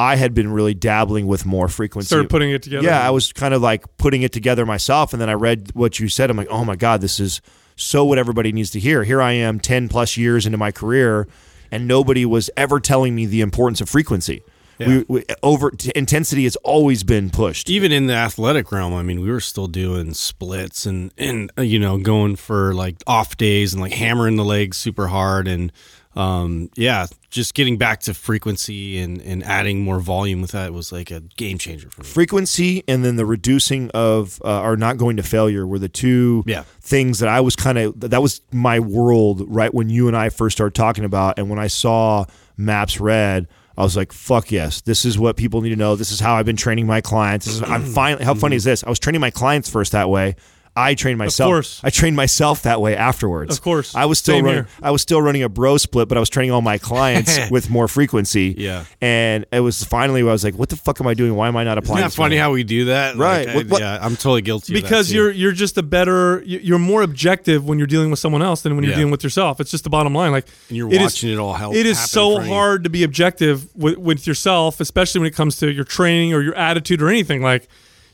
I 0.00 0.16
had 0.16 0.32
been 0.32 0.50
really 0.50 0.72
dabbling 0.72 1.26
with 1.26 1.44
more 1.44 1.68
frequency. 1.68 2.06
Started 2.06 2.30
putting 2.30 2.50
it 2.50 2.62
together. 2.62 2.86
Yeah, 2.86 3.06
I 3.06 3.10
was 3.10 3.34
kind 3.34 3.52
of 3.52 3.60
like 3.60 3.84
putting 3.98 4.22
it 4.22 4.32
together 4.32 4.64
myself, 4.64 5.12
and 5.12 5.20
then 5.20 5.28
I 5.28 5.34
read 5.34 5.72
what 5.74 6.00
you 6.00 6.08
said. 6.08 6.30
I'm 6.30 6.38
like, 6.38 6.48
oh 6.48 6.64
my 6.64 6.74
god, 6.76 7.02
this 7.02 7.20
is 7.20 7.42
so 7.76 8.04
what 8.06 8.18
everybody 8.18 8.50
needs 8.50 8.70
to 8.70 8.80
hear. 8.80 9.04
Here 9.04 9.20
I 9.20 9.32
am, 9.32 9.60
ten 9.60 9.88
plus 9.90 10.16
years 10.16 10.46
into 10.46 10.56
my 10.56 10.72
career, 10.72 11.28
and 11.70 11.86
nobody 11.86 12.24
was 12.24 12.48
ever 12.56 12.80
telling 12.80 13.14
me 13.14 13.26
the 13.26 13.42
importance 13.42 13.82
of 13.82 13.90
frequency. 13.90 14.42
We, 14.78 15.04
we, 15.08 15.24
over 15.42 15.70
t- 15.70 15.92
intensity 15.94 16.44
has 16.44 16.56
always 16.56 17.02
been 17.02 17.28
pushed. 17.28 17.68
even 17.68 17.92
in 17.92 18.06
the 18.06 18.14
athletic 18.14 18.72
realm, 18.72 18.94
I 18.94 19.02
mean, 19.02 19.20
we 19.20 19.30
were 19.30 19.40
still 19.40 19.66
doing 19.66 20.14
splits 20.14 20.86
and 20.86 21.12
and 21.18 21.52
uh, 21.58 21.62
you 21.62 21.78
know 21.78 21.98
going 21.98 22.36
for 22.36 22.72
like 22.72 22.96
off 23.06 23.36
days 23.36 23.74
and 23.74 23.82
like 23.82 23.92
hammering 23.92 24.36
the 24.36 24.44
legs 24.44 24.78
super 24.78 25.08
hard 25.08 25.46
and 25.46 25.70
um, 26.16 26.70
yeah, 26.74 27.06
just 27.30 27.54
getting 27.54 27.76
back 27.78 28.00
to 28.00 28.14
frequency 28.14 28.98
and 28.98 29.20
and 29.22 29.44
adding 29.44 29.82
more 29.82 30.00
volume 30.00 30.40
with 30.42 30.50
that 30.50 30.72
was 30.72 30.90
like 30.90 31.10
a 31.12 31.20
game 31.20 31.56
changer 31.56 31.88
for 31.88 32.02
me. 32.02 32.06
frequency 32.08 32.82
and 32.88 33.04
then 33.04 33.14
the 33.16 33.24
reducing 33.24 33.90
of 33.90 34.42
uh, 34.44 34.60
or 34.62 34.76
not 34.76 34.96
going 34.96 35.16
to 35.18 35.22
failure 35.22 35.64
were 35.66 35.78
the 35.78 35.88
two 35.88 36.42
Yeah. 36.46 36.64
things 36.80 37.20
that 37.20 37.28
I 37.28 37.40
was 37.40 37.54
kind 37.54 37.78
of 37.78 38.00
that 38.00 38.20
was 38.20 38.40
my 38.52 38.80
world 38.80 39.44
right 39.48 39.72
when 39.72 39.88
you 39.88 40.08
and 40.08 40.16
I 40.16 40.30
first 40.30 40.56
started 40.56 40.74
talking 40.74 41.04
about 41.04 41.38
and 41.38 41.48
when 41.48 41.60
I 41.60 41.68
saw 41.68 42.24
maps 42.56 42.98
red 42.98 43.46
I 43.78 43.82
was 43.84 43.96
like 43.96 44.12
fuck 44.12 44.50
yes. 44.50 44.80
This 44.80 45.04
is 45.04 45.16
what 45.16 45.36
people 45.36 45.60
need 45.60 45.70
to 45.70 45.76
know. 45.76 45.94
This 45.94 46.10
is 46.10 46.18
how 46.18 46.34
I've 46.34 46.44
been 46.46 46.56
training 46.56 46.86
my 46.88 47.00
clients. 47.00 47.46
This 47.46 47.54
is, 47.54 47.62
I'm 47.62 47.84
finally 47.94 48.24
how 48.24 48.34
funny 48.34 48.56
is 48.56 48.64
this? 48.64 48.82
I 48.82 48.88
was 48.88 48.98
training 48.98 49.20
my 49.20 49.30
clients 49.30 49.70
first 49.70 49.92
that 49.92 50.10
way 50.10 50.34
I 50.76 50.94
trained 50.94 51.18
myself. 51.18 51.48
Of 51.48 51.52
course. 51.54 51.80
I 51.82 51.90
trained 51.90 52.16
myself 52.16 52.62
that 52.62 52.80
way 52.80 52.96
afterwards. 52.96 53.56
Of 53.56 53.62
course. 53.62 53.94
I 53.94 54.04
was 54.06 54.18
still 54.18 54.36
Same 54.36 54.44
running. 54.44 54.64
here. 54.64 54.68
I 54.82 54.92
was 54.92 55.02
still 55.02 55.20
running 55.20 55.42
a 55.42 55.48
bro 55.48 55.76
split, 55.78 56.08
but 56.08 56.16
I 56.16 56.20
was 56.20 56.30
training 56.30 56.52
all 56.52 56.62
my 56.62 56.78
clients 56.78 57.38
with 57.50 57.68
more 57.68 57.88
frequency. 57.88 58.54
Yeah. 58.56 58.84
and 59.00 59.44
it 59.52 59.60
was 59.60 59.82
finally 59.84 60.22
where 60.22 60.30
I 60.30 60.32
was 60.32 60.44
like, 60.44 60.54
"What 60.54 60.68
the 60.68 60.76
fuck 60.76 61.00
am 61.00 61.06
I 61.08 61.14
doing? 61.14 61.34
Why 61.34 61.48
am 61.48 61.56
I 61.56 61.64
not 61.64 61.76
applying?" 61.76 61.98
Isn't 62.06 62.10
that 62.10 62.16
funny 62.16 62.36
how 62.36 62.52
we 62.52 62.62
do 62.64 62.84
that? 62.86 63.16
Right. 63.16 63.46
Like, 63.46 63.48
I- 63.48 63.54
What- 63.56 63.66
what- 63.68 63.80
yeah, 63.80 63.98
I'm 64.00 64.14
totally 64.16 64.42
guilty. 64.42 64.74
of 64.74 64.80
that, 64.80 64.88
because 64.88 65.12
you're 65.12 65.30
you're 65.30 65.52
just 65.52 65.76
a 65.76 65.82
better 65.82 66.42
you- 66.46 66.60
you're 66.62 66.78
more 66.78 67.02
objective 67.02 67.64
when 67.66 67.78
you're 67.78 67.86
dealing 67.88 68.10
with 68.10 68.20
someone 68.20 68.40
else 68.42 68.62
than 68.62 68.76
when 68.76 68.84
you're 68.84 68.92
Yeah. 68.92 68.98
dealing 68.98 69.10
with 69.10 69.24
yourself. 69.24 69.60
It's 69.60 69.70
just 69.72 69.84
the 69.84 69.90
bottom 69.90 70.14
line. 70.14 70.30
Like 70.30 70.46
And 70.68 70.76
you're 70.78 70.88
it 70.88 70.94
is- 70.94 71.00
watching 71.00 71.30
it 71.32 71.38
all 71.38 71.54
hel- 71.54 71.74
It 71.74 71.84
is 71.86 71.98
so 71.98 72.30
front 72.30 72.42
of 72.44 72.46
you. 72.48 72.54
hard 72.54 72.84
to 72.84 72.90
be 72.90 73.02
objective 73.02 73.66
with, 73.74 73.98
with 73.98 74.26
yourself, 74.26 74.80
especially 74.80 75.18
when 75.20 75.28
it 75.28 75.34
comes 75.34 75.56
to 75.56 75.70
your 75.72 75.84
training 75.84 76.32
or 76.32 76.40
your 76.42 76.54
attitude 76.54 77.02
or 77.02 77.08
anything. 77.08 77.42
Like, 77.42 77.68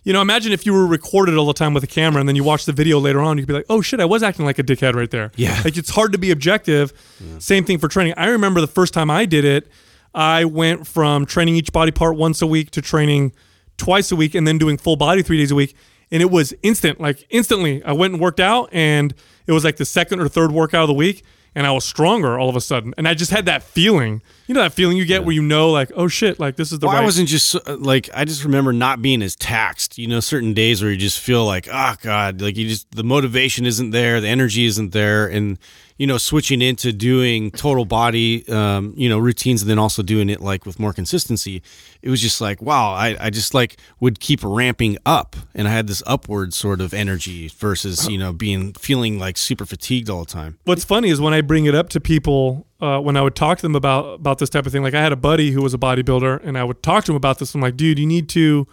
you 0.07 0.13
know, 0.13 0.23
imagine 0.23 0.53
if 0.53 0.65
you 0.65 0.73
were 0.73 0.87
recorded 0.87 1.37
all 1.37 1.47
the 1.47 1.53
time 1.53 1.75
with 1.75 1.83
a 1.83 1.89
camera 1.89 2.21
and 2.21 2.29
then 2.29 2.37
you 2.37 2.45
watch 2.45 2.65
the 2.65 2.73
video 2.73 3.01
later 3.01 3.21
on, 3.21 3.39
you'd 3.39 3.49
be 3.49 3.53
like, 3.53 3.67
oh 3.69 3.81
shit, 3.81 3.99
I 3.99 4.05
was 4.05 4.23
acting 4.23 4.45
like 4.45 4.57
a 4.57 4.63
dickhead 4.63 4.95
right 4.95 5.11
there. 5.11 5.33
Yeah. 5.35 5.61
Like 5.65 5.77
it's 5.77 5.91
hard 5.91 6.13
to 6.13 6.19
be 6.19 6.31
objective. 6.31 6.93
Same 7.41 7.65
thing 7.65 7.79
for 7.79 7.89
training. 7.89 8.15
I 8.17 8.29
remember 8.29 8.61
the 8.61 8.69
first 8.69 8.95
time 8.95 9.11
I 9.11 9.25
did 9.27 9.45
it, 9.45 9.67
I 10.15 10.45
went 10.45 10.87
from 10.87 11.27
training 11.27 11.57
each 11.57 11.73
body 11.73 11.91
part 11.91 12.17
once 12.17 12.41
a 12.41 12.47
week 12.47 12.71
to 12.71 12.81
training 12.81 13.33
twice 13.79 14.13
a 14.13 14.17
week 14.17 14.37
and 14.37 14.47
then 14.47 14.59
doing 14.59 14.79
full 14.79 14.95
body 14.95 15.23
three 15.23 15.39
days 15.39 15.51
a 15.51 15.57
week. 15.57 15.75
And 16.13 16.23
it 16.23 16.31
was 16.31 16.55
instant, 16.63 17.01
like 17.01 17.27
instantly. 17.31 17.83
I 17.83 17.91
went 17.91 18.13
and 18.13 18.23
worked 18.23 18.39
out 18.39 18.69
and 18.71 19.13
it 19.49 19.53
was 19.53 19.65
like 19.65 19.77
the 19.77 19.85
second 19.85 20.21
or 20.21 20.29
third 20.29 20.53
workout 20.53 20.83
of 20.83 20.89
the 20.89 20.95
week 20.95 21.25
and 21.57 21.67
I 21.67 21.73
was 21.73 21.85
stronger 21.85 22.39
all 22.39 22.49
of 22.49 22.55
a 22.55 22.61
sudden. 22.61 22.95
And 22.97 23.09
I 23.09 23.15
just 23.15 23.33
had 23.33 23.45
that 23.47 23.65
feeling. 23.65 24.23
You 24.47 24.55
know 24.55 24.63
that 24.63 24.73
feeling 24.73 24.97
you 24.97 25.05
get 25.05 25.25
where 25.25 25.35
you 25.35 25.43
know 25.43 25.71
like, 25.71 25.91
oh 25.97 26.09
shit, 26.09 26.39
like 26.39 26.57
this 26.57 26.73
is 26.73 26.79
the 26.79 26.87
Well, 26.87 26.95
right 26.95 27.03
I 27.03 27.05
wasn't 27.05 27.29
just 27.29 27.57
like 27.69 28.09
I 28.15 28.25
just 28.25 28.45
remember 28.45 28.73
not 28.73 29.03
being 29.03 29.23
as 29.23 29.35
taxed. 29.35 29.99
You 29.99 30.07
know, 30.07 30.21
certain 30.21 30.55
days 30.55 30.83
where 30.83 30.91
you 30.91 30.97
just 30.97 31.19
feel 31.19 31.45
like, 31.45 31.69
oh 31.73 31.95
god, 32.01 32.41
like 32.41 32.57
you 32.57 32.69
just 32.69 32.91
the 32.93 33.05
motivation 33.05 33.67
isn't 33.67 33.91
there, 33.91 34.21
the 34.21 34.29
energy 34.29 34.67
isn't 34.67 34.93
there, 34.93 35.27
and 35.27 35.59
you 35.99 36.07
know, 36.07 36.19
switching 36.19 36.61
into 36.61 36.93
doing 36.93 37.51
total 37.51 37.87
body, 37.87 38.47
um, 38.49 38.93
you 38.97 39.09
know, 39.09 39.19
routines, 39.19 39.63
and 39.63 39.71
then 39.71 39.79
also 39.79 40.03
doing 40.03 40.29
it 40.29 40.41
like 40.41 40.67
with 40.67 40.79
more 40.79 40.93
consistency. 40.93 41.63
It 42.03 42.11
was 42.11 42.21
just 42.21 42.41
like, 42.41 42.61
wow, 42.61 42.93
I, 42.93 43.17
I 43.19 43.31
just 43.31 43.55
like 43.55 43.79
would 44.01 44.21
keep 44.21 44.41
ramping 44.43 44.99
up, 45.07 45.37
and 45.55 45.67
I 45.67 45.71
had 45.71 45.87
this 45.87 46.03
upward 46.07 46.53
sort 46.53 46.81
of 46.81 46.93
energy 46.93 47.49
versus 47.49 48.09
you 48.09 48.19
know 48.19 48.33
being 48.33 48.75
feeling 48.75 49.19
like 49.19 49.39
super 49.39 49.65
fatigued 49.65 50.11
all 50.11 50.21
the 50.25 50.31
time. 50.31 50.59
What's 50.65 50.85
funny 50.85 51.09
is 51.09 51.21
when 51.21 51.33
I 51.33 51.41
bring 51.41 51.65
it 51.65 51.75
up 51.75 51.89
to 51.91 52.01
people, 52.01 52.67
uh, 52.81 53.01
when 53.01 53.17
I 53.17 53.23
would 53.23 53.35
talk 53.35 53.59
to 53.59 53.63
them 53.63 53.75
about 53.75 54.15
about 54.15 54.39
this 54.39 54.51
type 54.51 54.67
of 54.67 54.73
thing. 54.73 54.83
Like 54.83 54.95
I 54.95 55.03
had 55.03 55.13
a 55.13 55.17
buddy 55.17 55.51
who 55.53 55.63
was 55.63 55.75
a 55.75 55.79
bodybuilder, 55.79 56.45
and 56.45 56.59
I 56.59 56.65
would 56.65 56.83
talk 56.83 57.05
to 57.05 57.13
him 57.13 57.17
about 57.17 57.39
this. 57.39 57.55
I'm 57.55 57.61
like, 57.61 57.77
dude, 57.77 57.99
you 57.99 58.07
need 58.07 58.29
to 58.31 58.67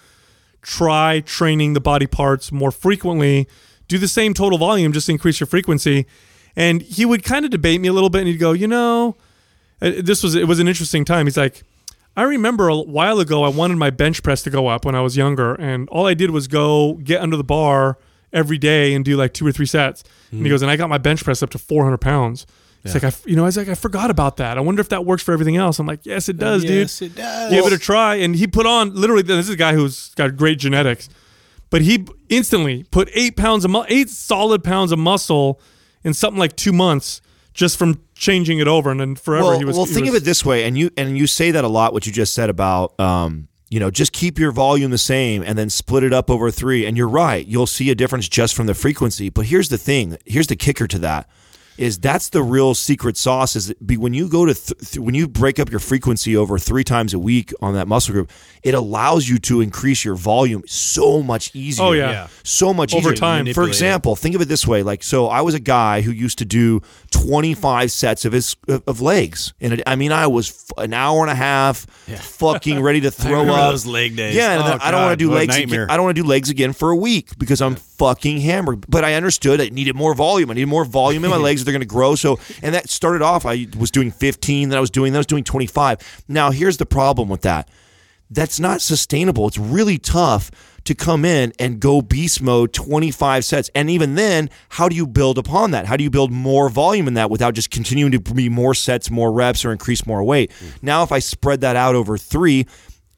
try 0.61 1.21
training 1.21 1.73
the 1.73 1.81
body 1.81 2.07
parts 2.07 2.51
more 2.51 2.71
frequently. 2.71 3.47
Do 3.87 3.97
the 3.97 4.07
same 4.07 4.33
total 4.33 4.57
volume, 4.57 4.93
just 4.93 5.09
increase 5.09 5.39
your 5.39 5.47
frequency. 5.47 6.05
And 6.55 6.81
he 6.81 7.05
would 7.05 7.23
kind 7.23 7.45
of 7.45 7.51
debate 7.51 7.81
me 7.81 7.87
a 7.87 7.93
little 7.93 8.09
bit, 8.09 8.19
and 8.19 8.27
he'd 8.27 8.37
go, 8.37 8.51
you 8.53 8.67
know, 8.67 9.15
uh, 9.81 9.91
this 10.01 10.23
was 10.23 10.35
it 10.35 10.47
was 10.47 10.59
an 10.59 10.67
interesting 10.67 11.05
time. 11.05 11.25
He's 11.25 11.37
like, 11.37 11.63
I 12.15 12.23
remember 12.23 12.69
a 12.69 12.77
while 12.77 13.19
ago 13.19 13.43
I 13.43 13.49
wanted 13.49 13.77
my 13.77 13.89
bench 13.89 14.21
press 14.21 14.43
to 14.43 14.49
go 14.49 14.67
up 14.67 14.85
when 14.85 14.95
I 14.95 15.01
was 15.01 15.17
younger, 15.17 15.55
and 15.55 15.89
all 15.89 16.05
I 16.05 16.13
did 16.13 16.31
was 16.31 16.47
go 16.47 16.93
get 16.95 17.21
under 17.21 17.37
the 17.37 17.43
bar 17.43 17.97
every 18.31 18.57
day 18.57 18.93
and 18.93 19.05
do 19.05 19.15
like 19.15 19.33
two 19.33 19.45
or 19.45 19.51
three 19.51 19.65
sets. 19.65 20.03
And 20.31 20.43
he 20.43 20.49
goes, 20.49 20.61
and 20.61 20.71
I 20.71 20.75
got 20.75 20.89
my 20.89 20.97
bench 20.97 21.23
press 21.23 21.43
up 21.43 21.51
to 21.51 21.59
400 21.59 21.99
pounds. 21.99 22.47
It's 22.83 22.93
like 22.93 23.03
I, 23.05 23.11
you 23.25 23.35
know, 23.37 23.43
I 23.43 23.45
was 23.45 23.55
like, 23.57 23.69
I 23.69 23.75
forgot 23.75 24.11
about 24.11 24.37
that. 24.37 24.57
I 24.57 24.61
wonder 24.61 24.81
if 24.81 24.89
that 24.89 25.05
works 25.05 25.23
for 25.23 25.31
everything 25.31 25.55
else. 25.55 25.79
I'm 25.79 25.87
like, 25.87 26.05
yes, 26.05 26.27
it 26.27 26.37
does, 26.37 26.63
Yes, 26.65 26.99
dude. 26.99 27.11
it 27.11 27.15
does. 27.15 27.49
Give 27.51 27.65
it 27.65 27.71
a 27.73 27.77
try. 27.77 28.15
And 28.15 28.35
he 28.35 28.45
put 28.45 28.65
on 28.65 28.93
literally. 28.93 29.21
This 29.23 29.47
is 29.47 29.53
a 29.53 29.55
guy 29.55 29.73
who's 29.73 30.13
got 30.15 30.35
great 30.35 30.59
genetics, 30.59 31.07
but 31.69 31.81
he 31.81 32.05
instantly 32.29 32.83
put 32.91 33.09
eight 33.13 33.37
pounds 33.37 33.63
of 33.63 33.71
mu- 33.71 33.85
eight 33.87 34.09
solid 34.09 34.63
pounds 34.63 34.91
of 34.91 34.99
muscle 34.99 35.61
in 36.03 36.13
something 36.13 36.37
like 36.39 36.55
two 36.57 36.73
months 36.73 37.21
just 37.53 37.77
from 37.77 38.01
changing 38.15 38.59
it 38.59 38.67
over. 38.67 38.91
And 38.91 38.99
then 38.99 39.15
forever 39.15 39.45
well, 39.51 39.59
he 39.59 39.63
was. 39.65 39.77
well, 39.77 39.85
he 39.85 39.93
think 39.93 40.05
was- 40.07 40.15
of 40.17 40.21
it 40.23 40.25
this 40.25 40.43
way, 40.43 40.65
and 40.65 40.77
you 40.77 40.89
and 40.97 41.17
you 41.17 41.25
say 41.25 41.51
that 41.51 41.63
a 41.63 41.69
lot. 41.69 41.93
What 41.93 42.05
you 42.05 42.11
just 42.11 42.33
said 42.33 42.49
about, 42.49 42.99
um, 42.99 43.47
you 43.69 43.79
know, 43.79 43.91
just 43.91 44.11
keep 44.11 44.37
your 44.37 44.51
volume 44.51 44.91
the 44.91 44.97
same 44.97 45.41
and 45.41 45.57
then 45.57 45.69
split 45.69 46.03
it 46.03 46.11
up 46.11 46.29
over 46.29 46.51
three. 46.51 46.85
And 46.85 46.97
you're 46.97 47.07
right, 47.07 47.47
you'll 47.47 47.65
see 47.65 47.89
a 47.91 47.95
difference 47.95 48.27
just 48.27 48.53
from 48.55 48.65
the 48.67 48.73
frequency. 48.73 49.29
But 49.29 49.45
here's 49.45 49.69
the 49.69 49.77
thing. 49.77 50.17
Here's 50.25 50.47
the 50.47 50.57
kicker 50.57 50.85
to 50.87 50.99
that. 50.99 51.29
Is 51.77 51.97
that's 51.99 52.29
the 52.29 52.43
real 52.43 52.73
secret 52.73 53.17
sauce. 53.17 53.55
Is 53.55 53.67
that 53.67 53.85
be, 53.85 53.97
when 53.97 54.13
you 54.13 54.29
go 54.29 54.45
to 54.45 54.53
th- 54.53 54.77
th- 54.91 54.99
when 54.99 55.15
you 55.15 55.27
break 55.27 55.59
up 55.59 55.69
your 55.71 55.79
frequency 55.79 56.35
over 56.37 56.59
three 56.59 56.83
times 56.83 57.13
a 57.13 57.19
week 57.19 57.53
on 57.61 57.73
that 57.73 57.87
muscle 57.87 58.13
group, 58.13 58.31
it 58.63 58.73
allows 58.73 59.27
you 59.27 59.37
to 59.39 59.61
increase 59.61 60.05
your 60.05 60.15
volume 60.15 60.63
so 60.67 61.21
much 61.23 61.53
easier. 61.55 61.85
Oh, 61.85 61.91
yeah. 61.91 62.11
Yeah. 62.11 62.27
so 62.43 62.73
much 62.73 62.93
Over 62.93 63.09
easier. 63.09 63.17
time. 63.17 63.53
For 63.53 63.65
example, 63.67 64.15
think 64.15 64.35
of 64.35 64.41
it 64.41 64.47
this 64.47 64.67
way: 64.67 64.83
like, 64.83 65.03
so 65.03 65.27
I 65.27 65.41
was 65.41 65.53
a 65.55 65.59
guy 65.59 66.01
who 66.01 66.11
used 66.11 66.37
to 66.39 66.45
do 66.45 66.81
twenty 67.13 67.53
five 67.53 67.91
sets 67.91 68.25
of 68.25 68.33
his 68.33 68.55
of, 68.67 68.99
legs, 69.01 69.53
and 69.61 69.73
it, 69.73 69.81
I 69.85 69.95
mean, 69.95 70.11
I 70.11 70.27
was 70.27 70.49
f- 70.49 70.83
an 70.83 70.93
hour 70.93 71.21
and 71.21 71.29
a 71.29 71.35
half, 71.35 71.85
fucking 72.21 72.81
ready 72.81 73.01
to 73.01 73.11
throw 73.21 73.41
up 73.47 73.71
those 73.71 73.85
leg 73.85 74.15
days. 74.15 74.35
Yeah, 74.35 74.57
Oh, 74.59 74.77
I 74.81 74.91
don't 74.91 75.01
want 75.03 75.19
to 75.19 75.25
do 75.25 75.31
legs. 75.31 75.55
Again. 75.55 75.89
I 75.89 75.95
don't 75.95 76.05
want 76.05 76.15
to 76.17 76.21
do 76.23 76.27
legs 76.27 76.49
again 76.49 76.73
for 76.73 76.89
a 76.89 76.95
week 76.95 77.37
because 77.37 77.61
I'm 77.61 77.75
fucking 77.75 78.39
hammered. 78.41 78.85
But 78.89 79.03
I 79.05 79.13
understood 79.13 79.61
I 79.61 79.69
needed 79.69 79.95
more 79.95 80.13
volume. 80.15 80.49
I 80.49 80.53
needed 80.55 80.67
more 80.67 80.85
volume 80.85 81.23
in 81.23 81.29
my 81.29 81.37
legs. 81.47 81.63
They're 81.63 81.71
going 81.71 81.81
to 81.81 81.85
grow. 81.85 82.15
So, 82.15 82.39
and 82.61 82.73
that 82.75 82.89
started 82.89 83.21
off. 83.21 83.45
I 83.45 83.67
was 83.77 83.91
doing 83.91 84.11
15. 84.11 84.69
Then 84.69 84.77
I 84.77 84.81
was 84.81 84.89
doing. 84.89 85.13
Then 85.13 85.17
I 85.17 85.19
was 85.19 85.27
doing 85.27 85.43
25. 85.43 86.23
Now 86.27 86.51
here's 86.51 86.77
the 86.77 86.85
problem 86.85 87.29
with 87.29 87.41
that. 87.41 87.69
That's 88.33 88.59
not 88.59 88.81
sustainable. 88.81 89.47
It's 89.47 89.57
really 89.57 89.97
tough 89.97 90.51
to 90.85 90.95
come 90.95 91.23
in 91.23 91.53
and 91.59 91.79
go 91.79 92.01
beast 92.01 92.41
mode 92.41 92.73
25 92.73 93.45
sets. 93.45 93.69
And 93.73 93.89
even 93.89 94.15
then, 94.15 94.49
how 94.69 94.89
do 94.89 94.95
you 94.95 95.07
build 95.07 95.37
upon 95.37 95.71
that? 95.71 95.85
How 95.85 95.95
do 95.95 96.03
you 96.03 96.09
build 96.09 96.31
more 96.31 96.69
volume 96.69 97.07
in 97.07 97.13
that 97.13 97.29
without 97.29 97.53
just 97.53 97.71
continuing 97.71 98.11
to 98.11 98.19
be 98.19 98.49
more 98.49 98.73
sets, 98.73 99.09
more 99.09 99.31
reps, 99.31 99.63
or 99.63 99.71
increase 99.71 100.05
more 100.05 100.23
weight? 100.23 100.51
Mm. 100.51 100.83
Now, 100.83 101.03
if 101.03 101.11
I 101.11 101.19
spread 101.19 101.61
that 101.61 101.75
out 101.75 101.95
over 101.95 102.17
three, 102.17 102.67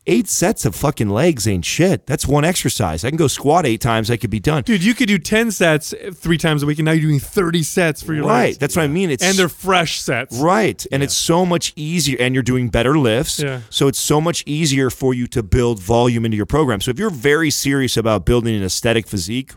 eight 0.08 0.28
sets 0.28 0.66
of 0.66 0.76
fucking 0.76 1.10
legs 1.10 1.48
ain't 1.48 1.66
shit. 1.66 2.06
That's 2.06 2.28
one 2.28 2.46
exercise. 2.46 3.04
I 3.04 3.10
can 3.10 3.18
go 3.18 3.28
squat 3.28 3.66
eight 3.66 3.82
times. 3.82 4.12
I 4.12 4.18
could 4.18 4.30
be 4.30 4.40
done. 4.40 4.64
Dude, 4.64 4.84
you 4.84 4.94
could 4.94 5.08
do 5.08 5.18
10 5.18 5.52
sets 5.52 5.94
three 6.14 6.38
times 6.38 6.64
a 6.64 6.66
week, 6.66 6.80
and 6.80 6.86
now 6.86 6.92
you're 6.92 7.10
doing 7.10 7.20
30 7.20 7.64
sets 7.64 8.04
for 8.04 8.14
your 8.14 8.24
legs. 8.24 8.32
right. 8.32 8.46
legs. 8.46 8.58
That's 8.58 8.76
what 8.76 8.84
I 8.84 8.88
mean. 8.88 9.10
It's 9.10 9.24
and 9.24 9.38
they're 9.38 9.50
fresh 9.50 10.00
sets. 10.00 10.38
Right. 10.38 10.86
And 10.92 11.02
it's 11.04 11.14
so 11.14 11.46
much 11.46 11.74
easier 11.76 12.18
and 12.20 12.34
you're 12.34 12.44
doing 12.44 12.70
better 12.70 12.98
lifts. 12.98 13.40
Yeah. 13.40 13.62
So 13.70 13.88
it's 13.88 14.00
so 14.00 14.22
much 14.22 14.44
easier 14.46 14.90
for 14.90 15.14
you 15.14 15.28
to 15.28 15.44
build 15.44 15.80
volume 15.80 16.26
into 16.26 16.38
your 16.38 16.46
program. 16.46 16.82
So 16.82 16.92
if 16.92 17.00
you're 17.00 17.10
very 17.10 17.50
serious 17.50 17.98
about 17.98 18.26
building 18.26 18.56
an 18.56 18.64
aesthetic 18.64 19.08
physique, 19.08 19.54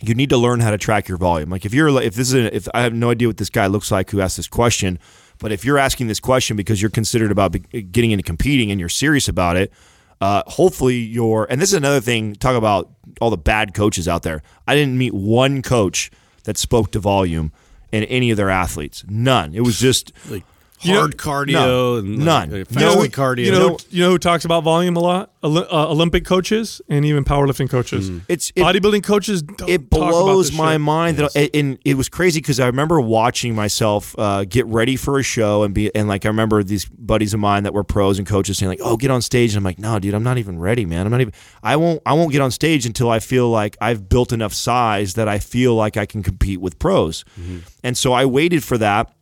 you 0.00 0.14
need 0.14 0.30
to 0.30 0.36
learn 0.36 0.60
how 0.60 0.70
to 0.70 0.78
track 0.78 1.08
your 1.08 1.18
volume. 1.18 1.50
Like 1.50 1.64
if 1.64 1.72
you're 1.72 1.88
if 2.02 2.14
this 2.14 2.32
is 2.32 2.34
a, 2.34 2.54
if 2.54 2.68
I 2.74 2.82
have 2.82 2.92
no 2.92 3.10
idea 3.10 3.28
what 3.28 3.36
this 3.36 3.50
guy 3.50 3.66
looks 3.66 3.90
like 3.90 4.10
who 4.10 4.20
asked 4.20 4.36
this 4.36 4.48
question, 4.48 4.98
but 5.44 5.52
if 5.52 5.62
you're 5.62 5.76
asking 5.76 6.06
this 6.06 6.20
question 6.20 6.56
because 6.56 6.80
you're 6.80 6.90
considered 6.90 7.30
about 7.30 7.54
getting 7.70 8.12
into 8.12 8.22
competing 8.22 8.70
and 8.70 8.80
you're 8.80 8.88
serious 8.88 9.28
about 9.28 9.58
it, 9.58 9.70
uh, 10.22 10.42
hopefully 10.46 10.96
you're 10.96 11.46
and 11.50 11.60
this 11.60 11.68
is 11.68 11.74
another 11.74 12.00
thing 12.00 12.34
talk 12.34 12.56
about 12.56 12.90
all 13.20 13.28
the 13.28 13.36
bad 13.36 13.74
coaches 13.74 14.08
out 14.08 14.22
there. 14.22 14.42
I 14.66 14.74
didn't 14.74 14.96
meet 14.96 15.12
one 15.12 15.60
coach 15.60 16.10
that 16.44 16.56
spoke 16.56 16.92
to 16.92 16.98
volume 16.98 17.52
in 17.92 18.04
any 18.04 18.30
of 18.30 18.38
their 18.38 18.48
athletes. 18.48 19.04
None. 19.06 19.54
It 19.54 19.60
was 19.60 19.78
just 19.78 20.14
like 20.30 20.44
You 20.84 20.92
know- 20.92 21.00
hard 21.00 21.16
cardio 21.16 21.52
no, 21.52 21.96
and 21.96 22.18
none. 22.18 22.50
like, 22.50 22.70
You 22.70 22.80
know- 22.80 22.92
fasted 22.94 23.12
cardio. 23.12 23.44
You 23.46 23.52
know, 23.52 23.78
you 23.90 24.02
know 24.02 24.10
who 24.10 24.18
talks 24.18 24.44
about 24.44 24.64
volume 24.64 24.96
a 24.96 25.00
lot? 25.00 25.30
Oli- 25.42 25.66
uh, 25.70 25.88
Olympic 25.90 26.24
coaches 26.24 26.80
and 26.88 27.04
even 27.04 27.22
powerlifting 27.22 27.68
coaches. 27.68 28.10
It's 28.28 28.50
it, 28.56 28.62
Bodybuilding 28.62 29.02
coaches 29.04 29.42
don't 29.42 29.68
it 29.68 29.90
talk 29.90 29.98
about 30.00 30.10
blows 30.10 30.50
this 30.50 30.58
my 30.58 30.72
shit. 30.74 30.80
mind 30.80 31.16
that 31.18 31.36
and, 31.36 31.50
and 31.52 31.78
it 31.84 31.98
was 31.98 32.08
crazy 32.08 32.40
because 32.40 32.58
I 32.60 32.66
remember 32.66 32.98
watching 32.98 33.54
myself 33.54 34.14
uh, 34.18 34.44
get 34.44 34.64
ready 34.66 34.96
for 34.96 35.18
a 35.18 35.22
show 35.22 35.62
and 35.62 35.74
be 35.74 35.94
and 35.94 36.08
like 36.08 36.24
I 36.24 36.28
remember 36.28 36.62
these 36.62 36.86
buddies 36.86 37.34
of 37.34 37.40
mine 37.40 37.64
that 37.64 37.74
were 37.74 37.84
pros 37.84 38.18
and 38.18 38.26
coaches 38.26 38.56
saying 38.56 38.70
like 38.70 38.80
oh 38.82 38.96
get 38.96 39.10
on 39.10 39.20
stage 39.20 39.50
and 39.52 39.58
I'm 39.58 39.64
like 39.64 39.78
no 39.78 39.98
dude 39.98 40.14
I'm 40.14 40.22
not 40.22 40.38
even 40.38 40.58
ready 40.58 40.86
man 40.86 41.04
I'm 41.04 41.10
not 41.12 41.20
even 41.20 41.34
I 41.62 41.76
won't 41.76 42.00
I 42.06 42.14
won't 42.14 42.32
get 42.32 42.40
on 42.40 42.50
stage 42.50 42.86
until 42.86 43.10
I 43.10 43.18
feel 43.18 43.50
like 43.50 43.76
I've 43.82 44.08
built 44.08 44.32
enough 44.32 44.54
size 44.54 45.12
that 45.14 45.28
I 45.28 45.40
feel 45.40 45.74
like 45.74 45.98
I 45.98 46.06
can 46.06 46.22
compete 46.22 46.60
with 46.60 46.78
pros 46.78 47.22
and 47.82 47.98
so 47.98 48.14
I 48.14 48.24
waited 48.24 48.64
for 48.64 48.78
that 48.78 49.12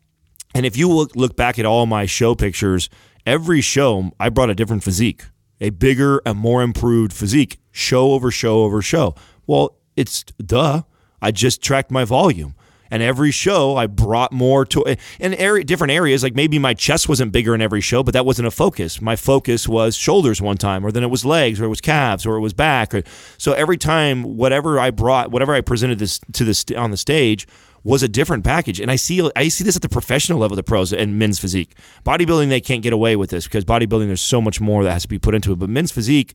and 0.55 0.67
if 0.67 0.77
you 0.77 0.89
look 0.89 1.15
look 1.17 1.37
back 1.37 1.59
at 1.59 1.65
all 1.65 1.87
my 1.87 2.07
show 2.07 2.35
pictures, 2.35 2.89
every 3.27 3.61
show 3.61 4.11
I 4.19 4.29
brought 4.29 4.51
a 4.51 4.55
different 4.55 4.83
physique, 4.83 5.25
a 5.61 5.71
bigger 5.71 6.21
and 6.27 6.39
more 6.39 6.63
improved 6.63 7.13
physique, 7.13 7.59
show 7.71 8.13
over 8.13 8.31
show 8.31 8.63
over 8.63 8.83
show. 8.83 9.15
Well, 9.47 9.77
it's 9.97 10.25
duh. 10.45 10.83
I 11.21 11.31
just 11.31 11.63
tracked 11.63 11.91
my 11.91 12.05
volume. 12.05 12.55
And 12.91 13.03
every 13.03 13.31
show 13.31 13.75
I 13.75 13.87
brought 13.87 14.33
more 14.33 14.67
to 14.67 14.85
in 15.19 15.33
area, 15.33 15.65
different 15.65 15.93
areas. 15.93 16.23
Like 16.23 16.35
maybe 16.35 16.59
my 16.59 16.75
chest 16.75 17.09
wasn't 17.09 17.33
bigger 17.33 17.55
in 17.55 17.63
every 17.63 17.81
show, 17.81 18.03
but 18.03 18.13
that 18.13 18.27
wasn't 18.27 18.49
a 18.49 18.51
focus. 18.51 19.01
My 19.01 19.17
focus 19.17 19.67
was 19.67 19.97
shoulders 19.97 20.43
one 20.43 20.59
time, 20.59 20.85
or 20.85 20.93
then 20.93 21.03
it 21.03 21.09
was 21.09 21.25
legs, 21.25 21.59
or 21.59 21.65
it 21.65 21.69
was 21.69 21.81
calves, 21.81 22.27
or 22.27 22.37
it 22.37 22.41
was 22.41 22.53
back. 22.53 22.95
Or, 22.95 23.03
so 23.39 23.55
every 23.55 23.79
time, 23.79 24.37
whatever 24.37 24.79
I 24.79 24.91
brought, 24.91 25.31
whatever 25.31 25.55
I 25.55 25.63
presented 25.63 26.01
this 26.01 26.21
to 26.33 26.45
this 26.45 26.67
on 26.77 26.91
the 26.91 26.99
stage, 26.99 27.47
was 27.85 28.03
a 28.03 28.09
different 28.09 28.45
package. 28.45 28.81
And 28.81 28.91
I 28.91 28.97
see 28.97 29.29
I 29.37 29.49
see 29.49 29.65
this 29.65 29.77
at 29.77 29.83
the 29.83 29.89
professional 29.89 30.39
level, 30.39 30.57
the 30.57 30.63
pros 30.63 30.93
and 30.93 31.19
men's 31.19 31.39
physique. 31.39 31.75
Bodybuilding, 32.05 32.49
they 32.49 32.61
can't 32.61 32.83
get 32.83 32.93
away 32.93 33.17
with 33.17 33.31
this 33.31 33.45
because 33.45 33.65
bodybuilding, 33.65 34.07
there's 34.07 34.21
so 34.21 34.41
much 34.41 34.61
more 34.61 34.85
that 34.85 34.93
has 34.93 35.03
to 35.03 35.09
be 35.09 35.19
put 35.19 35.35
into 35.35 35.53
it. 35.53 35.59
But 35.59 35.69
men's 35.69 35.93
physique, 35.93 36.35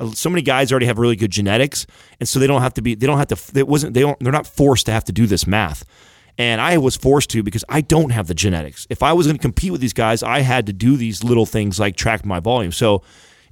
uh, 0.00 0.10
so 0.10 0.30
many 0.30 0.42
guys 0.42 0.72
already 0.72 0.86
have 0.86 0.98
really 0.98 1.16
good 1.16 1.30
genetics, 1.30 1.86
and 2.20 2.28
so 2.28 2.38
they 2.38 2.46
don't 2.46 2.62
have 2.62 2.74
to 2.74 2.82
be. 2.82 2.94
They 2.94 3.06
don't 3.06 3.18
have 3.18 3.28
to. 3.28 3.58
It 3.58 3.68
wasn't. 3.68 3.94
They 3.94 4.00
don't. 4.00 4.18
They're 4.20 4.32
not 4.32 4.46
forced 4.46 4.86
to 4.86 4.92
have 4.92 5.04
to 5.04 5.12
do 5.12 5.26
this 5.26 5.46
math. 5.46 5.84
And 6.40 6.60
I 6.60 6.78
was 6.78 6.96
forced 6.96 7.30
to 7.30 7.42
because 7.42 7.64
I 7.68 7.80
don't 7.80 8.10
have 8.10 8.28
the 8.28 8.34
genetics. 8.34 8.86
If 8.90 9.02
I 9.02 9.12
was 9.12 9.26
going 9.26 9.36
to 9.36 9.42
compete 9.42 9.72
with 9.72 9.80
these 9.80 9.92
guys, 9.92 10.22
I 10.22 10.40
had 10.40 10.66
to 10.66 10.72
do 10.72 10.96
these 10.96 11.24
little 11.24 11.46
things 11.46 11.80
like 11.80 11.96
track 11.96 12.24
my 12.24 12.38
volume. 12.38 12.70
So 12.70 13.02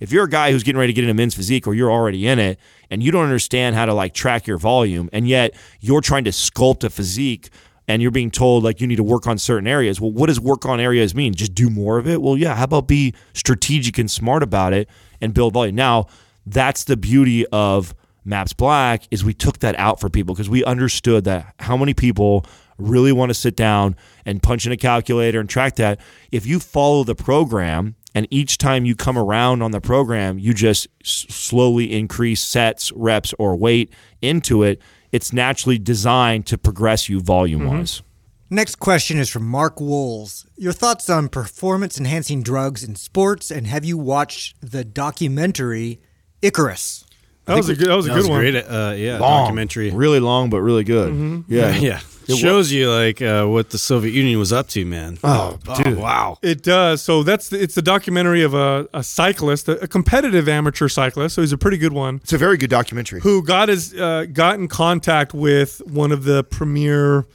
if 0.00 0.12
you're 0.12 0.24
a 0.24 0.28
guy 0.28 0.52
who's 0.52 0.62
getting 0.62 0.78
ready 0.78 0.92
to 0.92 0.94
get 0.94 1.04
into 1.04 1.14
men's 1.14 1.34
physique 1.34 1.66
or 1.66 1.74
you're 1.74 1.90
already 1.90 2.26
in 2.26 2.38
it 2.38 2.58
and 2.90 3.02
you 3.02 3.10
don't 3.10 3.24
understand 3.24 3.76
how 3.76 3.86
to 3.86 3.94
like 3.94 4.14
track 4.14 4.46
your 4.46 4.58
volume 4.58 5.08
and 5.12 5.28
yet 5.28 5.54
you're 5.80 6.00
trying 6.00 6.24
to 6.24 6.30
sculpt 6.30 6.84
a 6.84 6.90
physique 6.90 7.50
and 7.88 8.02
you're 8.02 8.10
being 8.10 8.30
told 8.30 8.64
like 8.64 8.80
you 8.80 8.86
need 8.86 8.96
to 8.96 9.04
work 9.04 9.26
on 9.26 9.38
certain 9.38 9.66
areas. 9.66 10.00
Well, 10.00 10.10
what 10.10 10.26
does 10.26 10.40
work 10.40 10.66
on 10.66 10.80
areas 10.80 11.14
mean? 11.14 11.34
Just 11.34 11.54
do 11.54 11.70
more 11.70 11.98
of 11.98 12.08
it? 12.08 12.20
Well, 12.20 12.36
yeah, 12.36 12.54
how 12.54 12.64
about 12.64 12.88
be 12.88 13.14
strategic 13.32 13.98
and 13.98 14.10
smart 14.10 14.42
about 14.42 14.72
it 14.72 14.88
and 15.20 15.32
build 15.32 15.54
volume? 15.54 15.76
Now, 15.76 16.06
that's 16.44 16.84
the 16.84 16.96
beauty 16.96 17.46
of 17.46 17.94
Maps 18.24 18.52
Black 18.52 19.04
is 19.10 19.24
we 19.24 19.34
took 19.34 19.60
that 19.60 19.78
out 19.78 20.00
for 20.00 20.10
people 20.10 20.34
because 20.34 20.50
we 20.50 20.64
understood 20.64 21.24
that 21.24 21.54
how 21.60 21.76
many 21.76 21.94
people 21.94 22.44
really 22.76 23.12
want 23.12 23.30
to 23.30 23.34
sit 23.34 23.56
down 23.56 23.96
and 24.24 24.42
punch 24.42 24.66
in 24.66 24.72
a 24.72 24.76
calculator 24.76 25.40
and 25.40 25.48
track 25.48 25.76
that. 25.76 26.00
If 26.32 26.44
you 26.44 26.60
follow 26.60 27.04
the 27.04 27.14
program 27.14 27.94
and 28.16 28.26
each 28.30 28.56
time 28.58 28.84
you 28.84 28.96
come 28.96 29.16
around 29.18 29.62
on 29.62 29.70
the 29.70 29.80
program, 29.80 30.38
you 30.40 30.52
just 30.54 30.88
s- 31.04 31.26
slowly 31.28 31.92
increase 31.92 32.42
sets, 32.42 32.90
reps, 32.92 33.32
or 33.38 33.54
weight 33.54 33.92
into 34.22 34.62
it, 34.64 34.80
it's 35.12 35.32
naturally 35.32 35.78
designed 35.78 36.46
to 36.46 36.56
progress 36.58 37.08
you 37.08 37.20
volume 37.20 37.66
wise. 37.66 38.02
Next 38.48 38.76
question 38.76 39.18
is 39.18 39.28
from 39.28 39.44
Mark 39.46 39.80
Wools. 39.80 40.46
Your 40.56 40.72
thoughts 40.72 41.10
on 41.10 41.28
performance 41.28 41.98
enhancing 41.98 42.42
drugs 42.42 42.82
in 42.84 42.94
sports, 42.96 43.50
and 43.50 43.66
have 43.66 43.84
you 43.84 43.98
watched 43.98 44.56
the 44.60 44.84
documentary 44.84 46.00
Icarus? 46.42 47.04
That 47.46 47.56
was 47.56 47.68
a 47.68 47.74
good. 47.76 47.88
That 47.88 47.96
was 47.96 48.06
a 48.06 48.08
that 48.10 48.14
good 48.14 48.22
was 48.22 48.28
one. 48.30 48.40
great. 48.40 48.56
Uh, 48.56 48.94
yeah, 48.96 49.18
Long, 49.18 49.44
documentary. 49.44 49.90
Really 49.90 50.20
long, 50.20 50.48
but 50.50 50.60
really 50.62 50.84
good. 50.84 51.44
Yeah. 51.48 51.76
Yeah, 51.78 52.00
it 52.28 52.36
shows 52.36 52.72
you 52.72 52.90
like 52.90 53.22
uh, 53.22 53.46
what 53.46 53.70
the 53.70 53.78
Soviet 53.78 54.12
Union 54.12 54.38
was 54.38 54.52
up 54.52 54.68
to, 54.68 54.84
man. 54.84 55.18
Oh, 55.22 55.58
dude. 55.76 55.98
wow. 55.98 56.38
It 56.42 56.62
does. 56.62 57.02
So 57.02 57.22
that's 57.22 57.48
the, 57.48 57.60
it's 57.62 57.74
the 57.74 57.82
documentary 57.82 58.42
of 58.42 58.54
a, 58.54 58.88
a 58.92 59.02
cyclist, 59.02 59.68
a, 59.68 59.80
a 59.80 59.88
competitive 59.88 60.48
amateur 60.48 60.88
cyclist. 60.88 61.34
So 61.34 61.42
he's 61.42 61.52
a 61.52 61.58
pretty 61.58 61.78
good 61.78 61.92
one. 61.92 62.16
It's 62.22 62.32
a 62.32 62.38
very 62.38 62.56
good 62.56 62.70
documentary. 62.70 63.20
Who 63.20 63.42
got 63.42 63.68
his 63.68 63.94
uh, 63.94 64.26
got 64.32 64.58
in 64.58 64.68
contact 64.68 65.34
with 65.34 65.80
one 65.86 66.12
of 66.12 66.24
the 66.24 66.44
premier, 66.44 67.26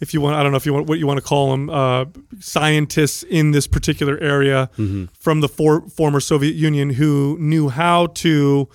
if 0.00 0.12
you 0.12 0.20
want, 0.20 0.36
I 0.36 0.42
don't 0.42 0.50
know 0.50 0.56
if 0.56 0.66
you 0.66 0.72
want 0.72 0.88
what 0.88 0.98
you 0.98 1.06
want 1.06 1.18
to 1.18 1.24
call 1.24 1.50
them, 1.52 1.70
uh, 1.70 2.06
scientists 2.40 3.22
in 3.22 3.52
this 3.52 3.66
particular 3.66 4.18
area 4.18 4.70
from 5.18 5.40
the 5.40 5.48
for, 5.48 5.82
former 5.88 6.20
Soviet 6.20 6.54
Union 6.54 6.90
who 6.90 7.36
knew 7.38 7.68
how 7.68 8.06
to 8.06 8.68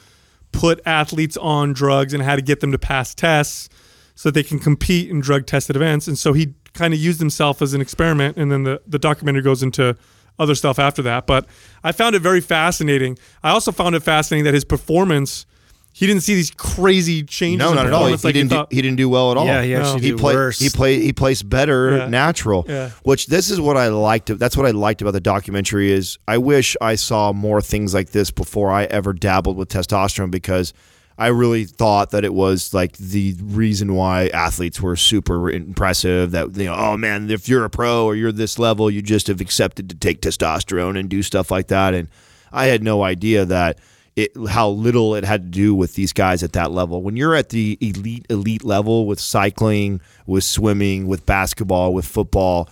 put 0.54 0.80
athletes 0.86 1.38
on 1.38 1.74
drugs 1.74 2.14
and 2.14 2.24
how 2.24 2.36
to 2.36 2.42
get 2.42 2.62
them 2.62 2.72
to 2.72 2.80
pass 2.80 3.14
tests 3.14 3.70
so 4.18 4.30
that 4.30 4.34
they 4.34 4.42
can 4.42 4.58
compete 4.58 5.12
in 5.12 5.20
drug 5.22 5.46
tested 5.46 5.76
events. 5.76 6.08
And 6.08 6.18
so 6.18 6.34
he 6.34 6.56
kind 6.74 6.92
of 6.92 7.00
used 7.00 7.20
himself 7.20 7.62
as 7.62 7.76
an 7.76 7.82
experiment. 7.82 8.36
And 8.36 8.52
then 8.52 8.64
the, 8.64 8.82
the 8.88 8.98
documentary 8.98 9.44
goes 9.44 9.62
into 9.62 9.96
other 10.40 10.56
stuff 10.56 10.80
after 10.80 11.04
that. 11.04 11.28
But 11.28 11.46
I 11.84 11.92
found 11.92 12.16
it 12.16 12.20
very 12.24 12.42
fascinating. 12.42 13.20
I 13.44 13.52
also 13.52 13.72
found 13.72 13.94
it 13.96 14.02
fascinating 14.02 14.46
that 14.46 14.56
his 14.56 14.66
performance, 14.66 15.46
he 15.94 16.08
didn't 16.08 16.24
see 16.24 16.34
these 16.34 16.50
crazy 16.50 17.22
changes. 17.22 17.60
No, 17.60 17.76
not 17.76 17.86
at 17.86 17.94
all. 17.94 18.08
He, 18.08 18.14
performance 18.14 18.22
he 18.24 18.28
like 18.28 18.34
didn't. 18.34 18.50
thought. 18.50 18.70
do, 18.72 18.76
he 18.76 18.82
didn't 18.82 18.98
do 18.98 19.08
well 19.08 19.30
at 19.32 19.38
all. 19.38 19.46
Yeah, 19.46 19.62
he 19.62 19.76
actually 19.76 20.02
he 20.02 20.14
played. 20.14 20.36
worse. 20.36 20.58
He 20.58 20.70
played. 20.70 21.04
He 21.04 21.14
plays 21.14 21.44
better 21.44 21.98
Yeah. 21.98 22.08
natural. 22.08 22.66
Yeah. 22.68 22.90
Which 23.04 23.28
this 23.28 23.52
is 23.52 23.62
what 23.62 23.78
I 23.78 23.90
liked. 23.90 24.36
That's 24.40 24.58
what 24.58 24.66
I 24.66 24.72
liked 24.72 25.04
about 25.04 25.12
the 25.14 25.22
documentary. 25.22 25.92
Is 25.92 26.18
I 26.28 26.40
wish 26.40 26.76
I 26.82 26.96
saw 26.96 27.34
more 27.34 27.62
things 27.62 27.94
like 27.94 28.10
this 28.12 28.32
before 28.32 28.72
I 28.72 28.86
ever 28.86 29.14
dabbled 29.14 29.58
with 29.58 29.70
testosterone 29.70 30.32
because 30.32 30.74
I 31.18 31.28
really 31.28 31.66
thought 31.66 32.12
that 32.12 32.24
it 32.24 32.34
was 32.34 32.74
like 32.74 32.96
the 32.98 33.36
reason 33.42 33.96
why 33.96 34.28
athletes 34.28 34.80
were 34.80 34.96
super 34.96 35.50
impressive. 35.50 36.32
That 36.32 36.56
you 36.56 36.66
know, 36.66 36.76
oh 36.76 36.96
man, 36.96 37.32
if 37.32 37.50
you're 37.50 37.66
a 37.66 37.70
pro 37.70 38.06
or 38.06 38.16
you're 38.16 38.32
this 38.32 38.60
level, 38.60 38.92
you 38.92 39.02
just 39.02 39.28
have 39.28 39.42
accepted 39.42 39.90
to 39.90 39.96
take 39.96 40.22
testosterone 40.22 40.98
and 40.98 41.10
do 41.10 41.24
stuff 41.24 41.50
like 41.50 41.68
that. 41.68 41.96
And 41.96 42.08
I 42.52 42.66
had 42.66 42.84
no 42.84 43.04
idea 43.04 43.46
that 43.46 43.80
it 44.16 44.32
how 44.50 44.70
little 44.70 45.16
it 45.16 45.24
had 45.24 45.44
to 45.44 45.50
do 45.50 45.74
with 45.74 45.96
these 45.96 46.14
guys 46.14 46.44
at 46.44 46.54
that 46.54 46.72
level. 46.72 47.02
When 47.02 47.16
you're 47.16 47.36
at 47.36 47.50
the 47.50 47.80
elite 47.82 48.26
elite 48.30 48.64
level 48.64 49.08
with 49.08 49.20
cycling, 49.20 50.02
with 50.28 50.44
swimming, 50.44 51.08
with 51.08 51.26
basketball, 51.26 51.96
with 51.96 52.06
football, 52.06 52.70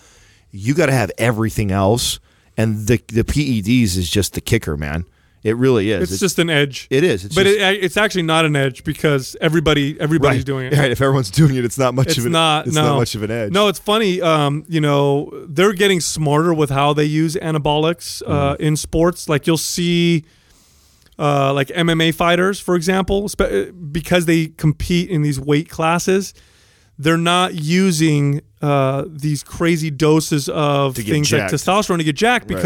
you 0.51 0.75
got 0.75 0.85
to 0.87 0.91
have 0.91 1.11
everything 1.17 1.71
else, 1.71 2.19
and 2.57 2.87
the 2.87 3.01
the 3.07 3.23
PEDs 3.23 3.97
is 3.97 4.09
just 4.09 4.33
the 4.33 4.41
kicker, 4.41 4.77
man. 4.77 5.05
It 5.45 5.55
really 5.57 5.91
is. 5.91 6.11
It's, 6.11 6.19
just 6.19 6.39
an 6.39 6.49
edge. 6.49 6.87
it 6.89 7.03
is. 7.03 7.23
It's 7.23 7.35
but 7.35 7.43
just, 7.45 7.59
it, 7.59 7.83
it's 7.83 7.97
actually 7.97 8.23
not 8.23 8.45
an 8.45 8.55
edge 8.55 8.83
because 8.83 9.37
everybody 9.39 9.95
everybody's 10.01 10.39
right. 10.39 10.45
doing 10.45 10.65
it. 10.73 10.77
Right. 10.77 10.91
If 10.91 11.01
everyone's 11.01 11.29
doing 11.29 11.55
it, 11.55 11.63
it's 11.63 11.77
not 11.77 11.93
much 11.93 12.07
It's 12.07 12.17
of 12.17 12.25
an 12.25 12.31
not. 12.31 12.65
It's 12.65 12.75
no. 12.75 12.83
not 12.83 12.95
much 12.97 13.13
of 13.13 13.21
an 13.21 13.29
edge. 13.31 13.51
No, 13.51 13.67
it's 13.67 13.77
funny. 13.77 14.21
Um, 14.21 14.65
you 14.67 14.81
know, 14.81 15.29
they're 15.47 15.73
getting 15.73 15.99
smarter 16.01 16.51
with 16.53 16.71
how 16.71 16.93
they 16.93 17.05
use 17.05 17.35
anabolics 17.35 18.21
uh, 18.25 18.53
Mm-hmm. 18.55 18.63
in 18.63 18.75
sports. 18.75 19.29
Like 19.29 19.45
you'll 19.45 19.57
see, 19.57 20.25
uh, 21.19 21.53
like 21.53 21.67
MMA 21.69 22.13
fighters, 22.15 22.59
for 22.59 22.75
example, 22.75 23.29
spe- 23.29 23.41
uh, 23.41 23.65
because 23.91 24.25
they 24.25 24.47
compete 24.47 25.09
in 25.09 25.21
these 25.21 25.39
weight 25.39 25.69
classes, 25.69 26.33
they're 26.97 27.17
not 27.17 27.53
using 27.55 28.41
uh, 28.61 29.03
these 29.07 29.43
crazy 29.43 29.91
doses 29.91 30.49
of 30.49 30.95
things 30.95 31.29
jacked. 31.29 31.51
like 31.53 31.61
testosterone 31.61 31.97
to 31.99 32.03
get 32.03 32.15
jacked 32.15 32.49
Right. 32.49 32.57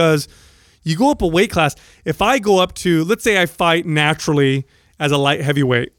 You 0.84 0.97
go 0.97 1.11
up 1.11 1.21
a 1.21 1.27
weight 1.27 1.51
class. 1.51 1.75
If 2.05 2.21
I 2.21 2.39
go 2.39 2.59
up 2.59 2.73
to, 2.75 3.03
let's 3.03 3.23
say 3.23 3.41
I 3.41 3.45
fight 3.45 3.86
naturally 3.86 4.65
as 4.99 5.11
a 5.11 5.17
light 5.17 5.41
heavyweight 5.41 5.93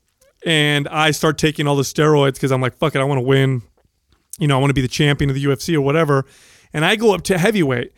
and 0.45 0.89
I 0.89 1.11
start 1.11 1.39
taking 1.39 1.67
all 1.67 1.77
the 1.77 1.83
steroids 1.83 2.35
because 2.35 2.53
I'm 2.53 2.61
like, 2.61 2.77
fuck 2.77 2.95
it, 2.95 3.01
I 3.01 3.05
want 3.05 3.19
to 3.19 3.27
win. 3.27 3.63
You 4.39 4.47
know, 4.47 4.57
I 4.57 4.61
want 4.61 4.71
to 4.71 4.75
be 4.75 4.81
the 4.81 4.89
champion 4.89 5.31
of 5.31 5.37
the 5.37 5.45
UFC 5.45 5.75
or 5.75 5.81
whatever. 5.81 6.25
And 6.73 6.85
I 6.85 6.97
go 6.97 7.15
up 7.15 7.23
to 7.23 7.39
heavyweight. 7.39 7.93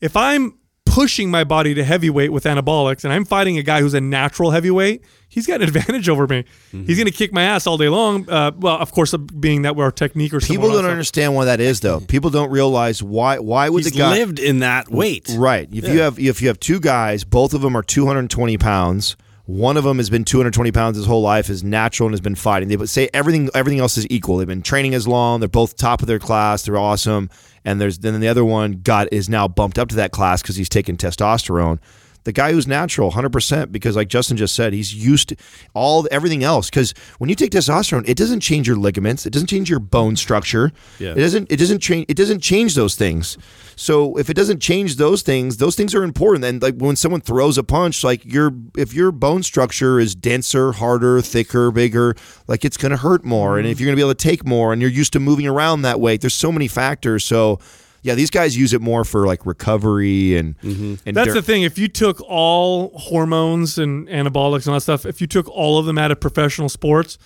If 0.00 0.16
I'm 0.16 0.58
pushing 0.84 1.30
my 1.30 1.44
body 1.44 1.74
to 1.74 1.84
heavyweight 1.84 2.32
with 2.32 2.44
anabolics 2.44 3.04
and 3.04 3.12
I'm 3.12 3.24
fighting 3.24 3.58
a 3.58 3.62
guy 3.62 3.80
who's 3.80 3.94
a 3.94 4.00
natural 4.00 4.50
heavyweight, 4.50 5.02
he's 5.36 5.46
got 5.46 5.62
an 5.62 5.68
advantage 5.68 6.08
over 6.08 6.26
me. 6.26 6.42
Mm-hmm. 6.42 6.86
He's 6.86 6.96
going 6.96 7.06
to 7.06 7.12
kick 7.12 7.32
my 7.32 7.42
ass 7.42 7.66
all 7.66 7.76
day 7.76 7.88
long. 7.88 8.28
Uh, 8.28 8.50
well, 8.56 8.78
of 8.78 8.90
course, 8.90 9.14
uh, 9.14 9.18
being 9.18 9.62
that 9.62 9.76
way 9.76 9.84
our 9.84 9.92
technique 9.92 10.34
or 10.34 10.40
People 10.40 10.72
don't 10.72 10.86
understand 10.86 11.36
why 11.36 11.44
that 11.44 11.60
is, 11.60 11.80
though. 11.80 12.00
People 12.00 12.30
don't 12.30 12.50
realize 12.50 13.02
why. 13.02 13.38
Why 13.38 13.68
would 13.68 13.84
He's 13.84 13.92
the 13.92 13.98
guy 13.98 14.10
lived 14.10 14.40
in 14.40 14.60
that 14.60 14.90
weight. 14.90 15.28
Right. 15.36 15.68
If 15.70 15.86
you 15.86 16.00
have 16.00 16.18
if 16.18 16.42
you 16.42 16.48
have 16.48 16.58
two 16.58 16.80
guys, 16.80 17.22
both 17.22 17.54
of 17.54 17.60
them 17.60 17.76
are 17.76 17.82
220 17.82 18.58
pounds. 18.58 19.16
One 19.44 19.76
of 19.76 19.84
them 19.84 19.98
has 19.98 20.10
been 20.10 20.24
220 20.24 20.72
pounds 20.72 20.96
his 20.96 21.06
whole 21.06 21.22
life, 21.22 21.48
is 21.48 21.62
natural 21.62 22.08
and 22.08 22.14
has 22.14 22.20
been 22.20 22.34
fighting. 22.34 22.68
They 22.68 22.76
would 22.76 22.88
say 22.88 23.08
everything 23.14 23.48
everything 23.54 23.78
else 23.78 23.96
is 23.96 24.06
equal. 24.10 24.38
They've 24.38 24.46
been 24.46 24.62
training 24.62 24.94
as 24.94 25.06
long. 25.06 25.38
They're 25.38 25.48
both 25.48 25.76
top 25.76 26.00
of 26.00 26.08
their 26.08 26.18
class. 26.18 26.62
They're 26.62 26.78
awesome. 26.78 27.30
And 27.64 27.80
there's 27.80 27.98
then 27.98 28.18
the 28.20 28.28
other 28.28 28.44
one 28.44 28.80
got 28.82 29.12
is 29.12 29.28
now 29.28 29.46
bumped 29.46 29.78
up 29.78 29.88
to 29.90 29.96
that 29.96 30.10
class 30.10 30.42
because 30.42 30.56
he's 30.56 30.68
taking 30.68 30.96
testosterone. 30.96 31.78
The 32.26 32.32
guy 32.32 32.50
who's 32.50 32.66
natural, 32.66 33.12
100%, 33.12 33.70
because 33.70 33.94
like 33.94 34.08
Justin 34.08 34.36
just 34.36 34.56
said, 34.56 34.72
he's 34.72 34.92
used 34.92 35.28
to 35.28 35.36
all 35.74 36.08
everything 36.10 36.42
else. 36.42 36.68
Because 36.68 36.92
when 37.18 37.30
you 37.30 37.36
take 37.36 37.52
testosterone, 37.52 38.02
it 38.08 38.16
doesn't 38.16 38.40
change 38.40 38.66
your 38.66 38.76
ligaments, 38.76 39.26
it 39.26 39.32
doesn't 39.32 39.46
change 39.46 39.70
your 39.70 39.78
bone 39.78 40.16
structure. 40.16 40.72
Yeah. 40.98 41.12
It 41.12 41.20
doesn't. 41.20 41.52
It 41.52 41.56
doesn't 41.56 41.78
change. 41.78 42.06
It 42.08 42.16
doesn't 42.16 42.40
change 42.40 42.74
those 42.74 42.96
things. 42.96 43.38
So 43.76 44.18
if 44.18 44.28
it 44.28 44.34
doesn't 44.34 44.58
change 44.58 44.96
those 44.96 45.22
things, 45.22 45.58
those 45.58 45.76
things 45.76 45.94
are 45.94 46.02
important. 46.02 46.44
And 46.44 46.60
like 46.60 46.74
when 46.74 46.96
someone 46.96 47.20
throws 47.20 47.58
a 47.58 47.62
punch, 47.62 48.02
like 48.02 48.24
your 48.24 48.52
if 48.76 48.92
your 48.92 49.12
bone 49.12 49.44
structure 49.44 50.00
is 50.00 50.16
denser, 50.16 50.72
harder, 50.72 51.20
thicker, 51.20 51.70
bigger, 51.70 52.16
like 52.48 52.64
it's 52.64 52.76
going 52.76 52.90
to 52.90 52.96
hurt 52.96 53.24
more. 53.24 53.56
And 53.56 53.68
if 53.68 53.78
you're 53.78 53.86
going 53.86 53.96
to 53.96 54.00
be 54.00 54.04
able 54.04 54.16
to 54.16 54.28
take 54.28 54.44
more, 54.44 54.72
and 54.72 54.82
you're 54.82 54.90
used 54.90 55.12
to 55.12 55.20
moving 55.20 55.46
around 55.46 55.82
that 55.82 56.00
way, 56.00 56.16
there's 56.16 56.34
so 56.34 56.50
many 56.50 56.66
factors. 56.66 57.24
So 57.24 57.60
yeah, 58.06 58.14
these 58.14 58.30
guys 58.30 58.56
use 58.56 58.72
it 58.72 58.80
more 58.80 59.04
for 59.04 59.26
like 59.26 59.44
recovery 59.44 60.36
and 60.36 60.56
mm-hmm. 60.60 60.94
and 61.04 61.16
That's 61.16 61.28
dur- 61.28 61.34
the 61.34 61.42
thing. 61.42 61.62
If 61.62 61.76
you 61.76 61.88
took 61.88 62.20
all 62.20 62.96
hormones 62.96 63.78
and 63.78 64.06
anabolics 64.06 64.60
and 64.60 64.68
all 64.68 64.74
that 64.74 64.82
stuff, 64.82 65.04
if 65.04 65.20
you 65.20 65.26
took 65.26 65.48
all 65.48 65.78
of 65.80 65.86
them 65.86 65.98
out 65.98 66.12
of 66.12 66.20
professional 66.20 66.68
sports, 66.68 67.18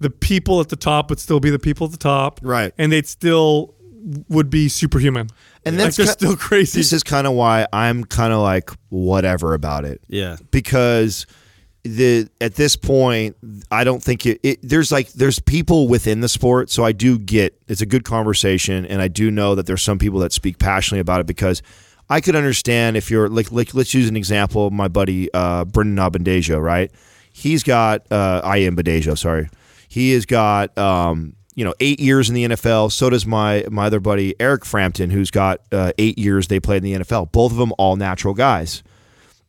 the 0.00 0.10
people 0.10 0.60
at 0.60 0.68
the 0.68 0.74
top 0.74 1.10
would 1.10 1.20
still 1.20 1.38
be 1.38 1.48
the 1.48 1.60
people 1.60 1.86
at 1.86 1.92
the 1.92 1.98
top, 1.98 2.40
Right. 2.42 2.72
And 2.76 2.90
they'd 2.90 3.06
still 3.06 3.76
would 4.28 4.50
be 4.50 4.68
superhuman. 4.68 5.28
And 5.64 5.78
that's 5.78 5.96
they're 5.96 6.06
ki- 6.06 6.12
still 6.12 6.36
crazy. 6.48 6.80
This 6.80 6.92
is 6.92 7.04
kind 7.04 7.28
of 7.28 7.34
why 7.34 7.68
I'm 7.72 8.02
kind 8.02 8.32
of 8.32 8.40
like 8.40 8.70
whatever 8.88 9.54
about 9.54 9.84
it. 9.84 10.00
Yeah. 10.08 10.36
because 10.50 11.24
the 11.86 12.28
at 12.40 12.54
this 12.54 12.76
point 12.76 13.36
I 13.70 13.84
don't 13.84 14.02
think 14.02 14.26
it, 14.26 14.40
it 14.42 14.58
there's 14.62 14.92
like 14.92 15.12
there's 15.12 15.38
people 15.38 15.88
within 15.88 16.20
the 16.20 16.28
sport 16.28 16.70
so 16.70 16.84
I 16.84 16.92
do 16.92 17.18
get 17.18 17.58
it's 17.68 17.80
a 17.80 17.86
good 17.86 18.04
conversation 18.04 18.86
and 18.86 19.00
I 19.00 19.08
do 19.08 19.30
know 19.30 19.54
that 19.54 19.66
there's 19.66 19.82
some 19.82 19.98
people 19.98 20.20
that 20.20 20.32
speak 20.32 20.58
passionately 20.58 21.00
about 21.00 21.20
it 21.20 21.26
because 21.26 21.62
I 22.08 22.20
could 22.20 22.36
understand 22.36 22.96
if 22.96 23.10
you're 23.10 23.28
like 23.28 23.50
like 23.52 23.74
let's 23.74 23.94
use 23.94 24.08
an 24.08 24.16
example 24.16 24.70
my 24.70 24.88
buddy 24.88 25.32
uh 25.32 25.64
Brendon 25.64 25.96
Abendejo 25.96 26.62
right? 26.62 26.90
He's 27.32 27.62
got 27.62 28.06
uh 28.10 28.42
Ayanbadejo 28.42 29.16
sorry. 29.16 29.48
He 29.88 30.12
has 30.12 30.26
got 30.26 30.76
um 30.76 31.34
you 31.54 31.64
know 31.64 31.74
eight 31.80 32.00
years 32.00 32.28
in 32.28 32.34
the 32.34 32.44
NFL 32.44 32.92
so 32.92 33.10
does 33.10 33.26
my 33.26 33.64
my 33.70 33.86
other 33.86 34.00
buddy 34.00 34.34
Eric 34.40 34.64
Frampton 34.64 35.10
who's 35.10 35.30
got 35.30 35.60
uh, 35.72 35.92
eight 35.98 36.18
years 36.18 36.48
they 36.48 36.60
played 36.60 36.84
in 36.84 36.98
the 36.98 37.04
NFL 37.04 37.32
both 37.32 37.52
of 37.52 37.58
them 37.58 37.72
all 37.78 37.96
natural 37.96 38.34
guys. 38.34 38.82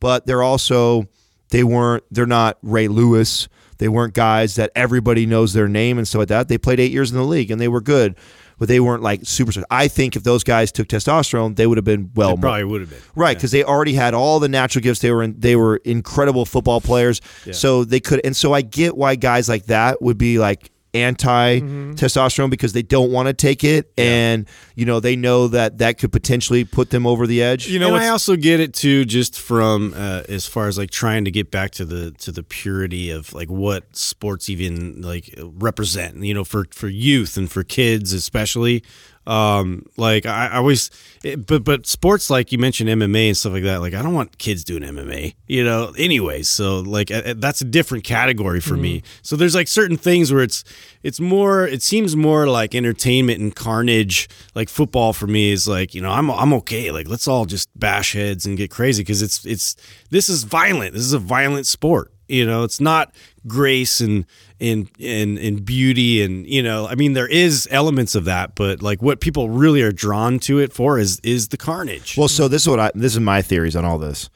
But 0.00 0.26
they're 0.26 0.44
also 0.44 1.08
they 1.50 1.64
weren't 1.64 2.04
they're 2.10 2.26
not 2.26 2.58
Ray 2.62 2.88
Lewis. 2.88 3.48
They 3.78 3.88
weren't 3.88 4.12
guys 4.12 4.56
that 4.56 4.72
everybody 4.74 5.24
knows 5.24 5.52
their 5.52 5.68
name 5.68 5.98
and 5.98 6.08
stuff 6.08 6.20
like 6.20 6.28
that. 6.28 6.48
They 6.48 6.58
played 6.58 6.80
eight 6.80 6.90
years 6.90 7.12
in 7.12 7.16
the 7.16 7.22
league 7.22 7.50
and 7.52 7.60
they 7.60 7.68
were 7.68 7.80
good, 7.80 8.16
but 8.58 8.66
they 8.66 8.80
weren't 8.80 9.04
like 9.04 9.20
superstars. 9.20 9.62
I 9.70 9.86
think 9.86 10.16
if 10.16 10.24
those 10.24 10.42
guys 10.42 10.72
took 10.72 10.88
testosterone, 10.88 11.54
they 11.54 11.64
would 11.66 11.78
have 11.78 11.84
been 11.84 12.10
well 12.16 12.34
It 12.34 12.40
probably 12.40 12.64
would 12.64 12.80
have 12.80 12.90
been. 12.90 12.98
Right, 13.14 13.36
because 13.36 13.52
they 13.52 13.62
already 13.62 13.94
had 13.94 14.14
all 14.14 14.40
the 14.40 14.48
natural 14.48 14.82
gifts. 14.82 14.98
They 14.98 15.12
were 15.12 15.22
in, 15.22 15.38
they 15.38 15.54
were 15.54 15.76
incredible 15.84 16.44
football 16.44 16.80
players. 16.80 17.20
So 17.52 17.84
they 17.84 18.00
could, 18.00 18.20
and 18.24 18.34
so 18.34 18.52
I 18.52 18.62
get 18.62 18.96
why 18.96 19.14
guys 19.14 19.48
like 19.48 19.66
that 19.66 20.02
would 20.02 20.18
be 20.18 20.40
like 20.40 20.72
anti 20.94 21.60
testosterone 21.60 22.50
because 22.50 22.72
they 22.72 22.82
don't 22.82 23.12
want 23.12 23.28
to 23.28 23.34
take 23.34 23.64
it, 23.64 23.90
and 23.98 24.46
you 24.74 24.84
know 24.84 25.00
they 25.00 25.16
know 25.16 25.48
that 25.48 25.78
that 25.78 25.98
could 25.98 26.12
potentially 26.12 26.64
put 26.64 26.90
them 26.90 27.06
over 27.06 27.26
the 27.26 27.42
edge. 27.42 27.68
you 27.68 27.78
know, 27.78 27.94
and 27.94 28.04
I 28.04 28.08
also 28.08 28.36
get 28.36 28.60
it 28.60 28.74
too, 28.74 29.04
just 29.04 29.38
from 29.38 29.94
uh, 29.94 30.22
as 30.28 30.46
far 30.46 30.68
as 30.68 30.78
like 30.78 30.90
trying 30.90 31.24
to 31.24 31.30
get 31.30 31.50
back 31.50 31.72
to 31.72 31.84
the 31.84 32.12
to 32.12 32.32
the 32.32 32.42
purity 32.42 33.10
of 33.10 33.32
like 33.32 33.48
what 33.48 33.96
sports 33.96 34.48
even 34.48 35.02
like 35.02 35.34
represent. 35.38 36.16
You 36.22 36.34
know, 36.34 36.44
for 36.44 36.66
for 36.72 36.88
youth 36.88 37.36
and 37.36 37.50
for 37.50 37.64
kids 37.64 38.12
especially. 38.12 38.82
Um, 39.28 39.84
like 39.98 40.24
I, 40.24 40.46
I 40.46 40.56
always, 40.56 40.90
it, 41.22 41.46
but 41.46 41.62
but 41.62 41.86
sports 41.86 42.30
like 42.30 42.50
you 42.50 42.56
mentioned 42.56 42.88
MMA 42.88 43.28
and 43.28 43.36
stuff 43.36 43.52
like 43.52 43.64
that. 43.64 43.82
Like 43.82 43.92
I 43.92 44.00
don't 44.00 44.14
want 44.14 44.38
kids 44.38 44.64
doing 44.64 44.82
MMA. 44.82 45.34
You 45.46 45.64
know, 45.64 45.92
anyways. 45.98 46.48
So 46.48 46.80
like 46.80 47.10
uh, 47.10 47.22
uh, 47.26 47.34
that's 47.36 47.60
a 47.60 47.66
different 47.66 48.04
category 48.04 48.60
for 48.60 48.74
me. 48.74 49.02
So 49.20 49.36
there's 49.36 49.54
like 49.54 49.68
certain 49.68 49.98
things 49.98 50.32
where 50.32 50.42
it's 50.42 50.64
it's 51.02 51.20
more. 51.20 51.66
It 51.66 51.82
seems 51.82 52.16
more 52.16 52.46
like 52.46 52.74
entertainment 52.74 53.40
and 53.40 53.54
carnage. 53.54 54.30
Like 54.54 54.70
football 54.70 55.12
for 55.12 55.26
me 55.26 55.52
is 55.52 55.68
like 55.68 55.94
you 55.94 56.00
know 56.00 56.10
I'm 56.10 56.30
I'm 56.30 56.54
okay. 56.54 56.90
Like 56.90 57.06
let's 57.06 57.28
all 57.28 57.44
just 57.44 57.68
bash 57.78 58.14
heads 58.14 58.46
and 58.46 58.56
get 58.56 58.70
crazy 58.70 59.02
because 59.02 59.20
it's 59.20 59.44
it's 59.44 59.76
this 60.08 60.30
is 60.30 60.44
violent. 60.44 60.94
This 60.94 61.02
is 61.02 61.12
a 61.12 61.18
violent 61.18 61.66
sport. 61.66 62.14
You 62.28 62.46
know, 62.46 62.62
it's 62.62 62.80
not 62.80 63.14
grace 63.46 64.00
and 64.00 64.26
and 64.60 64.88
and 65.00 65.38
and 65.38 65.64
beauty 65.64 66.22
and 66.22 66.46
you 66.46 66.62
know, 66.62 66.86
I 66.88 66.94
mean, 66.94 67.12
there 67.12 67.28
is 67.28 67.68
elements 67.70 68.14
of 68.14 68.24
that, 68.24 68.54
but 68.54 68.82
like 68.82 69.00
what 69.02 69.20
people 69.20 69.48
really 69.50 69.82
are 69.82 69.92
drawn 69.92 70.38
to 70.40 70.58
it 70.58 70.72
for 70.72 70.98
is 70.98 71.20
is 71.22 71.48
the 71.48 71.56
carnage. 71.56 72.16
Well, 72.16 72.28
so 72.28 72.48
this 72.48 72.62
is 72.62 72.68
what 72.68 72.80
I 72.80 72.90
this 72.94 73.14
is 73.14 73.20
my 73.20 73.42
theories 73.42 73.76
on 73.76 73.84
all 73.84 73.98
this. 73.98 74.28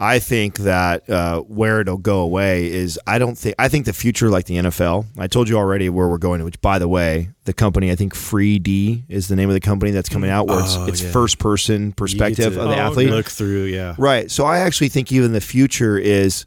I 0.00 0.18
think 0.18 0.58
that 0.58 1.08
uh, 1.08 1.40
where 1.42 1.80
it'll 1.80 1.96
go 1.98 2.18
away 2.20 2.66
is 2.70 2.98
I 3.06 3.18
don't 3.18 3.38
think 3.38 3.54
I 3.60 3.68
think 3.68 3.86
the 3.86 3.92
future 3.92 4.28
like 4.28 4.46
the 4.46 4.56
NFL. 4.56 5.06
I 5.16 5.28
told 5.28 5.48
you 5.48 5.56
already 5.56 5.88
where 5.88 6.08
we're 6.08 6.18
going. 6.18 6.42
Which, 6.44 6.60
by 6.60 6.80
the 6.80 6.88
way, 6.88 7.30
the 7.44 7.52
company 7.52 7.92
I 7.92 7.94
think 7.94 8.12
Free 8.14 8.58
D 8.58 9.04
is 9.08 9.28
the 9.28 9.36
name 9.36 9.48
of 9.48 9.54
the 9.54 9.60
company 9.60 9.92
that's 9.92 10.08
coming 10.08 10.30
out 10.30 10.48
where 10.48 10.60
it's, 10.60 10.74
Oh, 10.76 10.86
it's 10.86 11.00
yeah. 11.02 11.10
first 11.12 11.38
person 11.38 11.92
perspective 11.92 12.56
of 12.56 12.68
the 12.68 12.74
Oh, 12.74 12.86
athlete. 12.88 13.08
look 13.08 13.26
through, 13.26 13.64
yeah. 13.66 13.94
Right. 13.96 14.30
So 14.32 14.44
I 14.44 14.58
actually 14.58 14.88
think 14.88 15.12
even 15.12 15.32
the 15.32 15.40
future 15.40 15.96
is 15.96 16.46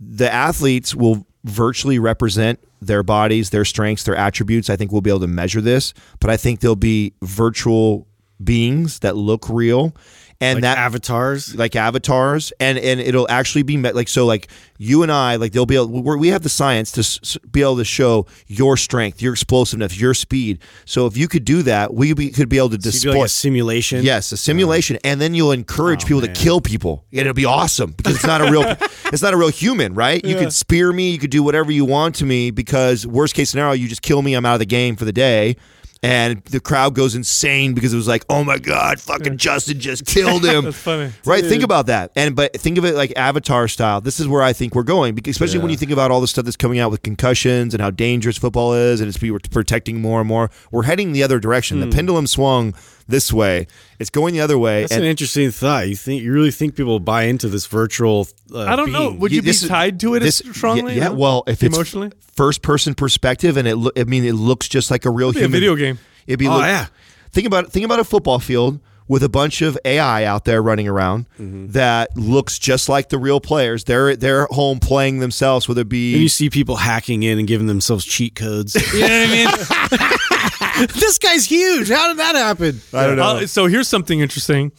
the 0.00 0.30
athletes 0.32 0.92
will 0.92 1.24
virtually 1.44 1.98
represent 1.98 2.60
their 2.80 3.02
bodies, 3.02 3.50
their 3.50 3.64
strengths, 3.64 4.04
their 4.04 4.16
attributes. 4.16 4.70
I 4.70 4.76
think 4.76 4.92
we'll 4.92 5.00
be 5.00 5.10
able 5.10 5.20
to 5.20 5.26
measure 5.26 5.60
this, 5.60 5.94
but 6.18 6.30
I 6.30 6.36
think 6.36 6.60
they'll 6.60 6.76
be 6.76 7.14
virtual 7.22 8.06
beings 8.42 9.00
that 9.00 9.16
look 9.16 9.48
real 9.48 9.94
and 10.40 10.56
Like 10.56 10.62
that 10.62 10.78
avatars. 10.78 11.54
like 11.54 11.76
avatars 11.76 12.52
and 12.60 12.78
and 12.78 12.98
it'll 13.00 13.30
actually 13.30 13.62
be 13.62 13.76
met 13.76 13.94
like 13.94 14.08
so 14.08 14.24
like 14.26 14.48
you 14.78 15.02
and 15.02 15.12
I 15.12 15.36
like 15.36 15.52
they'll 15.52 15.66
be 15.66 15.74
able 15.74 15.88
we're, 16.02 16.16
we 16.16 16.28
have 16.28 16.42
the 16.42 16.48
science 16.48 16.90
to 16.92 17.00
s- 17.00 17.36
be 17.50 17.60
able 17.60 17.76
to 17.76 17.84
show 17.84 18.26
your 18.46 18.76
strength 18.78 19.20
your 19.20 19.32
explosiveness 19.34 20.00
your 20.00 20.14
speed 20.14 20.58
so 20.86 21.06
if 21.06 21.16
you 21.16 21.28
could 21.28 21.44
do 21.44 21.62
that 21.64 21.92
we 21.92 22.14
be, 22.14 22.30
could 22.30 22.48
be 22.48 22.56
able 22.56 22.70
to 22.70 22.76
So 22.76 22.90
display 22.90 23.12
like 23.18 23.26
a 23.26 23.28
simulation. 23.28 24.02
Yes, 24.02 24.32
a 24.32 24.36
simulation, 24.36 24.98
and 25.04 25.20
then 25.20 25.34
you'll 25.34 25.52
encourage 25.52 26.04
Oh, 26.04 26.06
people 26.06 26.20
man. 26.22 26.32
to 26.34 26.40
kill 26.40 26.60
people. 26.60 27.04
And 27.12 27.20
it'll 27.20 27.34
be 27.34 27.44
awesome 27.44 27.92
because 27.92 28.14
it's 28.14 28.24
not 28.26 28.40
a 28.40 28.50
real, 28.50 28.62
it's 29.12 29.22
not 29.22 29.34
a 29.34 29.36
real 29.36 29.48
human, 29.50 29.94
right? 29.94 30.24
You 30.24 30.36
could 30.36 30.52
spear 30.52 30.92
me, 30.92 31.10
you 31.10 31.18
could 31.18 31.30
do 31.30 31.42
whatever 31.42 31.70
you 31.72 31.84
want 31.84 32.14
to 32.16 32.24
me 32.24 32.50
because 32.50 33.06
worst 33.06 33.34
case 33.34 33.50
scenario, 33.50 33.72
you 33.72 33.88
just 33.88 34.02
kill 34.02 34.22
me, 34.22 34.34
I'm 34.34 34.46
out 34.46 34.54
of 34.54 34.58
the 34.60 34.66
game 34.66 34.96
for 34.96 35.04
the 35.04 35.12
day. 35.12 35.56
And 36.02 36.42
the 36.44 36.60
crowd 36.60 36.94
goes 36.94 37.14
insane 37.14 37.74
because 37.74 37.92
it 37.92 37.96
was 37.96 38.08
like, 38.08 38.24
oh 38.28 38.42
my 38.42 38.58
god, 38.58 39.00
fucking 39.00 39.36
Justin 39.36 39.78
just 39.78 40.06
killed 40.06 40.44
him. 40.44 40.64
That's 40.66 40.76
funny. 40.76 41.12
Right, 41.24 41.44
think 41.44 41.62
about 41.62 41.86
that, 41.86 42.12
and 42.16 42.34
but 42.34 42.54
think 42.54 42.78
of 42.78 42.84
it 42.84 42.94
like 42.94 43.12
Avatar 43.16 43.68
style. 43.68 44.00
This 44.00 44.20
is 44.20 44.26
where 44.26 44.42
I 44.42 44.52
think 44.52 44.74
we're 44.74 44.82
going, 44.82 45.14
because 45.14 45.32
especially 45.32 45.60
when 45.60 45.70
you 45.70 45.76
think 45.76 45.92
about 45.92 46.10
all 46.10 46.20
the 46.20 46.28
stuff 46.28 46.44
that's 46.44 46.56
coming 46.56 46.78
out 46.78 46.90
with 46.90 47.02
concussions 47.02 47.74
and 47.74 47.82
how 47.82 47.90
dangerous 47.90 48.38
football 48.38 48.72
is, 48.74 49.00
and 49.00 49.08
it's 49.08 49.18
people 49.18 49.38
protecting 49.50 50.00
more 50.00 50.20
and 50.20 50.28
more. 50.28 50.50
We're 50.70 50.84
heading 50.84 51.12
the 51.12 51.22
other 51.22 51.38
direction. 51.38 51.80
The 51.80 51.86
hmm. 51.86 51.92
pendulum 51.92 52.26
swung 52.26 52.74
this 53.10 53.32
way. 53.32 53.66
It's 53.98 54.10
going 54.10 54.32
the 54.34 54.40
other 54.40 54.58
way. 54.58 54.82
That's 54.82 54.92
and 54.92 55.02
an 55.04 55.10
interesting 55.10 55.50
thought. 55.50 55.88
You 55.88 55.96
think 55.96 56.22
you 56.22 56.32
really 56.32 56.50
think 56.50 56.74
people 56.76 56.98
buy 57.00 57.24
into 57.24 57.48
this 57.48 57.66
virtual? 57.66 58.28
Uh, 58.52 58.60
I 58.60 58.76
don't 58.76 58.92
know. 58.92 59.10
Would 59.12 59.32
you 59.32 59.42
be 59.42 59.50
is- 59.50 59.66
tied 59.68 60.00
to 60.00 60.14
it 60.14 60.20
this- 60.20 60.40
as 60.40 60.56
strongly? 60.56 60.94
Yeah, 60.96 61.04
yeah, 61.04 61.08
well, 61.10 61.44
if 61.46 61.62
it's 61.62 61.74
emotionally, 61.76 62.12
first 62.36 62.62
person 62.62 62.94
perspective, 62.94 63.56
and 63.56 63.68
it, 63.68 63.76
lo- 63.76 63.90
I 63.96 64.04
mean, 64.04 64.24
it 64.24 64.34
looks 64.34 64.68
just 64.68 64.90
like 64.90 65.04
a 65.04 65.10
real 65.10 65.32
be 65.32 65.38
a 65.38 65.42
human 65.42 65.52
video 65.60 65.74
game. 65.76 65.98
It'd 66.26 66.38
be 66.38 66.46
Oh, 66.48 66.52
look- 66.52 66.62
yeah. 66.62 66.86
Think 67.32 67.46
about 67.46 67.70
think 67.70 67.84
about 67.84 68.00
a 68.00 68.04
football 68.04 68.38
field 68.40 68.80
with 69.06 69.22
a 69.24 69.28
bunch 69.28 69.60
of 69.60 69.76
AI 69.84 70.24
out 70.24 70.44
there 70.44 70.62
running 70.62 70.86
around 70.86 71.26
Mm-hmm. 71.40 71.68
that 71.72 72.16
looks 72.16 72.58
just 72.60 72.88
like 72.88 73.08
the 73.08 73.18
real 73.18 73.40
players. 73.40 73.84
They're 73.84 74.14
they're 74.16 74.44
at 74.44 74.50
home 74.52 74.78
playing 74.78 75.18
themselves, 75.20 75.68
whether 75.68 75.82
it 75.82 75.84
And 75.92 76.22
you 76.22 76.28
see 76.28 76.48
people 76.50 76.76
hacking 76.76 77.22
in 77.24 77.38
and 77.38 77.46
giving 77.48 77.66
themselves 77.66 78.04
cheat 78.04 78.34
codes. 78.36 78.74
You 78.94 79.00
know 79.00 79.06
what 79.06 79.28
I 79.28 79.98
mean? 79.98 80.10
this 80.94 81.18
guy's 81.18 81.44
huge. 81.44 81.88
How 81.88 82.08
did 82.08 82.18
that 82.18 82.34
happen? 82.34 82.80
I 82.92 83.06
don't 83.06 83.16
know. 83.16 83.22
Uh, 83.38 83.46
so 83.46 83.66
here's 83.66 83.88
something 83.88 84.20
interesting. 84.20 84.72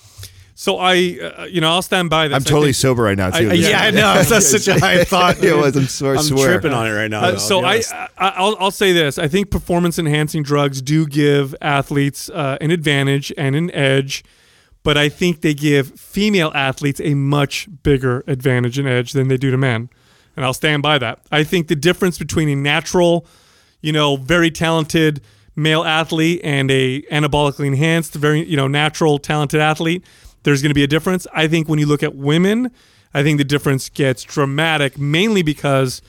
So 0.53 0.77
I, 0.77 1.17
uh, 1.19 1.45
you 1.45 1.59
know, 1.59 1.71
I'll 1.71 1.81
stand 1.81 2.09
by 2.11 2.27
this. 2.27 2.35
I'm 2.35 2.41
I 2.41 2.43
totally 2.43 2.67
think- 2.67 2.75
sober 2.75 3.01
right 3.03 3.17
now 3.17 3.31
too. 3.31 3.49
I- 3.49 3.53
Yeah, 3.53 3.81
I 3.81 3.91
know. 3.91 4.21
That's 4.23 4.47
such 4.49 4.67
a 4.67 4.79
high 4.79 5.03
thought. 5.03 5.43
it 5.43 5.55
was. 5.55 5.75
I'm 5.75 5.85
swear. 5.87 6.15
I'm 6.17 6.23
swear. 6.23 6.51
tripping 6.59 6.73
on 6.73 6.87
it 6.87 6.91
right 6.91 7.09
now. 7.09 7.21
Uh, 7.21 7.37
so 7.37 7.59
I'll 7.59 7.65
I, 7.65 7.69
honest. 7.73 7.93
I, 7.93 8.09
I'll, 8.17 8.57
I'll 8.59 8.71
say 8.71 8.93
this: 8.93 9.17
I 9.17 9.27
think 9.27 9.49
performance 9.49 9.97
enhancing 9.97 10.43
drugs 10.43 10.81
do 10.81 11.07
give 11.07 11.55
athletes 11.61 12.29
uh, 12.29 12.57
an 12.61 12.69
advantage 12.69 13.33
and 13.37 13.55
an 13.55 13.71
edge, 13.71 14.23
but 14.83 14.97
I 14.97 15.09
think 15.09 15.41
they 15.41 15.53
give 15.55 15.99
female 15.99 16.51
athletes 16.53 17.01
a 17.03 17.15
much 17.15 17.67
bigger 17.81 18.23
advantage 18.27 18.77
and 18.77 18.87
edge 18.87 19.13
than 19.13 19.29
they 19.29 19.37
do 19.37 19.49
to 19.49 19.57
men, 19.57 19.89
and 20.35 20.45
I'll 20.45 20.53
stand 20.53 20.83
by 20.83 20.99
that. 20.99 21.21
I 21.31 21.43
think 21.43 21.69
the 21.69 21.75
difference 21.75 22.19
between 22.19 22.49
a 22.49 22.55
natural, 22.55 23.25
you 23.81 23.93
know, 23.93 24.15
very 24.15 24.51
talented 24.51 25.21
male 25.55 25.83
athlete 25.83 26.41
and 26.43 26.71
a 26.71 27.01
anabolically 27.03 27.67
enhanced, 27.67 28.13
very 28.15 28.47
you 28.47 28.57
know 28.57 28.67
natural 28.67 29.19
talented 29.19 29.59
athlete, 29.59 30.03
there's 30.43 30.61
going 30.61 30.69
to 30.69 30.75
be 30.75 30.83
a 30.83 30.87
difference. 30.87 31.27
I 31.33 31.47
think 31.47 31.67
when 31.67 31.79
you 31.79 31.85
look 31.85 32.03
at 32.03 32.15
women, 32.15 32.71
I 33.13 33.23
think 33.23 33.37
the 33.37 33.43
difference 33.43 33.89
gets 33.89 34.23
dramatic, 34.23 34.97
mainly 34.97 35.43
because 35.43 36.01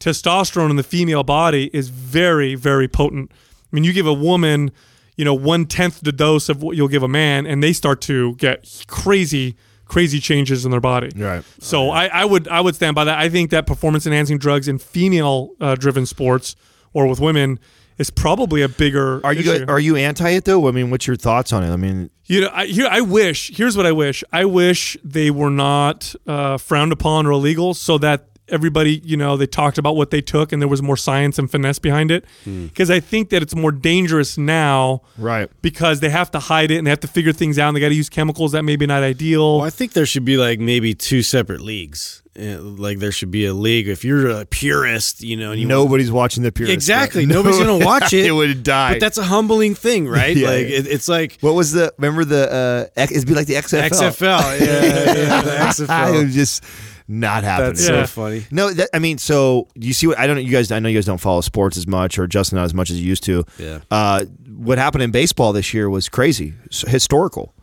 testosterone 0.00 0.70
in 0.70 0.76
the 0.76 0.82
female 0.82 1.22
body 1.22 1.70
is 1.72 1.88
very, 1.88 2.54
very 2.54 2.88
potent. 2.88 3.30
I 3.32 3.76
mean, 3.76 3.84
you 3.84 3.92
give 3.92 4.06
a 4.06 4.12
woman, 4.12 4.70
you 5.16 5.24
know, 5.24 5.34
one 5.34 5.66
tenth 5.66 6.00
the 6.00 6.12
dose 6.12 6.48
of 6.48 6.62
what 6.62 6.76
you'll 6.76 6.88
give 6.88 7.02
a 7.02 7.08
man, 7.08 7.46
and 7.46 7.62
they 7.62 7.72
start 7.72 8.00
to 8.02 8.34
get 8.36 8.84
crazy, 8.86 9.56
crazy 9.84 10.20
changes 10.20 10.64
in 10.64 10.70
their 10.70 10.80
body. 10.80 11.10
Right. 11.14 11.44
So 11.60 11.90
I, 11.90 12.06
I 12.06 12.24
would, 12.24 12.48
I 12.48 12.60
would 12.60 12.74
stand 12.74 12.94
by 12.94 13.04
that. 13.04 13.18
I 13.18 13.28
think 13.28 13.50
that 13.50 13.66
performance 13.66 14.06
enhancing 14.06 14.38
drugs 14.38 14.68
in 14.68 14.78
female 14.78 15.50
uh, 15.60 15.74
driven 15.74 16.06
sports 16.06 16.56
or 16.92 17.06
with 17.06 17.20
women 17.20 17.58
is 17.98 18.10
probably 18.10 18.62
a 18.62 18.68
bigger. 18.68 19.24
Are 19.24 19.32
you 19.32 19.52
issue. 19.52 19.64
are 19.68 19.80
you 19.80 19.96
anti 19.96 20.30
it 20.30 20.44
though? 20.44 20.68
I 20.68 20.70
mean, 20.70 20.90
what's 20.90 21.06
your 21.06 21.16
thoughts 21.16 21.52
on 21.52 21.62
it? 21.62 21.70
I 21.72 21.76
mean, 21.76 22.10
You 22.26 22.42
know, 22.42 22.50
I, 22.52 22.66
here 22.66 22.88
I 22.90 23.00
wish. 23.00 23.50
Here's 23.56 23.76
what 23.76 23.86
I 23.86 23.92
wish. 23.92 24.22
I 24.32 24.44
wish 24.44 24.96
they 25.04 25.30
were 25.30 25.50
not 25.50 26.14
uh, 26.26 26.58
frowned 26.58 26.92
upon 26.92 27.26
or 27.26 27.30
illegal, 27.32 27.74
so 27.74 27.98
that 27.98 28.28
everybody, 28.48 29.00
you 29.04 29.16
know, 29.16 29.36
they 29.36 29.46
talked 29.46 29.76
about 29.76 29.96
what 29.96 30.10
they 30.12 30.20
took 30.20 30.52
and 30.52 30.62
there 30.62 30.68
was 30.68 30.80
more 30.80 30.96
science 30.96 31.36
and 31.36 31.50
finesse 31.50 31.80
behind 31.80 32.12
it. 32.12 32.24
Because 32.44 32.92
I 32.92 33.00
think 33.00 33.30
that 33.30 33.42
it's 33.42 33.56
more 33.56 33.72
dangerous 33.72 34.38
now, 34.38 35.02
Right. 35.18 35.50
Because 35.62 35.98
they 35.98 36.10
have 36.10 36.30
to 36.30 36.38
hide 36.38 36.70
it 36.70 36.76
and 36.78 36.86
they 36.86 36.90
have 36.90 37.00
to 37.00 37.08
figure 37.08 37.32
things 37.32 37.58
out. 37.58 37.68
and 37.68 37.76
They 37.76 37.80
got 37.80 37.88
to 37.88 37.96
use 37.96 38.08
chemicals 38.08 38.52
that 38.52 38.62
maybe 38.62 38.86
not 38.86 39.02
ideal. 39.02 39.56
Well, 39.58 39.66
I 39.66 39.70
think 39.70 39.94
there 39.94 40.06
should 40.06 40.24
be 40.24 40.36
like 40.36 40.60
maybe 40.60 40.94
two 40.94 41.22
separate 41.22 41.60
leagues. 41.60 42.22
Uh, 42.38 42.60
Like 42.60 42.98
there 42.98 43.12
should 43.12 43.30
be 43.30 43.46
a 43.46 43.54
league 43.54 43.88
if 43.88 44.04
you're 44.04 44.28
a 44.28 44.44
purist, 44.46 45.22
you 45.22 45.36
know. 45.36 45.52
And 45.52 45.60
you 45.60 45.66
nobody's 45.66 46.10
watching 46.12 46.42
the 46.42 46.52
purist. 46.52 46.72
exactly 46.74 47.24
No- 47.26 47.36
nobody's 47.36 47.58
gonna 47.58 47.84
watch 47.84 48.12
it. 48.12 48.26
it 48.26 48.32
would 48.32 48.62
die. 48.62 48.92
But 48.94 49.00
that's 49.00 49.18
a 49.18 49.24
humbling 49.24 49.74
thing, 49.74 50.06
right? 50.20 50.36
Yeah, 50.36 50.48
like 50.48 50.68
yeah. 50.68 50.76
It, 50.78 50.86
it's 50.86 51.08
like 51.08 51.38
what 51.40 51.54
was 51.54 51.72
the? 51.72 51.92
Remember 51.98 52.24
the? 52.24 52.52
uh 52.96 53.00
X- 53.00 53.12
It'd 53.12 53.26
be 53.28 53.34
like 53.34 53.46
the 53.46 53.54
XFL. 53.54 53.88
XFL. 53.90 54.60
Yeah, 54.60 54.66
yeah, 54.66 55.42
the 55.42 55.54
it 55.54 55.58
XFL. 55.88 56.24
was 56.24 56.34
just 56.34 56.64
not 57.08 57.44
happening. 57.44 57.74
That's 57.74 57.86
so 57.86 58.06
funny. 58.06 58.44
No, 58.50 58.68
that, 58.72 58.88
I 58.92 58.98
mean, 58.98 59.18
so 59.18 59.68
you 59.76 59.92
see 59.92 60.06
what 60.08 60.18
I 60.18 60.26
don't. 60.26 60.42
You 60.42 60.50
guys, 60.50 60.72
I 60.72 60.78
know 60.80 60.88
you 60.88 60.96
guys 60.98 61.06
don't 61.06 61.20
follow 61.20 61.40
sports 61.40 61.76
as 61.76 61.86
much, 61.86 62.18
or 62.18 62.26
Justin 62.26 62.56
not 62.56 62.64
as 62.64 62.74
much 62.74 62.90
as 62.90 63.00
you 63.00 63.06
used 63.08 63.22
to. 63.24 63.44
Yeah. 63.58 63.78
Uh, 63.90 64.24
what 64.56 64.78
happened 64.78 65.02
in 65.04 65.10
baseball 65.12 65.52
this 65.52 65.72
year 65.72 65.88
was 65.88 66.08
crazy, 66.08 66.54
historical. 66.70 67.54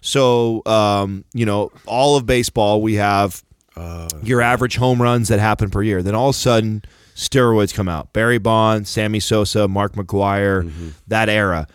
So, 0.00 0.62
um, 0.66 1.24
you 1.32 1.46
know, 1.46 1.70
all 1.86 2.16
of 2.16 2.26
baseball, 2.26 2.82
we 2.82 2.94
have 2.94 3.42
Uh, 3.76 4.08
your 4.22 4.42
average 4.42 4.76
home 4.76 5.00
runs 5.00 5.28
that 5.28 5.40
happen 5.40 5.70
per 5.70 5.82
year. 5.82 6.02
Then 6.02 6.14
all 6.14 6.30
of 6.30 6.36
a 6.36 6.38
sudden, 6.38 6.82
steroids 7.14 7.74
come 7.74 7.88
out. 7.88 8.12
Barry 8.12 8.38
Bonds, 8.38 8.90
Sammy 8.90 9.20
Sosa, 9.20 9.68
Mark 9.68 9.94
McGwire, 9.94 10.64
mm-hmm. 10.64 10.88
that 11.08 11.28
era. 11.28 11.66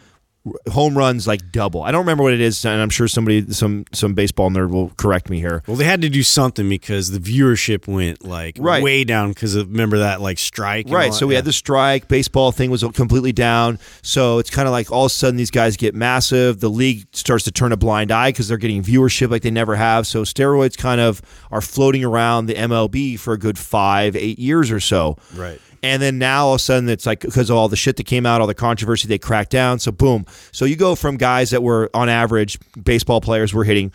Home 0.71 0.97
runs 0.97 1.27
like 1.27 1.51
double. 1.51 1.83
I 1.83 1.91
don't 1.91 2.01
remember 2.01 2.23
what 2.23 2.33
it 2.33 2.41
is, 2.41 2.63
and 2.65 2.81
I'm 2.81 2.89
sure 2.89 3.07
somebody, 3.07 3.51
some 3.53 3.85
some 3.93 4.13
baseball 4.13 4.49
nerd, 4.49 4.71
will 4.71 4.91
correct 4.97 5.29
me 5.29 5.39
here. 5.39 5.63
Well, 5.67 5.77
they 5.77 5.83
had 5.85 6.01
to 6.01 6.09
do 6.09 6.23
something 6.23 6.67
because 6.69 7.11
the 7.11 7.19
viewership 7.19 7.87
went 7.87 8.25
like 8.25 8.57
Right. 8.59 8.83
way 8.83 9.03
down 9.03 9.29
because 9.29 9.55
of 9.55 9.69
remember 9.69 9.99
that 9.99 10.21
like 10.21 10.39
strike. 10.39 10.87
Right. 10.89 11.07
all 11.07 11.13
So 11.13 11.27
we 11.27 11.35
had 11.35 11.45
the 11.45 11.53
strike. 11.53 12.07
Baseball 12.07 12.51
thing 12.51 12.69
was 12.71 12.83
completely 12.93 13.31
down. 13.31 13.79
So 14.01 14.39
it's 14.39 14.49
kind 14.49 14.67
of 14.67 14.71
like 14.71 14.91
all 14.91 15.05
of 15.05 15.11
a 15.11 15.13
sudden 15.13 15.37
these 15.37 15.51
guys 15.51 15.77
get 15.77 15.95
massive. 15.95 16.59
The 16.59 16.69
league 16.69 17.05
starts 17.13 17.43
to 17.45 17.51
turn 17.51 17.71
a 17.71 17.77
blind 17.77 18.11
eye 18.11 18.29
because 18.29 18.47
they're 18.47 18.57
getting 18.57 18.83
viewership 18.83 19.29
like 19.29 19.41
they 19.41 19.51
never 19.51 19.75
have. 19.75 20.07
So 20.07 20.23
steroids 20.23 20.77
kind 20.77 21.01
of 21.01 21.21
are 21.51 21.61
floating 21.61 22.03
around 22.03 22.45
the 22.47 22.53
MLB 22.55 23.17
for 23.19 23.33
a 23.33 23.37
good 23.37 23.57
five, 23.57 24.15
eight 24.15 24.39
years 24.39 24.71
or 24.71 24.79
so. 24.79 25.17
Right. 25.35 25.59
And 25.87 26.01
then 26.01 26.17
now 26.17 26.47
all 26.47 26.53
of 26.53 26.57
a 26.57 26.59
sudden 26.59 26.89
it's 26.89 27.05
like 27.05 27.21
because 27.21 27.49
of 27.49 27.55
all 27.55 27.69
the 27.69 27.77
shit 27.77 27.95
that 27.95 28.03
came 28.03 28.25
out, 28.25 28.41
all 28.41 28.47
the 28.47 28.53
controversy, 28.53 29.07
they 29.07 29.17
cracked 29.17 29.51
down. 29.51 29.79
So 29.79 29.91
boom. 29.91 30.25
So 30.51 30.65
you 30.65 30.75
go 30.75 30.95
from 30.95 31.15
guys 31.15 31.51
that 31.51 31.63
were 31.63 31.89
on 31.93 32.09
average 32.09 32.59
baseball 32.83 33.21
players 33.21 33.53
were 33.53 33.63
hitting 33.63 33.91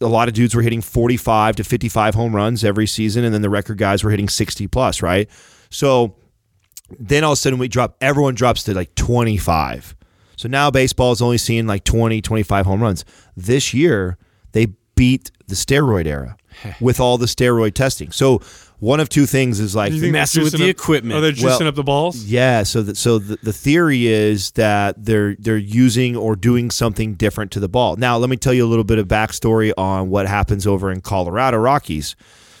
a 0.00 0.06
lot 0.06 0.28
of 0.28 0.34
dudes 0.34 0.54
were 0.54 0.62
hitting 0.62 0.80
45 0.80 1.56
to 1.56 1.64
55 1.64 2.14
home 2.14 2.34
runs 2.34 2.64
every 2.64 2.86
season 2.86 3.24
and 3.24 3.32
then 3.32 3.42
the 3.42 3.50
record 3.50 3.78
guys 3.78 4.02
were 4.02 4.10
hitting 4.10 4.28
60 4.28 4.66
plus, 4.68 5.00
right? 5.00 5.28
So 5.70 6.16
then 6.98 7.24
all 7.24 7.32
of 7.32 7.36
a 7.36 7.40
sudden 7.40 7.58
we 7.58 7.68
drop 7.68 7.96
everyone 8.00 8.34
drops 8.34 8.64
to 8.64 8.74
like 8.74 8.94
25 8.94 9.94
so 10.36 10.48
now 10.48 10.70
baseball 10.70 11.12
is 11.12 11.20
only 11.20 11.38
seeing 11.38 11.66
like 11.66 11.84
20 11.84 12.22
25 12.22 12.66
home 12.66 12.82
runs 12.82 13.04
this 13.36 13.74
year 13.74 14.16
they 14.52 14.66
beat 14.94 15.30
the 15.48 15.54
steroid 15.54 16.06
era 16.06 16.36
with 16.80 16.98
all 16.98 17.18
the 17.18 17.26
steroid 17.26 17.74
testing 17.74 18.10
so 18.10 18.40
one 18.80 19.00
of 19.00 19.08
two 19.08 19.26
things 19.26 19.58
is 19.60 19.74
like 19.74 19.90
Do 19.90 19.96
you 19.96 20.00
think 20.00 20.12
they're 20.12 20.22
messing 20.22 20.44
with 20.44 20.52
the 20.52 20.64
up- 20.64 20.70
equipment. 20.70 21.16
Are 21.18 21.20
they 21.20 21.32
juicing 21.32 21.58
Well, 21.60 21.68
up 21.68 21.74
the 21.74 21.82
balls? 21.82 22.24
yeah 22.24 22.62
so 22.62 22.82
that 22.82 22.96
so 22.96 23.18
the, 23.18 23.38
the 23.42 23.52
theory 23.52 24.06
is 24.06 24.52
that 24.52 25.02
they're 25.04 25.34
they're 25.38 25.56
using 25.56 26.16
or 26.16 26.36
doing 26.36 26.70
something 26.70 27.14
different 27.14 27.50
to 27.52 27.60
the 27.60 27.68
ball 27.68 27.96
now 27.96 28.16
let 28.16 28.30
me 28.30 28.36
tell 28.36 28.54
you 28.54 28.64
a 28.64 28.68
little 28.68 28.84
bit 28.84 28.98
of 28.98 29.08
backstory 29.08 29.72
on 29.76 30.10
what 30.10 30.26
happens 30.26 30.66
over 30.66 30.90
in 30.90 31.00
colorado 31.00 31.56
rockies 31.58 32.14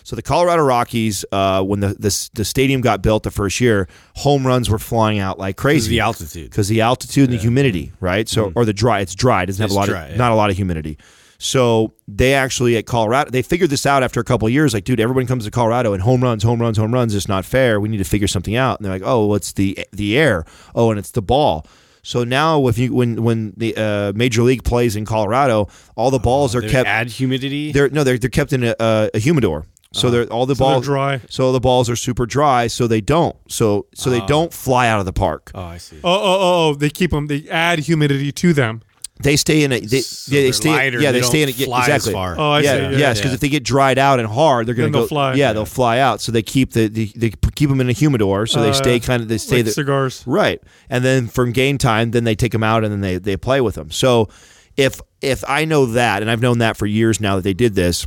so 0.04 0.16
the 0.16 0.22
Colorado 0.22 0.62
Rockies, 0.62 1.26
uh, 1.32 1.62
when 1.62 1.80
the, 1.80 1.88
the 1.88 2.30
the 2.32 2.42
stadium 2.46 2.80
got 2.80 3.02
built 3.02 3.24
the 3.24 3.30
first 3.30 3.60
year, 3.60 3.88
home 4.14 4.46
runs 4.46 4.70
were 4.70 4.78
flying 4.78 5.18
out 5.18 5.38
like 5.38 5.58
crazy. 5.58 5.90
the 5.90 6.00
altitude. 6.00 6.48
because 6.48 6.66
the 6.68 6.80
altitude 6.80 7.28
and 7.28 7.38
the 7.38 7.42
humidity, 7.42 7.92
right? 8.00 8.26
So 8.26 8.50
or 8.56 8.64
the 8.64 8.72
dry, 8.72 9.00
it's 9.00 9.14
dry. 9.14 9.42
It 9.42 9.46
doesn't 9.46 9.60
have 9.62 9.70
a 9.70 9.74
lot 9.74 9.86
dry, 9.86 10.06
of 10.06 10.10
yeah. 10.12 10.16
not 10.16 10.32
a 10.32 10.34
lot 10.34 10.48
of 10.48 10.56
humidity. 10.56 10.96
So 11.38 11.92
they 12.08 12.34
actually 12.34 12.76
at 12.76 12.86
Colorado, 12.86 13.30
they 13.30 13.42
figured 13.42 13.70
this 13.70 13.86
out 13.86 14.02
after 14.02 14.18
a 14.18 14.24
couple 14.24 14.46
of 14.48 14.52
years. 14.52 14.74
Like, 14.74 14.84
dude, 14.84 14.98
everyone 14.98 15.26
comes 15.26 15.44
to 15.44 15.50
Colorado 15.52 15.92
and 15.92 16.02
home 16.02 16.20
runs, 16.22 16.42
home 16.42 16.60
runs, 16.60 16.76
home 16.78 16.92
runs. 16.92 17.14
It's 17.14 17.28
not 17.28 17.44
fair. 17.44 17.78
We 17.80 17.88
need 17.88 17.98
to 17.98 18.04
figure 18.04 18.26
something 18.26 18.56
out. 18.56 18.78
And 18.80 18.84
they're 18.84 18.92
like, 18.92 19.02
oh, 19.04 19.26
well, 19.26 19.36
it's 19.36 19.52
the 19.52 19.78
the 19.92 20.18
air. 20.18 20.44
Oh, 20.74 20.90
and 20.90 20.98
it's 20.98 21.12
the 21.12 21.22
ball. 21.22 21.66
So 22.02 22.24
now, 22.24 22.66
if 22.68 22.78
you 22.78 22.92
when 22.92 23.22
when 23.22 23.52
the 23.56 23.76
uh, 23.76 24.12
major 24.16 24.42
league 24.42 24.64
plays 24.64 24.96
in 24.96 25.04
Colorado, 25.04 25.68
all 25.94 26.10
the 26.10 26.18
balls 26.18 26.56
are 26.56 26.62
kept. 26.62 26.88
add 26.88 27.08
humidity. 27.08 27.70
They're 27.70 27.90
no, 27.90 28.02
they're 28.02 28.18
they're 28.18 28.30
kept 28.30 28.52
in 28.52 28.64
a, 28.64 28.74
a, 28.80 29.10
a 29.14 29.18
humidor. 29.18 29.66
So 29.92 30.10
they're 30.10 30.24
all 30.26 30.44
the 30.44 30.54
So 30.54 30.64
they're 30.64 30.74
balls 30.74 30.84
dry. 30.84 31.20
So 31.30 31.52
the 31.52 31.60
balls 31.60 31.88
are 31.88 31.96
super 31.96 32.26
dry. 32.26 32.66
So 32.66 32.86
they 32.86 33.00
don't. 33.00 33.36
So 33.48 33.86
so 33.94 34.10
they 34.10 34.20
don't 34.26 34.52
fly 34.52 34.88
out 34.88 35.00
of 35.00 35.06
the 35.06 35.12
park. 35.12 35.50
oh, 35.54 35.62
I 35.62 35.78
see. 35.78 35.98
Oh, 36.04 36.10
oh, 36.10 36.20
oh, 36.22 36.68
oh! 36.70 36.74
They 36.74 36.90
keep 36.90 37.10
them. 37.10 37.26
They 37.26 37.48
add 37.48 37.78
humidity 37.80 38.32
to 38.32 38.52
them. 38.52 38.82
They 39.20 39.36
stay 39.36 39.64
in 39.64 39.72
a 39.72 39.80
they, 39.80 40.00
So 40.00 40.30
they 40.30 40.52
stay 40.52 40.68
lighter, 40.70 41.00
yeah 41.00 41.10
they 41.12 41.20
they, 41.20 41.26
stay 41.26 41.42
in 41.42 41.48
don't 41.48 41.56
a, 41.56 41.60
yeah, 41.60 41.66
fly 41.66 41.80
as 41.80 41.86
exactly 41.88 42.12
far. 42.12 42.36
Oh, 42.38 42.50
I 42.52 42.60
yeah, 42.60 42.72
see. 42.76 42.82
Yeah. 42.82 42.90
yes 42.98 43.18
because 43.18 43.30
Yeah. 43.32 43.34
if 43.34 43.40
they 43.40 43.48
get 43.48 43.64
dried 43.64 43.98
out 43.98 44.20
and 44.20 44.28
hard 44.28 44.66
they're 44.66 44.74
gonna 44.76 44.90
go 44.90 45.06
fly. 45.08 45.34
yeah 45.34 45.52
they'll 45.52 45.64
fly 45.66 45.98
out 45.98 46.20
so 46.20 46.30
they 46.30 46.42
keep 46.42 46.72
the, 46.72 46.88
the 46.88 47.10
they 47.16 47.30
keep 47.56 47.68
them 47.68 47.80
in 47.80 47.88
a 47.88 47.92
humidor 47.92 48.46
so 48.46 48.62
they 48.62 48.70
Uh, 48.70 48.74
stay 48.74 49.00
kind 49.00 49.20
of 49.22 49.28
they 49.28 49.38
stay 49.38 49.56
Like 49.56 49.64
the, 49.66 49.70
cigars. 49.72 50.22
right 50.26 50.62
and 50.88 51.04
then 51.04 51.26
from 51.26 51.50
game 51.52 51.78
time 51.78 52.12
then 52.12 52.22
they 52.24 52.34
take 52.36 52.52
them 52.52 52.62
out 52.62 52.84
and 52.84 52.92
then 52.92 53.00
they 53.00 53.18
they 53.18 53.36
play 53.36 53.60
with 53.60 53.74
them 53.74 53.90
so 53.90 54.28
if 54.76 55.00
if 55.20 55.42
I 55.48 55.64
know 55.64 55.86
that 55.86 56.22
and 56.22 56.30
I've 56.30 56.40
known 56.40 56.58
that 56.58 56.76
for 56.76 56.86
years 56.86 57.20
now 57.20 57.34
that 57.36 57.42
they 57.42 57.54
did 57.54 57.74
this 57.74 58.06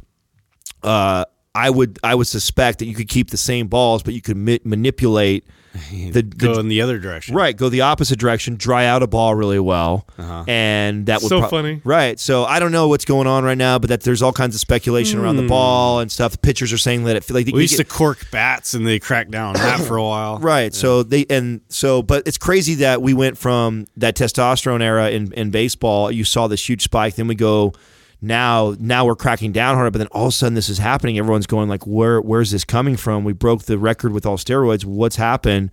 uh 0.84 1.26
I 1.54 1.70
would 1.70 2.00
I 2.04 2.16
would 2.16 2.28
suspect 2.28 2.80
that 2.80 2.86
you 2.86 2.96
could 2.96 3.10
keep 3.10 3.30
the 3.32 3.38
same 3.38 3.68
balls 3.68 4.02
but 4.04 4.14
you 4.14 4.22
could 4.22 4.38
ma- 4.38 4.58
manipulate 4.64 5.46
the, 5.92 6.22
Go 6.22 6.56
the 6.56 6.60
in 6.60 6.68
the 6.68 6.82
other 6.82 7.00
direction. 7.00 7.36
right 7.36 7.56
go 7.56 7.70
the 7.70 7.82
opposite 7.82 8.20
direction, 8.20 8.56
dry 8.56 8.86
out 8.86 9.04
a 9.04 9.08
ball 9.08 9.36
really 9.36 9.60
well, 9.60 10.06
uh-huh. 10.18 10.44
and 10.48 11.06
that 11.06 11.22
would 11.22 11.30
So 11.30 11.40
prob- 11.40 11.52
funny. 11.52 11.82
Right. 11.84 12.20
So 12.20 12.44
I 12.44 12.60
don't 12.60 12.72
know 12.72 12.88
what's 12.88 13.06
going 13.06 13.28
on 13.28 13.44
right 13.44 13.58
now, 13.58 13.80
but 13.80 13.90
that 13.90 14.02
there's 14.02 14.22
all 14.22 14.34
kinds 14.34 14.56
of 14.56 14.62
speculation 14.62 15.20
around 15.20 15.38
the 15.38 15.44
hmm. 15.44 15.50
ball 15.50 16.00
and 16.00 16.12
stuff. 16.12 16.34
The 16.34 16.38
pitchers 16.40 16.74
are 16.74 16.78
saying 16.78 17.06
that 17.06 17.16
it 17.16 17.24
feel 17.24 17.36
like 17.36 17.46
they 17.46 17.54
We 17.54 17.62
used 17.62 17.78
get- 17.78 17.88
to 17.88 17.94
cork 17.94 18.30
bats 18.32 18.74
and 18.74 18.86
they 18.86 19.00
cracked 19.00 19.32
down 19.32 19.56
on 19.56 19.62
that 19.62 19.80
for 19.80 19.98
a 19.98 20.04
while. 20.04 20.40
Right. 20.52 20.74
So 20.74 21.04
they 21.04 21.26
and 21.30 21.62
so, 21.70 22.02
but 22.02 22.28
it's 22.28 22.38
crazy 22.38 22.76
that 22.76 23.02
we 23.02 23.14
went 23.14 23.38
from 23.38 23.88
that 23.98 24.16
testosterone 24.16 24.82
era 24.82 25.10
in, 25.10 25.32
in 25.34 25.52
baseball. 25.52 26.12
You 26.12 26.24
saw 26.24 26.48
this 26.48 26.68
huge 26.68 26.84
spike. 26.84 27.16
Then 27.16 27.28
we 27.28 27.36
go 27.36 27.74
now. 28.22 28.76
Now 28.80 29.06
we're 29.06 29.16
cracking 29.16 29.52
down 29.52 29.76
harder. 29.76 29.92
But 29.92 30.00
then 30.00 30.08
all 30.08 30.28
of 30.28 30.30
a 30.30 30.32
sudden 30.32 30.54
this 30.54 30.70
is 30.70 30.78
happening. 30.78 31.18
Everyone's 31.18 31.48
going 31.48 31.70
like, 31.70 31.86
where 31.86 32.22
Where's 32.22 32.52
this 32.52 32.64
coming 32.64 32.96
from? 32.98 33.24
We 33.24 33.34
broke 33.34 33.64
the 33.64 33.78
record 33.78 34.14
with 34.14 34.26
all 34.26 34.38
steroids. 34.38 34.86
What's 34.86 35.16
happened? 35.16 35.72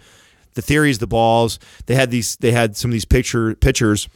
The 0.55 0.62
theory 0.62 0.91
is 0.91 0.99
the 0.99 1.07
balls. 1.07 1.59
They 1.87 1.95
had 1.95 2.11
these. 2.11 2.37
They 2.37 2.51
had 2.51 2.77
some 2.77 2.91
of 2.91 2.93
these 2.93 3.05
picture 3.05 3.55
pitchers 3.55 4.09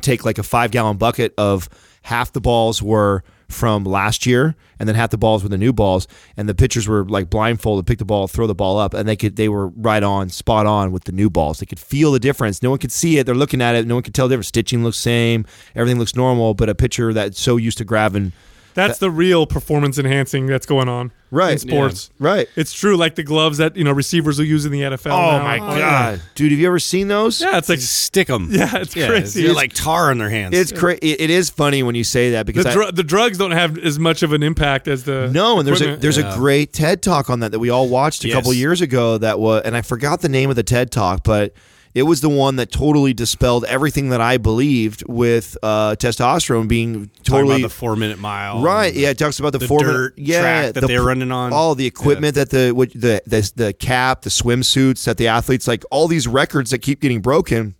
take 0.00 0.24
like 0.24 0.38
a 0.38 0.42
five 0.42 0.70
gallon 0.70 0.96
bucket 0.96 1.32
of 1.38 1.68
half 2.02 2.32
the 2.32 2.40
balls 2.40 2.82
were 2.82 3.22
from 3.52 3.84
last 3.84 4.26
year 4.26 4.56
and 4.78 4.88
then 4.88 4.96
half 4.96 5.10
the 5.10 5.18
balls 5.18 5.42
were 5.42 5.48
the 5.48 5.58
new 5.58 5.72
balls. 5.72 6.08
And 6.36 6.48
the 6.48 6.54
pitchers 6.54 6.88
were 6.88 7.04
like 7.04 7.30
blindfolded 7.30 7.86
pick 7.86 7.98
the 7.98 8.04
ball 8.04 8.28
throw 8.28 8.46
the 8.46 8.54
ball 8.54 8.78
up 8.78 8.94
and 8.94 9.08
they 9.08 9.16
could 9.16 9.36
they 9.36 9.48
were 9.48 9.68
right 9.68 10.02
on 10.02 10.28
spot 10.28 10.66
on 10.66 10.92
with 10.92 11.04
the 11.04 11.12
new 11.12 11.30
balls. 11.30 11.60
They 11.60 11.66
could 11.66 11.80
feel 11.80 12.12
the 12.12 12.20
difference. 12.20 12.62
No 12.62 12.70
one 12.70 12.78
could 12.78 12.92
see 12.92 13.18
it. 13.18 13.24
They're 13.24 13.34
looking 13.34 13.62
at 13.62 13.74
it. 13.74 13.86
No 13.86 13.94
one 13.94 14.02
could 14.02 14.14
tell 14.14 14.28
the 14.28 14.32
difference. 14.34 14.48
Stitching 14.48 14.82
looks 14.82 14.96
same. 14.96 15.44
Everything 15.74 15.98
looks 15.98 16.16
normal. 16.16 16.54
But 16.54 16.68
a 16.68 16.74
pitcher 16.74 17.12
that's 17.12 17.40
so 17.40 17.56
used 17.56 17.78
to 17.78 17.84
grabbing 17.84 18.32
That's 18.74 18.98
the 18.98 19.10
real 19.10 19.46
performance 19.46 19.98
enhancing 19.98 20.46
that's 20.46 20.66
going 20.66 20.88
on 20.88 21.10
Right. 21.32 21.52
in 21.52 21.58
sports. 21.58 22.10
right 22.18 22.48
It's 22.56 22.72
true, 22.72 22.96
like 22.96 23.14
the 23.14 23.22
gloves 23.22 23.58
that 23.58 23.76
you 23.76 23.84
know 23.84 23.92
receivers 23.92 24.38
will 24.38 24.46
use 24.46 24.64
in 24.66 24.72
the 24.72 24.80
NFL. 24.82 25.12
oh 25.12 25.38
now. 25.38 25.42
my 25.44 25.58
Like- 25.58 25.78
god 25.78 26.22
dude 26.34 26.50
have 26.50 26.58
you 26.60 26.66
ever 26.66 26.78
seen 26.80 27.08
those 27.08 27.40
Yeah, 27.40 27.56
it's 27.58 27.68
like 27.68 27.78
stick 27.80 28.26
them. 28.28 28.48
Yeah, 28.52 28.76
it's 28.78 28.94
crazy. 28.94 29.46
It's 29.46 29.54
like 29.54 29.72
tar 29.72 30.10
on 30.10 30.18
their 30.18 30.30
hands. 30.30 30.56
it's 30.56 30.72
cra- 30.72 30.98
it, 31.02 31.20
it 31.20 31.30
is 31.30 31.48
funny 31.50 31.82
when 31.82 31.94
you 31.94 32.04
say 32.04 32.32
that 32.32 32.46
because 32.46 32.64
the, 32.64 32.70
I- 32.86 32.90
the 32.90 33.04
drugs 33.04 33.38
don't 33.38 33.52
have 33.52 33.78
as 33.78 33.98
much 33.98 34.22
of 34.22 34.32
an 34.32 34.42
impact 34.42 34.88
as 34.88 35.04
the 35.04 35.28
No, 35.32 35.58
and 35.58 35.68
there's 35.68 35.80
a 35.80 35.84
equipment. 35.84 36.02
there's 36.02 36.18
a 36.18 36.32
great 36.36 36.72
TED 36.72 37.02
talk 37.02 37.30
on 37.30 37.40
that 37.40 37.52
that 37.52 37.58
we 37.60 37.70
all 37.70 37.88
watched 37.88 38.24
a 38.24 38.28
Yes. 38.28 38.34
couple 38.36 38.52
years 38.52 38.80
ago. 38.80 39.18
That 39.18 39.38
was, 39.38 39.62
and 39.64 39.76
I 39.76 39.82
forgot 39.82 40.20
the 40.22 40.28
name 40.28 40.50
of 40.50 40.56
the 40.56 40.62
TED 40.64 40.90
talk, 40.90 41.22
but 41.24 41.52
it 41.94 42.04
was 42.04 42.20
the 42.20 42.28
one 42.28 42.56
that 42.56 42.70
totally 42.70 43.12
dispelled 43.12 43.64
everything 43.64 44.10
that 44.10 44.20
I 44.20 44.36
believed 44.38 45.02
with 45.08 45.56
uh, 45.62 45.96
testosterone 45.98 46.68
being 46.68 47.10
totally 47.24 47.56
about 47.56 47.68
the 47.68 47.74
four 47.74 47.96
minute 47.96 48.18
mile. 48.18 48.62
Right, 48.62 48.94
yeah, 48.94 49.10
it 49.10 49.18
talks 49.18 49.38
about 49.38 49.52
the, 49.52 49.58
the 49.58 49.68
four 49.68 49.80
dirt 49.80 50.14
yeah, 50.16 50.40
track 50.40 50.74
that 50.74 50.80
the 50.80 50.86
they're 50.86 51.02
running 51.02 51.32
on. 51.32 51.52
all 51.52 51.74
the 51.74 51.86
equipment 51.86 52.36
that 52.36 52.50
the, 52.50 52.72
the 52.94 53.22
the 53.26 53.52
the 53.56 53.72
cap, 53.72 54.22
the 54.22 54.30
swimsuits 54.30 55.04
that 55.04 55.16
the 55.16 55.28
athletes 55.28 55.66
like, 55.66 55.84
all 55.90 56.06
these 56.06 56.28
records 56.28 56.70
that 56.70 56.78
keep 56.78 57.00
getting 57.00 57.20
broken 57.20 57.74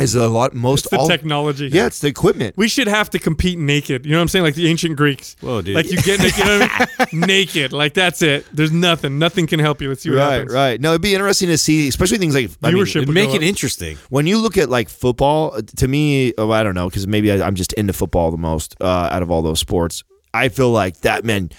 is 0.00 0.14
a 0.14 0.28
lot 0.28 0.54
most 0.54 0.86
It's 0.86 0.90
the 0.90 0.98
all 0.98 1.08
technology. 1.08 1.68
Yeah, 1.68 1.86
it's 1.86 2.00
the 2.00 2.08
equipment. 2.08 2.56
We 2.56 2.68
should 2.68 2.88
have 2.88 3.10
to 3.10 3.18
compete 3.18 3.58
naked. 3.58 4.04
You 4.04 4.12
know 4.12 4.18
what 4.18 4.22
I'm 4.22 4.28
saying? 4.28 4.44
Like 4.44 4.54
the 4.54 4.68
ancient 4.68 4.96
Greeks. 4.96 5.36
Whoa, 5.40 5.62
dude. 5.62 5.76
Like 5.76 5.90
you 5.90 6.00
get 6.02 6.20
naked, 6.20 6.38
you 6.38 6.44
know 6.44 6.68
I 6.70 7.06
mean? 7.12 7.20
naked. 7.26 7.72
Like 7.72 7.94
that's 7.94 8.22
it. 8.22 8.46
There's 8.52 8.72
nothing. 8.72 9.18
Nothing 9.18 9.46
can 9.46 9.60
help 9.60 9.80
you. 9.80 9.88
Let's 9.88 10.02
see 10.02 10.10
what 10.10 10.18
right, 10.18 10.32
happens. 10.32 10.52
right. 10.52 10.80
No, 10.80 10.90
it'd 10.90 11.02
be 11.02 11.14
interesting 11.14 11.48
to 11.48 11.58
see, 11.58 11.88
especially 11.88 12.18
things 12.18 12.34
like 12.34 12.50
I 12.62 12.70
mean, 12.70 12.82
Viewership. 12.82 13.08
Make 13.08 13.30
it 13.30 13.36
up. 13.36 13.42
interesting. 13.42 13.96
when 14.10 14.26
you 14.26 14.38
look 14.38 14.56
at 14.58 14.68
like 14.68 14.88
football, 14.88 15.54
uh, 15.54 15.62
to 15.76 15.88
me, 15.88 16.34
oh, 16.38 16.50
I 16.50 16.62
don't 16.62 16.74
know, 16.74 16.88
because 16.88 17.06
maybe 17.06 17.30
I, 17.30 17.46
I'm 17.46 17.54
just 17.54 17.72
into 17.74 17.92
football 17.92 18.30
the 18.30 18.36
most 18.36 18.76
uh, 18.80 19.08
out 19.12 19.22
of 19.22 19.30
all 19.30 19.42
those 19.42 19.60
sports. 19.60 20.02
I 20.34 20.48
feel 20.48 20.70
like 20.70 21.00
that 21.00 21.24
man, 21.24 21.50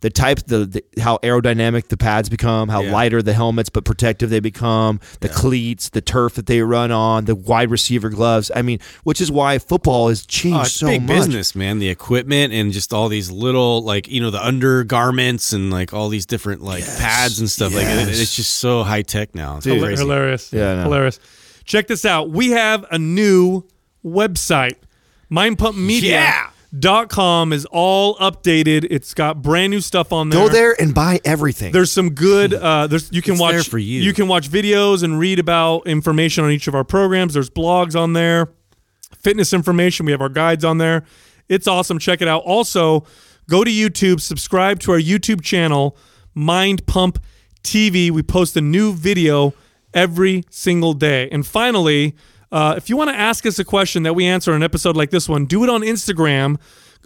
the 0.00 0.10
type, 0.10 0.38
the, 0.46 0.64
the 0.64 0.84
how 1.00 1.18
aerodynamic 1.24 1.88
the 1.88 1.96
pads 1.96 2.28
become, 2.28 2.68
how 2.68 2.82
Yeah. 2.82 2.92
lighter 2.92 3.20
the 3.20 3.32
helmets 3.32 3.68
but 3.68 3.84
protective 3.84 4.30
they 4.30 4.38
become, 4.40 5.00
the 5.20 5.28
cleats, 5.28 5.88
the 5.88 6.00
turf 6.00 6.34
that 6.34 6.46
they 6.46 6.62
run 6.62 6.92
on, 6.92 7.24
the 7.24 7.34
wide 7.34 7.70
receiver 7.70 8.08
gloves. 8.08 8.50
I 8.54 8.62
mean, 8.62 8.78
which 9.02 9.20
is 9.20 9.30
why 9.30 9.58
football 9.58 10.08
has 10.08 10.22
oh, 10.22 10.26
changed 10.28 10.56
Oh, 10.58 10.62
it's 10.62 10.72
so 10.72 10.86
big 10.86 11.02
much. 11.02 11.16
business, 11.16 11.54
man. 11.56 11.80
The 11.80 11.88
equipment 11.88 12.52
and 12.52 12.72
just 12.72 12.92
all 12.92 13.08
these 13.08 13.30
little, 13.30 13.82
like 13.82 14.06
you 14.06 14.20
know, 14.20 14.30
the 14.30 14.44
undergarments 14.44 15.52
and 15.52 15.70
like 15.70 15.92
all 15.92 16.08
these 16.08 16.26
different 16.26 16.62
like 16.62 16.84
pads 16.84 17.40
and 17.40 17.50
stuff. 17.50 17.74
Like 17.74 17.86
it, 17.86 18.08
it's 18.08 18.36
just 18.36 18.54
so 18.58 18.84
high 18.84 19.02
tech 19.02 19.34
now. 19.34 19.56
It's 19.56 19.66
Hila- 19.66 19.82
crazy. 19.82 20.02
Hilarious. 20.02 20.52
Yeah, 20.52 20.78
I. 20.80 20.82
Hilarious. 20.84 21.18
Check 21.64 21.88
this 21.88 22.04
out. 22.04 22.30
We 22.30 22.50
have 22.50 22.86
a 22.90 22.98
new 22.98 23.64
website. 24.04 24.76
MindPumpMedia.com 26.74 27.52
is 27.52 27.64
all 27.66 28.16
updated. 28.16 28.86
It's 28.90 29.14
got 29.14 29.42
brand 29.42 29.70
new 29.70 29.80
stuff 29.80 30.12
on 30.12 30.28
there. 30.28 30.40
Go 30.46 30.48
there 30.52 30.80
and 30.80 30.94
buy 30.94 31.20
everything. 31.24 31.72
There's 31.72 31.92
some 31.92 32.10
good. 32.10 32.54
Uh, 32.54 32.86
there's 32.86 33.10
you 33.12 33.22
can 33.22 33.34
It's 33.34 33.40
watch 33.40 33.52
there 33.52 33.62
for 33.64 33.78
you. 33.78 34.12
can 34.12 34.28
watch 34.28 34.50
videos 34.50 35.02
and 35.02 35.18
read 35.18 35.38
about 35.38 35.86
information 35.86 36.44
on 36.44 36.50
each 36.50 36.68
of 36.68 36.74
our 36.74 36.84
programs. 36.84 37.34
There's 37.34 37.50
blogs 37.50 37.98
on 37.98 38.12
there, 38.12 38.48
fitness 39.18 39.52
information. 39.52 40.06
We 40.06 40.12
have 40.12 40.20
our 40.20 40.28
guides 40.28 40.64
on 40.64 40.78
there. 40.78 41.04
It's 41.48 41.66
awesome. 41.66 41.98
Check 41.98 42.20
it 42.20 42.28
out. 42.28 42.42
Also, 42.42 43.04
go 43.48 43.64
to 43.64 43.70
YouTube, 43.70 44.20
subscribe 44.20 44.80
to 44.80 44.92
our 44.92 45.00
YouTube 45.00 45.42
channel, 45.42 45.96
Mind 46.34 46.86
Pump 46.86 47.18
TV. 47.62 48.10
We 48.10 48.22
post 48.22 48.56
a 48.56 48.60
new 48.60 48.92
video 48.92 49.54
every 49.94 50.44
single 50.50 50.92
day. 50.92 51.28
And 51.30 51.46
finally, 51.46 52.14
uh, 52.50 52.74
if 52.76 52.88
you 52.88 52.96
want 52.96 53.10
to 53.10 53.16
ask 53.16 53.46
us 53.46 53.58
a 53.58 53.64
question 53.64 54.02
that 54.04 54.14
we 54.14 54.26
answer 54.26 54.50
in 54.52 54.56
an 54.56 54.62
episode 54.62 54.96
like 54.96 55.10
this 55.10 55.28
one, 55.28 55.44
do 55.44 55.64
it 55.64 55.70
on 55.70 55.82
Instagram 55.82 56.58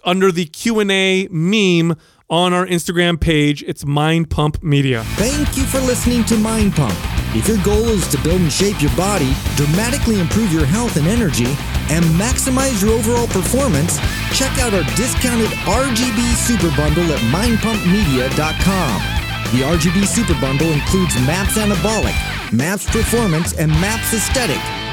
under 0.05 0.32
the 0.32 0.47
Q&A 0.47 1.28
meme 1.31 1.97
on 2.31 2.52
our 2.52 2.66
Instagram 2.66 3.20
page. 3.20 3.62
It's 3.64 3.85
Mind 3.85 4.31
Pump 4.31 4.62
Media. 4.62 5.05
Thank 5.16 5.56
you 5.56 5.64
for 5.64 5.81
listening 5.81 6.24
to 6.24 6.36
Mind 6.36 6.74
Pump. 6.74 6.97
If 7.35 7.48
your 7.48 7.62
goal 7.62 7.89
is 7.89 8.06
to 8.09 8.19
build 8.23 8.40
and 8.40 8.52
shape 8.52 8.81
your 8.81 8.94
body, 8.97 9.32
dramatically 9.56 10.20
improve 10.20 10.52
your 10.52 10.66
health 10.66 10.97
and 10.97 11.06
energy, 11.06 11.47
and 11.90 12.05
maximize 12.16 12.82
your 12.82 12.93
overall 12.93 13.27
performance, 13.27 13.98
check 14.32 14.56
out 14.59 14.73
our 14.73 14.85
discounted 14.97 15.48
RGB 15.69 16.35
Super 16.35 16.74
Bundle 16.77 17.05
at 17.12 17.20
mindpumpmedia.com. 17.32 19.02
The 19.52 19.64
RGB 19.64 20.06
Super 20.06 20.39
Bundle 20.40 20.73
includes 20.73 21.14
MAPS 21.27 21.59
Anabolic, 21.59 22.52
MAPS 22.52 22.86
Performance, 22.86 23.52
and 23.59 23.70
MAPS 23.73 24.14
Aesthetic. 24.14 24.60